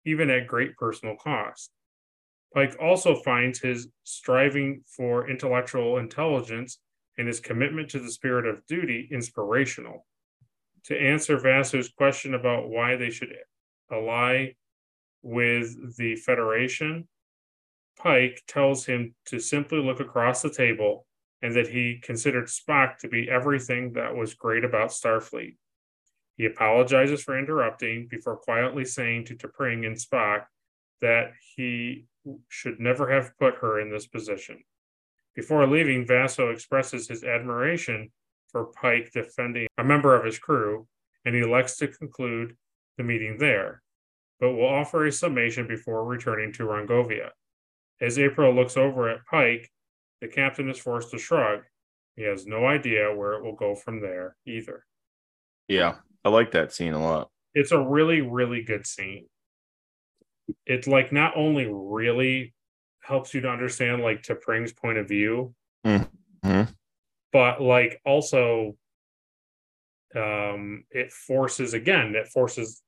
even 0.04 0.28
at 0.28 0.46
great 0.48 0.76
personal 0.76 1.16
cost. 1.16 1.70
Pike 2.52 2.76
also 2.80 3.16
finds 3.16 3.60
his 3.60 3.88
striving 4.04 4.82
for 4.86 5.28
intellectual 5.30 5.96
intelligence 5.96 6.78
and 7.16 7.26
his 7.26 7.40
commitment 7.40 7.88
to 7.90 7.98
the 7.98 8.10
spirit 8.10 8.46
of 8.46 8.66
duty 8.66 9.08
inspirational. 9.10 10.06
To 10.84 11.00
answer 11.00 11.38
Vasso's 11.38 11.88
question 11.88 12.34
about 12.34 12.68
why 12.68 12.96
they 12.96 13.10
should 13.10 13.30
ally 13.94 14.52
with 15.22 15.96
the 15.96 16.16
Federation, 16.16 17.08
Pike 17.98 18.42
tells 18.46 18.84
him 18.84 19.14
to 19.26 19.38
simply 19.38 19.78
look 19.78 20.00
across 20.00 20.42
the 20.42 20.50
table 20.50 21.06
and 21.42 21.54
that 21.54 21.68
he 21.68 22.00
considered 22.02 22.46
Spock 22.46 22.98
to 22.98 23.08
be 23.08 23.30
everything 23.30 23.92
that 23.92 24.14
was 24.14 24.34
great 24.34 24.64
about 24.64 24.90
Starfleet. 24.90 25.56
He 26.36 26.46
apologizes 26.46 27.22
for 27.22 27.38
interrupting 27.38 28.08
before 28.10 28.36
quietly 28.36 28.84
saying 28.84 29.26
to 29.26 29.36
T'Pring 29.36 29.86
and 29.86 29.96
Spock 29.96 30.46
that 31.00 31.32
he 31.54 32.06
should 32.48 32.80
never 32.80 33.10
have 33.12 33.36
put 33.38 33.56
her 33.56 33.78
in 33.78 33.90
this 33.90 34.06
position. 34.06 34.64
Before 35.34 35.66
leaving, 35.66 36.06
Vasso 36.06 36.52
expresses 36.52 37.08
his 37.08 37.24
admiration 37.24 38.10
for 38.48 38.66
Pike 38.66 39.10
defending 39.12 39.66
a 39.78 39.84
member 39.84 40.14
of 40.14 40.24
his 40.24 40.38
crew, 40.38 40.86
and 41.24 41.34
he 41.34 41.42
elects 41.42 41.76
to 41.78 41.88
conclude 41.88 42.56
the 42.96 43.04
meeting 43.04 43.38
there, 43.38 43.82
but 44.44 44.52
will 44.52 44.66
offer 44.68 45.06
a 45.06 45.10
summation 45.12 45.66
before 45.66 46.04
returning 46.04 46.52
to 46.52 46.64
Rongovia. 46.64 47.30
As 48.02 48.18
April 48.18 48.54
looks 48.54 48.76
over 48.76 49.08
at 49.08 49.24
Pike, 49.24 49.70
the 50.20 50.28
captain 50.28 50.68
is 50.68 50.78
forced 50.78 51.10
to 51.12 51.18
shrug. 51.18 51.60
He 52.14 52.24
has 52.24 52.46
no 52.46 52.66
idea 52.66 53.14
where 53.16 53.32
it 53.32 53.42
will 53.42 53.54
go 53.54 53.74
from 53.74 54.02
there 54.02 54.36
either. 54.44 54.84
Yeah. 55.66 55.94
I 56.26 56.28
like 56.28 56.50
that 56.50 56.74
scene 56.74 56.92
a 56.92 57.02
lot. 57.02 57.30
It's 57.54 57.72
a 57.72 57.80
really, 57.80 58.20
really 58.20 58.62
good 58.62 58.86
scene. 58.86 59.28
It's 60.66 60.86
like 60.86 61.10
not 61.10 61.32
only 61.38 61.66
really 61.66 62.52
helps 63.00 63.32
you 63.32 63.40
to 63.40 63.48
understand 63.48 64.02
like 64.02 64.22
T'Pring's 64.22 64.74
point 64.74 64.98
of 64.98 65.08
view, 65.08 65.54
Mhm. 65.86 66.74
but 67.32 67.62
like 67.62 67.98
also 68.04 68.76
um 70.14 70.84
it 70.90 71.10
forces 71.12 71.72
again, 71.72 72.14
it 72.14 72.28
forces 72.28 72.82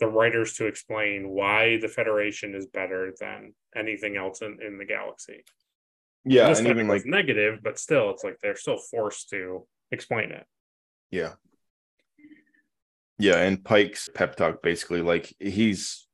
the 0.00 0.06
writers 0.08 0.54
to 0.54 0.66
explain 0.66 1.28
why 1.28 1.78
the 1.80 1.88
Federation 1.88 2.54
is 2.54 2.66
better 2.66 3.12
than 3.20 3.54
anything 3.76 4.16
else 4.16 4.42
in, 4.42 4.58
in 4.64 4.78
the 4.78 4.84
galaxy. 4.84 5.44
Yeah, 6.24 6.48
This 6.48 6.60
and 6.60 6.68
even 6.68 6.88
like 6.88 7.04
negative, 7.04 7.60
but 7.62 7.78
still 7.78 8.10
it's 8.10 8.24
like 8.24 8.38
they're 8.42 8.56
still 8.56 8.78
forced 8.78 9.30
to 9.30 9.66
explain 9.90 10.30
it. 10.30 10.46
yeah. 11.10 11.34
Yeah, 13.18 13.36
and 13.36 13.62
Pike's 13.62 14.08
pep 14.12 14.34
talk 14.34 14.62
basically 14.62 15.00
like 15.00 15.32
he's 15.38 16.08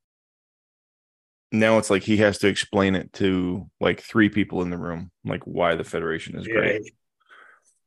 now 1.51 1.79
it's 1.79 1.89
like 1.89 2.03
he 2.03 2.19
has 2.19 2.39
to 2.39 2.49
explain 2.49 2.95
it 2.95 3.13
to 3.15 3.71
like 3.81 4.03
three 4.03 4.29
people 4.29 4.61
in 4.61 4.69
the 4.69 4.77
room, 4.77 5.11
like 5.25 5.43
why 5.45 5.75
the 5.75 5.85
Federation 5.85 6.39
is 6.39 6.47
great. 6.47 6.83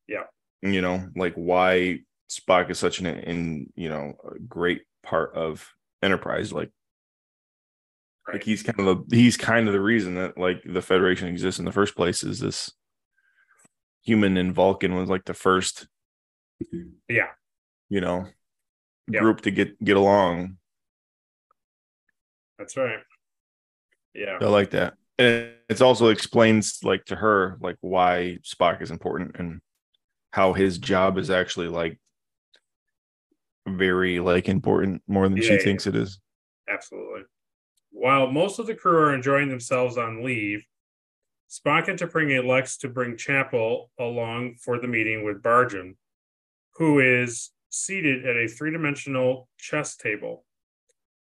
Yeah, 0.08 0.24
you 0.64 0.82
know, 0.82 1.08
like 1.16 1.36
why 1.36 2.00
Spock 2.32 2.72
is 2.72 2.80
such 2.80 3.00
an 3.00 3.06
in 3.06 3.72
you 3.76 3.90
know 3.90 4.14
a 4.36 4.40
great 4.40 4.82
part 5.04 5.36
of 5.36 5.70
Enterprise. 6.02 6.52
Like 6.54 6.72
Right. 8.28 8.36
like 8.36 8.44
he's 8.44 8.62
kind 8.62 8.80
of 8.80 9.10
the 9.10 9.16
he's 9.16 9.36
kind 9.36 9.68
of 9.68 9.74
the 9.74 9.82
reason 9.82 10.16
that 10.16 10.38
like 10.38 10.62
the 10.64 10.82
Federation 10.82 11.28
exists 11.28 11.58
in 11.60 11.66
the 11.66 11.72
first 11.72 11.96
place 11.96 12.24
is 12.24 12.40
this 12.40 12.72
human 14.04 14.38
and 14.38 14.54
Vulcan 14.54 14.96
was 14.96 15.10
like 15.10 15.26
the 15.26 15.34
first 15.34 15.88
Yeah. 17.10 17.30
you 17.90 18.00
know 18.02 18.28
Yep. 19.08 19.22
group 19.22 19.42
to 19.42 19.52
get 19.52 19.84
get 19.84 19.98
along. 19.98 20.58
That's 22.58 22.78
right. 22.78 23.00
Yeah. 24.14 24.38
I 24.40 24.46
like 24.46 24.72
that. 24.72 24.94
And 25.18 25.52
it's 25.70 25.82
also 25.82 26.08
explains 26.10 26.84
like 26.84 27.06
to 27.06 27.16
her 27.16 27.58
like 27.60 27.78
why 27.82 28.38
Spock 28.44 28.82
is 28.82 28.92
important 28.92 29.36
and 29.38 29.62
how 30.32 30.54
his 30.54 30.78
job 30.78 31.18
is 31.18 31.30
actually 31.30 31.68
like 31.68 32.00
very 33.68 34.20
like 34.20 34.50
important 34.50 35.02
more 35.08 35.28
than 35.30 35.38
Yeah, 35.38 35.44
she 35.44 35.54
yeah. 35.54 35.60
thinks 35.64 35.88
it 35.88 35.96
is. 35.96 36.20
Absolutely. 36.70 37.24
While 37.92 38.32
most 38.32 38.60
of 38.60 38.68
the 38.68 38.76
crew 38.76 38.98
are 38.98 39.14
enjoying 39.14 39.50
themselves 39.50 39.98
on 39.98 40.24
leave, 40.24 40.64
Spock 41.50 41.90
and 41.90 42.00
T'Pring 42.00 42.32
elects 42.38 42.78
to 42.78 42.88
bring 42.88 43.18
Chapel 43.18 43.92
along 44.00 44.56
for 44.56 44.80
the 44.80 44.88
meeting 44.88 45.26
with 45.26 45.42
Barjan, 45.44 45.96
who 46.76 47.00
is 47.00 47.52
seated 47.70 48.26
at 48.26 48.38
a 48.38 48.48
three-dimensional 48.48 49.50
chess 49.58 49.98
table. 49.98 50.46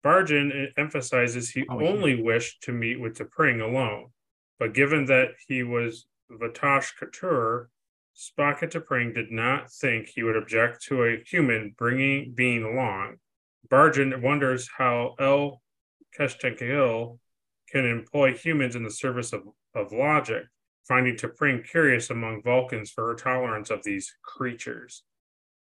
Barjan 0.05 0.67
emphasizes 0.77 1.49
he 1.49 1.65
Oh, 1.69 1.79
yeah. 1.79 1.87
only 1.89 2.21
wished 2.21 2.61
to 2.63 2.71
meet 2.71 2.99
with 2.99 3.17
T'Pring 3.17 3.61
alone, 3.61 4.11
but 4.59 4.73
given 4.73 5.05
that 5.05 5.29
he 5.47 5.63
was 5.63 6.05
V'tosh 6.31 6.91
ka'tur, 6.99 7.67
Spock 8.15 8.61
and 8.61 8.71
T'Pring 8.71 9.13
did 9.13 9.31
not 9.31 9.71
think 9.71 10.07
he 10.07 10.23
would 10.23 10.35
object 10.35 10.83
to 10.83 11.03
a 11.03 11.23
human 11.25 11.73
bringing 11.77 12.33
being 12.33 12.63
along. 12.63 13.17
Barjan 13.69 14.21
wonders 14.21 14.69
how 14.77 15.15
El 15.19 15.61
Keshtenkiel 16.17 17.19
can 17.69 17.85
employ 17.85 18.33
humans 18.33 18.75
in 18.75 18.83
the 18.83 18.91
service 18.91 19.33
of, 19.33 19.43
of 19.73 19.91
logic, 19.91 20.43
finding 20.87 21.15
T'Pring 21.15 21.67
curious 21.67 22.09
among 22.09 22.43
Vulcans 22.43 22.91
for 22.91 23.07
her 23.07 23.15
tolerance 23.15 23.69
of 23.69 23.83
these 23.83 24.13
creatures. 24.23 25.03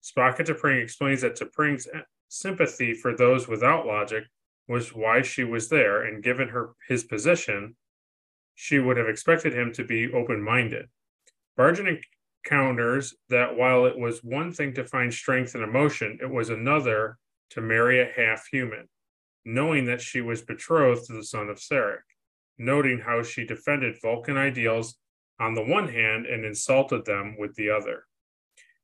Spock 0.02 0.40
at 0.40 0.46
T'Pring 0.46 0.82
explains 0.82 1.20
that 1.20 1.36
T'Pring's 1.36 1.86
eh, 1.94 2.00
sympathy 2.28 2.92
for 2.92 3.16
those 3.16 3.46
without 3.46 3.86
logic 3.86 4.24
was 4.66 4.94
why 4.94 5.22
she 5.22 5.44
was 5.44 5.68
there, 5.68 6.02
and 6.02 6.22
given 6.22 6.48
her 6.48 6.70
his 6.88 7.04
position, 7.04 7.76
she 8.54 8.78
would 8.78 8.96
have 8.96 9.08
expected 9.08 9.52
him 9.52 9.72
to 9.72 9.84
be 9.84 10.12
open-minded. 10.12 10.86
Barjan 11.58 12.00
encounters 12.44 13.14
that 13.28 13.56
while 13.56 13.86
it 13.86 13.98
was 13.98 14.22
one 14.22 14.52
thing 14.52 14.74
to 14.74 14.84
find 14.84 15.12
strength 15.12 15.54
and 15.54 15.64
emotion, 15.64 16.18
it 16.20 16.30
was 16.30 16.50
another 16.50 17.18
to 17.50 17.60
marry 17.60 18.00
a 18.00 18.10
half-human, 18.16 18.88
knowing 19.44 19.86
that 19.86 20.00
she 20.00 20.20
was 20.20 20.42
betrothed 20.42 21.06
to 21.06 21.12
the 21.12 21.24
son 21.24 21.48
of 21.48 21.58
Sarek, 21.58 22.02
noting 22.58 23.00
how 23.00 23.22
she 23.22 23.44
defended 23.44 23.96
Vulcan 24.00 24.36
ideals 24.36 24.96
on 25.40 25.54
the 25.54 25.64
one 25.64 25.88
hand 25.88 26.26
and 26.26 26.44
insulted 26.44 27.04
them 27.04 27.36
with 27.38 27.54
the 27.54 27.70
other. 27.70 28.04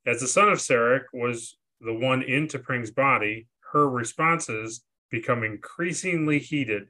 As 0.07 0.21
the 0.21 0.29
son 0.29 0.49
of 0.49 0.59
Sarek 0.59 1.05
was 1.13 1.57
the 1.81 1.95
one 1.95 2.23
in 2.23 2.49
T'Pring's 2.49 2.91
body, 2.91 3.47
her 3.73 3.89
responses 3.89 4.85
become 5.11 5.45
increasingly 5.45 6.39
heated, 6.39 6.89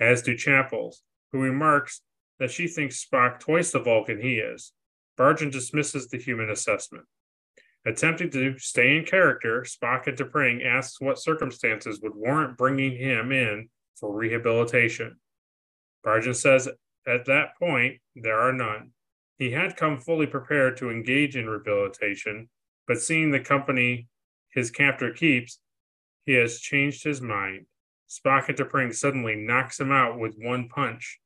as 0.00 0.22
do 0.22 0.36
Chapel's, 0.36 1.02
who 1.32 1.40
remarks 1.40 2.02
that 2.38 2.50
she 2.50 2.66
thinks 2.66 3.04
Spock 3.04 3.40
twice 3.40 3.70
the 3.70 3.78
Vulcan 3.78 4.20
he 4.20 4.38
is. 4.38 4.72
Barjan 5.18 5.50
dismisses 5.50 6.08
the 6.08 6.18
human 6.18 6.50
assessment. 6.50 7.04
Attempting 7.86 8.30
to 8.30 8.58
stay 8.58 8.96
in 8.96 9.04
character, 9.04 9.62
Spock 9.62 10.08
at 10.08 10.16
T'Pring 10.16 10.64
asks 10.64 11.00
what 11.00 11.18
circumstances 11.18 12.00
would 12.02 12.14
warrant 12.14 12.56
bringing 12.56 12.96
him 12.96 13.30
in 13.30 13.68
for 13.94 14.14
rehabilitation. 14.14 15.16
Barjan 16.04 16.34
says 16.34 16.68
at 17.06 17.26
that 17.26 17.56
point, 17.58 18.00
there 18.16 18.40
are 18.40 18.52
none. 18.52 18.92
He 19.38 19.50
had 19.50 19.76
come 19.76 20.00
fully 20.00 20.26
prepared 20.26 20.76
to 20.78 20.90
engage 20.90 21.36
in 21.36 21.46
rehabilitation, 21.46 22.48
but 22.86 23.00
seeing 23.00 23.30
the 23.30 23.40
company 23.40 24.08
his 24.50 24.70
captor 24.70 25.12
keeps, 25.12 25.58
he 26.24 26.32
has 26.32 26.60
changed 26.60 27.04
his 27.04 27.20
mind. 27.20 27.66
Spock 28.08 28.48
at 28.48 28.56
T'Pring 28.56 28.94
suddenly 28.94 29.36
knocks 29.36 29.78
him 29.78 29.92
out 29.92 30.18
with 30.18 30.36
one 30.38 30.68
punch, 30.68 31.18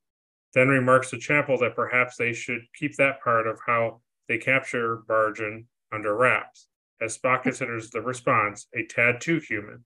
then 0.54 0.68
remarks 0.68 1.10
to 1.10 1.18
Chapel 1.18 1.58
that 1.58 1.76
perhaps 1.76 2.16
they 2.16 2.32
should 2.32 2.62
keep 2.74 2.96
that 2.96 3.20
part 3.22 3.46
of 3.46 3.58
how 3.66 4.00
they 4.28 4.38
capture 4.38 5.02
Barjan 5.08 5.64
under 5.92 6.16
wraps, 6.16 6.68
as 7.00 7.18
Spock 7.18 7.42
considers 7.42 7.90
the 7.90 8.00
response 8.00 8.66
a 8.74 8.84
tad 8.84 9.20
too 9.20 9.40
human. 9.40 9.84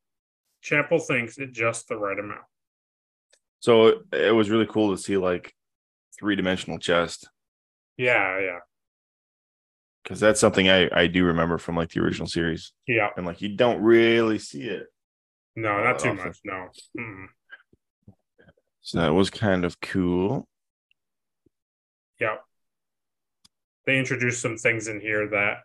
Chapel 0.63 0.99
thinks 0.99 1.39
it 1.39 1.53
just 1.53 1.89
the 1.89 1.97
right 1.97 2.19
amount. 2.19 2.45
So 3.61 4.03
it 4.13 4.35
was 4.35 4.51
really 4.51 4.67
cool 4.67 4.95
to 4.95 5.03
see 5.03 5.17
like 5.17 5.55
three 6.19 6.37
dimensional 6.37 6.79
chest 6.79 7.29
Yeah, 7.97 8.39
yeah, 8.41 8.59
because 10.03 10.21
that's 10.21 10.41
something 10.41 10.69
I 10.69 10.89
I 10.93 11.07
do 11.07 11.25
remember 11.25 11.59
from 11.59 11.77
like 11.77 11.91
the 11.91 12.01
original 12.01 12.29
series, 12.29 12.73
yeah. 12.87 13.11
and 13.17 13.27
like 13.27 13.41
you 13.41 13.57
don't 13.57 13.81
really 13.83 14.39
see 14.39 14.63
it. 14.63 14.87
No, 15.55 15.83
not 15.83 15.99
too 15.99 16.11
awesome. 16.11 16.27
much. 16.27 16.39
No. 16.45 16.69
Mm. 16.99 17.27
So 18.81 18.99
that 18.99 19.15
was 19.15 19.31
kind 19.31 19.65
of 19.65 19.81
cool. 19.81 20.49
Yeah. 22.23 22.37
They 23.85 23.99
introduced 23.99 24.41
some 24.41 24.57
things 24.57 24.87
in 24.87 25.01
here 25.01 25.29
that 25.31 25.63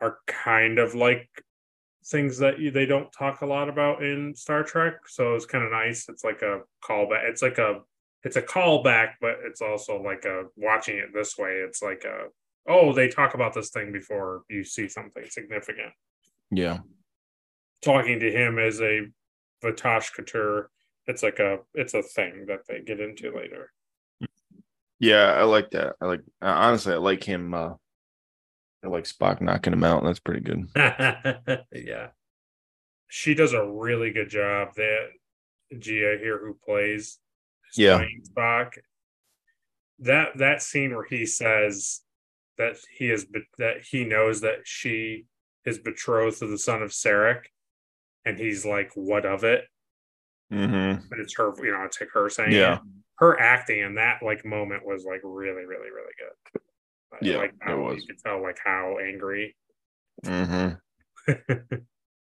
are 0.00 0.18
kind 0.26 0.80
of 0.80 0.96
like 0.96 1.28
things 2.04 2.38
that 2.38 2.58
you, 2.58 2.72
they 2.72 2.86
don't 2.86 3.12
talk 3.12 3.42
a 3.42 3.46
lot 3.46 3.68
about 3.68 4.02
in 4.02 4.34
Star 4.34 4.64
Trek. 4.64 4.94
So 5.06 5.36
it's 5.36 5.46
kind 5.46 5.64
of 5.64 5.70
nice. 5.70 6.08
It's 6.08 6.24
like 6.24 6.42
a 6.42 6.62
callback. 6.82 7.28
It's 7.30 7.40
like 7.40 7.58
a 7.58 7.82
it's 8.24 8.34
a 8.34 8.42
callback, 8.42 9.12
but 9.20 9.36
it's 9.44 9.62
also 9.62 10.02
like 10.02 10.24
a 10.24 10.46
watching 10.56 10.98
it 10.98 11.14
this 11.14 11.38
way. 11.38 11.62
It's 11.64 11.80
like 11.80 12.02
a 12.02 12.24
oh, 12.68 12.92
they 12.92 13.06
talk 13.06 13.34
about 13.34 13.54
this 13.54 13.70
thing 13.70 13.92
before 13.92 14.42
you 14.50 14.64
see 14.64 14.88
something 14.88 15.22
significant. 15.28 15.92
Yeah. 16.50 16.78
Talking 17.80 18.18
to 18.18 18.32
him 18.32 18.58
as 18.58 18.80
a 18.80 19.06
V'tosh 19.62 20.10
ka'tur, 20.18 20.64
it's 21.06 21.22
like 21.22 21.38
a 21.38 21.58
it's 21.74 21.94
a 21.94 22.02
thing 22.02 22.46
that 22.48 22.66
they 22.66 22.80
get 22.80 22.98
into 22.98 23.32
later. 23.36 23.70
Yeah, 25.04 25.32
I 25.32 25.42
like 25.44 25.70
that. 25.70 25.96
I 26.00 26.06
like 26.06 26.20
uh, 26.42 26.46
honestly, 26.46 26.92
I 26.94 26.96
like 26.96 27.22
him. 27.22 27.52
uh 27.54 27.74
I 28.84 28.88
like 28.88 29.04
Spock 29.04 29.40
knocking 29.40 29.72
him 29.72 29.84
out. 29.84 30.02
That's 30.04 30.18
pretty 30.20 30.40
good. 30.40 30.66
yeah. 31.72 32.08
She 33.08 33.34
does 33.34 33.52
a 33.54 33.66
really 33.66 34.10
good 34.12 34.28
job. 34.28 34.74
That 34.76 35.08
Gia 35.78 36.18
here 36.20 36.38
who 36.38 36.56
plays 36.64 37.18
Yeah. 37.76 38.04
Spock. 38.36 38.72
That 40.00 40.36
that 40.38 40.62
scene 40.62 40.94
where 40.94 41.04
he 41.06 41.24
says 41.26 42.00
that 42.58 42.76
he 42.98 43.10
is 43.10 43.26
that 43.58 43.82
he 43.90 44.04
knows 44.04 44.40
that 44.42 44.60
she 44.64 45.26
is 45.64 45.78
betrothed 45.78 46.38
to 46.40 46.46
the 46.46 46.58
son 46.58 46.82
of 46.82 46.90
Sarek, 46.90 47.44
and 48.24 48.38
he's 48.38 48.66
like, 48.66 48.90
"What 48.94 49.24
of 49.24 49.44
it?" 49.44 49.64
Mm-hmm. 50.52 51.06
But 51.08 51.18
it's 51.20 51.34
her, 51.36 51.52
you 51.64 51.72
know, 51.72 51.84
it's 51.84 52.00
like 52.00 52.10
her 52.12 52.28
saying, 52.28 52.52
Yeah. 52.52 52.74
it. 52.74 52.80
Her 53.24 53.40
acting 53.40 53.80
in 53.80 53.94
that 53.94 54.22
like 54.22 54.44
moment 54.44 54.84
was 54.84 55.04
like 55.04 55.20
really, 55.24 55.64
really, 55.64 55.90
really 55.90 56.12
good. 56.18 56.60
Yeah, 57.22 57.38
like 57.38 57.54
it 57.66 57.78
was. 57.78 58.02
you 58.02 58.08
could 58.08 58.18
tell 58.24 58.42
like 58.42 58.58
how 58.64 58.98
angry 58.98 59.56
Mm-hmm. 60.24 61.32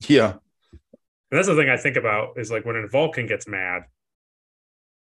Yeah. 0.07 0.33
And 1.31 1.39
that's 1.39 1.47
the 1.47 1.55
thing 1.55 1.69
I 1.69 1.77
think 1.77 1.95
about 1.97 2.37
is 2.37 2.51
like 2.51 2.65
when 2.65 2.75
a 2.75 2.87
Vulcan 2.87 3.25
gets 3.25 3.47
mad, 3.47 3.83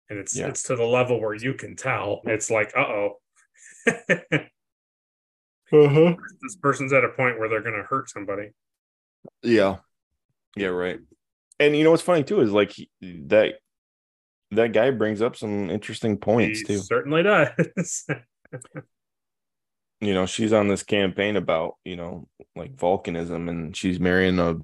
and 0.09 0.19
it's 0.19 0.37
Yeah. 0.37 0.49
it's 0.49 0.63
to 0.65 0.77
the 0.77 0.85
level 0.85 1.21
where 1.21 1.35
you 1.35 1.55
can 1.55 1.77
tell 1.77 2.21
it's 2.25 2.51
like, 2.51 2.73
uh 2.77 2.81
oh, 2.81 3.19
Uh-huh. 5.73 6.15
this 6.43 6.57
person's 6.57 6.93
at 6.93 7.05
a 7.05 7.09
point 7.11 7.39
where 7.39 7.49
they're 7.49 7.63
gonna 7.63 7.83
hurt 7.83 8.09
somebody. 8.11 8.51
Yeah. 9.43 9.77
Yeah, 10.57 10.69
right. 10.69 11.01
And 11.61 11.77
you 11.77 11.85
know 11.85 11.91
what's 11.91 12.03
funny 12.03 12.23
too 12.25 12.41
is 12.41 12.51
like 12.53 12.75
that 13.01 13.55
that 14.55 14.73
guy 14.73 14.91
brings 14.91 15.23
up 15.23 15.37
some 15.37 15.71
interesting 15.71 16.17
points 16.19 16.61
He 16.61 16.65
too. 16.65 16.79
certainly 16.79 17.23
does. 17.23 18.07
You 20.01 20.13
know, 20.13 20.27
she's 20.27 20.53
on 20.53 20.69
this 20.69 20.83
campaign 20.83 21.37
about, 21.37 21.77
you 21.85 21.97
know, 21.97 22.29
like 22.57 22.77
Vulcanism 22.77 23.49
and 23.49 23.75
she's 23.77 23.99
marrying 23.99 24.39
a 24.39 24.57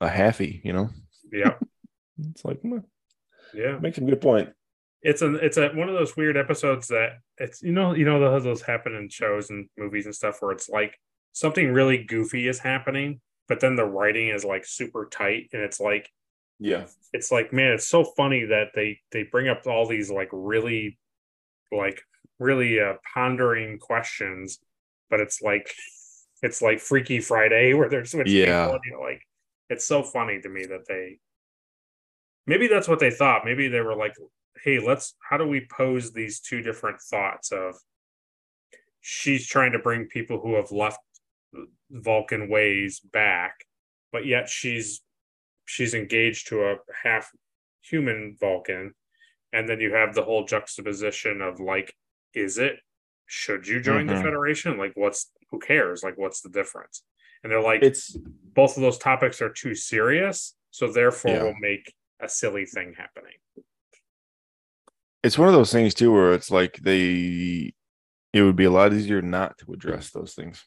a 0.00 0.08
halfie, 0.08 0.60
you 0.64 0.72
know. 0.72 0.88
yeah, 1.32 1.54
It's 2.30 2.44
like 2.44 2.60
hmm, 2.62 2.78
yeah. 3.54 3.78
makes 3.78 3.98
a 3.98 4.00
good 4.00 4.20
point. 4.20 4.50
It's 5.02 5.22
a 5.22 5.34
it's 5.34 5.56
a 5.56 5.68
one 5.68 5.88
of 5.88 5.94
those 5.94 6.16
weird 6.16 6.36
episodes 6.36 6.88
that 6.88 7.18
it's 7.36 7.62
you 7.62 7.70
know 7.72 7.94
you 7.94 8.04
know 8.04 8.18
those 8.18 8.42
those 8.44 8.62
happen 8.62 8.94
in 8.94 9.08
shows 9.08 9.50
and 9.50 9.68
movies 9.76 10.06
and 10.06 10.14
stuff 10.14 10.42
where 10.42 10.50
it's 10.50 10.68
like 10.68 10.98
something 11.32 11.72
really 11.72 12.02
goofy 12.02 12.48
is 12.48 12.58
happening, 12.58 13.20
but 13.46 13.60
then 13.60 13.76
the 13.76 13.84
writing 13.84 14.28
is 14.28 14.44
like 14.44 14.64
super 14.66 15.06
tight 15.08 15.50
and 15.52 15.62
it's 15.62 15.78
like 15.78 16.10
Yeah. 16.60 16.86
it's 17.12 17.30
like 17.30 17.52
man 17.52 17.72
it's 17.72 17.86
so 17.88 18.04
funny 18.04 18.44
that 18.46 18.68
they 18.74 18.98
they 19.12 19.22
bring 19.22 19.48
up 19.48 19.66
all 19.66 19.86
these 19.86 20.10
like 20.10 20.28
really 20.32 20.98
like 21.70 22.02
really 22.38 22.80
uh 22.80 22.94
pondering 23.14 23.78
questions 23.78 24.58
but 25.10 25.20
it's 25.20 25.40
like 25.40 25.72
it's 26.42 26.60
like 26.62 26.80
freaky 26.80 27.20
friday 27.20 27.74
where 27.74 27.88
they're 27.88 28.04
switching 28.04 28.34
Yeah. 28.36 28.64
people, 28.66 28.74
and 28.74 28.82
you're 28.90 29.00
like 29.00 29.22
it's 29.70 29.86
so 29.86 30.02
funny 30.02 30.40
to 30.40 30.48
me 30.48 30.64
that 30.66 30.86
they 30.88 31.18
maybe 32.46 32.66
that's 32.66 32.88
what 32.88 32.98
they 32.98 33.10
thought 33.10 33.44
maybe 33.44 33.68
they 33.68 33.80
were 33.80 33.94
like 33.96 34.14
hey 34.64 34.78
let's 34.80 35.14
how 35.28 35.36
do 35.36 35.46
we 35.46 35.66
pose 35.70 36.12
these 36.12 36.40
two 36.40 36.62
different 36.62 37.00
thoughts 37.00 37.52
of 37.52 37.76
she's 39.00 39.46
trying 39.46 39.72
to 39.72 39.78
bring 39.78 40.06
people 40.06 40.40
who 40.40 40.54
have 40.54 40.72
left 40.72 40.98
vulcan 41.90 42.48
ways 42.48 43.00
back 43.00 43.64
but 44.12 44.26
yet 44.26 44.48
she's 44.48 45.00
she's 45.68 45.92
engaged 45.92 46.48
to 46.48 46.62
a 46.64 46.76
half 47.04 47.30
human 47.82 48.34
Vulcan, 48.40 48.94
and 49.52 49.68
then 49.68 49.80
you 49.80 49.92
have 49.94 50.14
the 50.14 50.22
whole 50.24 50.44
juxtaposition 50.46 51.42
of 51.42 51.60
like, 51.60 51.94
is 52.34 52.56
it? 52.58 52.76
Should 53.26 53.68
you 53.68 53.78
join 53.80 54.06
the 54.06 54.14
Mhm. 54.14 54.22
Federation? 54.22 54.78
Like, 54.78 54.92
what's 54.94 55.30
who 55.50 55.58
cares? 55.58 56.02
Like, 56.02 56.16
what's 56.16 56.40
the 56.40 56.48
difference? 56.48 57.04
And 57.42 57.52
they're 57.52 57.60
like, 57.62 57.82
It's 57.82 58.16
both 58.16 58.76
of 58.76 58.82
those 58.82 58.96
topics 58.98 59.40
are 59.42 59.52
too 59.52 59.74
serious, 59.74 60.56
so 60.70 60.90
therefore 60.90 61.32
Yeah. 61.32 61.42
we'll 61.44 61.58
make 61.60 61.94
a 62.20 62.28
silly 62.28 62.64
thing 62.66 62.94
happening. 62.94 63.34
it's 65.24 65.36
one 65.36 65.48
of 65.48 65.54
those 65.54 65.72
things 65.72 65.94
too 65.94 66.12
where 66.12 66.32
it's 66.32 66.50
like 66.50 66.76
they 66.78 67.74
it 68.32 68.42
would 68.42 68.54
be 68.56 68.64
a 68.64 68.70
lot 68.70 68.92
easier 68.92 69.20
not 69.20 69.58
to 69.58 69.72
address 69.72 70.10
those 70.10 70.32
things. 70.34 70.64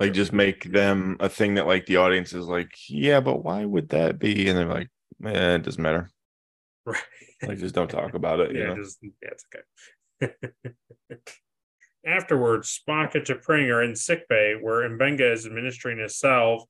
Like 0.00 0.12
just 0.12 0.32
make 0.32 0.70
them 0.70 1.16
a 1.18 1.28
thing 1.28 1.54
that 1.54 1.66
like 1.66 1.86
the 1.86 1.96
audience 1.96 2.32
is 2.32 2.46
like, 2.46 2.70
yeah, 2.88 3.20
but 3.20 3.44
why 3.44 3.64
would 3.64 3.88
that 3.88 4.18
be? 4.18 4.48
And 4.48 4.56
they're 4.56 4.66
like, 4.66 4.88
eh, 5.24 5.54
it 5.56 5.62
doesn't 5.62 5.82
matter. 5.82 6.10
Right. 6.86 7.02
Like 7.42 7.58
just 7.58 7.74
don't 7.74 7.90
talk 7.90 8.14
about 8.14 8.40
it. 8.40 8.52
You 8.52 8.60
yeah, 8.60 8.66
know? 8.68 8.76
just 8.76 8.98
yeah, 9.02 9.30
it's 9.30 9.44
okay. 10.22 10.32
Afterwards, 12.06 12.80
Spock 12.80 13.14
and 13.14 13.24
T'Pring 13.24 13.68
are 13.72 13.82
in 13.82 13.94
sickbay, 13.94 14.54
where 14.60 14.88
Mbenga 14.88 15.32
is 15.32 15.46
administering 15.46 16.00
a 16.00 16.08
salve 16.08 16.62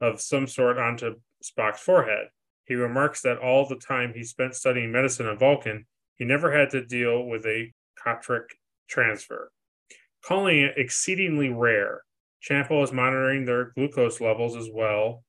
of 0.00 0.20
some 0.20 0.46
sort 0.46 0.78
onto 0.78 1.16
Spock's 1.44 1.80
forehead. 1.80 2.28
He 2.64 2.74
remarks 2.74 3.20
that 3.22 3.38
all 3.38 3.66
the 3.66 3.76
time 3.76 4.12
he 4.14 4.24
spent 4.24 4.54
studying 4.54 4.90
medicine 4.90 5.26
on 5.26 5.38
Vulcan, 5.38 5.86
he 6.16 6.24
never 6.24 6.50
had 6.50 6.70
to 6.70 6.84
deal 6.84 7.24
with 7.24 7.44
a 7.46 7.72
katric 8.02 8.56
transfer, 8.88 9.50
calling 10.24 10.60
it 10.60 10.74
exceedingly 10.76 11.50
rare. 11.50 12.02
Chapel 12.44 12.82
is 12.82 12.92
monitoring 12.92 13.46
their 13.46 13.72
glucose 13.74 14.20
levels 14.20 14.54
as 14.54 14.68
well 14.70 15.24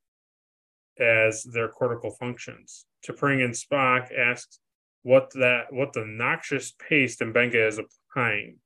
as 1.00 1.44
their 1.44 1.70
cortical 1.70 2.12
functions. 2.12 2.86
T'Pring 3.08 3.42
and 3.42 3.54
Spock 3.54 4.10
asks 4.14 4.60
what 5.04 5.32
that 5.36 5.72
what 5.72 5.94
the 5.94 6.04
noxious 6.04 6.74
paste 6.74 7.22
Mbenga 7.22 7.70
is 7.70 7.80
applying. 7.80 8.58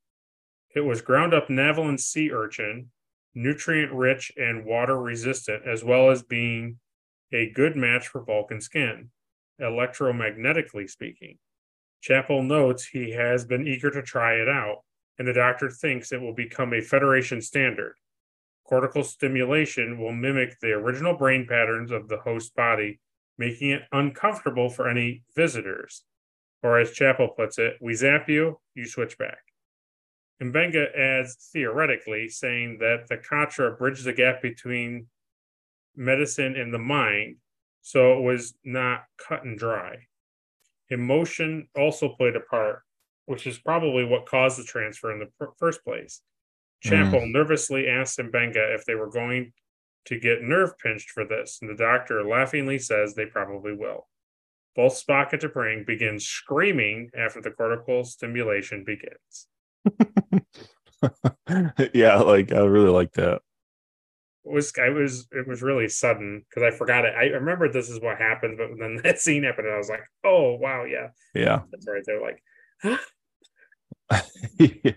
It 0.75 0.79
was 0.79 1.03
ground 1.03 1.35
up 1.35 1.49
Navilan 1.49 1.99
sea 1.99 2.31
urchin, 2.31 2.89
nutrient 3.35 3.91
rich 3.93 4.31
and 4.35 4.65
water 4.65 4.99
resistant, 4.99 5.67
as 5.67 5.83
well 5.83 6.09
as 6.09 6.23
being 6.23 6.79
a 7.31 7.51
good 7.51 7.75
match 7.75 8.07
for 8.07 8.23
Vulcan 8.23 8.61
skin, 8.61 9.11
electromagnetically 9.61 10.89
speaking. 10.89 11.37
Chapel 12.01 12.41
notes 12.41 12.87
he 12.87 13.11
has 13.11 13.45
been 13.45 13.67
eager 13.67 13.91
to 13.91 14.01
try 14.01 14.41
it 14.41 14.49
out, 14.49 14.77
and 15.19 15.27
the 15.27 15.33
doctor 15.33 15.69
thinks 15.69 16.11
it 16.11 16.21
will 16.21 16.33
become 16.33 16.73
a 16.73 16.81
Federation 16.81 17.41
standard. 17.43 17.93
Cortical 18.69 19.03
stimulation 19.03 19.97
will 19.97 20.11
mimic 20.11 20.59
the 20.59 20.73
original 20.73 21.15
brain 21.15 21.47
patterns 21.49 21.89
of 21.89 22.07
the 22.07 22.17
host 22.17 22.53
body, 22.53 22.99
making 23.35 23.71
it 23.71 23.81
uncomfortable 23.91 24.69
for 24.69 24.87
any 24.87 25.23
visitors. 25.35 26.03
Or 26.61 26.77
as 26.77 26.91
Chapel 26.91 27.29
puts 27.29 27.57
it, 27.57 27.77
we 27.81 27.95
zap 27.95 28.29
you, 28.29 28.59
you 28.75 28.85
switch 28.85 29.17
back. 29.17 29.39
Mbenga 30.39 30.95
adds 30.95 31.49
theoretically, 31.51 32.29
saying 32.29 32.77
that 32.77 33.07
the 33.09 33.17
Katra 33.17 33.75
bridged 33.75 34.03
the 34.03 34.13
gap 34.13 34.43
between 34.43 35.07
medicine 35.95 36.55
and 36.55 36.71
the 36.71 36.77
mind, 36.77 37.37
so 37.81 38.19
it 38.19 38.21
was 38.21 38.53
not 38.63 39.05
cut 39.17 39.45
and 39.45 39.57
dry. 39.57 39.95
Emotion 40.91 41.67
also 41.75 42.09
played 42.09 42.35
a 42.35 42.39
part, 42.41 42.83
which 43.25 43.47
is 43.47 43.57
probably 43.57 44.05
what 44.05 44.27
caused 44.27 44.59
the 44.59 44.63
transfer 44.63 45.11
in 45.11 45.17
the 45.17 45.29
pr- 45.39 45.53
first 45.57 45.83
place. 45.83 46.21
Chapel 46.81 47.21
mm. 47.21 47.31
nervously 47.31 47.87
asked 47.87 48.19
Mbenga 48.19 48.75
if 48.75 48.85
they 48.85 48.95
were 48.95 49.09
going 49.09 49.53
to 50.05 50.19
get 50.19 50.41
nerve 50.41 50.77
pinched 50.79 51.11
for 51.11 51.25
this, 51.25 51.59
and 51.61 51.69
the 51.69 51.75
doctor 51.75 52.23
laughingly 52.23 52.79
says 52.79 53.13
they 53.13 53.25
probably 53.25 53.73
will. 53.73 54.07
Both 54.75 55.05
Spock 55.05 55.33
and 55.33 55.41
T'Pring 55.41 55.85
begin 55.85 56.19
screaming 56.19 57.09
after 57.17 57.41
the 57.41 57.51
cortical 57.51 58.05
stimulation 58.05 58.85
begins. 58.85 59.47
yeah, 61.93 62.17
like 62.17 62.53
I 62.53 62.59
really 62.59 62.89
like 62.89 63.11
that. 63.13 63.41
It 64.45 64.53
was 64.53 64.71
I 64.81 64.89
was 64.89 65.27
it 65.31 65.47
was 65.47 65.61
really 65.61 65.89
sudden 65.89 66.45
because 66.49 66.63
I 66.63 66.71
forgot 66.75 67.05
it. 67.05 67.13
I 67.15 67.25
remember 67.25 67.71
this 67.71 67.89
is 67.89 68.01
what 68.01 68.17
happened, 68.17 68.57
but 68.57 68.69
then 68.79 68.95
that 69.03 69.19
scene 69.19 69.43
happened, 69.43 69.67
and 69.67 69.75
I 69.75 69.79
was 69.79 69.89
like, 69.89 70.03
"Oh 70.23 70.55
wow, 70.55 70.85
yeah, 70.85 71.09
Yeah. 71.33 71.61
that's 71.71 71.87
right." 71.87 72.03
They're 72.05 72.21
like, 72.21 72.41
yeah. 74.57 74.93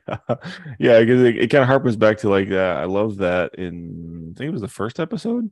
Yeah, 0.78 1.01
because 1.01 1.22
it, 1.22 1.36
it 1.36 1.51
kind 1.51 1.62
of 1.62 1.68
harpens 1.68 1.98
back 1.98 2.18
to 2.18 2.28
like 2.28 2.48
that. 2.51 2.78
I 2.78 2.84
love 2.84 3.18
that 3.18 3.55
in 3.56 4.32
I 4.34 4.39
think 4.39 4.48
it 4.48 4.52
was 4.52 4.60
the 4.62 4.68
first 4.68 4.98
episode 5.01 5.51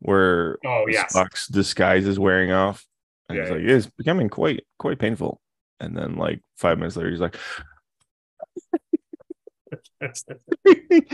where 0.00 0.58
"Oh 0.64 0.86
yes, 0.88 1.14
Spock's 1.14 1.48
disguise 1.48 2.06
is 2.06 2.18
wearing 2.18 2.52
off. 2.52 2.86
And 3.28 3.38
he's 3.38 3.50
Yeah, 3.50 3.50
like, 3.50 3.60
it's 3.62 3.86
becoming 3.86 4.28
quite 4.28 4.64
quite 4.78 4.98
painful. 4.98 5.40
And 5.80 5.96
then 5.96 6.16
like 6.16 6.40
five 6.56 6.78
minutes 6.78 6.96
later, 6.96 7.10
he's 7.10 7.20
like 7.20 7.36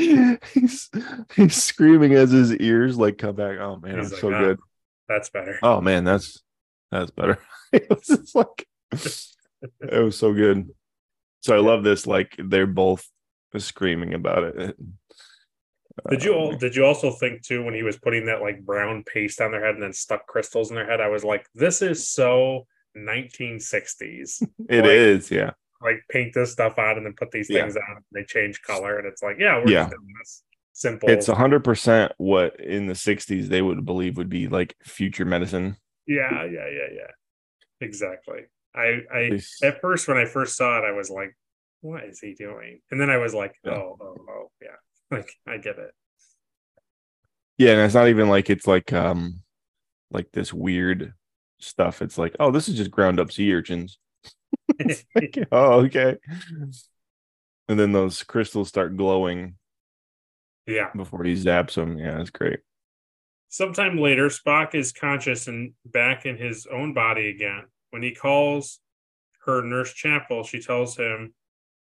he's 0.53 0.91
he's 1.35 1.63
screaming 1.63 2.15
as 2.15 2.31
his 2.31 2.55
ears 2.57 2.99
like 2.99 3.19
come 3.19 3.37
back. 3.37 3.59
Oh 3.59 3.77
man, 3.77 3.99
He's 3.99 4.07
I'm 4.07 4.11
like, 4.13 4.21
so 4.21 4.29
"Ah." 4.33 4.39
good. 4.39 4.59
that's 5.09 5.31
better." 5.31 5.59
Oh 5.63 5.81
man, 5.81 6.05
that's 6.05 6.43
that's 6.91 7.11
better. 7.11 7.39
it 7.73 7.89
was 7.91 8.07
just 8.07 8.35
like 8.35 8.67
it 9.81 10.03
was 10.03 10.17
so 10.19 10.33
good. 10.33 10.71
So 11.43 11.55
I 11.57 11.61
love 11.61 11.83
this. 11.85 12.07
Like 12.07 12.35
they're 12.39 12.67
both 12.67 13.05
screaming 13.59 14.15
about 14.15 14.45
it. 14.45 14.77
Did 16.09 16.25
you 16.25 16.33
Um, 16.33 16.39
all, 16.39 16.57
did 16.57 16.75
you 16.75 16.85
also 16.87 17.11
think 17.11 17.43
too 17.43 17.63
when 17.65 17.75
he 17.75 17.83
was 17.83 17.99
putting 17.99 18.27
that 18.27 18.41
like 18.41 18.65
brown 18.65 19.05
paste 19.05 19.41
on 19.43 19.51
their 19.51 19.63
head 19.65 19.75
and 19.75 19.83
then 19.83 19.93
stuck 19.93 20.27
crystals 20.27 20.71
in 20.71 20.77
their 20.77 20.87
head? 20.89 21.01
I 21.01 21.09
was 21.09 21.23
like, 21.25 21.47
this 21.55 21.83
is 21.83 22.09
so 22.09 22.67
1960s. 22.97 24.43
It 24.71 24.83
like- 24.83 24.91
is, 24.91 25.31
yeah. 25.31 25.51
like 25.83 25.97
paint 26.11 26.33
this 26.33 26.53
stuff 26.53 26.79
on 26.79 26.97
and 26.97 27.05
then 27.05 27.15
put 27.15 27.31
these 27.31 27.51
Yeah. 27.51 27.63
things 27.63 27.77
on. 27.77 27.83
And 27.97 28.05
they 28.13 28.25
change 28.25 28.63
color, 28.63 28.99
and 28.99 29.07
it's 29.07 29.23
like, 29.23 29.37
yeah, 29.39 29.59
we're 29.59 29.71
Yeah. 29.71 29.83
just 29.85 29.91
doing 29.91 30.15
this 30.21 30.43
simple. 30.73 31.11
It's 31.11 31.29
a 31.29 31.35
hundred 31.35 31.65
percent 31.65 32.13
what 32.19 32.59
in 32.61 32.87
the 32.87 32.95
'60s 32.95 33.49
they 33.49 33.61
would 33.63 33.85
believe 33.85 34.17
would 34.17 34.31
be 34.31 34.49
like 34.49 34.75
future 34.85 35.25
medicine. 35.27 35.77
yeah, 36.07 36.45
yeah, 36.45 36.69
yeah, 36.71 36.89
yeah. 36.95 37.11
Exactly. 37.81 38.43
I 38.75 39.01
I 39.13 39.41
at 39.63 39.81
first 39.81 40.09
when 40.09 40.17
I 40.17 40.25
first 40.25 40.57
saw 40.57 40.79
it, 40.79 40.85
I 40.85 40.93
was 40.93 41.11
like, 41.11 41.37
what 41.81 42.05
is 42.05 42.21
he 42.21 42.35
doing? 42.35 42.81
And 42.91 43.01
then 43.01 43.11
I 43.11 43.19
was 43.19 43.35
like, 43.35 43.55
Yeah. 43.65 43.73
oh, 43.73 43.97
oh, 44.01 44.17
oh, 44.29 44.51
yeah. 44.61 44.69
Like 45.11 45.31
I 45.47 45.59
get 45.59 45.79
it." 45.79 45.91
Yeah, 47.59 47.73
and 47.73 47.81
it's 47.83 47.95
not 47.95 48.09
even 48.09 48.29
like 48.29 48.49
it's 48.49 48.67
like 48.67 48.93
um 48.93 49.41
like 50.11 50.33
this 50.33 50.53
weird 50.53 51.15
stuff. 51.59 52.03
It's 52.03 52.19
like, 52.19 52.35
oh, 52.41 52.51
this 52.51 52.69
is 52.69 52.77
just 52.77 52.91
ground 52.91 53.21
up 53.21 53.33
sea 53.33 53.53
urchins. 53.53 53.99
Like, 55.15 55.39
oh, 55.53 55.81
okay. 55.85 56.17
And 57.69 57.79
then 57.79 57.93
those 57.93 58.23
crystals 58.23 58.69
start 58.69 58.97
glowing 58.97 59.57
yeah. 60.67 60.91
before 60.95 61.25
he 61.25 61.35
zaps 61.35 61.75
them. 61.75 61.99
Yeah, 61.99 62.21
it's 62.21 62.31
great. 62.31 62.61
Sometime 63.49 63.99
later, 63.99 64.29
Spock 64.29 64.75
is 64.75 64.93
conscious 64.93 65.47
and 65.47 65.73
back 65.85 66.25
in 66.25 66.37
his 66.37 66.67
own 66.67 66.95
body 66.95 67.29
again. 67.29 67.65
When 67.93 68.03
he 68.03 68.15
calls 68.15 68.81
her 69.45 69.63
Nurse 69.63 69.93
Chapel, 69.93 70.45
she 70.45 70.61
tells 70.61 70.97
him 70.97 71.35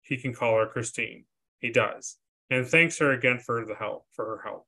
he 0.03 0.16
can 0.16 0.35
call 0.35 0.59
her 0.59 0.66
Christine. 0.66 1.25
He 1.59 1.71
does, 1.71 2.16
and 2.51 2.66
thanks 2.66 2.99
her 2.99 3.12
again 3.12 3.39
for 3.39 3.65
the 3.65 3.75
help, 3.75 4.07
for 4.12 4.25
her 4.25 4.43
help. 4.43 4.66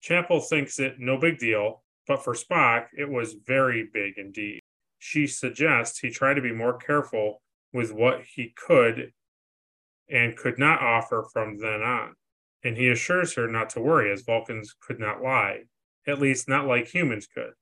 Chapel 0.00 0.40
thinks 0.40 0.78
it 0.78 0.98
no 0.98 1.18
big 1.18 1.38
deal, 1.38 1.82
but 2.06 2.22
for 2.22 2.34
Spock, 2.34 2.86
it 2.96 3.10
was 3.10 3.34
very 3.34 3.88
big 3.92 4.14
indeed. 4.18 4.60
She 4.98 5.26
suggests 5.26 5.98
he 5.98 6.10
try 6.10 6.32
to 6.32 6.40
be 6.40 6.52
more 6.52 6.78
careful 6.78 7.42
with 7.72 7.92
what 7.92 8.22
he 8.22 8.54
could 8.56 9.12
and 10.08 10.36
could 10.36 10.58
not 10.58 10.80
offer 10.80 11.26
from 11.32 11.58
then 11.58 11.82
on. 11.82 12.14
And 12.62 12.76
he 12.76 12.88
assures 12.88 13.34
her 13.34 13.48
not 13.48 13.70
to 13.70 13.80
worry, 13.80 14.12
as 14.12 14.22
Vulcans 14.22 14.74
could 14.80 15.00
not 15.00 15.22
lie 15.22 15.64
at 16.06 16.20
least 16.20 16.48
not 16.48 16.66
like 16.66 16.88
humans 16.88 17.26
could. 17.26 17.52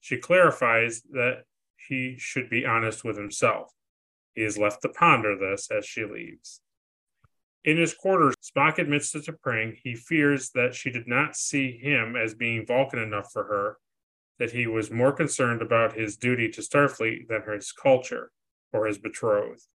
She 0.00 0.16
clarifies 0.16 1.02
that 1.10 1.44
he 1.88 2.16
should 2.18 2.48
be 2.48 2.66
honest 2.66 3.04
with 3.04 3.16
himself. 3.16 3.72
He 4.34 4.42
is 4.42 4.58
left 4.58 4.82
to 4.82 4.88
ponder 4.88 5.36
this 5.36 5.70
as 5.70 5.84
she 5.86 6.04
leaves. 6.04 6.60
In 7.64 7.76
his 7.76 7.94
quarters, 7.94 8.34
Spock 8.42 8.78
admits 8.78 9.12
to 9.12 9.18
T'Pring 9.18 9.76
he 9.82 9.94
fears 9.94 10.50
that 10.50 10.74
she 10.74 10.90
did 10.90 11.06
not 11.06 11.36
see 11.36 11.78
him 11.78 12.16
as 12.16 12.34
being 12.34 12.66
Vulcan 12.66 12.98
enough 12.98 13.30
for 13.32 13.44
her, 13.44 13.78
that 14.38 14.50
he 14.50 14.66
was 14.66 14.90
more 14.90 15.12
concerned 15.12 15.62
about 15.62 15.96
his 15.96 16.16
duty 16.16 16.48
to 16.48 16.60
Starfleet 16.60 17.28
than 17.28 17.42
his 17.42 17.70
culture 17.70 18.32
or 18.72 18.86
his 18.86 18.98
betrothed. 18.98 19.68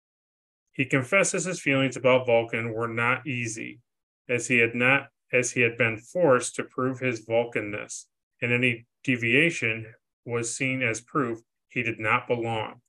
He 0.74 0.86
confesses 0.86 1.46
his 1.46 1.62
feelings 1.62 1.96
about 1.96 2.26
Vulcan 2.26 2.74
were 2.74 2.90
not 2.90 3.26
easy, 3.26 3.80
as 4.28 4.48
he 4.48 4.58
had 4.58 4.76
not 4.76 5.08
as 5.32 5.52
he 5.52 5.62
had 5.62 5.78
been 5.78 5.98
forced 5.98 6.56
to 6.56 6.64
prove 6.64 7.00
his 7.00 7.22
Vulcanness, 7.22 8.08
and 8.42 8.52
any 8.52 8.86
deviation 9.04 9.94
was 10.26 10.56
seen 10.56 10.82
as 10.82 11.02
proof 11.02 11.40
he 11.70 11.84
did 11.84 12.00
not 12.00 12.28
belong. 12.28 12.82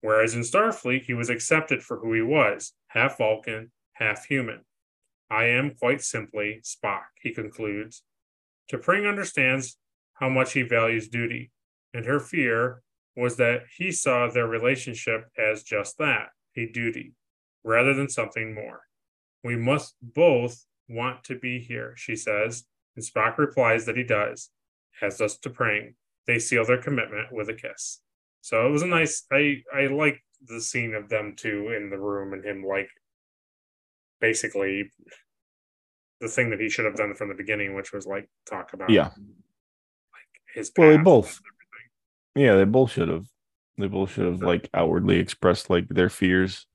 Whereas 0.00 0.34
in 0.34 0.40
Starfleet, 0.40 1.04
he 1.04 1.14
was 1.14 1.28
accepted 1.28 1.82
for 1.82 1.98
who 1.98 2.14
he 2.14 2.22
was 2.22 2.72
half 2.88 3.18
Vulcan, 3.18 3.70
half 3.94 4.24
human. 4.26 4.60
I 5.30 5.44
am 5.44 5.74
quite 5.78 6.02
simply 6.02 6.60
Spock, 6.64 7.04
he 7.20 7.32
concludes. 7.32 8.02
T'Pring 8.70 9.08
understands 9.08 9.78
how 10.14 10.28
much 10.28 10.52
he 10.52 10.62
values 10.62 11.08
duty, 11.08 11.50
and 11.94 12.04
her 12.06 12.18
fear 12.18 12.82
was 13.16 13.36
that 13.36 13.62
he 13.76 13.92
saw 13.92 14.28
their 14.28 14.46
relationship 14.46 15.28
as 15.38 15.62
just 15.62 15.98
that 15.98 16.28
a 16.56 16.66
duty, 16.66 17.14
rather 17.62 17.94
than 17.94 18.08
something 18.08 18.54
more. 18.54 18.82
We 19.44 19.56
must 19.56 19.94
both 20.02 20.64
want 20.88 21.24
to 21.24 21.38
be 21.38 21.60
here, 21.60 21.94
she 21.96 22.16
says, 22.16 22.64
and 22.96 23.04
Spock 23.04 23.38
replies 23.38 23.86
that 23.86 23.96
he 23.96 24.02
does, 24.02 24.50
as 25.00 25.18
does 25.18 25.38
T'Pring. 25.38 25.94
They 26.26 26.38
seal 26.38 26.64
their 26.64 26.80
commitment 26.80 27.32
with 27.32 27.48
a 27.48 27.54
kiss. 27.54 28.00
So 28.42 28.66
it 28.66 28.70
was 28.70 28.82
a 28.82 28.86
nice. 28.86 29.24
I 29.32 29.62
I 29.74 29.86
liked 29.86 30.20
the 30.46 30.60
scene 30.60 30.94
of 30.94 31.08
them 31.08 31.34
two 31.36 31.68
in 31.76 31.90
the 31.90 31.98
room 31.98 32.32
and 32.32 32.44
him 32.44 32.64
like 32.64 32.88
basically 34.20 34.90
the 36.20 36.28
thing 36.28 36.50
that 36.50 36.60
he 36.60 36.68
should 36.68 36.84
have 36.84 36.96
done 36.96 37.14
from 37.14 37.28
the 37.28 37.34
beginning, 37.34 37.74
which 37.74 37.92
was 37.92 38.06
like 38.06 38.28
talk 38.48 38.72
about 38.72 38.90
Yeah. 38.90 39.08
like 39.08 40.30
his 40.54 40.70
Well, 40.76 40.90
they 40.90 40.96
both- 40.98 41.40
Yeah, 42.34 42.54
they 42.56 42.64
both 42.64 42.92
should 42.92 43.08
have. 43.08 43.26
They 43.78 43.86
both 43.88 44.12
should 44.12 44.26
have 44.26 44.42
like 44.42 44.68
outwardly 44.74 45.18
expressed 45.18 45.70
like 45.70 45.88
their 45.88 46.10
fears. 46.10 46.66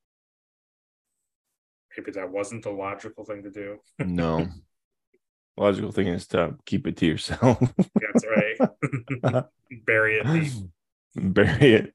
Maybe 1.97 2.11
that 2.11 2.29
wasn't 2.31 2.63
the 2.63 2.71
logical 2.71 3.23
thing 3.23 3.43
to 3.43 3.51
do. 3.51 3.77
No. 3.99 4.47
Logical 5.57 5.91
thing 5.93 6.07
is 6.07 6.27
to 6.27 6.57
keep 6.65 6.85
it 6.85 6.97
to 6.97 7.05
yourself. 7.05 7.57
That's 7.77 8.25
right. 8.25 9.45
Bury 9.85 10.17
it 10.17 10.25
deep. 10.25 10.51
Bury 11.33 11.73
it. 11.73 11.93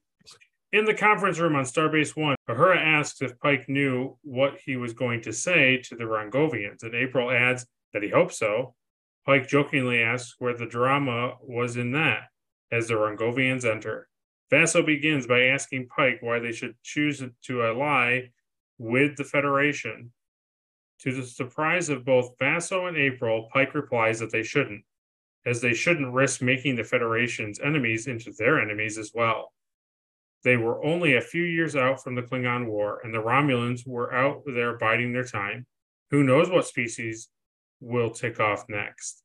In 0.73 0.85
the 0.85 0.95
conference 0.95 1.39
room 1.39 1.57
on 1.57 1.65
Starbase 1.65 2.17
One, 2.17 2.37
Uhura 2.49 2.77
asks 2.77 3.21
if 3.23 3.39
Pike 3.41 3.69
knew 3.69 4.17
what 4.23 4.59
he 4.65 4.77
was 4.77 4.93
going 4.93 5.21
to 5.23 5.33
say 5.33 5.79
to 5.85 5.97
the 5.97 6.05
Rongovians, 6.05 6.85
and 6.85 6.95
April 6.95 7.31
adds 7.31 7.67
that 7.93 8.03
he 8.03 8.09
hopes 8.09 8.39
so. 8.39 8.75
Pike 9.27 9.49
jokingly 9.49 10.01
asks 10.01 10.37
where 10.39 10.57
the 10.57 10.67
drama 10.67 11.35
was 11.43 11.77
in 11.77 11.93
that 11.93 12.29
as 12.73 12.89
the 12.89 12.95
Rongovians 12.95 13.65
enter. 13.65 14.09
Vasso 14.51 14.85
begins 14.85 15.27
by 15.27 15.43
asking 15.43 15.89
Pike 15.89 16.19
why 16.21 16.39
they 16.39 16.53
should 16.53 16.77
choose 16.83 17.23
to 17.43 17.63
ally 17.63 18.29
with 18.79 19.17
the 19.17 19.25
Federation. 19.25 20.13
To 21.01 21.13
the 21.13 21.27
surprise 21.27 21.89
of 21.89 22.05
both 22.05 22.37
Vasso 22.39 22.89
and 22.89 22.97
April, 22.97 23.49
Pike 23.53 23.75
replies 23.75 24.21
that 24.21 24.31
they 24.31 24.43
shouldn't, 24.43 24.85
as 25.47 25.61
they 25.61 25.75
shouldn't 25.75 26.12
risk 26.12 26.43
making 26.43 26.77
the 26.77 26.85
Federation's 26.85 27.61
enemies 27.61 28.07
into 28.07 28.33
their 28.33 28.61
enemies 28.61 28.99
as 28.99 29.12
well. 29.15 29.53
They 30.43 30.57
were 30.57 30.85
only 30.85 31.17
a 31.17 31.21
few 31.21 31.43
years 31.43 31.77
out 31.77 32.03
from 32.03 32.15
the 32.15 32.23
Klingon 32.23 32.67
War, 32.67 33.01
and 33.05 33.12
the 33.12 33.19
Romulans 33.19 33.87
were 33.87 34.12
out 34.12 34.43
there 34.47 34.77
biding 34.79 35.12
their 35.12 35.25
time. 35.25 35.67
Who 36.11 36.23
knows 36.23 36.51
what 36.51 36.67
species 36.67 37.29
will 37.81 38.11
tick 38.11 38.41
off 38.41 38.65
next? 38.69 39.23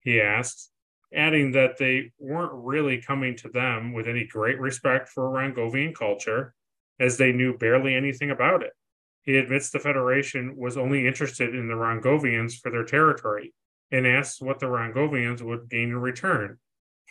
He 0.00 0.20
asks, 0.20 0.70
adding 1.14 1.52
that 1.52 1.78
they 1.78 2.12
weren't 2.18 2.52
really 2.52 3.00
coming 3.00 3.36
to 3.36 3.48
them 3.48 3.92
with 3.92 4.08
any 4.08 4.26
great 4.26 4.58
respect 4.58 5.08
for 5.08 5.30
Rongovian 5.30 5.94
culture, 5.94 6.54
as 6.98 7.16
they 7.16 7.32
knew 7.32 7.56
barely 7.56 7.94
anything 7.94 8.30
about 8.30 8.62
it. 8.62 8.72
He 9.22 9.36
admits 9.36 9.70
the 9.70 9.78
Federation 9.78 10.56
was 10.56 10.76
only 10.76 11.06
interested 11.06 11.54
in 11.54 11.68
the 11.68 11.74
Rongovians 11.74 12.60
for 12.60 12.70
their 12.70 12.84
territory 12.84 13.52
and 13.90 14.06
asks 14.06 14.40
what 14.40 14.58
the 14.58 14.66
Rongovians 14.66 15.42
would 15.42 15.68
gain 15.68 15.90
in 15.90 15.98
return 15.98 16.58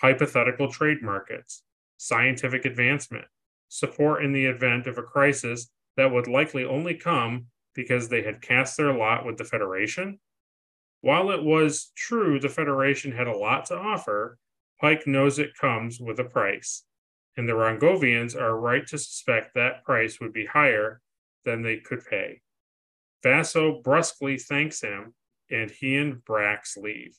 hypothetical 0.02 0.70
trade 0.70 1.02
markets, 1.02 1.64
scientific 1.98 2.66
advancement, 2.66 3.26
support 3.70 4.24
in 4.24 4.34
the 4.34 4.46
event 4.46 4.88
of 4.88 4.98
a 4.98 5.04
crisis 5.04 5.70
that 5.96 6.12
would 6.12 6.28
likely 6.28 6.66
only 6.66 6.94
come 6.94 7.46
because 7.74 8.10
they 8.10 8.22
had 8.22 8.42
cast 8.42 8.78
their 8.78 8.94
lot 8.94 9.26
with 9.26 9.38
the 9.38 9.44
Federation? 9.44 10.20
While 11.02 11.32
it 11.32 11.44
was 11.44 11.92
true 11.96 12.40
the 12.40 12.50
Federation 12.50 13.12
had 13.12 13.28
a 13.28 13.38
lot 13.38 13.66
to 13.66 13.78
offer, 13.78 14.38
Pike 14.82 15.08
knows 15.08 15.40
it 15.40 15.56
comes 15.56 16.00
with 16.00 16.20
a 16.20 16.26
price, 16.26 16.84
and 17.38 17.48
the 17.48 17.54
Rongovians 17.54 18.36
are 18.36 18.60
right 18.60 18.86
to 18.88 18.98
suspect 18.98 19.54
that 19.56 19.84
price 19.86 20.20
would 20.20 20.34
be 20.34 20.46
higher 20.46 21.02
than 21.46 21.62
they 21.62 21.78
could 21.78 22.04
pay. 22.06 22.42
Vasso 23.24 23.82
brusquely 23.82 24.42
thanks 24.42 24.82
him, 24.82 25.14
and 25.50 25.70
he 25.72 25.96
and 25.96 26.24
Brax 26.26 26.78
leave. 26.78 27.18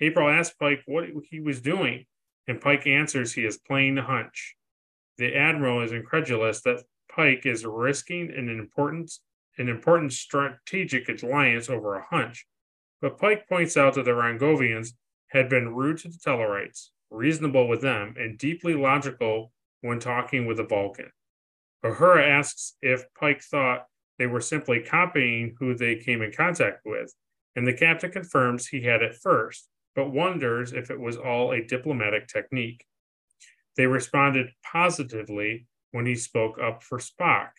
April 0.00 0.28
asks 0.28 0.54
Pike 0.54 0.82
what 0.86 1.06
he 1.30 1.40
was 1.40 1.60
doing, 1.60 2.06
and 2.48 2.60
Pike 2.60 2.86
answers 2.86 3.32
he 3.32 3.44
is 3.44 3.58
playing 3.58 3.96
the 3.96 4.02
hunch 4.02 4.56
the 5.20 5.36
admiral 5.36 5.82
is 5.82 5.92
incredulous 5.92 6.62
that 6.62 6.82
Pike 7.14 7.44
is 7.44 7.66
risking 7.66 8.32
an 8.34 8.48
important 8.48 9.12
an 9.58 9.68
important 9.68 10.12
strategic 10.14 11.22
alliance 11.22 11.68
over 11.68 11.94
a 11.94 12.06
hunch. 12.08 12.46
But 13.02 13.18
Pike 13.18 13.46
points 13.46 13.76
out 13.76 13.94
that 13.94 14.06
the 14.06 14.12
Rongovians 14.12 14.94
had 15.28 15.50
been 15.50 15.74
rude 15.74 15.98
to 15.98 16.08
the 16.08 16.16
Tellarites, 16.16 16.88
reasonable 17.10 17.68
with 17.68 17.82
them, 17.82 18.14
and 18.16 18.38
deeply 18.38 18.72
logical 18.72 19.52
when 19.82 19.98
talking 19.98 20.46
with 20.46 20.56
the 20.56 20.64
Vulcan. 20.64 21.10
Uhura 21.84 22.26
asks 22.26 22.76
if 22.80 23.04
Pike 23.12 23.42
thought 23.42 23.86
they 24.18 24.26
were 24.26 24.40
simply 24.40 24.80
copying 24.80 25.56
who 25.58 25.74
they 25.74 25.96
came 25.96 26.22
in 26.22 26.32
contact 26.32 26.80
with, 26.86 27.12
and 27.56 27.66
the 27.66 27.72
captain 27.72 28.10
confirms 28.10 28.66
he 28.66 28.82
had 28.82 29.02
at 29.02 29.16
first, 29.16 29.68
but 29.94 30.12
wonders 30.12 30.72
if 30.72 30.90
it 30.90 31.00
was 31.00 31.16
all 31.16 31.52
a 31.52 31.64
diplomatic 31.64 32.28
technique. 32.28 32.84
They 33.76 33.86
responded 33.86 34.50
positively 34.62 35.66
when 35.92 36.06
he 36.06 36.14
spoke 36.14 36.58
up 36.60 36.82
for 36.82 36.98
Spock, 36.98 37.50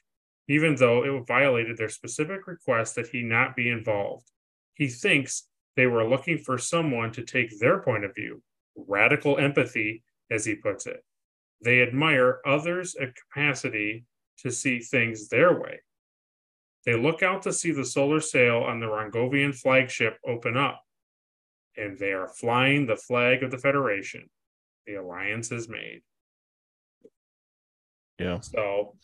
even 0.47 0.75
though 0.75 1.03
it 1.03 1.27
violated 1.27 1.77
their 1.77 1.89
specific 1.89 2.47
request 2.47 2.95
that 2.95 3.07
he 3.07 3.21
not 3.21 3.55
be 3.55 3.69
involved. 3.69 4.29
He 4.73 4.87
thinks 4.87 5.47
they 5.75 5.87
were 5.87 6.07
looking 6.07 6.37
for 6.37 6.57
someone 6.57 7.11
to 7.13 7.23
take 7.23 7.59
their 7.59 7.79
point 7.79 8.05
of 8.05 8.15
view, 8.15 8.41
radical 8.75 9.37
empathy, 9.37 10.03
as 10.29 10.45
he 10.45 10.55
puts 10.55 10.85
it. 10.85 11.03
They 11.63 11.81
admire 11.81 12.39
others' 12.45 12.95
capacity 13.15 14.05
to 14.39 14.51
see 14.51 14.79
things 14.79 15.27
their 15.27 15.59
way. 15.59 15.81
They 16.85 16.95
look 16.95 17.21
out 17.21 17.43
to 17.43 17.53
see 17.53 17.71
the 17.71 17.85
solar 17.85 18.19
sail 18.19 18.57
on 18.57 18.79
the 18.79 18.87
Rongovian 18.87 19.53
flagship 19.53 20.17
open 20.25 20.57
up, 20.57 20.81
and 21.77 21.97
they 21.97 22.11
are 22.11 22.27
flying 22.27 22.87
the 22.87 22.95
flag 22.95 23.43
of 23.43 23.51
the 23.51 23.57
Federation 23.57 24.29
the 24.85 24.95
alliance 24.95 25.51
is 25.51 25.69
made. 25.69 26.01
Yeah. 28.19 28.39
So 28.39 28.95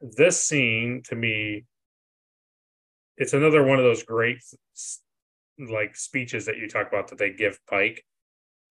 this 0.00 0.42
scene 0.42 1.02
to 1.06 1.14
me, 1.14 1.64
it's 3.16 3.32
another 3.32 3.62
one 3.62 3.78
of 3.78 3.84
those 3.84 4.02
great 4.02 4.38
like 5.58 5.96
speeches 5.96 6.46
that 6.46 6.56
you 6.56 6.68
talk 6.68 6.88
about 6.88 7.08
that 7.08 7.18
they 7.18 7.32
give 7.32 7.58
Pike. 7.66 8.04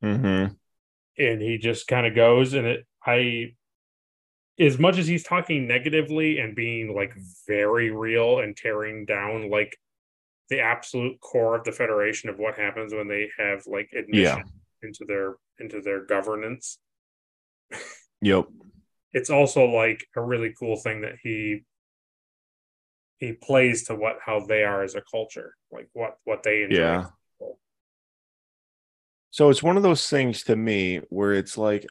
Mm-hmm. 0.03 0.53
And 1.18 1.41
he 1.41 1.57
just 1.57 1.88
kind 1.88 2.06
of 2.06 2.15
goes 2.15 2.53
and 2.53 2.65
it 2.65 2.85
I 3.06 3.53
as 4.60 4.78
much 4.78 4.98
as 4.98 5.08
he's 5.08 5.24
talking 5.24 5.68
negatively 5.68 6.40
and 6.40 6.56
being 6.56 6.96
like 6.96 7.14
very 7.48 7.92
real 7.92 8.40
and 8.40 8.56
tearing 8.56 9.06
down 9.06 9.50
like 9.50 9.76
the 10.50 10.60
absolute 10.60 11.20
core 11.20 11.56
of 11.56 11.64
the 11.64 11.72
federation 11.72 12.30
of 12.30 12.38
what 12.38 12.56
happens 12.56 12.94
when 12.94 13.08
they 13.08 13.30
have 13.40 13.64
like 13.66 13.90
admission 13.94 14.38
yeah 14.38 14.44
into 14.84 15.06
their 15.06 15.36
into 15.60 15.82
their 15.82 16.06
governance. 16.06 16.78
Yep. 18.26 18.46
It's 19.12 19.30
also 19.30 19.66
like 19.66 20.08
a 20.16 20.22
really 20.22 20.54
cool 20.58 20.78
thing 20.78 21.02
that 21.02 21.16
he 21.22 21.66
he 23.18 23.34
plays 23.34 23.88
to 23.88 23.96
what 23.96 24.20
how 24.26 24.46
they 24.46 24.64
are 24.64 24.82
as 24.82 24.96
a 24.96 25.02
culture, 25.02 25.56
like 25.74 25.90
what 25.92 26.16
what 26.24 26.42
they 26.42 26.64
enjoy. 26.64 26.78
Yeah. 26.78 27.06
So 29.32 29.50
it's 29.50 29.62
one 29.62 29.76
of 29.76 29.84
those 29.84 30.10
things 30.10 30.44
to 30.44 30.56
me 30.56 31.02
where 31.10 31.34
it's 31.34 31.58
like 31.58 31.86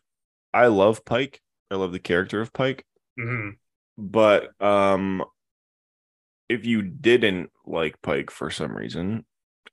I 0.54 0.68
love 0.68 1.04
Pike. 1.04 1.42
I 1.72 1.76
love 1.76 1.92
the 1.92 1.98
character 1.98 2.40
of 2.40 2.52
Pike. 2.52 2.84
Mm-hmm. 3.18 3.50
But 3.96 4.50
um 4.62 5.24
if 6.48 6.66
you 6.66 6.82
didn't 6.82 7.50
like 7.64 8.02
Pike 8.02 8.30
for 8.30 8.50
some 8.50 8.76
reason, 8.76 9.24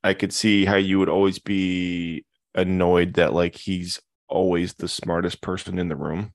I 0.02 0.14
could 0.14 0.32
see 0.32 0.64
how 0.64 0.76
you 0.76 0.98
would 0.98 1.10
always 1.10 1.38
be 1.38 2.24
annoyed 2.54 3.14
that 3.14 3.34
like 3.34 3.54
he's 3.54 4.00
always 4.28 4.74
the 4.74 4.88
smartest 4.88 5.42
person 5.42 5.78
in 5.78 5.88
the 5.88 5.96
room. 5.96 6.32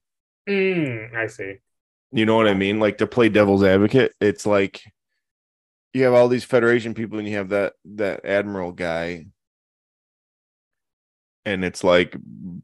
Mm, 0.48 1.16
I 1.16 1.28
see. 1.28 1.56
You 2.12 2.28
know 2.28 2.36
what 2.36 2.48
I 2.48 2.54
mean? 2.54 2.80
Like 2.80 3.00
to 3.00 3.08
play 3.08 3.30
devil's 3.30 3.64
advocate, 3.64 4.14
it's 4.22 4.46
like 4.46 4.84
you 5.94 6.04
have 6.04 6.14
all 6.14 6.28
these 6.28 6.44
Federation 6.44 6.94
people 6.94 7.18
and 7.18 7.28
you 7.28 7.38
have 7.38 7.50
that 7.50 7.74
that 7.86 8.24
admiral 8.24 8.72
guy, 8.72 9.26
and 11.46 11.66
it's 11.66 11.84
like 11.84 12.16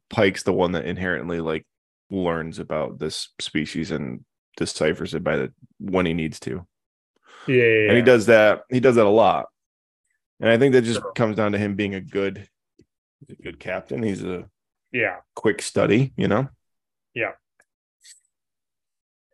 Pike's 0.10 0.44
the 0.44 0.54
one 0.54 0.74
that 0.74 0.86
inherently 0.86 1.40
like 1.40 1.66
learns 2.12 2.60
about 2.60 3.00
this 3.00 3.30
species 3.40 3.92
and 3.92 4.24
deciphers 4.58 5.14
it 5.14 5.24
by 5.24 5.38
the 5.38 5.54
when 5.80 6.06
he 6.06 6.14
needs 6.14 6.40
to. 6.42 6.68
Yeah, 7.48 7.56
yeah, 7.56 7.88
and 7.88 7.98
he 7.98 8.04
does 8.04 8.28
that. 8.28 8.64
He 8.70 8.80
does 8.80 8.96
that 8.96 9.06
a 9.06 9.10
lot, 9.10 9.48
and 10.40 10.50
I 10.50 10.58
think 10.58 10.74
that 10.74 10.84
just 10.84 11.02
sure. 11.02 11.12
comes 11.14 11.36
down 11.36 11.54
to 11.54 11.58
him 11.58 11.76
being 11.76 11.96
a 11.96 12.02
good 12.02 12.48
a 13.30 13.36
good 13.42 13.60
captain. 13.60 14.04
He's 14.04 14.24
a 14.24 14.46
yeah 14.92 15.18
quick 15.36 15.62
study, 15.62 16.14
you 16.18 16.28
know. 16.28 16.50
Yeah. 17.14 17.32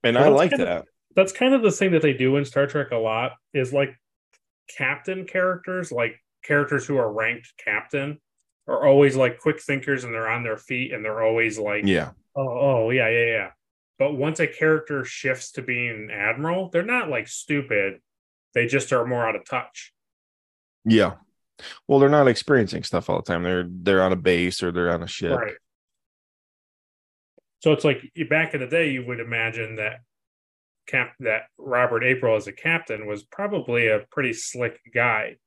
And 0.03 0.15
well, 0.15 0.25
I 0.25 0.27
like 0.29 0.51
that. 0.51 0.61
Of, 0.61 0.85
that's 1.15 1.33
kind 1.33 1.53
of 1.53 1.63
the 1.63 1.71
thing 1.71 1.91
that 1.91 2.01
they 2.01 2.13
do 2.13 2.37
in 2.37 2.45
Star 2.45 2.67
Trek 2.67 2.91
a 2.91 2.97
lot 2.97 3.33
is 3.53 3.73
like 3.73 3.95
captain 4.69 5.25
characters, 5.25 5.91
like 5.91 6.15
characters 6.43 6.85
who 6.85 6.97
are 6.97 7.11
ranked 7.11 7.53
captain, 7.57 8.19
are 8.67 8.85
always 8.85 9.15
like 9.15 9.39
quick 9.39 9.61
thinkers 9.61 10.03
and 10.03 10.13
they're 10.13 10.29
on 10.29 10.43
their 10.43 10.57
feet 10.57 10.93
and 10.93 11.03
they're 11.03 11.23
always 11.23 11.57
like, 11.57 11.85
yeah, 11.85 12.11
oh, 12.37 12.59
oh 12.59 12.89
yeah, 12.91 13.09
yeah, 13.09 13.25
yeah. 13.25 13.49
But 13.99 14.13
once 14.13 14.39
a 14.39 14.47
character 14.47 15.03
shifts 15.03 15.51
to 15.53 15.61
being 15.61 15.89
an 15.89 16.11
admiral, 16.11 16.69
they're 16.69 16.83
not 16.83 17.09
like 17.09 17.27
stupid. 17.27 17.99
They 18.53 18.67
just 18.67 18.93
are 18.93 19.05
more 19.05 19.27
out 19.27 19.35
of 19.35 19.45
touch. 19.45 19.91
Yeah. 20.85 21.15
Well, 21.87 21.99
they're 21.99 22.09
not 22.09 22.27
experiencing 22.27 22.83
stuff 22.83 23.09
all 23.09 23.17
the 23.17 23.23
time. 23.23 23.43
They're 23.43 23.67
they're 23.67 24.03
on 24.03 24.13
a 24.13 24.17
base 24.17 24.61
or 24.61 24.71
they're 24.71 24.91
on 24.91 25.03
a 25.03 25.07
ship. 25.07 25.37
Right. 25.37 25.53
So 27.59 27.73
it's 27.73 27.83
like 27.83 28.11
back 28.29 28.53
in 28.53 28.61
the 28.61 28.67
day, 28.67 28.91
you 28.91 29.05
would 29.05 29.19
imagine 29.19 29.77
that 29.77 30.01
cap 30.87 31.13
that 31.19 31.43
Robert 31.57 32.03
April 32.03 32.35
as 32.35 32.47
a 32.47 32.53
captain 32.53 33.07
was 33.07 33.23
probably 33.23 33.87
a 33.87 34.05
pretty 34.11 34.33
slick 34.33 34.79
guy. 34.93 35.37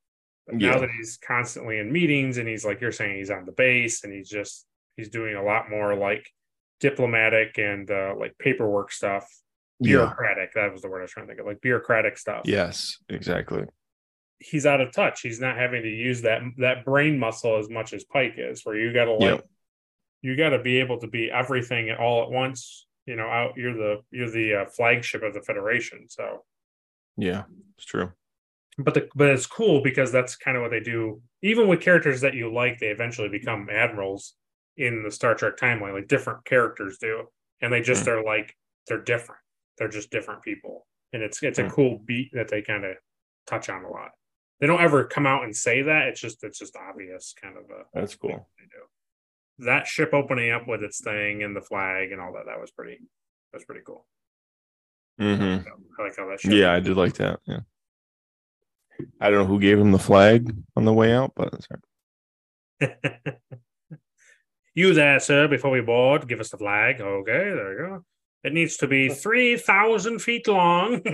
But 0.46 0.60
yeah. 0.60 0.72
now 0.72 0.80
that 0.80 0.90
he's 0.90 1.18
constantly 1.24 1.78
in 1.78 1.92
meetings 1.92 2.38
and 2.38 2.48
he's 2.48 2.64
like 2.64 2.80
you're 2.80 2.92
saying 2.92 3.16
he's 3.16 3.30
on 3.30 3.46
the 3.46 3.52
base 3.52 4.02
and 4.04 4.12
he's 4.12 4.28
just 4.28 4.66
he's 4.96 5.08
doing 5.08 5.36
a 5.36 5.42
lot 5.42 5.70
more 5.70 5.94
like 5.94 6.28
diplomatic 6.80 7.58
and 7.58 7.90
uh, 7.90 8.14
like 8.18 8.36
paperwork 8.38 8.92
stuff. 8.92 9.26
Bureaucratic. 9.82 10.50
Yeah. 10.54 10.64
That 10.64 10.72
was 10.72 10.82
the 10.82 10.88
word 10.90 11.00
I 11.00 11.02
was 11.02 11.10
trying 11.12 11.26
to 11.26 11.30
think 11.30 11.40
of. 11.40 11.46
Like 11.46 11.60
bureaucratic 11.60 12.18
stuff. 12.18 12.42
Yes, 12.44 12.98
exactly 13.08 13.64
he's 14.40 14.66
out 14.66 14.80
of 14.80 14.90
touch. 14.92 15.20
He's 15.20 15.38
not 15.38 15.56
having 15.56 15.82
to 15.82 15.88
use 15.88 16.22
that 16.22 16.40
that 16.58 16.84
brain 16.84 17.18
muscle 17.18 17.58
as 17.58 17.68
much 17.68 17.92
as 17.92 18.04
Pike 18.04 18.34
is, 18.38 18.64
where 18.64 18.76
you 18.76 18.92
got 18.92 19.04
to 19.04 19.12
like 19.12 19.20
Yep. 19.36 19.48
you 20.22 20.36
got 20.36 20.48
to 20.50 20.58
be 20.62 20.80
able 20.80 20.98
to 21.00 21.06
be 21.06 21.30
everything 21.30 21.90
all 21.92 22.22
at 22.22 22.30
once. 22.30 22.86
You 23.06 23.16
know, 23.16 23.26
out 23.28 23.52
you're 23.56 23.74
the 23.74 24.00
you're 24.10 24.30
the 24.30 24.54
uh, 24.54 24.66
flagship 24.66 25.22
of 25.22 25.34
the 25.34 25.42
Federation. 25.42 26.08
So, 26.08 26.44
Yeah, 27.16 27.44
it's 27.76 27.84
true. 27.86 28.12
but 28.78 28.94
the 28.94 29.08
but 29.14 29.28
it's 29.28 29.46
cool 29.46 29.82
because 29.82 30.10
that's 30.10 30.36
kind 30.36 30.56
of 30.56 30.62
what 30.62 30.70
they 30.70 30.80
do. 30.80 31.20
Even 31.42 31.68
with 31.68 31.80
characters 31.82 32.22
that 32.22 32.34
you 32.34 32.52
like, 32.52 32.78
they 32.78 32.88
eventually 32.88 33.28
become 33.28 33.68
admirals 33.70 34.34
in 34.80 35.02
the 35.02 35.10
Star 35.10 35.34
Trek 35.34 35.56
timeline. 35.56 35.92
Like 35.94 36.08
different 36.08 36.44
characters 36.44 36.98
do, 36.98 37.24
and 37.60 37.72
they 37.72 37.80
just 37.80 38.06
are 38.08 38.24
like 38.24 38.56
they're 38.88 39.02
different. 39.02 39.40
They're 39.78 39.88
just 39.88 40.10
different 40.10 40.42
people, 40.42 40.86
and 41.12 41.22
it's 41.22 41.42
it's 41.42 41.58
a 41.58 41.64
Hmm. 41.64 41.70
cool 41.70 41.98
beat 42.04 42.30
that 42.32 42.48
they 42.48 42.62
kind 42.62 42.84
of 42.84 42.96
touch 43.46 43.68
on 43.68 43.84
a 43.84 43.88
lot. 43.90 44.10
They 44.60 44.66
don't 44.66 44.80
ever 44.82 45.04
come 45.04 45.26
out 45.26 45.44
and 45.44 45.54
say 45.56 45.82
that. 45.82 46.08
It's 46.08 46.20
just 46.20 46.42
it's 46.44 46.58
just 46.58 46.76
obvious, 46.76 47.34
kind 47.40 47.56
of 47.56 47.64
a 47.70 47.84
That's 47.94 48.14
cool. 48.16 48.48
they 48.58 48.64
do. 48.66 49.64
That 49.66 49.86
ship 49.86 50.10
opening 50.14 50.50
up 50.52 50.66
with 50.66 50.82
its 50.82 51.00
thing 51.02 51.42
and 51.42 51.54
the 51.54 51.60
flag 51.60 52.12
and 52.12 52.20
all 52.20 52.32
that, 52.34 52.46
that 52.46 52.60
was 52.60 52.70
pretty 52.70 52.96
that 53.52 53.56
was 53.58 53.64
pretty 53.64 53.82
cool. 53.86 54.06
Mm-hmm. 55.20 55.68
I 55.98 56.02
like 56.02 56.16
how 56.16 56.28
that 56.28 56.40
ship 56.40 56.52
Yeah, 56.52 56.72
I 56.72 56.80
did 56.80 56.96
like 56.96 57.14
that. 57.14 57.40
Yeah. 57.46 57.60
I 59.20 59.30
don't 59.30 59.40
know 59.40 59.46
who 59.46 59.60
gave 59.60 59.78
him 59.78 59.92
the 59.92 59.98
flag 59.98 60.54
on 60.76 60.84
the 60.84 60.92
way 60.92 61.12
out, 61.14 61.32
but 61.34 61.50
that's 61.52 61.66
all 61.70 61.76
right. 62.80 62.96
you 64.74 64.94
there, 64.94 65.20
sir, 65.20 65.48
before 65.48 65.70
we 65.70 65.80
board, 65.80 66.28
give 66.28 66.40
us 66.40 66.50
the 66.50 66.58
flag. 66.58 67.00
Okay, 67.00 67.32
there 67.32 67.72
you 67.72 67.78
go. 67.78 68.04
It 68.42 68.52
needs 68.52 68.78
to 68.78 68.86
be 68.86 69.08
three 69.08 69.56
thousand 69.56 70.20
feet 70.20 70.48
long. 70.48 71.02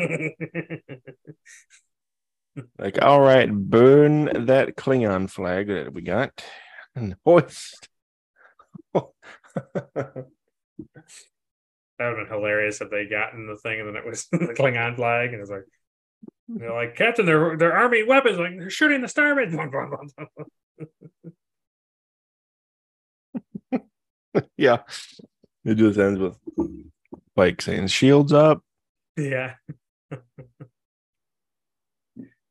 like, 2.79 3.03
all 3.03 3.21
right, 3.21 3.53
burn 3.53 4.47
that 4.47 4.77
Klingon 4.77 5.29
flag 5.29 5.69
that 5.69 5.93
we 5.93 6.03
got 6.03 6.45
and 6.95 7.17
hoist. 7.25 7.89
That 11.99 12.09
would 12.11 12.19
have 12.19 12.29
been 12.29 12.37
hilarious 12.37 12.81
if 12.81 12.91
they 12.91 13.07
gotten 13.07 13.47
the 13.47 13.57
thing 13.57 13.81
and 13.81 13.89
then 13.89 13.97
it 13.97 14.05
was 14.05 14.27
the 14.33 14.55
Klingon 14.57 14.97
flag 14.97 15.33
and 15.33 15.41
it's 15.41 15.51
like 15.51 15.65
they're 16.49 16.73
like 16.73 16.95
Captain, 16.95 17.27
they're 17.27 17.57
they're 17.57 17.77
arming 17.77 18.07
weapons, 18.07 18.39
like 18.39 18.57
they're 18.59 18.71
shooting 18.71 19.01
the 19.01 19.09
starboard. 19.09 19.53
yeah. 24.57 24.79
It 25.65 25.75
just 25.77 25.99
ends 25.99 26.21
with 26.21 26.37
Pike 27.35 27.61
saying, 27.61 27.89
shields 27.89 28.33
up. 28.33 28.63
yeah. 29.17 29.55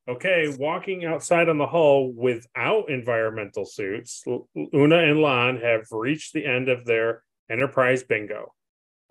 okay, 0.09 0.53
walking 0.59 1.05
outside 1.05 1.49
on 1.49 1.57
the 1.57 1.67
hull 1.67 2.11
without 2.11 2.89
environmental 2.89 3.65
suits, 3.65 4.23
Una 4.27 4.97
and 4.97 5.19
La'an 5.19 5.61
have 5.61 5.85
reached 5.91 6.33
the 6.33 6.45
end 6.45 6.69
of 6.69 6.85
their 6.85 7.23
Enterprise 7.49 8.03
bingo. 8.03 8.53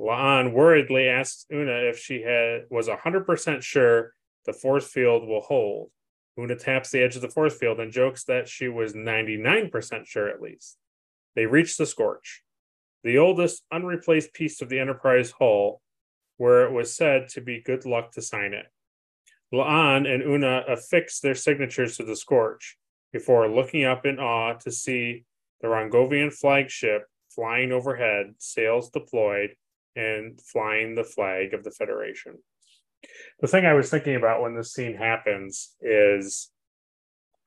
La'an 0.00 0.52
worriedly 0.52 1.08
asks 1.08 1.46
Una 1.52 1.88
if 1.88 1.98
she 1.98 2.22
had 2.22 2.62
was 2.68 2.88
hundred 2.88 3.26
percent 3.26 3.62
sure 3.62 4.12
the 4.44 4.52
force 4.52 4.88
field 4.88 5.26
will 5.26 5.40
hold. 5.40 5.90
Una 6.38 6.56
taps 6.56 6.90
the 6.90 7.00
edge 7.00 7.14
of 7.14 7.22
the 7.22 7.28
force 7.28 7.56
field 7.56 7.78
and 7.78 7.92
jokes 7.92 8.24
that 8.24 8.48
she 8.48 8.68
was 8.68 8.92
99% 8.92 10.06
sure 10.06 10.28
at 10.28 10.42
least. 10.42 10.76
They 11.36 11.46
reach 11.46 11.76
the 11.76 11.86
Scorch, 11.86 12.42
the 13.04 13.18
oldest 13.18 13.62
unreplaced 13.70 14.32
piece 14.32 14.60
of 14.60 14.68
the 14.68 14.80
Enterprise 14.80 15.32
hull, 15.38 15.80
where 16.38 16.64
it 16.64 16.72
was 16.72 16.96
said 16.96 17.28
to 17.28 17.40
be 17.40 17.62
good 17.62 17.86
luck 17.86 18.12
to 18.12 18.22
sign 18.22 18.54
it. 18.54 18.66
La'an 19.52 20.12
and 20.12 20.22
Una 20.22 20.64
affix 20.66 21.20
their 21.20 21.34
signatures 21.34 21.96
to 21.96 22.04
the 22.04 22.16
Scorch 22.16 22.76
before 23.12 23.48
looking 23.48 23.84
up 23.84 24.04
in 24.04 24.18
awe 24.18 24.54
to 24.54 24.72
see 24.72 25.24
the 25.60 25.68
Rongovian 25.68 26.32
flagship 26.32 27.06
flying 27.30 27.72
overhead, 27.72 28.34
sails 28.38 28.90
deployed, 28.90 29.54
and 29.94 30.40
flying 30.40 30.94
the 30.94 31.04
flag 31.04 31.54
of 31.54 31.62
the 31.62 31.70
Federation. 31.70 32.38
The 33.40 33.48
thing 33.48 33.66
I 33.66 33.74
was 33.74 33.90
thinking 33.90 34.16
about 34.16 34.40
when 34.40 34.56
this 34.56 34.72
scene 34.72 34.96
happens 34.96 35.74
is 35.80 36.50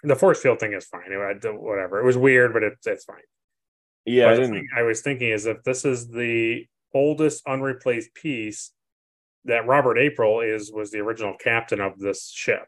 the 0.03 0.15
force 0.15 0.41
field 0.41 0.59
thing 0.59 0.73
is 0.73 0.85
fine. 0.85 1.11
It, 1.11 1.59
whatever. 1.59 1.99
It 1.99 2.05
was 2.05 2.17
weird, 2.17 2.53
but 2.53 2.63
it's 2.63 2.85
it's 2.85 3.05
fine. 3.05 3.17
Yeah, 4.07 4.33
But 4.33 4.43
I 4.43 4.47
the 4.47 4.63
I 4.77 4.81
was 4.83 5.01
thinking 5.01 5.29
is 5.29 5.45
if 5.45 5.61
this 5.63 5.83
is 5.83 6.07
the 6.07 6.65
oldest 6.93 7.43
unreplaced 7.45 8.13
piece 8.13 8.71
that 9.43 9.67
Robert 9.67 9.97
April 9.97 10.39
is 10.39 10.71
was 10.71 10.91
the 10.91 10.99
original 10.99 11.35
captain 11.37 11.81
of 11.81 11.99
this 11.99 12.31
ship. 12.33 12.63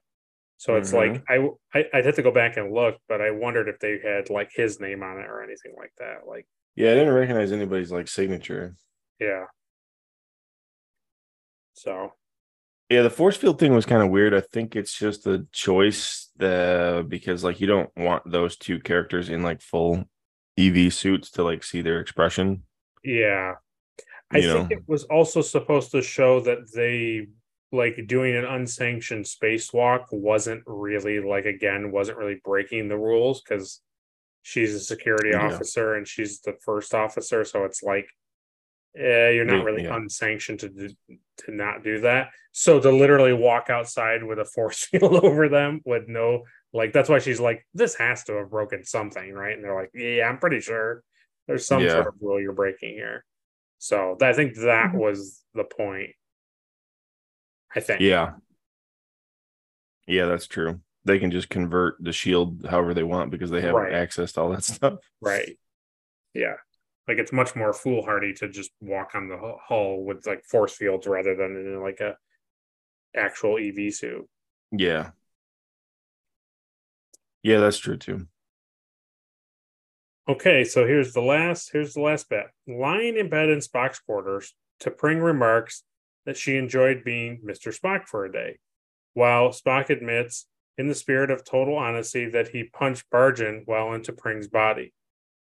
So 0.57 0.75
it's 0.75 0.91
like 0.91 1.23
mm-hmm. 1.23 1.47
I, 1.73 1.79
I 1.79 1.85
I'd 1.93 2.05
have 2.05 2.15
to 2.15 2.21
go 2.21 2.31
back 2.31 2.57
and 2.57 2.73
look, 2.73 2.97
but 3.07 3.21
I 3.21 3.31
wondered 3.31 3.69
if 3.69 3.79
they 3.79 3.99
had 4.03 4.29
like 4.29 4.51
his 4.53 4.81
name 4.81 5.01
on 5.01 5.17
it 5.17 5.27
or 5.27 5.41
anything 5.41 5.73
like 5.77 5.93
that. 5.99 6.27
Like 6.27 6.45
Yeah, 6.75 6.91
I 6.91 6.95
didn't 6.95 7.13
recognize 7.13 7.53
anybody's 7.53 7.91
like 7.91 8.09
signature. 8.09 8.75
yeah. 9.17 9.45
So 11.73 12.11
Yeah, 12.89 13.03
the 13.03 13.09
force 13.09 13.37
field 13.37 13.59
thing 13.59 13.73
was 13.73 13.85
kind 13.85 14.03
of 14.03 14.09
weird. 14.09 14.33
I 14.33 14.41
think 14.41 14.75
it's 14.75 14.93
just 14.93 15.25
a 15.25 15.47
choice 15.53 16.29
the 16.35 17.05
because 17.07 17.45
like 17.45 17.61
you 17.61 17.67
don't 17.67 17.89
want 17.95 18.29
those 18.29 18.57
two 18.57 18.79
characters 18.81 19.29
in 19.29 19.41
like 19.41 19.61
full 19.61 20.03
EV 20.59 20.93
suits 20.93 21.31
to 21.31 21.43
like 21.43 21.63
see 21.63 21.81
their 21.81 21.99
expression. 21.99 22.63
yeah. 23.03 23.53
I 24.31 24.37
You 24.39 24.53
think 24.53 24.69
know. 24.69 24.77
it 24.77 24.83
was 24.87 25.05
also 25.05 25.41
supposed 25.41 25.89
to 25.91 26.01
show 26.03 26.39
that 26.41 26.71
they 26.75 27.27
like 27.71 28.05
doing 28.07 28.35
an 28.35 28.45
unsanctioned 28.45 29.25
spacewalk 29.25 30.05
wasn't 30.11 30.61
really 30.67 31.19
like 31.19 31.45
again 31.45 31.91
wasn't 31.91 32.17
really 32.17 32.39
breaking 32.43 32.89
the 32.89 32.97
rules 32.97 33.41
because 33.41 33.81
she's 34.43 34.73
a 34.75 34.79
security 34.79 35.29
Yeah. 35.31 35.47
officer 35.47 35.95
and 35.95 36.07
she's 36.07 36.41
the 36.41 36.53
first 36.63 36.93
officer 36.93 37.43
so 37.43 37.63
it's 37.65 37.81
like 37.83 38.07
eh, 38.97 39.29
you're 39.31 39.45
not 39.45 39.63
really 39.65 39.83
yeah. 39.83 39.95
unsanctioned 39.95 40.59
to 40.61 40.69
do, 40.69 40.89
to 41.37 41.51
not 41.51 41.83
do 41.83 42.01
that 42.01 42.29
so 42.51 42.79
to 42.79 42.91
literally 42.91 43.33
walk 43.33 43.69
outside 43.69 44.23
with 44.23 44.39
a 44.39 44.45
force 44.45 44.85
field 44.91 45.23
over 45.23 45.47
them 45.49 45.81
with 45.85 46.07
no 46.07 46.43
like 46.73 46.93
that's 46.93 47.09
why 47.09 47.19
she's 47.19 47.39
like 47.39 47.65
this 47.73 47.95
has 47.95 48.23
to 48.23 48.33
have 48.33 48.49
broken 48.49 48.83
something 48.83 49.33
right 49.33 49.55
and 49.55 49.63
they're 49.63 49.75
like 49.75 49.89
yeah 49.93 50.27
i'm 50.27 50.37
pretty 50.37 50.59
sure 50.59 51.03
there's 51.47 51.65
some 51.65 51.83
Yeah. 51.83 51.91
sort 51.91 52.07
of 52.07 52.13
rule 52.21 52.39
you're 52.39 52.53
breaking 52.53 52.93
here 52.93 53.25
so 53.79 54.17
i 54.21 54.33
think 54.33 54.55
that 54.55 54.89
mm-hmm. 54.89 54.97
was 54.97 55.43
the 55.55 55.63
point 55.63 56.11
i 57.75 57.79
think 57.79 58.01
Yeah. 58.01 58.33
Yeah, 60.09 60.25
that's 60.25 60.47
true. 60.47 60.81
They 61.05 61.19
can 61.19 61.29
just 61.29 61.49
convert 61.49 61.97
the 61.99 62.11
shield 62.11 62.65
however 62.67 62.95
they 62.95 63.03
want 63.03 63.29
because 63.29 63.51
they 63.51 63.61
have 63.61 63.75
Right. 63.75 63.93
access 63.93 64.31
to 64.33 64.41
all 64.41 64.49
that 64.49 64.63
stuff. 64.75 64.95
Right. 65.21 65.57
Yeah. 66.33 66.55
Like 67.07 67.19
it's 67.19 67.31
much 67.31 67.55
more 67.55 67.73
foolhardy 67.73 68.33
to 68.33 68.49
just 68.49 68.71
walk 68.81 69.11
on 69.13 69.29
the 69.29 69.37
hull 69.63 70.03
with 70.03 70.25
like 70.25 70.43
force 70.45 70.75
fields 70.75 71.05
rather 71.05 71.35
than 71.35 71.55
in 71.55 71.79
like 71.81 71.99
a 71.99 72.17
actual 73.15 73.59
EV 73.59 73.93
suit. 73.93 74.27
Yeah. 74.71 75.11
Yeah, 77.43 77.59
that's 77.59 77.77
true 77.77 77.97
too. 77.97 78.27
Okay, 80.27 80.63
so 80.63 80.85
here's 80.85 81.13
the 81.13 81.21
last 81.21 81.71
here's 81.73 81.93
the 81.93 82.01
last 82.01 82.29
bit. 82.29 82.45
Lying 82.67 83.17
in 83.17 83.29
bed 83.29 83.49
in 83.49 83.59
Spock's 83.59 83.99
quarters, 83.99 84.53
T'Pring 84.79 85.23
remarks 85.23 85.83
that 86.25 86.37
she 86.37 86.57
enjoyed 86.57 87.03
being 87.03 87.41
Mr. 87.43 87.77
Spock 87.77 88.05
for 88.05 88.25
a 88.25 88.31
day, 88.31 88.59
while 89.13 89.49
Spock 89.49 89.89
admits, 89.89 90.45
in 90.77 90.87
the 90.87 90.95
spirit 90.95 91.31
of 91.31 91.43
total 91.43 91.75
honesty, 91.75 92.29
that 92.29 92.49
he 92.49 92.63
punched 92.63 93.09
Barjan 93.11 93.63
while 93.65 93.93
in 93.93 94.01
T'Pring's 94.01 94.47
body. 94.47 94.93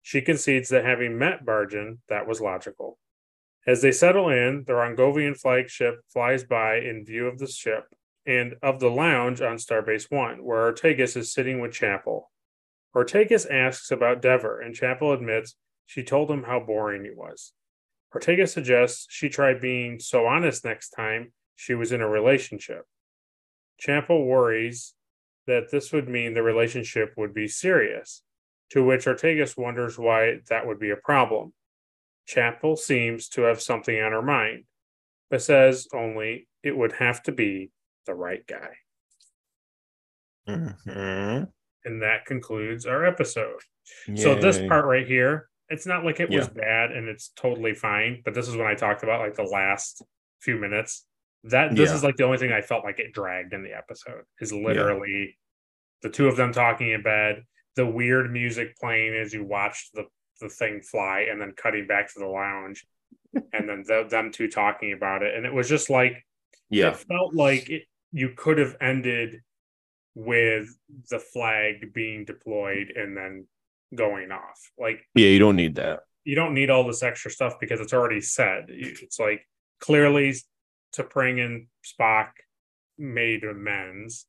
She 0.02 0.22
concedes 0.22 0.68
that 0.68 0.84
having 0.84 1.18
met 1.18 1.44
Barjan, 1.44 1.98
that 2.08 2.26
was 2.26 2.40
logical. 2.40 2.98
As 3.66 3.82
they 3.82 3.92
settle 3.92 4.30
in, 4.30 4.64
the 4.66 4.72
Rongovian 4.72 5.36
flagship 5.36 5.96
flies 6.08 6.44
by 6.44 6.76
in 6.76 7.04
view 7.04 7.26
of 7.26 7.38
the 7.38 7.46
ship 7.46 7.84
and 8.30 8.54
of 8.62 8.78
the 8.78 8.88
lounge 8.88 9.40
on 9.40 9.56
Starbase 9.56 10.08
One, 10.08 10.44
where 10.44 10.72
Ortegas 10.72 11.16
is 11.16 11.32
sitting 11.32 11.58
with 11.58 11.72
Chapel. 11.72 12.30
Ortegas 12.94 13.50
asks 13.50 13.90
about 13.90 14.22
Dever, 14.22 14.60
and 14.60 14.72
Chapel 14.72 15.12
admits 15.12 15.56
she 15.84 16.04
told 16.04 16.30
him 16.30 16.44
how 16.44 16.60
boring 16.60 17.04
he 17.04 17.10
was. 17.10 17.52
Ortegas 18.14 18.50
suggests 18.50 19.08
she 19.10 19.28
try 19.28 19.54
being 19.54 19.98
so 19.98 20.26
honest 20.26 20.64
next 20.64 20.90
time 20.90 21.32
she 21.56 21.74
was 21.74 21.90
in 21.90 22.00
a 22.00 22.08
relationship. 22.08 22.84
Chapel 23.80 24.24
worries 24.24 24.94
that 25.48 25.72
this 25.72 25.92
would 25.92 26.08
mean 26.08 26.32
the 26.32 26.42
relationship 26.44 27.12
would 27.16 27.34
be 27.34 27.48
serious, 27.48 28.22
to 28.70 28.84
which 28.84 29.06
Ortegas 29.06 29.58
wonders 29.58 29.98
why 29.98 30.38
that 30.48 30.68
would 30.68 30.78
be 30.78 30.90
a 30.90 30.96
problem. 30.96 31.52
Chapel 32.28 32.76
seems 32.76 33.28
to 33.30 33.42
have 33.42 33.60
something 33.60 34.00
on 34.00 34.12
her 34.12 34.22
mind, 34.22 34.66
but 35.30 35.42
says 35.42 35.88
only 35.92 36.46
it 36.62 36.76
would 36.76 36.92
have 36.92 37.24
to 37.24 37.32
be 37.32 37.72
the 38.10 38.14
right 38.14 38.44
guy. 38.46 38.76
Mhm. 40.48 41.48
And 41.84 42.02
that 42.02 42.26
concludes 42.26 42.84
our 42.86 43.06
episode. 43.06 43.60
So 44.16 44.34
this 44.34 44.58
part 44.58 44.84
right 44.84 45.06
here, 45.06 45.48
it's 45.68 45.86
not 45.86 46.04
like 46.04 46.18
it 46.20 46.28
was 46.28 46.48
bad 46.48 46.90
and 46.90 47.08
it's 47.08 47.28
totally 47.36 47.74
fine, 47.74 48.22
but 48.24 48.34
this 48.34 48.48
is 48.48 48.56
when 48.56 48.66
I 48.66 48.74
talked 48.74 49.02
about 49.04 49.20
like 49.20 49.34
the 49.34 49.44
last 49.44 50.02
few 50.40 50.56
minutes. 50.56 51.06
That 51.44 51.74
this 51.74 51.88
Yeah. 51.90 51.96
is 51.96 52.04
like 52.04 52.16
the 52.16 52.24
only 52.24 52.36
thing 52.38 52.52
I 52.52 52.60
felt 52.60 52.84
like 52.84 52.98
it 52.98 53.12
dragged 53.14 53.54
in 53.54 53.62
the 53.62 53.72
episode 53.72 54.24
is 54.40 54.52
literally 54.52 55.38
the 56.02 56.10
two 56.10 56.26
of 56.28 56.36
them 56.36 56.52
talking 56.52 56.90
in 56.90 57.02
bed, 57.02 57.44
the 57.76 57.86
weird 57.86 58.30
music 58.30 58.76
playing 58.76 59.14
as 59.14 59.32
you 59.32 59.44
watched 59.44 59.94
the 59.94 60.06
the 60.40 60.48
thing 60.48 60.80
fly, 60.82 61.20
and 61.30 61.38
then 61.40 61.52
cutting 61.52 61.86
back 61.86 62.10
to 62.10 62.18
the 62.18 62.26
lounge, 62.26 62.86
and 63.52 63.68
then 63.68 63.82
the, 63.86 64.06
them 64.08 64.30
two 64.32 64.48
talking 64.48 64.92
about 64.94 65.22
it, 65.22 65.34
and 65.34 65.44
it 65.46 65.52
was 65.52 65.68
just 65.68 65.88
like 65.90 66.26
Yeah. 66.70 66.90
it 66.90 66.96
felt 66.96 67.34
like 67.34 67.68
it, 67.70 67.82
you 68.12 68.30
could 68.36 68.58
have 68.58 68.76
ended 68.80 69.42
with 70.14 70.68
the 71.10 71.18
flag 71.18 71.92
being 71.92 72.24
deployed 72.24 72.92
and 72.96 73.16
then 73.16 73.46
going 73.94 74.30
off. 74.32 74.70
Like 74.78 75.00
Yeah, 75.14 75.28
you 75.28 75.38
don't 75.38 75.56
need 75.56 75.76
that. 75.76 76.00
you 76.24 76.34
don't 76.34 76.54
need 76.54 76.70
all 76.70 76.86
this 76.86 77.02
extra 77.02 77.30
stuff 77.30 77.54
because 77.60 77.80
it's 77.80 77.92
already 77.92 78.20
said. 78.20 78.66
It's 78.68 79.18
like 79.18 79.46
clearly 79.80 80.34
T'Pring 80.96 81.44
and 81.44 81.66
Spock 81.84 82.30
made 82.98 83.44
amends, 83.44 84.26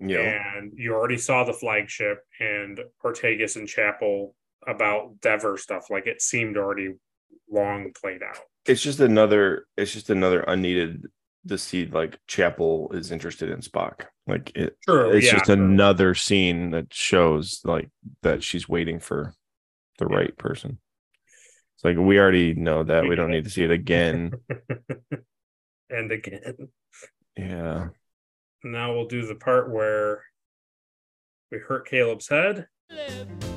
Yeah. 0.00 0.56
and 0.56 0.72
you 0.76 0.92
already 0.94 1.16
saw 1.18 1.44
the 1.44 1.52
flagship 1.52 2.18
and 2.40 2.80
Ortegas 3.04 3.56
and 3.56 3.68
Chapel 3.68 4.34
about 4.66 5.20
Dever 5.20 5.56
stuff. 5.56 5.88
Like 5.90 6.06
it 6.06 6.20
seemed 6.20 6.56
already 6.56 6.94
long 7.50 7.92
played 8.00 8.22
out. 8.22 8.38
It's 8.66 8.82
just 8.82 8.98
another 8.98 9.66
it's 9.76 9.92
just 9.92 10.10
another 10.10 10.40
unneeded 10.40 11.06
to 11.48 11.58
see 11.58 11.86
like 11.86 12.18
Chapel 12.26 12.90
is 12.92 13.10
interested 13.12 13.50
in 13.50 13.60
Spock. 13.60 14.06
Like 14.26 14.52
it 14.54 14.76
True, 14.82 15.10
it's 15.12 15.26
yeah, 15.26 15.32
just 15.38 15.50
another 15.50 16.14
scene 16.14 16.70
that 16.70 16.92
shows 16.92 17.60
like 17.64 17.90
that 18.22 18.42
she's 18.42 18.68
waiting 18.68 18.98
for 19.00 19.34
the 19.98 20.06
Yeah. 20.10 20.16
right 20.16 20.36
person. 20.38 20.78
It's 21.76 21.84
like 21.84 21.96
we 21.98 22.18
already 22.18 22.54
know 22.54 22.82
that. 22.84 23.02
We 23.04 23.10
We 23.10 23.16
don't 23.16 23.30
it. 23.32 23.36
need 23.36 23.44
to 23.44 23.50
see 23.50 23.64
it 23.64 23.70
again. 23.70 24.32
and 25.90 26.10
again, 26.12 26.68
yeah. 27.36 27.88
now 28.64 28.92
we'll 28.94 29.06
do 29.06 29.26
the 29.26 29.34
part 29.36 29.70
where 29.70 30.22
we 31.52 31.58
hurt 31.58 31.86
Caleb's 31.88 32.28
head. 32.28 32.66
Caleb. 32.90 33.55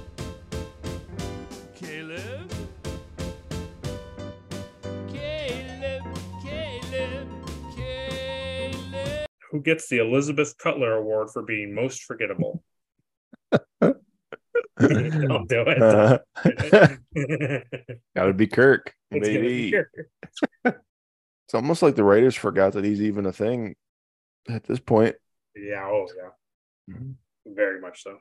Who 9.52 9.62
gets 9.62 9.88
the 9.90 9.98
Elizabeth 10.00 10.58
Cutler 10.58 10.94
Award 10.94 11.30
for 11.32 11.42
being 11.42 11.74
most 11.74 12.04
forgettable? 12.04 12.64
Don't 14.80 15.50
do 15.50 15.64
it. 15.68 16.20
Uh, 16.44 16.96
it's 17.14 18.00
gotta 18.16 18.34
be 18.34 18.48
Kirk. 18.48 18.94
gonna 19.12 19.26
be 19.26 19.34
Maybe 19.34 19.72
Kirk. 19.72 20.08
it's 20.64 21.54
almost 21.54 21.82
like 21.82 21.96
the 21.96 22.04
writers 22.04 22.36
forgot 22.36 22.74
that 22.74 22.86
he's 22.86 23.02
even 23.02 23.26
a 23.26 23.34
thing 23.34 23.76
at 24.48 24.64
this 24.64 24.80
point. 24.80 25.16
Yeah, 25.56 25.86
oh 25.86 26.08
yeah. 26.16 26.96
Very 27.46 27.82
much 27.82 28.04
so. 28.04 28.20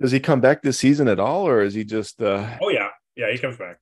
Does 0.00 0.10
he 0.12 0.20
come 0.20 0.40
back 0.40 0.62
this 0.62 0.78
season 0.78 1.06
at 1.08 1.20
all, 1.20 1.46
or 1.46 1.62
is 1.62 1.74
he 1.74 1.84
just 1.84 2.20
uh 2.22 2.56
Oh 2.60 2.70
yeah. 2.70 2.88
Yeah, 3.14 3.30
he 3.30 3.38
comes 3.38 3.56
back. 3.56 3.78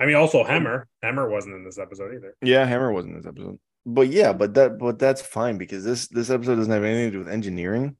I 0.00 0.06
mean 0.06 0.14
also 0.14 0.44
Hemmer. 0.44 0.84
Hemmer 1.04 1.30
wasn't 1.30 1.56
in 1.56 1.64
this 1.64 1.78
episode 1.78 2.14
either. 2.14 2.34
Yeah, 2.40 2.66
Hemmer 2.66 2.92
wasn't 2.92 3.14
in 3.16 3.20
this 3.20 3.28
episode. 3.28 3.58
But 3.90 4.08
yeah, 4.08 4.34
but 4.34 4.52
that 4.54 4.76
but 4.78 4.98
that's 4.98 5.22
fine 5.22 5.56
because 5.56 5.82
this 5.82 6.08
this 6.08 6.28
episode 6.28 6.56
doesn't 6.56 6.70
have 6.72 6.84
anything 6.84 7.06
to 7.06 7.10
do 7.12 7.18
with 7.20 7.28
engineering. 7.32 7.96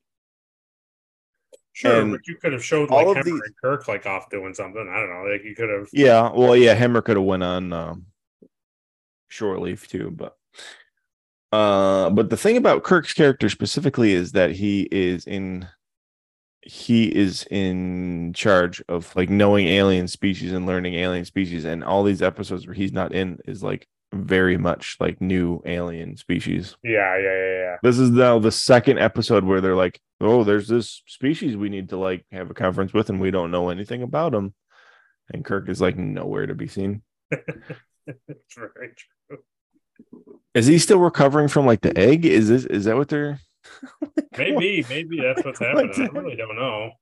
Sure, 1.72 2.02
And 2.02 2.12
but 2.12 2.26
you 2.26 2.36
could 2.36 2.52
have 2.52 2.62
showed 2.62 2.90
all 2.90 3.06
like 3.06 3.06
of 3.06 3.16
Hemmer 3.16 3.24
these- 3.24 3.40
and 3.46 3.56
Kirk 3.62 3.88
like 3.88 4.04
off 4.04 4.28
doing 4.28 4.52
something. 4.52 4.86
I 4.86 5.00
don't 5.00 5.08
know. 5.08 5.32
Like 5.32 5.44
you 5.44 5.54
could 5.54 5.70
have 5.70 5.88
Yeah, 5.92 6.30
well, 6.30 6.54
yeah, 6.54 6.74
Hemmer 6.74 7.02
could 7.02 7.16
have 7.16 7.24
went 7.24 7.42
on 7.42 7.72
um 7.72 8.06
short 9.28 9.60
leave 9.60 9.88
too, 9.88 10.10
but 10.10 10.36
uh 11.52 12.10
but 12.10 12.28
the 12.28 12.36
thing 12.36 12.58
about 12.58 12.82
Kirk's 12.84 13.14
character 13.14 13.48
specifically 13.48 14.12
is 14.12 14.32
that 14.32 14.50
he 14.50 14.88
is 14.92 15.26
in 15.26 15.66
he 16.60 17.04
is 17.06 17.46
in 17.50 18.34
charge 18.34 18.82
of 18.90 19.16
like 19.16 19.30
knowing 19.30 19.68
alien 19.68 20.06
species 20.06 20.52
and 20.52 20.66
learning 20.66 20.96
alien 20.96 21.24
species 21.24 21.64
and 21.64 21.82
all 21.82 22.02
these 22.04 22.20
episodes 22.20 22.66
where 22.66 22.74
he's 22.74 22.92
not 22.92 23.14
in 23.14 23.38
is 23.46 23.62
like 23.62 23.88
very 24.12 24.56
much 24.56 24.96
like 25.00 25.20
new 25.20 25.60
alien 25.66 26.16
species. 26.16 26.76
Yeah, 26.82 27.16
yeah, 27.18 27.22
yeah, 27.22 27.58
yeah. 27.58 27.76
This 27.82 27.98
is 27.98 28.10
now 28.10 28.38
the 28.38 28.52
second 28.52 28.98
episode 28.98 29.44
where 29.44 29.60
they're 29.60 29.76
like, 29.76 30.00
"Oh, 30.20 30.44
there's 30.44 30.68
this 30.68 31.02
species 31.06 31.56
we 31.56 31.68
need 31.68 31.90
to 31.90 31.96
like 31.96 32.24
have 32.32 32.50
a 32.50 32.54
conference 32.54 32.92
with, 32.92 33.10
and 33.10 33.20
we 33.20 33.30
don't 33.30 33.50
know 33.50 33.68
anything 33.68 34.02
about 34.02 34.32
them." 34.32 34.54
And 35.32 35.44
Kirk 35.44 35.68
is 35.68 35.80
like 35.80 35.96
nowhere 35.96 36.46
to 36.46 36.54
be 36.54 36.68
seen. 36.68 37.02
It's 37.30 37.44
very 38.56 38.94
true. 38.96 39.38
Is 40.54 40.66
he 40.66 40.78
still 40.78 40.98
recovering 40.98 41.48
from 41.48 41.66
like 41.66 41.82
the 41.82 41.96
egg? 41.96 42.24
Is 42.24 42.48
this 42.48 42.64
is 42.64 42.84
that 42.86 42.96
what 42.96 43.08
they're? 43.08 43.40
Maybe, 44.38 44.86
maybe 44.88 45.20
that's 45.22 45.44
what's 45.44 45.58
happening. 45.58 45.92
I 45.98 46.18
really 46.18 46.36
don't 46.36 46.54
know. 46.54 46.92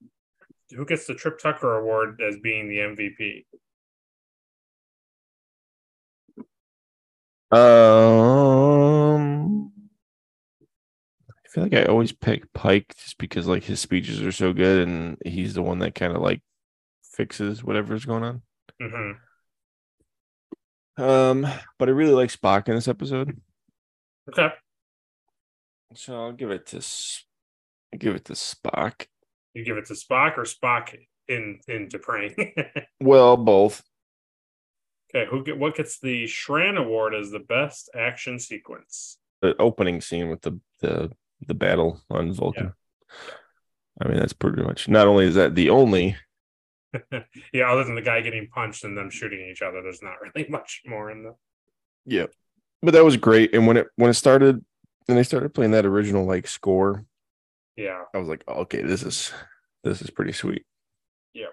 Who 0.75 0.87
gets 0.87 1.07
the 1.07 1.15
Trip 1.15 1.39
Tucker 1.39 1.79
Award 1.79 2.21
as 2.27 2.39
being 2.43 2.69
the 2.69 2.79
MVP? 2.79 3.45
Um, 7.51 7.61
I 11.29 11.49
feel 11.49 11.63
like 11.65 11.75
I 11.75 11.85
always 11.85 12.13
pick 12.13 12.53
Pike 12.53 12.95
just 12.97 13.19
because 13.19 13.47
like 13.47 13.65
his 13.65 13.81
speeches 13.81 14.23
are 14.23 14.33
so 14.33 14.53
good, 14.53 14.87
and 14.87 15.17
he's 15.25 15.55
the 15.55 15.63
one 15.63 15.79
that 15.81 15.95
kind 15.95 16.15
of 16.15 16.23
like 16.23 16.43
fixes 17.03 17.65
whatever's 17.65 18.05
going 18.05 18.25
on. 18.25 18.43
hmm 18.81 19.13
Um, 20.99 21.47
but 21.79 21.89
I 21.89 21.93
really 21.93 22.13
like 22.15 22.31
Spock 22.31 22.69
in 22.69 22.75
this 22.75 22.89
episode. 22.89 23.41
Okay. 24.29 24.49
So 25.95 26.15
I'll 26.15 26.33
give 26.33 26.51
it 26.51 26.67
to 26.67 26.79
I'll 27.93 27.99
give 27.99 28.15
it 28.17 28.25
to 28.27 28.33
Spock. 28.35 29.07
You 29.55 29.65
give 29.65 29.77
it 29.79 29.87
to 29.87 29.95
Spock 29.95 30.37
or 30.37 30.45
Spock 30.45 30.95
in 31.29 31.61
in 31.69 31.89
T'Pring? 31.89 32.53
Well, 33.01 33.37
both. 33.37 33.83
Okay, 35.15 35.29
who 35.31 35.45
get 35.45 35.59
what 35.59 35.77
gets 35.77 35.99
the 35.99 36.25
Shran 36.25 36.79
Award 36.79 37.15
as 37.15 37.31
the 37.31 37.41
best 37.41 37.91
action 37.95 38.39
sequence? 38.39 39.19
The 39.43 39.57
opening 39.61 40.01
scene 40.01 40.29
with 40.29 40.43
the 40.43 40.59
the 40.81 41.13
the 41.47 41.55
battle 41.55 42.01
on 42.11 42.33
Vulcan. 42.33 42.73
I 44.01 44.09
mean, 44.09 44.19
that's 44.19 44.33
pretty 44.33 44.63
much. 44.63 44.89
Not 44.89 45.07
only 45.07 45.27
is 45.27 45.37
that 45.37 45.55
the 45.55 45.71
only, 45.71 46.17
yeah, 47.53 47.71
other 47.71 47.85
than 47.85 47.95
the 47.95 48.03
guy 48.03 48.21
getting 48.21 48.49
punched 48.49 48.85
and 48.85 48.97
them 48.97 49.11
shooting 49.11 49.49
each 49.51 49.63
other, 49.63 49.83
there's 49.83 50.03
not 50.03 50.17
really 50.21 50.47
much 50.51 50.83
more 50.87 51.11
in 51.11 51.23
the 51.23 51.35
yeah, 52.05 52.27
but 52.83 52.93
that 52.93 53.05
was 53.05 53.17
great. 53.17 53.55
And 53.55 53.67
when 53.67 53.77
it 53.77 53.89
when 53.97 54.11
it 54.11 54.15
started, 54.15 54.65
and 55.09 55.19
they 55.19 55.23
started 55.23 55.55
playing 55.55 55.73
that 55.73 55.87
original 55.87 56.25
like 56.25 56.47
score, 56.47 57.05
yeah. 57.77 58.03
I 58.15 58.19
was 58.19 58.29
like, 58.29 58.45
oh, 58.49 58.61
okay, 58.61 58.83
this 58.83 59.03
is 59.03 59.33
this 59.85 60.03
is 60.03 60.11
pretty 60.11 60.33
sweet. 60.33 60.65
Yeah. 61.35 61.47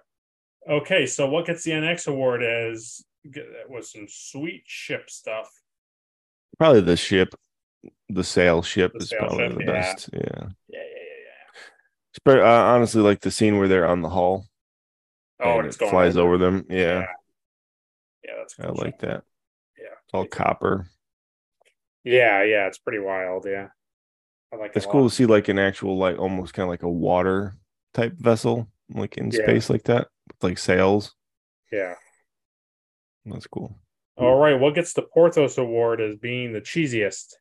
Okay, 0.70 1.06
so 1.06 1.28
what 1.28 1.46
gets 1.46 1.64
the 1.64 1.72
NX 1.72 2.08
award 2.08 2.44
as 2.44 3.04
that 3.26 3.70
was 3.70 3.92
some 3.92 4.08
sweet 4.10 4.64
ship 4.66 5.10
stuff. 5.10 5.50
Probably 6.58 6.82
the 6.82 6.98
ship, 6.98 7.36
the 8.10 8.24
sail 8.24 8.62
ship 8.64 8.94
The 8.94 9.00
is 9.00 9.10
sail 9.10 9.20
probably 9.20 9.50
ship, 9.50 9.58
the 9.58 9.64
yeah. 9.64 9.72
best. 9.72 10.10
Yeah, 10.14 10.50
Yeah, 10.70 10.80
yeah, 10.82 10.84
yeah, 11.26 11.46
Sp- 12.16 12.42
uh, 12.42 12.64
honestly, 12.74 13.02
like 13.02 13.22
the 13.22 13.32
scene 13.32 13.58
where 13.58 13.68
they're 13.68 13.88
on 13.88 14.02
the 14.02 14.10
hull. 14.10 14.48
Oh, 15.40 15.60
and 15.60 15.68
it's 15.68 15.76
it 15.76 15.80
going 15.80 15.92
flies 15.92 16.18
over 16.18 16.38
them. 16.38 16.66
Yeah, 16.70 17.02
Yeah, 17.02 17.08
Yeah, 18.24 18.34
that's 18.38 18.56
I 18.60 18.68
cool 18.68 18.76
like 18.76 19.00
that. 19.00 19.24
Yeah. 19.78 19.96
It's 20.06 20.14
all 20.14 20.26
copper. 20.26 20.88
Yeah, 22.04 22.44
yeah, 22.44 22.68
it's 22.68 22.78
pretty 22.78 23.00
wild. 23.00 23.46
Yeah, 23.46 23.70
I 24.54 24.58
like. 24.58 24.76
It's 24.76 24.86
a 24.86 24.90
cool 24.90 25.10
to 25.10 25.16
see 25.16 25.26
like 25.26 25.48
an 25.48 25.60
actual 25.60 25.98
like 25.98 26.18
almost 26.18 26.54
kind 26.54 26.64
of 26.64 26.70
like 26.70 26.84
a 26.84 26.90
water 26.90 27.56
type 27.94 28.14
vessel 28.18 28.68
like 28.90 29.18
in 29.18 29.32
Yeah. 29.32 29.40
space 29.40 29.70
like 29.70 29.84
that 29.84 30.08
with 30.28 30.44
like 30.44 30.58
sails. 30.58 31.14
Yeah. 31.72 31.96
That's 33.26 33.48
cool. 33.48 33.78
All 34.18 34.38
right, 34.38 34.60
what 34.60 34.76
gets 34.76 34.94
the 34.94 35.02
Porthos 35.02 35.58
award 35.58 36.00
as 36.02 36.16
being 36.18 36.54
the 36.54 36.62
cheesiest? 36.62 37.34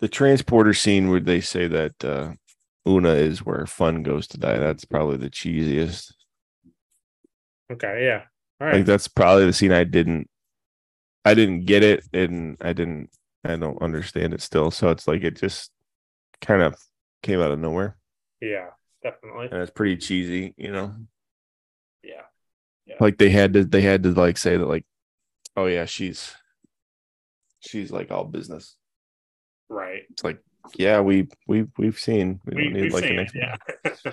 The 0.00 0.08
transporter 0.08 0.74
scene 0.74 1.08
where 1.10 1.20
they 1.20 1.40
say 1.40 1.66
that 1.68 2.04
uh 2.04 2.32
Una 2.86 3.14
is 3.14 3.44
where 3.44 3.66
fun 3.66 4.02
goes 4.02 4.26
to 4.28 4.38
die. 4.38 4.58
That's 4.58 4.84
probably 4.84 5.16
the 5.16 5.30
cheesiest. 5.30 6.12
Okay, 7.72 8.04
yeah. 8.04 8.24
All 8.60 8.66
right. 8.66 8.76
Like 8.76 8.84
that's 8.86 9.08
probably 9.08 9.46
the 9.46 9.52
scene 9.52 9.72
I 9.72 9.84
didn't 9.84 10.28
I 11.24 11.34
didn't 11.34 11.64
get 11.64 11.82
it 11.82 12.04
and 12.12 12.58
I 12.60 12.74
didn't 12.74 13.10
I 13.44 13.56
don't 13.56 13.80
understand 13.80 14.34
it 14.34 14.42
still. 14.42 14.70
So 14.70 14.90
it's 14.90 15.08
like 15.08 15.22
it 15.22 15.36
just 15.36 15.70
kind 16.40 16.62
of 16.62 16.76
came 17.22 17.40
out 17.40 17.50
of 17.52 17.58
nowhere. 17.58 17.96
yeah, 18.40 18.68
definitely. 19.02 19.48
And 19.50 19.62
it's 19.62 19.70
pretty 19.70 19.96
cheesy, 19.96 20.54
you 20.58 20.72
know. 20.72 20.94
Yeah. 22.86 22.96
like 23.00 23.18
they 23.18 23.30
had 23.30 23.54
to 23.54 23.64
they 23.64 23.80
had 23.80 24.02
to 24.02 24.10
like 24.10 24.36
say 24.36 24.56
that 24.56 24.66
like 24.66 24.84
oh 25.56 25.66
yeah 25.66 25.86
she's 25.86 26.34
she's 27.60 27.90
like 27.90 28.10
all 28.10 28.24
business 28.24 28.76
Right. 29.70 30.02
it's 30.10 30.22
like 30.22 30.38
yeah 30.76 31.00
we 31.00 31.28
we 31.46 31.66
we've 31.78 31.98
seen 31.98 32.40
we, 32.44 32.54
We, 32.56 32.64
don't 32.64 32.72
need 32.74 32.92
like 32.92 33.04
an 33.04 33.18
it. 33.20 33.30
Yeah. 33.34 33.56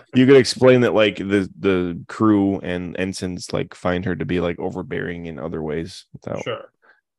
you 0.16 0.26
could 0.26 0.38
explain 0.38 0.82
that 0.82 0.94
like 0.94 1.18
the 1.18 1.50
the 1.60 2.02
crew 2.08 2.60
and 2.60 2.96
ensigns 2.98 3.52
like 3.54 3.74
find 3.74 4.06
her 4.06 4.16
to 4.16 4.26
be 4.26 4.40
like 4.40 4.60
overbearing 4.60 5.26
in 5.26 5.38
other 5.40 5.62
ways 5.62 6.06
without 6.14 6.44
sure. 6.44 6.72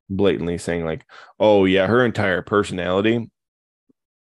blatantly 0.09 0.59
saying 0.59 0.85
like 0.85 1.05
oh 1.39 1.65
yeah 1.67 1.87
her 1.87 2.05
entire 2.05 2.43
personality 2.43 3.31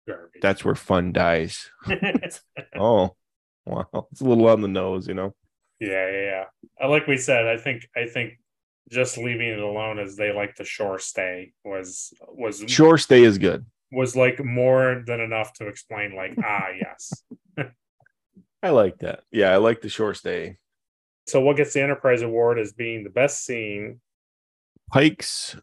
Garbage. 0.06 0.42
That's 0.42 0.64
where 0.64 0.74
fun 0.74 1.12
dies. 1.12 1.70
Oh, 2.78 3.16
wow. 3.64 3.86
It's 4.12 4.20
a 4.20 4.24
little 4.24 4.48
on 4.48 4.60
the 4.60 4.68
nose, 4.68 5.08
you 5.08 5.14
know. 5.14 5.34
Yeah, 5.80 6.10
yeah, 6.10 6.44
yeah. 6.80 6.86
Like 6.86 7.06
we 7.06 7.16
said, 7.16 7.46
I 7.46 7.56
think 7.56 7.88
I 7.96 8.06
think 8.06 8.38
just 8.90 9.16
leaving 9.18 9.48
it 9.48 9.58
alone 9.58 9.98
as 9.98 10.16
they 10.16 10.32
like 10.32 10.56
the 10.56 10.64
shore 10.64 10.98
stay 10.98 11.52
was 11.64 12.12
was 12.28 12.64
Shore 12.68 12.98
stay 12.98 13.22
is 13.24 13.38
good. 13.38 13.64
was 13.90 14.14
like 14.14 14.44
more 14.44 15.02
than 15.06 15.20
enough 15.20 15.52
to 15.54 15.68
explain 15.68 16.14
like 16.14 16.34
ah 16.44 16.68
yes. 16.80 17.12
I 18.62 18.70
like 18.70 18.98
that. 19.00 19.20
Yeah, 19.30 19.50
I 19.52 19.56
like 19.56 19.82
the 19.82 19.88
shore 19.90 20.14
stay. 20.14 20.56
So 21.26 21.40
what 21.40 21.56
gets 21.56 21.72
the 21.74 21.82
Enterprise 21.82 22.22
Award 22.22 22.58
as 22.58 22.72
being 22.72 23.04
the 23.04 23.10
best 23.10 23.44
scene? 23.44 24.00
Pike's 24.92 25.56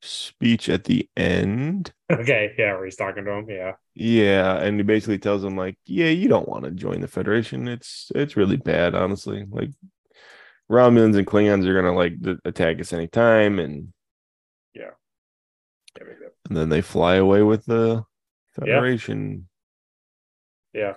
speech 0.00 0.68
at 0.68 0.84
the 0.84 1.08
end. 1.16 1.92
Okay, 2.10 2.54
yeah, 2.58 2.74
where 2.74 2.84
he's 2.84 2.96
talking 2.96 3.24
to 3.24 3.30
him. 3.30 3.50
Yeah, 3.50 3.72
Yeah, 3.94 4.56
and 4.56 4.78
he 4.78 4.82
basically 4.82 5.18
tells 5.18 5.44
him 5.44 5.56
like, 5.56 5.76
"Yeah, 5.84 6.08
you 6.08 6.28
don't 6.28 6.48
want 6.48 6.64
to 6.64 6.70
join 6.70 7.00
the 7.00 7.08
Federation. 7.08 7.68
It's 7.68 8.10
it's 8.14 8.36
really 8.36 8.56
bad, 8.56 8.94
honestly. 8.94 9.44
Like 9.48 9.70
Romulans 10.70 11.16
and 11.16 11.26
Klingons 11.26 11.66
are 11.66 11.74
gonna 11.74 11.94
like 11.94 12.14
attack 12.44 12.80
us 12.80 12.92
anytime, 12.92 13.58
and 13.58 13.92
yeah, 14.74 14.90
yeah, 15.98 16.06
yeah. 16.08 16.28
and 16.48 16.56
then 16.56 16.68
they 16.68 16.80
fly 16.80 17.16
away 17.16 17.42
with 17.42 17.64
the 17.66 18.04
Federation. 18.54 19.48
yeah. 20.72 20.94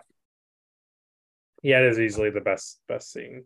Yeah, 1.64 1.80
it 1.82 1.92
is 1.92 2.00
easily 2.00 2.32
the 2.32 2.42
best 2.42 2.80
best 2.88 3.12
scene. 3.12 3.46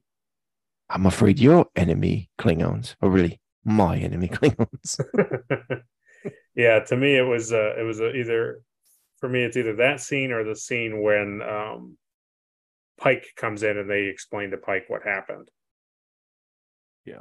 I'm 0.90 1.06
afraid 1.06 1.40
your 1.40 1.66
enemy 1.76 2.30
Klingons 2.40 2.96
are 3.02 3.10
really 3.10 3.40
my 3.66 3.98
enemy 3.98 4.28
Klingons. 4.34 5.00
yeah, 6.56 6.80
to 6.80 6.96
me 6.96 7.18
it 7.18 7.24
was 7.24 7.52
uh 7.52 7.76
it 7.78 7.84
was 7.84 8.00
uh, 8.00 8.12
either 8.14 8.62
for 9.20 9.28
me 9.28 9.44
it's 9.44 9.58
either 9.58 9.76
that 9.78 10.00
scene 10.00 10.32
or 10.32 10.44
the 10.44 10.56
scene 10.56 11.02
when 11.02 11.42
um 11.42 11.98
Pike 12.98 13.26
comes 13.36 13.64
in 13.64 13.78
and 13.78 13.90
they 13.90 14.04
explain 14.04 14.52
to 14.52 14.58
Pike 14.58 14.86
what 14.88 15.04
happened. 15.04 15.50
Yeah. 17.04 17.20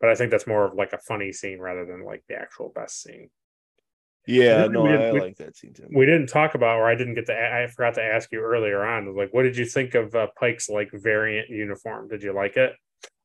But 0.00 0.10
I 0.10 0.14
think 0.14 0.30
that's 0.30 0.46
more 0.46 0.64
of 0.66 0.74
like 0.74 0.92
a 0.92 0.98
funny 0.98 1.32
scene 1.32 1.58
rather 1.58 1.84
than 1.86 2.04
like 2.04 2.22
the 2.28 2.34
actual 2.34 2.70
best 2.74 3.02
scene. 3.02 3.30
yeah, 4.26 4.66
no, 4.66 4.86
I 4.86 5.12
we- 5.12 5.20
like 5.20 5.36
that 5.38 5.56
scene 5.56 5.72
too. 5.72 5.86
We 5.94 6.04
didn't 6.06 6.26
talk 6.28 6.54
about, 6.54 6.78
or 6.78 6.86
I 6.88 6.94
didn't 6.94 7.14
get 7.14 7.26
to. 7.26 7.34
I 7.34 7.66
forgot 7.66 7.94
to 7.94 8.02
ask 8.02 8.30
you 8.32 8.40
earlier 8.40 8.84
on. 8.84 9.14
Like, 9.16 9.32
what 9.32 9.42
did 9.42 9.56
you 9.56 9.64
think 9.64 9.94
of 9.94 10.14
uh, 10.14 10.28
Pike's 10.38 10.68
like 10.68 10.90
variant 10.92 11.48
uniform? 11.48 12.08
Did 12.08 12.22
you 12.22 12.32
like 12.34 12.56
it? 12.56 12.72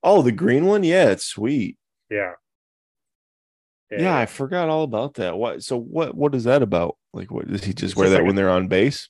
Oh, 0.03 0.21
the 0.21 0.31
green 0.31 0.65
one, 0.65 0.83
yeah, 0.83 1.09
it's 1.09 1.25
sweet. 1.25 1.77
Yeah. 2.09 2.31
Yeah, 3.91 4.17
I 4.17 4.25
forgot 4.25 4.67
all 4.69 4.83
about 4.83 5.13
that. 5.15 5.37
What? 5.37 5.63
So 5.63 5.77
what? 5.79 6.15
What 6.15 6.35
is 6.35 6.43
that 6.45 6.61
about? 6.61 6.97
Like, 7.13 7.31
what 7.31 7.47
does 7.47 7.63
he 7.63 7.73
just 7.73 7.91
It's 7.91 7.95
wear 7.95 8.05
just 8.07 8.11
that 8.13 8.17
like 8.17 8.23
a- 8.23 8.25
when 8.25 8.35
they're 8.35 8.49
on 8.49 8.67
base? 8.67 9.09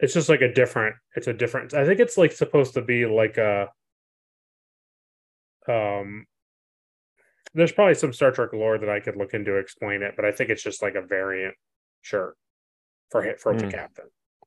it's 0.00 0.14
just 0.14 0.28
like 0.28 0.40
a 0.40 0.52
different 0.52 0.96
it's 1.14 1.28
a 1.28 1.32
different 1.32 1.74
i 1.74 1.86
think 1.86 2.00
it's 2.00 2.18
like 2.18 2.32
supposed 2.32 2.74
to 2.74 2.82
be 2.82 3.06
like 3.06 3.36
a 3.36 3.68
um 5.68 6.26
there's 7.54 7.70
probably 7.70 7.94
some 7.94 8.12
star 8.12 8.32
trek 8.32 8.52
lore 8.52 8.78
that 8.78 8.88
i 8.88 8.98
could 8.98 9.16
look 9.16 9.32
into 9.32 9.56
explain 9.58 10.02
it 10.02 10.14
but 10.16 10.24
i 10.24 10.32
think 10.32 10.50
it's 10.50 10.62
just 10.62 10.82
like 10.82 10.96
a 10.96 11.02
variant 11.02 11.54
shirt 12.00 12.36
for 13.10 13.22
hit 13.22 13.38
for 13.40 13.54
the 13.56 13.64
Hmm. 13.64 13.70
captain 13.70 14.06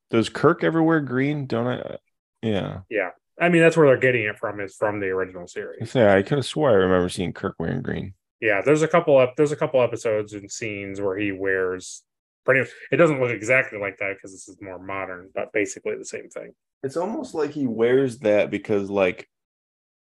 Does 0.10 0.28
Kirk 0.30 0.64
ever 0.64 0.84
wear 0.84 1.00
green? 1.00 1.46
Don't 1.48 1.68
I? 1.68 1.98
Yeah. 2.42 2.82
yeah 2.90 3.12
i 3.40 3.50
mean 3.50 3.62
that's 3.62 3.76
where 3.78 3.88
they're 3.88 3.98
getting 3.98 4.24
it 4.24 4.38
from 4.38 4.60
is 4.60 4.76
from 4.76 5.00
the 5.00 5.08
original 5.08 5.48
series 5.48 5.94
Yeah, 5.96 6.14
I 6.14 6.22
could 6.22 6.38
have 6.40 6.46
swore 6.46 6.72
I 6.72 6.76
remember 6.76 7.10
seeing 7.10 7.34
Kirk 7.34 7.56
wearing 7.60 7.82
green. 7.82 8.14
yeah 8.42 8.62
there's 8.64 8.82
a 8.82 8.88
couple 8.88 9.20
of 9.20 9.30
there's 9.38 9.52
a 9.52 9.56
couple 9.58 9.82
episodes 9.82 10.34
and 10.34 10.50
scenes 10.52 11.00
where 11.02 11.18
he 11.18 11.32
wears 11.32 12.04
pretty 12.46 12.62
much 12.62 12.70
it 12.92 12.98
doesn't 12.98 13.20
look 13.20 13.32
exactly 13.32 13.80
like 13.80 13.98
that 13.98 14.14
because 14.16 14.32
this 14.32 14.48
is 14.48 14.58
more 14.62 14.80
modern 14.80 15.30
but 15.34 15.52
basically 15.54 15.96
the 15.98 16.06
same 16.06 16.30
thing 16.30 16.52
It's 16.84 16.98
almost 16.98 17.34
like 17.34 17.52
he 17.52 17.66
wears 17.68 18.20
that 18.20 18.52
because 18.52 18.90
like 18.90 19.28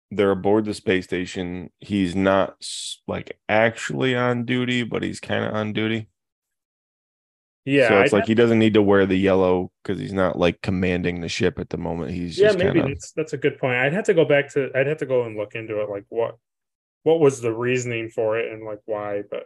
they're 0.09 0.31
aboard 0.31 0.63
the 0.63 0.73
space 0.73 1.03
station. 1.03 1.69
He's 1.79 2.15
not 2.15 2.65
like 3.07 3.37
actually 3.49 4.15
on 4.15 4.45
duty, 4.45 4.83
but 4.83 5.03
he's 5.03 5.19
kind 5.19 5.43
of 5.43 5.53
on 5.53 5.73
duty. 5.73 6.07
Yeah 7.69 7.89
so 7.89 8.01
it's 8.01 8.13
I- 8.13 8.17
like 8.17 8.27
he 8.27 8.33
doesn't 8.35 8.59
need 8.59 8.73
to 8.75 8.81
wear 8.81 9.05
the 9.05 9.17
yellow 9.17 9.71
because 9.83 9.99
he's 9.99 10.13
not 10.13 10.37
like 10.39 10.61
commanding 10.61 11.21
the 11.21 11.27
ship 11.29 11.59
at 11.59 11.69
the 11.69 11.77
moment. 11.77 12.11
He's 12.11 12.37
yeah 12.39 12.47
just 12.47 12.57
maybe 12.59 12.79
kind 12.79 12.91
of 12.93 12.97
that's 12.97 13.11
that's 13.11 13.33
a 13.33 13.37
good 13.37 13.57
point 13.59 13.75
i'd 13.75 13.93
have 13.93 14.05
to 14.05 14.13
go 14.13 14.25
back 14.25 14.51
to 14.53 14.69
i'd 14.75 14.87
have 14.87 14.97
to 14.99 15.05
go 15.05 15.23
and 15.25 15.35
look 15.37 15.53
into 15.55 15.81
it 15.81 15.89
like 15.89 16.05
what 16.09 16.37
what 17.03 17.19
was 17.19 17.41
the 17.41 17.53
reasoning 17.53 18.09
for 18.09 18.37
it 18.39 18.51
and 18.51 18.63
like 18.65 18.79
why 18.85 19.21
but 19.29 19.43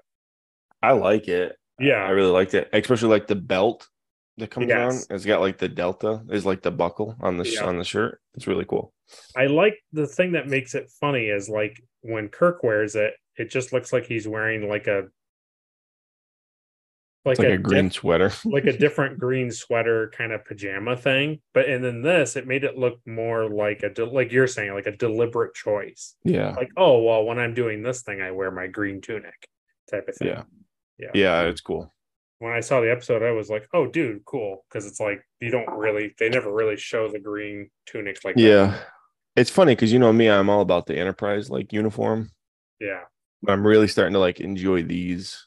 I 0.83 0.93
like 0.93 1.27
it. 1.27 1.55
Yeah. 1.79 2.03
I 2.03 2.09
really 2.09 2.31
liked 2.31 2.55
it, 2.55 2.67
especially 2.73 3.09
like 3.09 3.27
the 3.27 3.35
belt 3.35 3.87
that 4.37 4.49
comes 4.49 4.65
Yes. 4.67 5.05
on. 5.09 5.15
It's 5.15 5.25
got 5.25 5.39
like 5.41 5.59
the 5.59 5.69
delta 5.69 6.23
is 6.31 6.43
like 6.43 6.63
the 6.63 6.71
buckle 6.71 7.15
on 7.21 7.37
the 7.37 7.43
sh 7.45 7.55
Yeah. 7.55 7.65
on 7.67 7.77
the 7.77 7.83
shirt. 7.83 8.19
It's 8.33 8.47
really 8.47 8.65
cool. 8.65 8.91
i 9.37 9.45
like 9.45 9.75
the 9.93 10.07
thing 10.07 10.31
that 10.31 10.47
makes 10.47 10.73
it 10.73 10.89
funny 10.99 11.25
is 11.27 11.49
like 11.49 11.79
when 12.01 12.29
kirk 12.29 12.63
wears 12.63 12.95
it 12.95 13.13
it 13.35 13.51
just 13.51 13.73
looks 13.73 13.93
like 13.93 14.05
he's 14.07 14.27
wearing 14.27 14.67
like 14.67 14.87
a 14.87 15.03
like, 17.25 17.37
like 17.39 17.47
a, 17.47 17.51
diff- 17.57 17.63
green 17.63 17.91
sweater. 17.91 18.31
like 18.45 18.65
a 18.65 18.77
different 18.77 19.19
green 19.19 19.51
sweater 19.51 20.11
kind 20.17 20.31
of 20.31 20.43
pajama 20.45 20.95
thing 20.97 21.39
but 21.53 21.67
and 21.69 21.83
then 21.83 22.01
this 22.01 22.35
it 22.35 22.47
made 22.47 22.63
it 22.63 22.77
look 22.77 22.99
more 23.05 23.49
like 23.49 23.83
a 23.83 23.89
de- 23.89 24.05
like 24.05 24.31
you're 24.31 24.47
saying 24.47 24.73
like 24.73 24.87
a 24.87 24.95
deliberate 24.97 25.53
choice 25.53 26.15
yeah. 26.23 26.51
like 26.55 26.69
oh 26.77 27.01
well 27.01 27.23
when 27.25 27.37
i'm 27.39 27.53
doing 27.53 27.83
this 27.83 28.01
thing 28.01 28.21
i 28.21 28.31
wear 28.31 28.49
my 28.51 28.67
green 28.67 29.01
tunic 29.01 29.47
type 29.89 30.07
of 30.07 30.15
thing 30.15 30.29
Yeah. 30.29 30.43
yeah 30.97 31.09
Yeah, 31.13 31.41
it's 31.43 31.61
cool. 31.61 31.91
when 32.39 32.53
I 32.53 32.59
saw 32.61 32.81
the 32.81 32.91
episode, 32.91 33.21
I 33.21 33.31
was 33.31 33.49
like, 33.51 33.67
"Oh, 33.73 33.85
dude, 33.87 34.25
cool!" 34.25 34.65
Because 34.67 34.85
it's 34.87 34.99
like 34.99 35.21
you 35.39 35.51
don't 35.51 35.69
really, 35.69 36.15
they 36.17 36.27
never 36.29 36.51
really 36.51 36.75
show 36.77 37.07
the 37.07 37.19
green 37.19 37.69
tunic 37.85 38.17
like 38.25 38.35
that. 38.35 38.41
Yeah. 38.41 38.77
It's 39.35 39.49
funny 39.51 39.73
because 39.75 39.93
you 39.93 39.99
know 39.99 40.11
me, 40.11 40.27
I'm 40.27 40.49
all 40.49 40.61
about 40.61 40.85
the 40.87 40.97
enterprise 40.97 41.49
like 41.51 41.71
uniform. 41.73 42.31
yeah, 42.79 43.01
But 43.43 43.51
I'm 43.53 43.65
really 43.67 43.87
starting 43.87 44.13
to 44.13 44.19
like 44.19 44.39
enjoy 44.39 44.81
these 44.83 45.45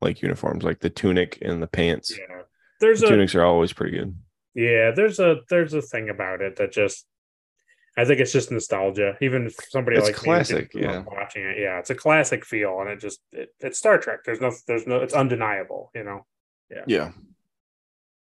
like 0.00 0.22
uniforms, 0.22 0.64
like 0.64 0.80
the 0.80 0.90
tunic 0.90 1.38
and 1.42 1.62
the 1.62 1.66
pants. 1.66 2.16
yeah. 2.16 2.42
There's 2.80 3.00
The 3.00 3.06
a 3.06 3.10
tunics 3.10 3.34
are 3.34 3.44
always 3.44 3.72
pretty 3.72 3.96
good. 3.98 4.16
yeah, 4.54 4.90
there's 4.92 5.18
a 5.20 5.40
there's 5.50 5.74
a 5.74 5.82
thing 5.82 6.08
about 6.08 6.40
it 6.40 6.56
that 6.56 6.72
just, 6.72 7.06
I 7.98 8.04
think 8.06 8.20
it's 8.20 8.32
just 8.32 8.50
nostalgia. 8.50 9.16
Even 9.20 9.46
if 9.46 9.54
somebody 9.68 9.98
It's 9.98 10.06
like 10.06 10.16
classic, 10.16 10.72
didn't 10.72 10.88
yeah. 10.88 11.02
watching 11.06 11.42
it, 11.44 11.58
yeah, 11.58 11.78
it's 11.78 11.90
a 11.90 11.94
classic 11.94 12.44
feel, 12.46 12.80
and 12.80 12.88
it 12.88 12.98
just 13.00 13.20
it, 13.32 13.50
it's 13.60 13.78
Star 13.78 13.98
Trek. 13.98 14.20
There's 14.24 14.40
no, 14.40 14.50
there's 14.66 14.86
no, 14.86 14.96
it's 14.96 15.12
undeniable. 15.14 15.90
You 15.94 16.04
know, 16.04 16.26
Yeah. 16.70 16.84
Yeah. 16.86 17.10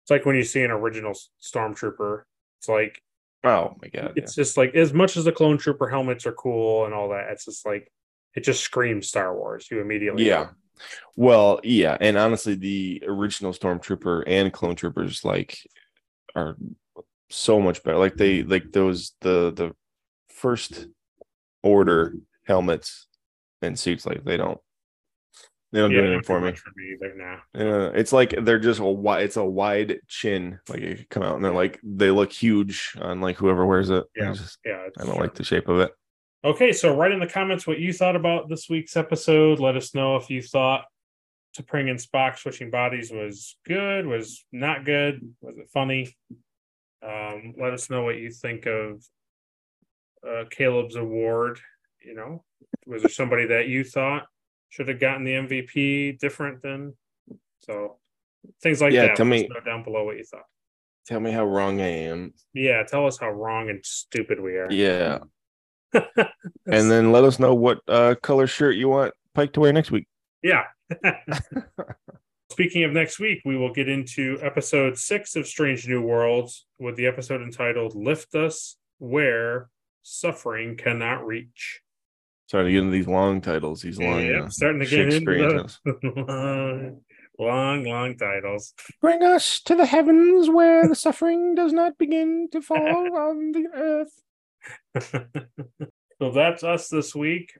It's 0.03 0.11
like 0.11 0.25
when 0.25 0.37
you 0.37 0.43
see 0.43 0.63
an 0.63 0.71
original 0.71 1.13
stormtrooper. 1.43 2.21
It's 2.59 2.69
like 2.69 3.01
Oh 3.43 3.75
my 3.81 3.89
god. 3.89 4.13
it's 4.15 4.33
just 4.33 4.57
like 4.57 4.73
as 4.75 4.93
much 4.93 5.15
as 5.17 5.25
the 5.25 5.31
clone 5.31 5.57
trooper 5.57 5.87
helmets 5.89 6.25
are 6.25 6.31
cool 6.31 6.85
and 6.85 6.93
all 6.93 7.09
that 7.09 7.27
it's 7.31 7.45
just 7.45 7.65
like 7.67 7.91
it 8.35 8.43
just 8.43 8.61
screams 8.63 9.07
star 9.07 9.35
wars 9.35 9.67
you 9.69 9.79
immediately 9.79 10.25
Yeah. 10.25 10.47
Well, 11.15 11.59
yeah, 11.63 11.97
and 11.99 12.17
honestly, 12.17 12.55
the 12.55 13.03
original 13.07 13.53
Stormtrooper 13.53 14.23
and 14.27 14.51
Clone 14.53 14.75
Troopers 14.75 15.23
like 15.25 15.57
are 16.35 16.55
so 17.29 17.59
much 17.59 17.83
better. 17.83 17.97
Like 17.97 18.15
they 18.15 18.43
like 18.43 18.71
those 18.71 19.13
the 19.21 19.51
the 19.51 19.75
first 20.29 20.87
order 21.63 22.13
helmets 22.45 23.07
and 23.61 23.77
suits. 23.77 24.05
Like 24.05 24.23
they 24.23 24.37
don't 24.37 24.59
they 25.71 25.79
don't 25.79 25.91
Yeah, 25.91 26.01
do 26.01 26.05
anything 26.07 26.23
for 26.23 26.39
me. 26.39 26.53
for 26.53 26.71
me 26.77 26.93
either 26.93 27.13
now 27.15 27.41
Uh, 27.87 27.91
it's 27.93 28.13
like 28.13 28.33
they're 28.43 28.59
just 28.59 28.79
a 28.79 28.85
wide. 28.85 29.23
It's 29.23 29.35
a 29.37 29.43
wide 29.43 29.99
chin. 30.07 30.59
Like 30.69 30.79
it 30.81 30.97
could 30.97 31.09
come 31.09 31.23
out 31.23 31.35
and 31.35 31.43
they're 31.43 31.51
like 31.51 31.79
they 31.83 32.11
look 32.11 32.31
huge 32.31 32.95
on 33.01 33.19
like 33.19 33.35
whoever 33.37 33.65
wears 33.65 33.89
it. 33.89 34.05
Yeah. 34.15 34.31
Just- 34.33 34.59
yeah 34.65 34.87
I 34.97 35.03
don't 35.03 35.15
true. 35.15 35.21
like 35.23 35.33
the 35.35 35.43
shape 35.43 35.67
of 35.67 35.79
it. 35.79 35.91
Okay 36.43 36.71
so 36.71 36.95
write 36.95 37.11
in 37.11 37.19
the 37.19 37.27
comments 37.27 37.65
what 37.67 37.79
you 37.79 37.91
thought 37.93 38.15
about 38.15 38.49
this 38.49 38.69
week's 38.69 38.95
episode. 38.95 39.59
Let 39.59 39.75
us 39.75 39.93
know 39.95 40.15
if 40.17 40.29
you 40.29 40.41
thought 40.41 40.85
T'Pring 41.57 41.89
and 41.89 41.99
Spock 41.99 42.37
switching 42.37 42.69
bodies 42.69 43.11
was 43.11 43.57
good 43.65 44.05
was 44.05 44.45
not 44.51 44.85
good 44.85 45.33
was 45.41 45.57
it 45.57 45.69
funny? 45.73 46.15
Um 47.03 47.53
let 47.59 47.73
us 47.73 47.89
know 47.89 48.03
what 48.03 48.17
you 48.17 48.31
think 48.31 48.65
of 48.65 49.03
uh 50.27 50.43
Caleb's 50.49 50.95
award 50.95 51.59
you 52.03 52.13
know? 52.15 52.43
Was 52.85 53.01
there 53.01 53.09
somebody 53.09 53.47
that 53.47 53.67
you 53.67 53.83
thought 53.83 54.27
should 54.69 54.87
have 54.87 54.99
gotten 54.99 55.23
the 55.23 55.31
MVP 55.33 56.19
different 56.19 56.61
than 56.61 56.93
so 57.61 57.97
things 58.61 58.81
like 58.81 58.93
Yeah, 58.93 59.07
that. 59.07 59.15
tell 59.15 59.25
me- 59.25 59.49
down 59.65 59.83
below 59.83 60.05
what 60.05 60.17
you 60.17 60.23
thought. 60.23 60.45
Tell 61.05 61.19
me 61.21 61.31
how 61.31 61.45
wrong 61.45 61.79
I 61.81 61.87
am. 61.87 62.33
yeah 62.53 62.83
tell 62.83 63.07
us 63.07 63.17
how 63.17 63.29
wrong 63.31 63.69
and 63.69 63.83
stupid 63.85 64.39
we 64.39 64.55
are. 64.57 64.71
Yeah, 64.71 65.19
and 65.93 66.91
then 66.91 67.11
let 67.11 67.23
us 67.23 67.39
know 67.39 67.53
what 67.53 67.79
uh, 67.87 68.15
color 68.21 68.47
shirt 68.47 68.75
you 68.75 68.89
want 68.89 69.13
Pike 69.33 69.53
to 69.53 69.59
wear 69.59 69.73
next 69.73 69.91
week. 69.91 70.07
Yeah. 70.43 70.63
Speaking 72.49 72.83
of 72.83 72.91
next 72.91 73.19
week, 73.19 73.41
we 73.45 73.57
will 73.57 73.73
get 73.73 73.89
into 73.89 74.39
episode 74.41 74.97
six 74.97 75.35
of 75.35 75.47
Strange 75.47 75.87
New 75.87 76.01
Worlds 76.01 76.65
with 76.79 76.95
the 76.95 77.05
episode 77.05 77.41
entitled 77.41 77.95
Lift 77.95 78.33
Us 78.35 78.77
Where 78.99 79.69
Suffering 80.01 80.77
Cannot 80.77 81.25
Reach. 81.25 81.81
Starting 82.47 82.67
to 82.67 82.71
get 82.71 82.79
into 82.79 82.91
these 82.91 83.07
long 83.07 83.41
titles. 83.41 83.81
These 83.81 83.99
long 83.99 84.25
Yeah, 84.25 84.43
uh, 84.43 84.49
starting 84.49 84.79
to 84.79 84.85
get 84.85 84.99
into 85.01 85.11
Shakespearean 85.17 85.67
the, 85.83 86.03
titles. 86.63 87.01
Long, 87.39 87.83
long 87.83 88.17
titles. 88.17 88.73
Bring 88.99 89.21
us 89.21 89.61
to 89.65 89.75
the 89.75 89.85
heavens 89.85 90.49
where 90.49 90.87
the 90.87 90.95
suffering 90.95 91.53
does 91.53 91.71
not 91.71 91.95
begin 91.99 92.47
to 92.51 92.63
fall 92.63 93.15
on 93.15 93.51
the 93.51 93.67
earth. 93.75 94.23
so 95.01 96.31
that's 96.33 96.63
us 96.63 96.89
this 96.89 97.15
week. 97.15 97.57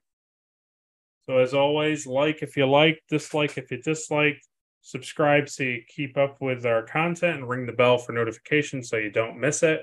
So 1.30 1.38
as 1.40 1.54
always, 1.54 2.08
like 2.08 2.42
if 2.42 2.56
you 2.56 2.66
like, 2.66 3.02
dislike 3.10 3.58
if 3.58 3.70
you 3.72 3.82
dislike, 3.82 4.40
subscribe 4.82 5.50
so 5.50 5.64
you 5.64 5.82
keep 5.88 6.18
up 6.18 6.38
with 6.40 6.66
our 6.66 6.84
content 6.84 7.36
and 7.40 7.50
ring 7.50 7.66
the 7.66 7.74
bell 7.74 7.98
for 7.98 8.14
notifications 8.14 8.90
so 8.90 8.96
you 8.98 9.12
don't 9.12 9.40
miss 9.40 9.62
it. 9.64 9.82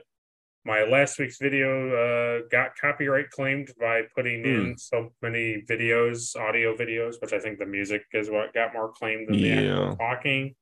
My 0.67 0.85
last 0.85 1.19
week's 1.19 1.37
video 1.37 1.91
uh, 1.91 2.49
got 2.51 2.71
copyright 2.81 3.29
claimed 3.29 3.71
by 3.79 4.01
putting 4.15 4.47
in 4.47 4.79
so 4.79 5.13
many 5.21 5.63
videos, 5.69 6.35
audio 6.41 6.75
videos, 6.75 7.21
which 7.21 7.35
I 7.35 7.39
think 7.39 7.59
the 7.59 7.67
music 7.67 8.05
is 8.15 8.31
what 8.31 8.55
got 8.55 8.73
more 8.73 8.91
claimed 8.91 9.29
than 9.29 9.37
the 9.37 9.49
Yeah. 9.49 9.61
actual 9.61 9.97
talking. 9.97 10.55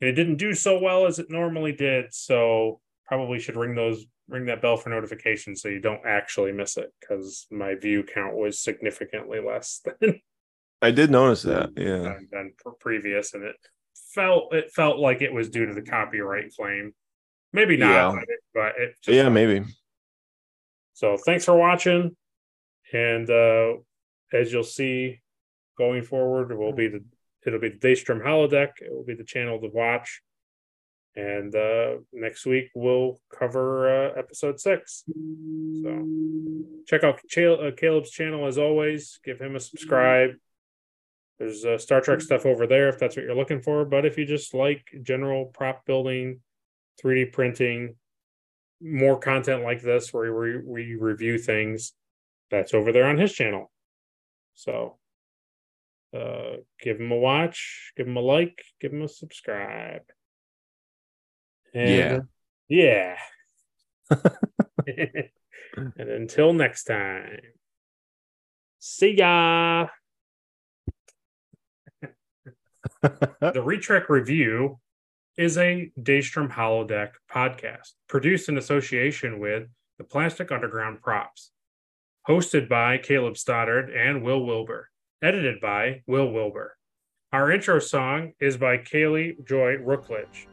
And 0.00 0.08
it 0.08 0.12
didn't 0.12 0.36
do 0.36 0.54
so 0.54 0.78
well 0.78 1.06
as 1.06 1.18
it 1.18 1.26
normally 1.28 1.72
did, 1.72 2.14
so 2.14 2.80
probably 3.08 3.40
should 3.40 3.56
ring 3.56 3.74
those 3.74 4.06
ring 4.28 4.46
that 4.46 4.60
bell 4.60 4.76
for 4.76 4.90
notifications 4.90 5.62
so 5.62 5.68
you 5.68 5.80
don't 5.80 6.04
actually 6.06 6.52
miss 6.52 6.76
it 6.76 6.92
because 7.00 7.46
my 7.50 7.74
view 7.74 8.02
count 8.02 8.34
was 8.34 8.58
significantly 8.58 9.38
less 9.40 9.80
than 10.00 10.20
I 10.82 10.90
did 10.90 11.10
notice 11.10 11.42
that. 11.42 11.70
Yeah. 11.76 11.98
than, 11.98 12.28
than 12.30 12.52
previous, 12.80 13.32
and 13.34 13.44
it 13.44 13.56
felt 14.14 14.52
it 14.54 14.70
felt 14.72 14.98
like 14.98 15.22
it 15.22 15.32
was 15.32 15.48
due 15.48 15.66
to 15.66 15.74
the 15.74 15.82
copyright 15.82 16.52
claim. 16.54 16.92
Maybe 17.52 17.76
not, 17.76 17.90
Yeah. 17.90 18.10
but 18.12 18.22
it, 18.28 18.40
but 18.54 18.72
it 18.78 18.94
just 19.02 19.14
Yeah, 19.16 19.28
maybe. 19.30 19.64
So 20.92 21.16
thanks 21.16 21.44
for 21.44 21.54
watching, 21.56 22.16
and 22.92 23.28
uh 23.30 23.74
as 24.32 24.52
you'll 24.52 24.64
see 24.64 25.20
going 25.78 26.02
forward, 26.02 26.50
it 26.50 26.56
will 26.58 26.72
be 26.72 26.88
the 26.88 27.04
it'll 27.46 27.60
be 27.60 27.68
the 27.70 27.78
Daystrom 27.78 28.20
holodeck. 28.22 28.72
It 28.80 28.92
will 28.92 29.04
be 29.04 29.14
the 29.14 29.24
channel 29.24 29.60
to 29.60 29.68
watch. 29.68 30.20
And 31.16 31.54
uh 31.54 31.96
next 32.12 32.44
week 32.44 32.70
we'll 32.74 33.18
cover 33.32 33.88
uh, 33.88 34.12
episode 34.18 34.60
six. 34.60 35.04
So 35.82 36.06
check 36.86 37.04
out 37.04 37.20
uh, 37.36 37.70
Caleb's 37.76 38.10
channel 38.10 38.46
as 38.46 38.58
always. 38.58 39.18
Give 39.24 39.40
him 39.40 39.56
a 39.56 39.60
subscribe. 39.60 40.32
There's 41.38 41.64
uh, 41.64 41.78
Star 41.78 42.00
Trek 42.00 42.20
stuff 42.20 42.46
over 42.46 42.66
there 42.66 42.88
if 42.88 42.98
that's 42.98 43.16
what 43.16 43.24
you're 43.24 43.34
looking 43.34 43.62
for. 43.62 43.84
But 43.84 44.04
if 44.04 44.18
you 44.18 44.26
just 44.26 44.54
like 44.54 44.86
general 45.02 45.46
prop 45.46 45.84
building, 45.86 46.40
3D 47.02 47.32
printing, 47.32 47.96
more 48.80 49.18
content 49.18 49.62
like 49.62 49.82
this 49.82 50.12
where 50.12 50.34
we, 50.34 50.58
we 50.58 50.94
review 50.94 51.38
things, 51.38 51.92
that's 52.50 52.74
over 52.74 52.92
there 52.92 53.06
on 53.06 53.18
his 53.18 53.32
channel. 53.32 53.70
So 54.54 54.96
uh, 56.14 56.56
give 56.80 57.00
him 57.00 57.12
a 57.12 57.16
watch, 57.16 57.92
give 57.96 58.06
him 58.06 58.16
a 58.16 58.20
like, 58.20 58.62
give 58.80 58.92
him 58.92 59.02
a 59.02 59.08
subscribe. 59.08 60.02
And, 61.76 61.90
Yeah. 61.90 62.16
uh, 62.16 62.20
yeah. 62.68 63.16
and 65.96 66.08
until 66.08 66.54
next 66.54 66.84
time, 66.84 67.38
see 68.78 69.14
ya. 69.16 69.88
the 73.02 73.62
Retrek 73.62 74.08
Review 74.08 74.78
is 75.36 75.58
a 75.58 75.92
Daystrom 76.00 76.50
Holodeck 76.50 77.10
podcast 77.30 77.92
produced 78.08 78.48
in 78.48 78.56
association 78.56 79.38
with 79.38 79.68
the 79.98 80.04
Plastic 80.04 80.50
Underground 80.50 81.02
Props, 81.02 81.50
hosted 82.26 82.70
by 82.70 82.96
Caleb 82.96 83.36
Stoddard 83.36 83.90
and 83.90 84.22
Will 84.22 84.46
Wilbur, 84.46 84.88
edited 85.22 85.60
by 85.60 86.02
Will 86.06 86.32
Wilbur. 86.32 86.76
Our 87.32 87.52
intro 87.52 87.80
song 87.80 88.32
is 88.40 88.56
by 88.56 88.78
Kaylee 88.78 89.44
Joy 89.46 89.76
Rookledge. 89.76 90.46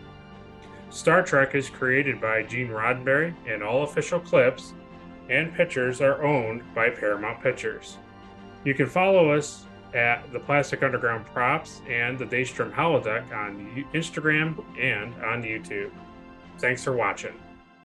Star 0.89 1.23
Trek 1.23 1.55
is 1.55 1.69
created 1.69 2.21
by 2.21 2.43
Gene 2.43 2.69
Roddenberry, 2.69 3.33
and 3.47 3.61
all 3.63 3.83
official 3.83 4.21
clips 4.21 4.73
and 5.29 5.53
pictures 5.53 5.99
are 5.99 6.23
owned 6.23 6.63
by 6.73 6.89
Paramount 6.89 7.41
Pictures. 7.41 7.97
You 8.63 8.73
can 8.73 8.87
follow 8.87 9.31
us 9.31 9.65
at 9.93 10.31
the 10.31 10.39
Plastic 10.39 10.83
Underground 10.83 11.25
Props 11.25 11.81
and 11.87 12.17
the 12.17 12.25
Daystrom 12.25 12.73
Holodeck 12.73 13.31
on 13.31 13.85
Instagram 13.93 14.63
and 14.79 15.13
on 15.23 15.43
YouTube. 15.43 15.91
Thanks 16.59 16.83
for 16.83 16.93
watching. 16.93 17.33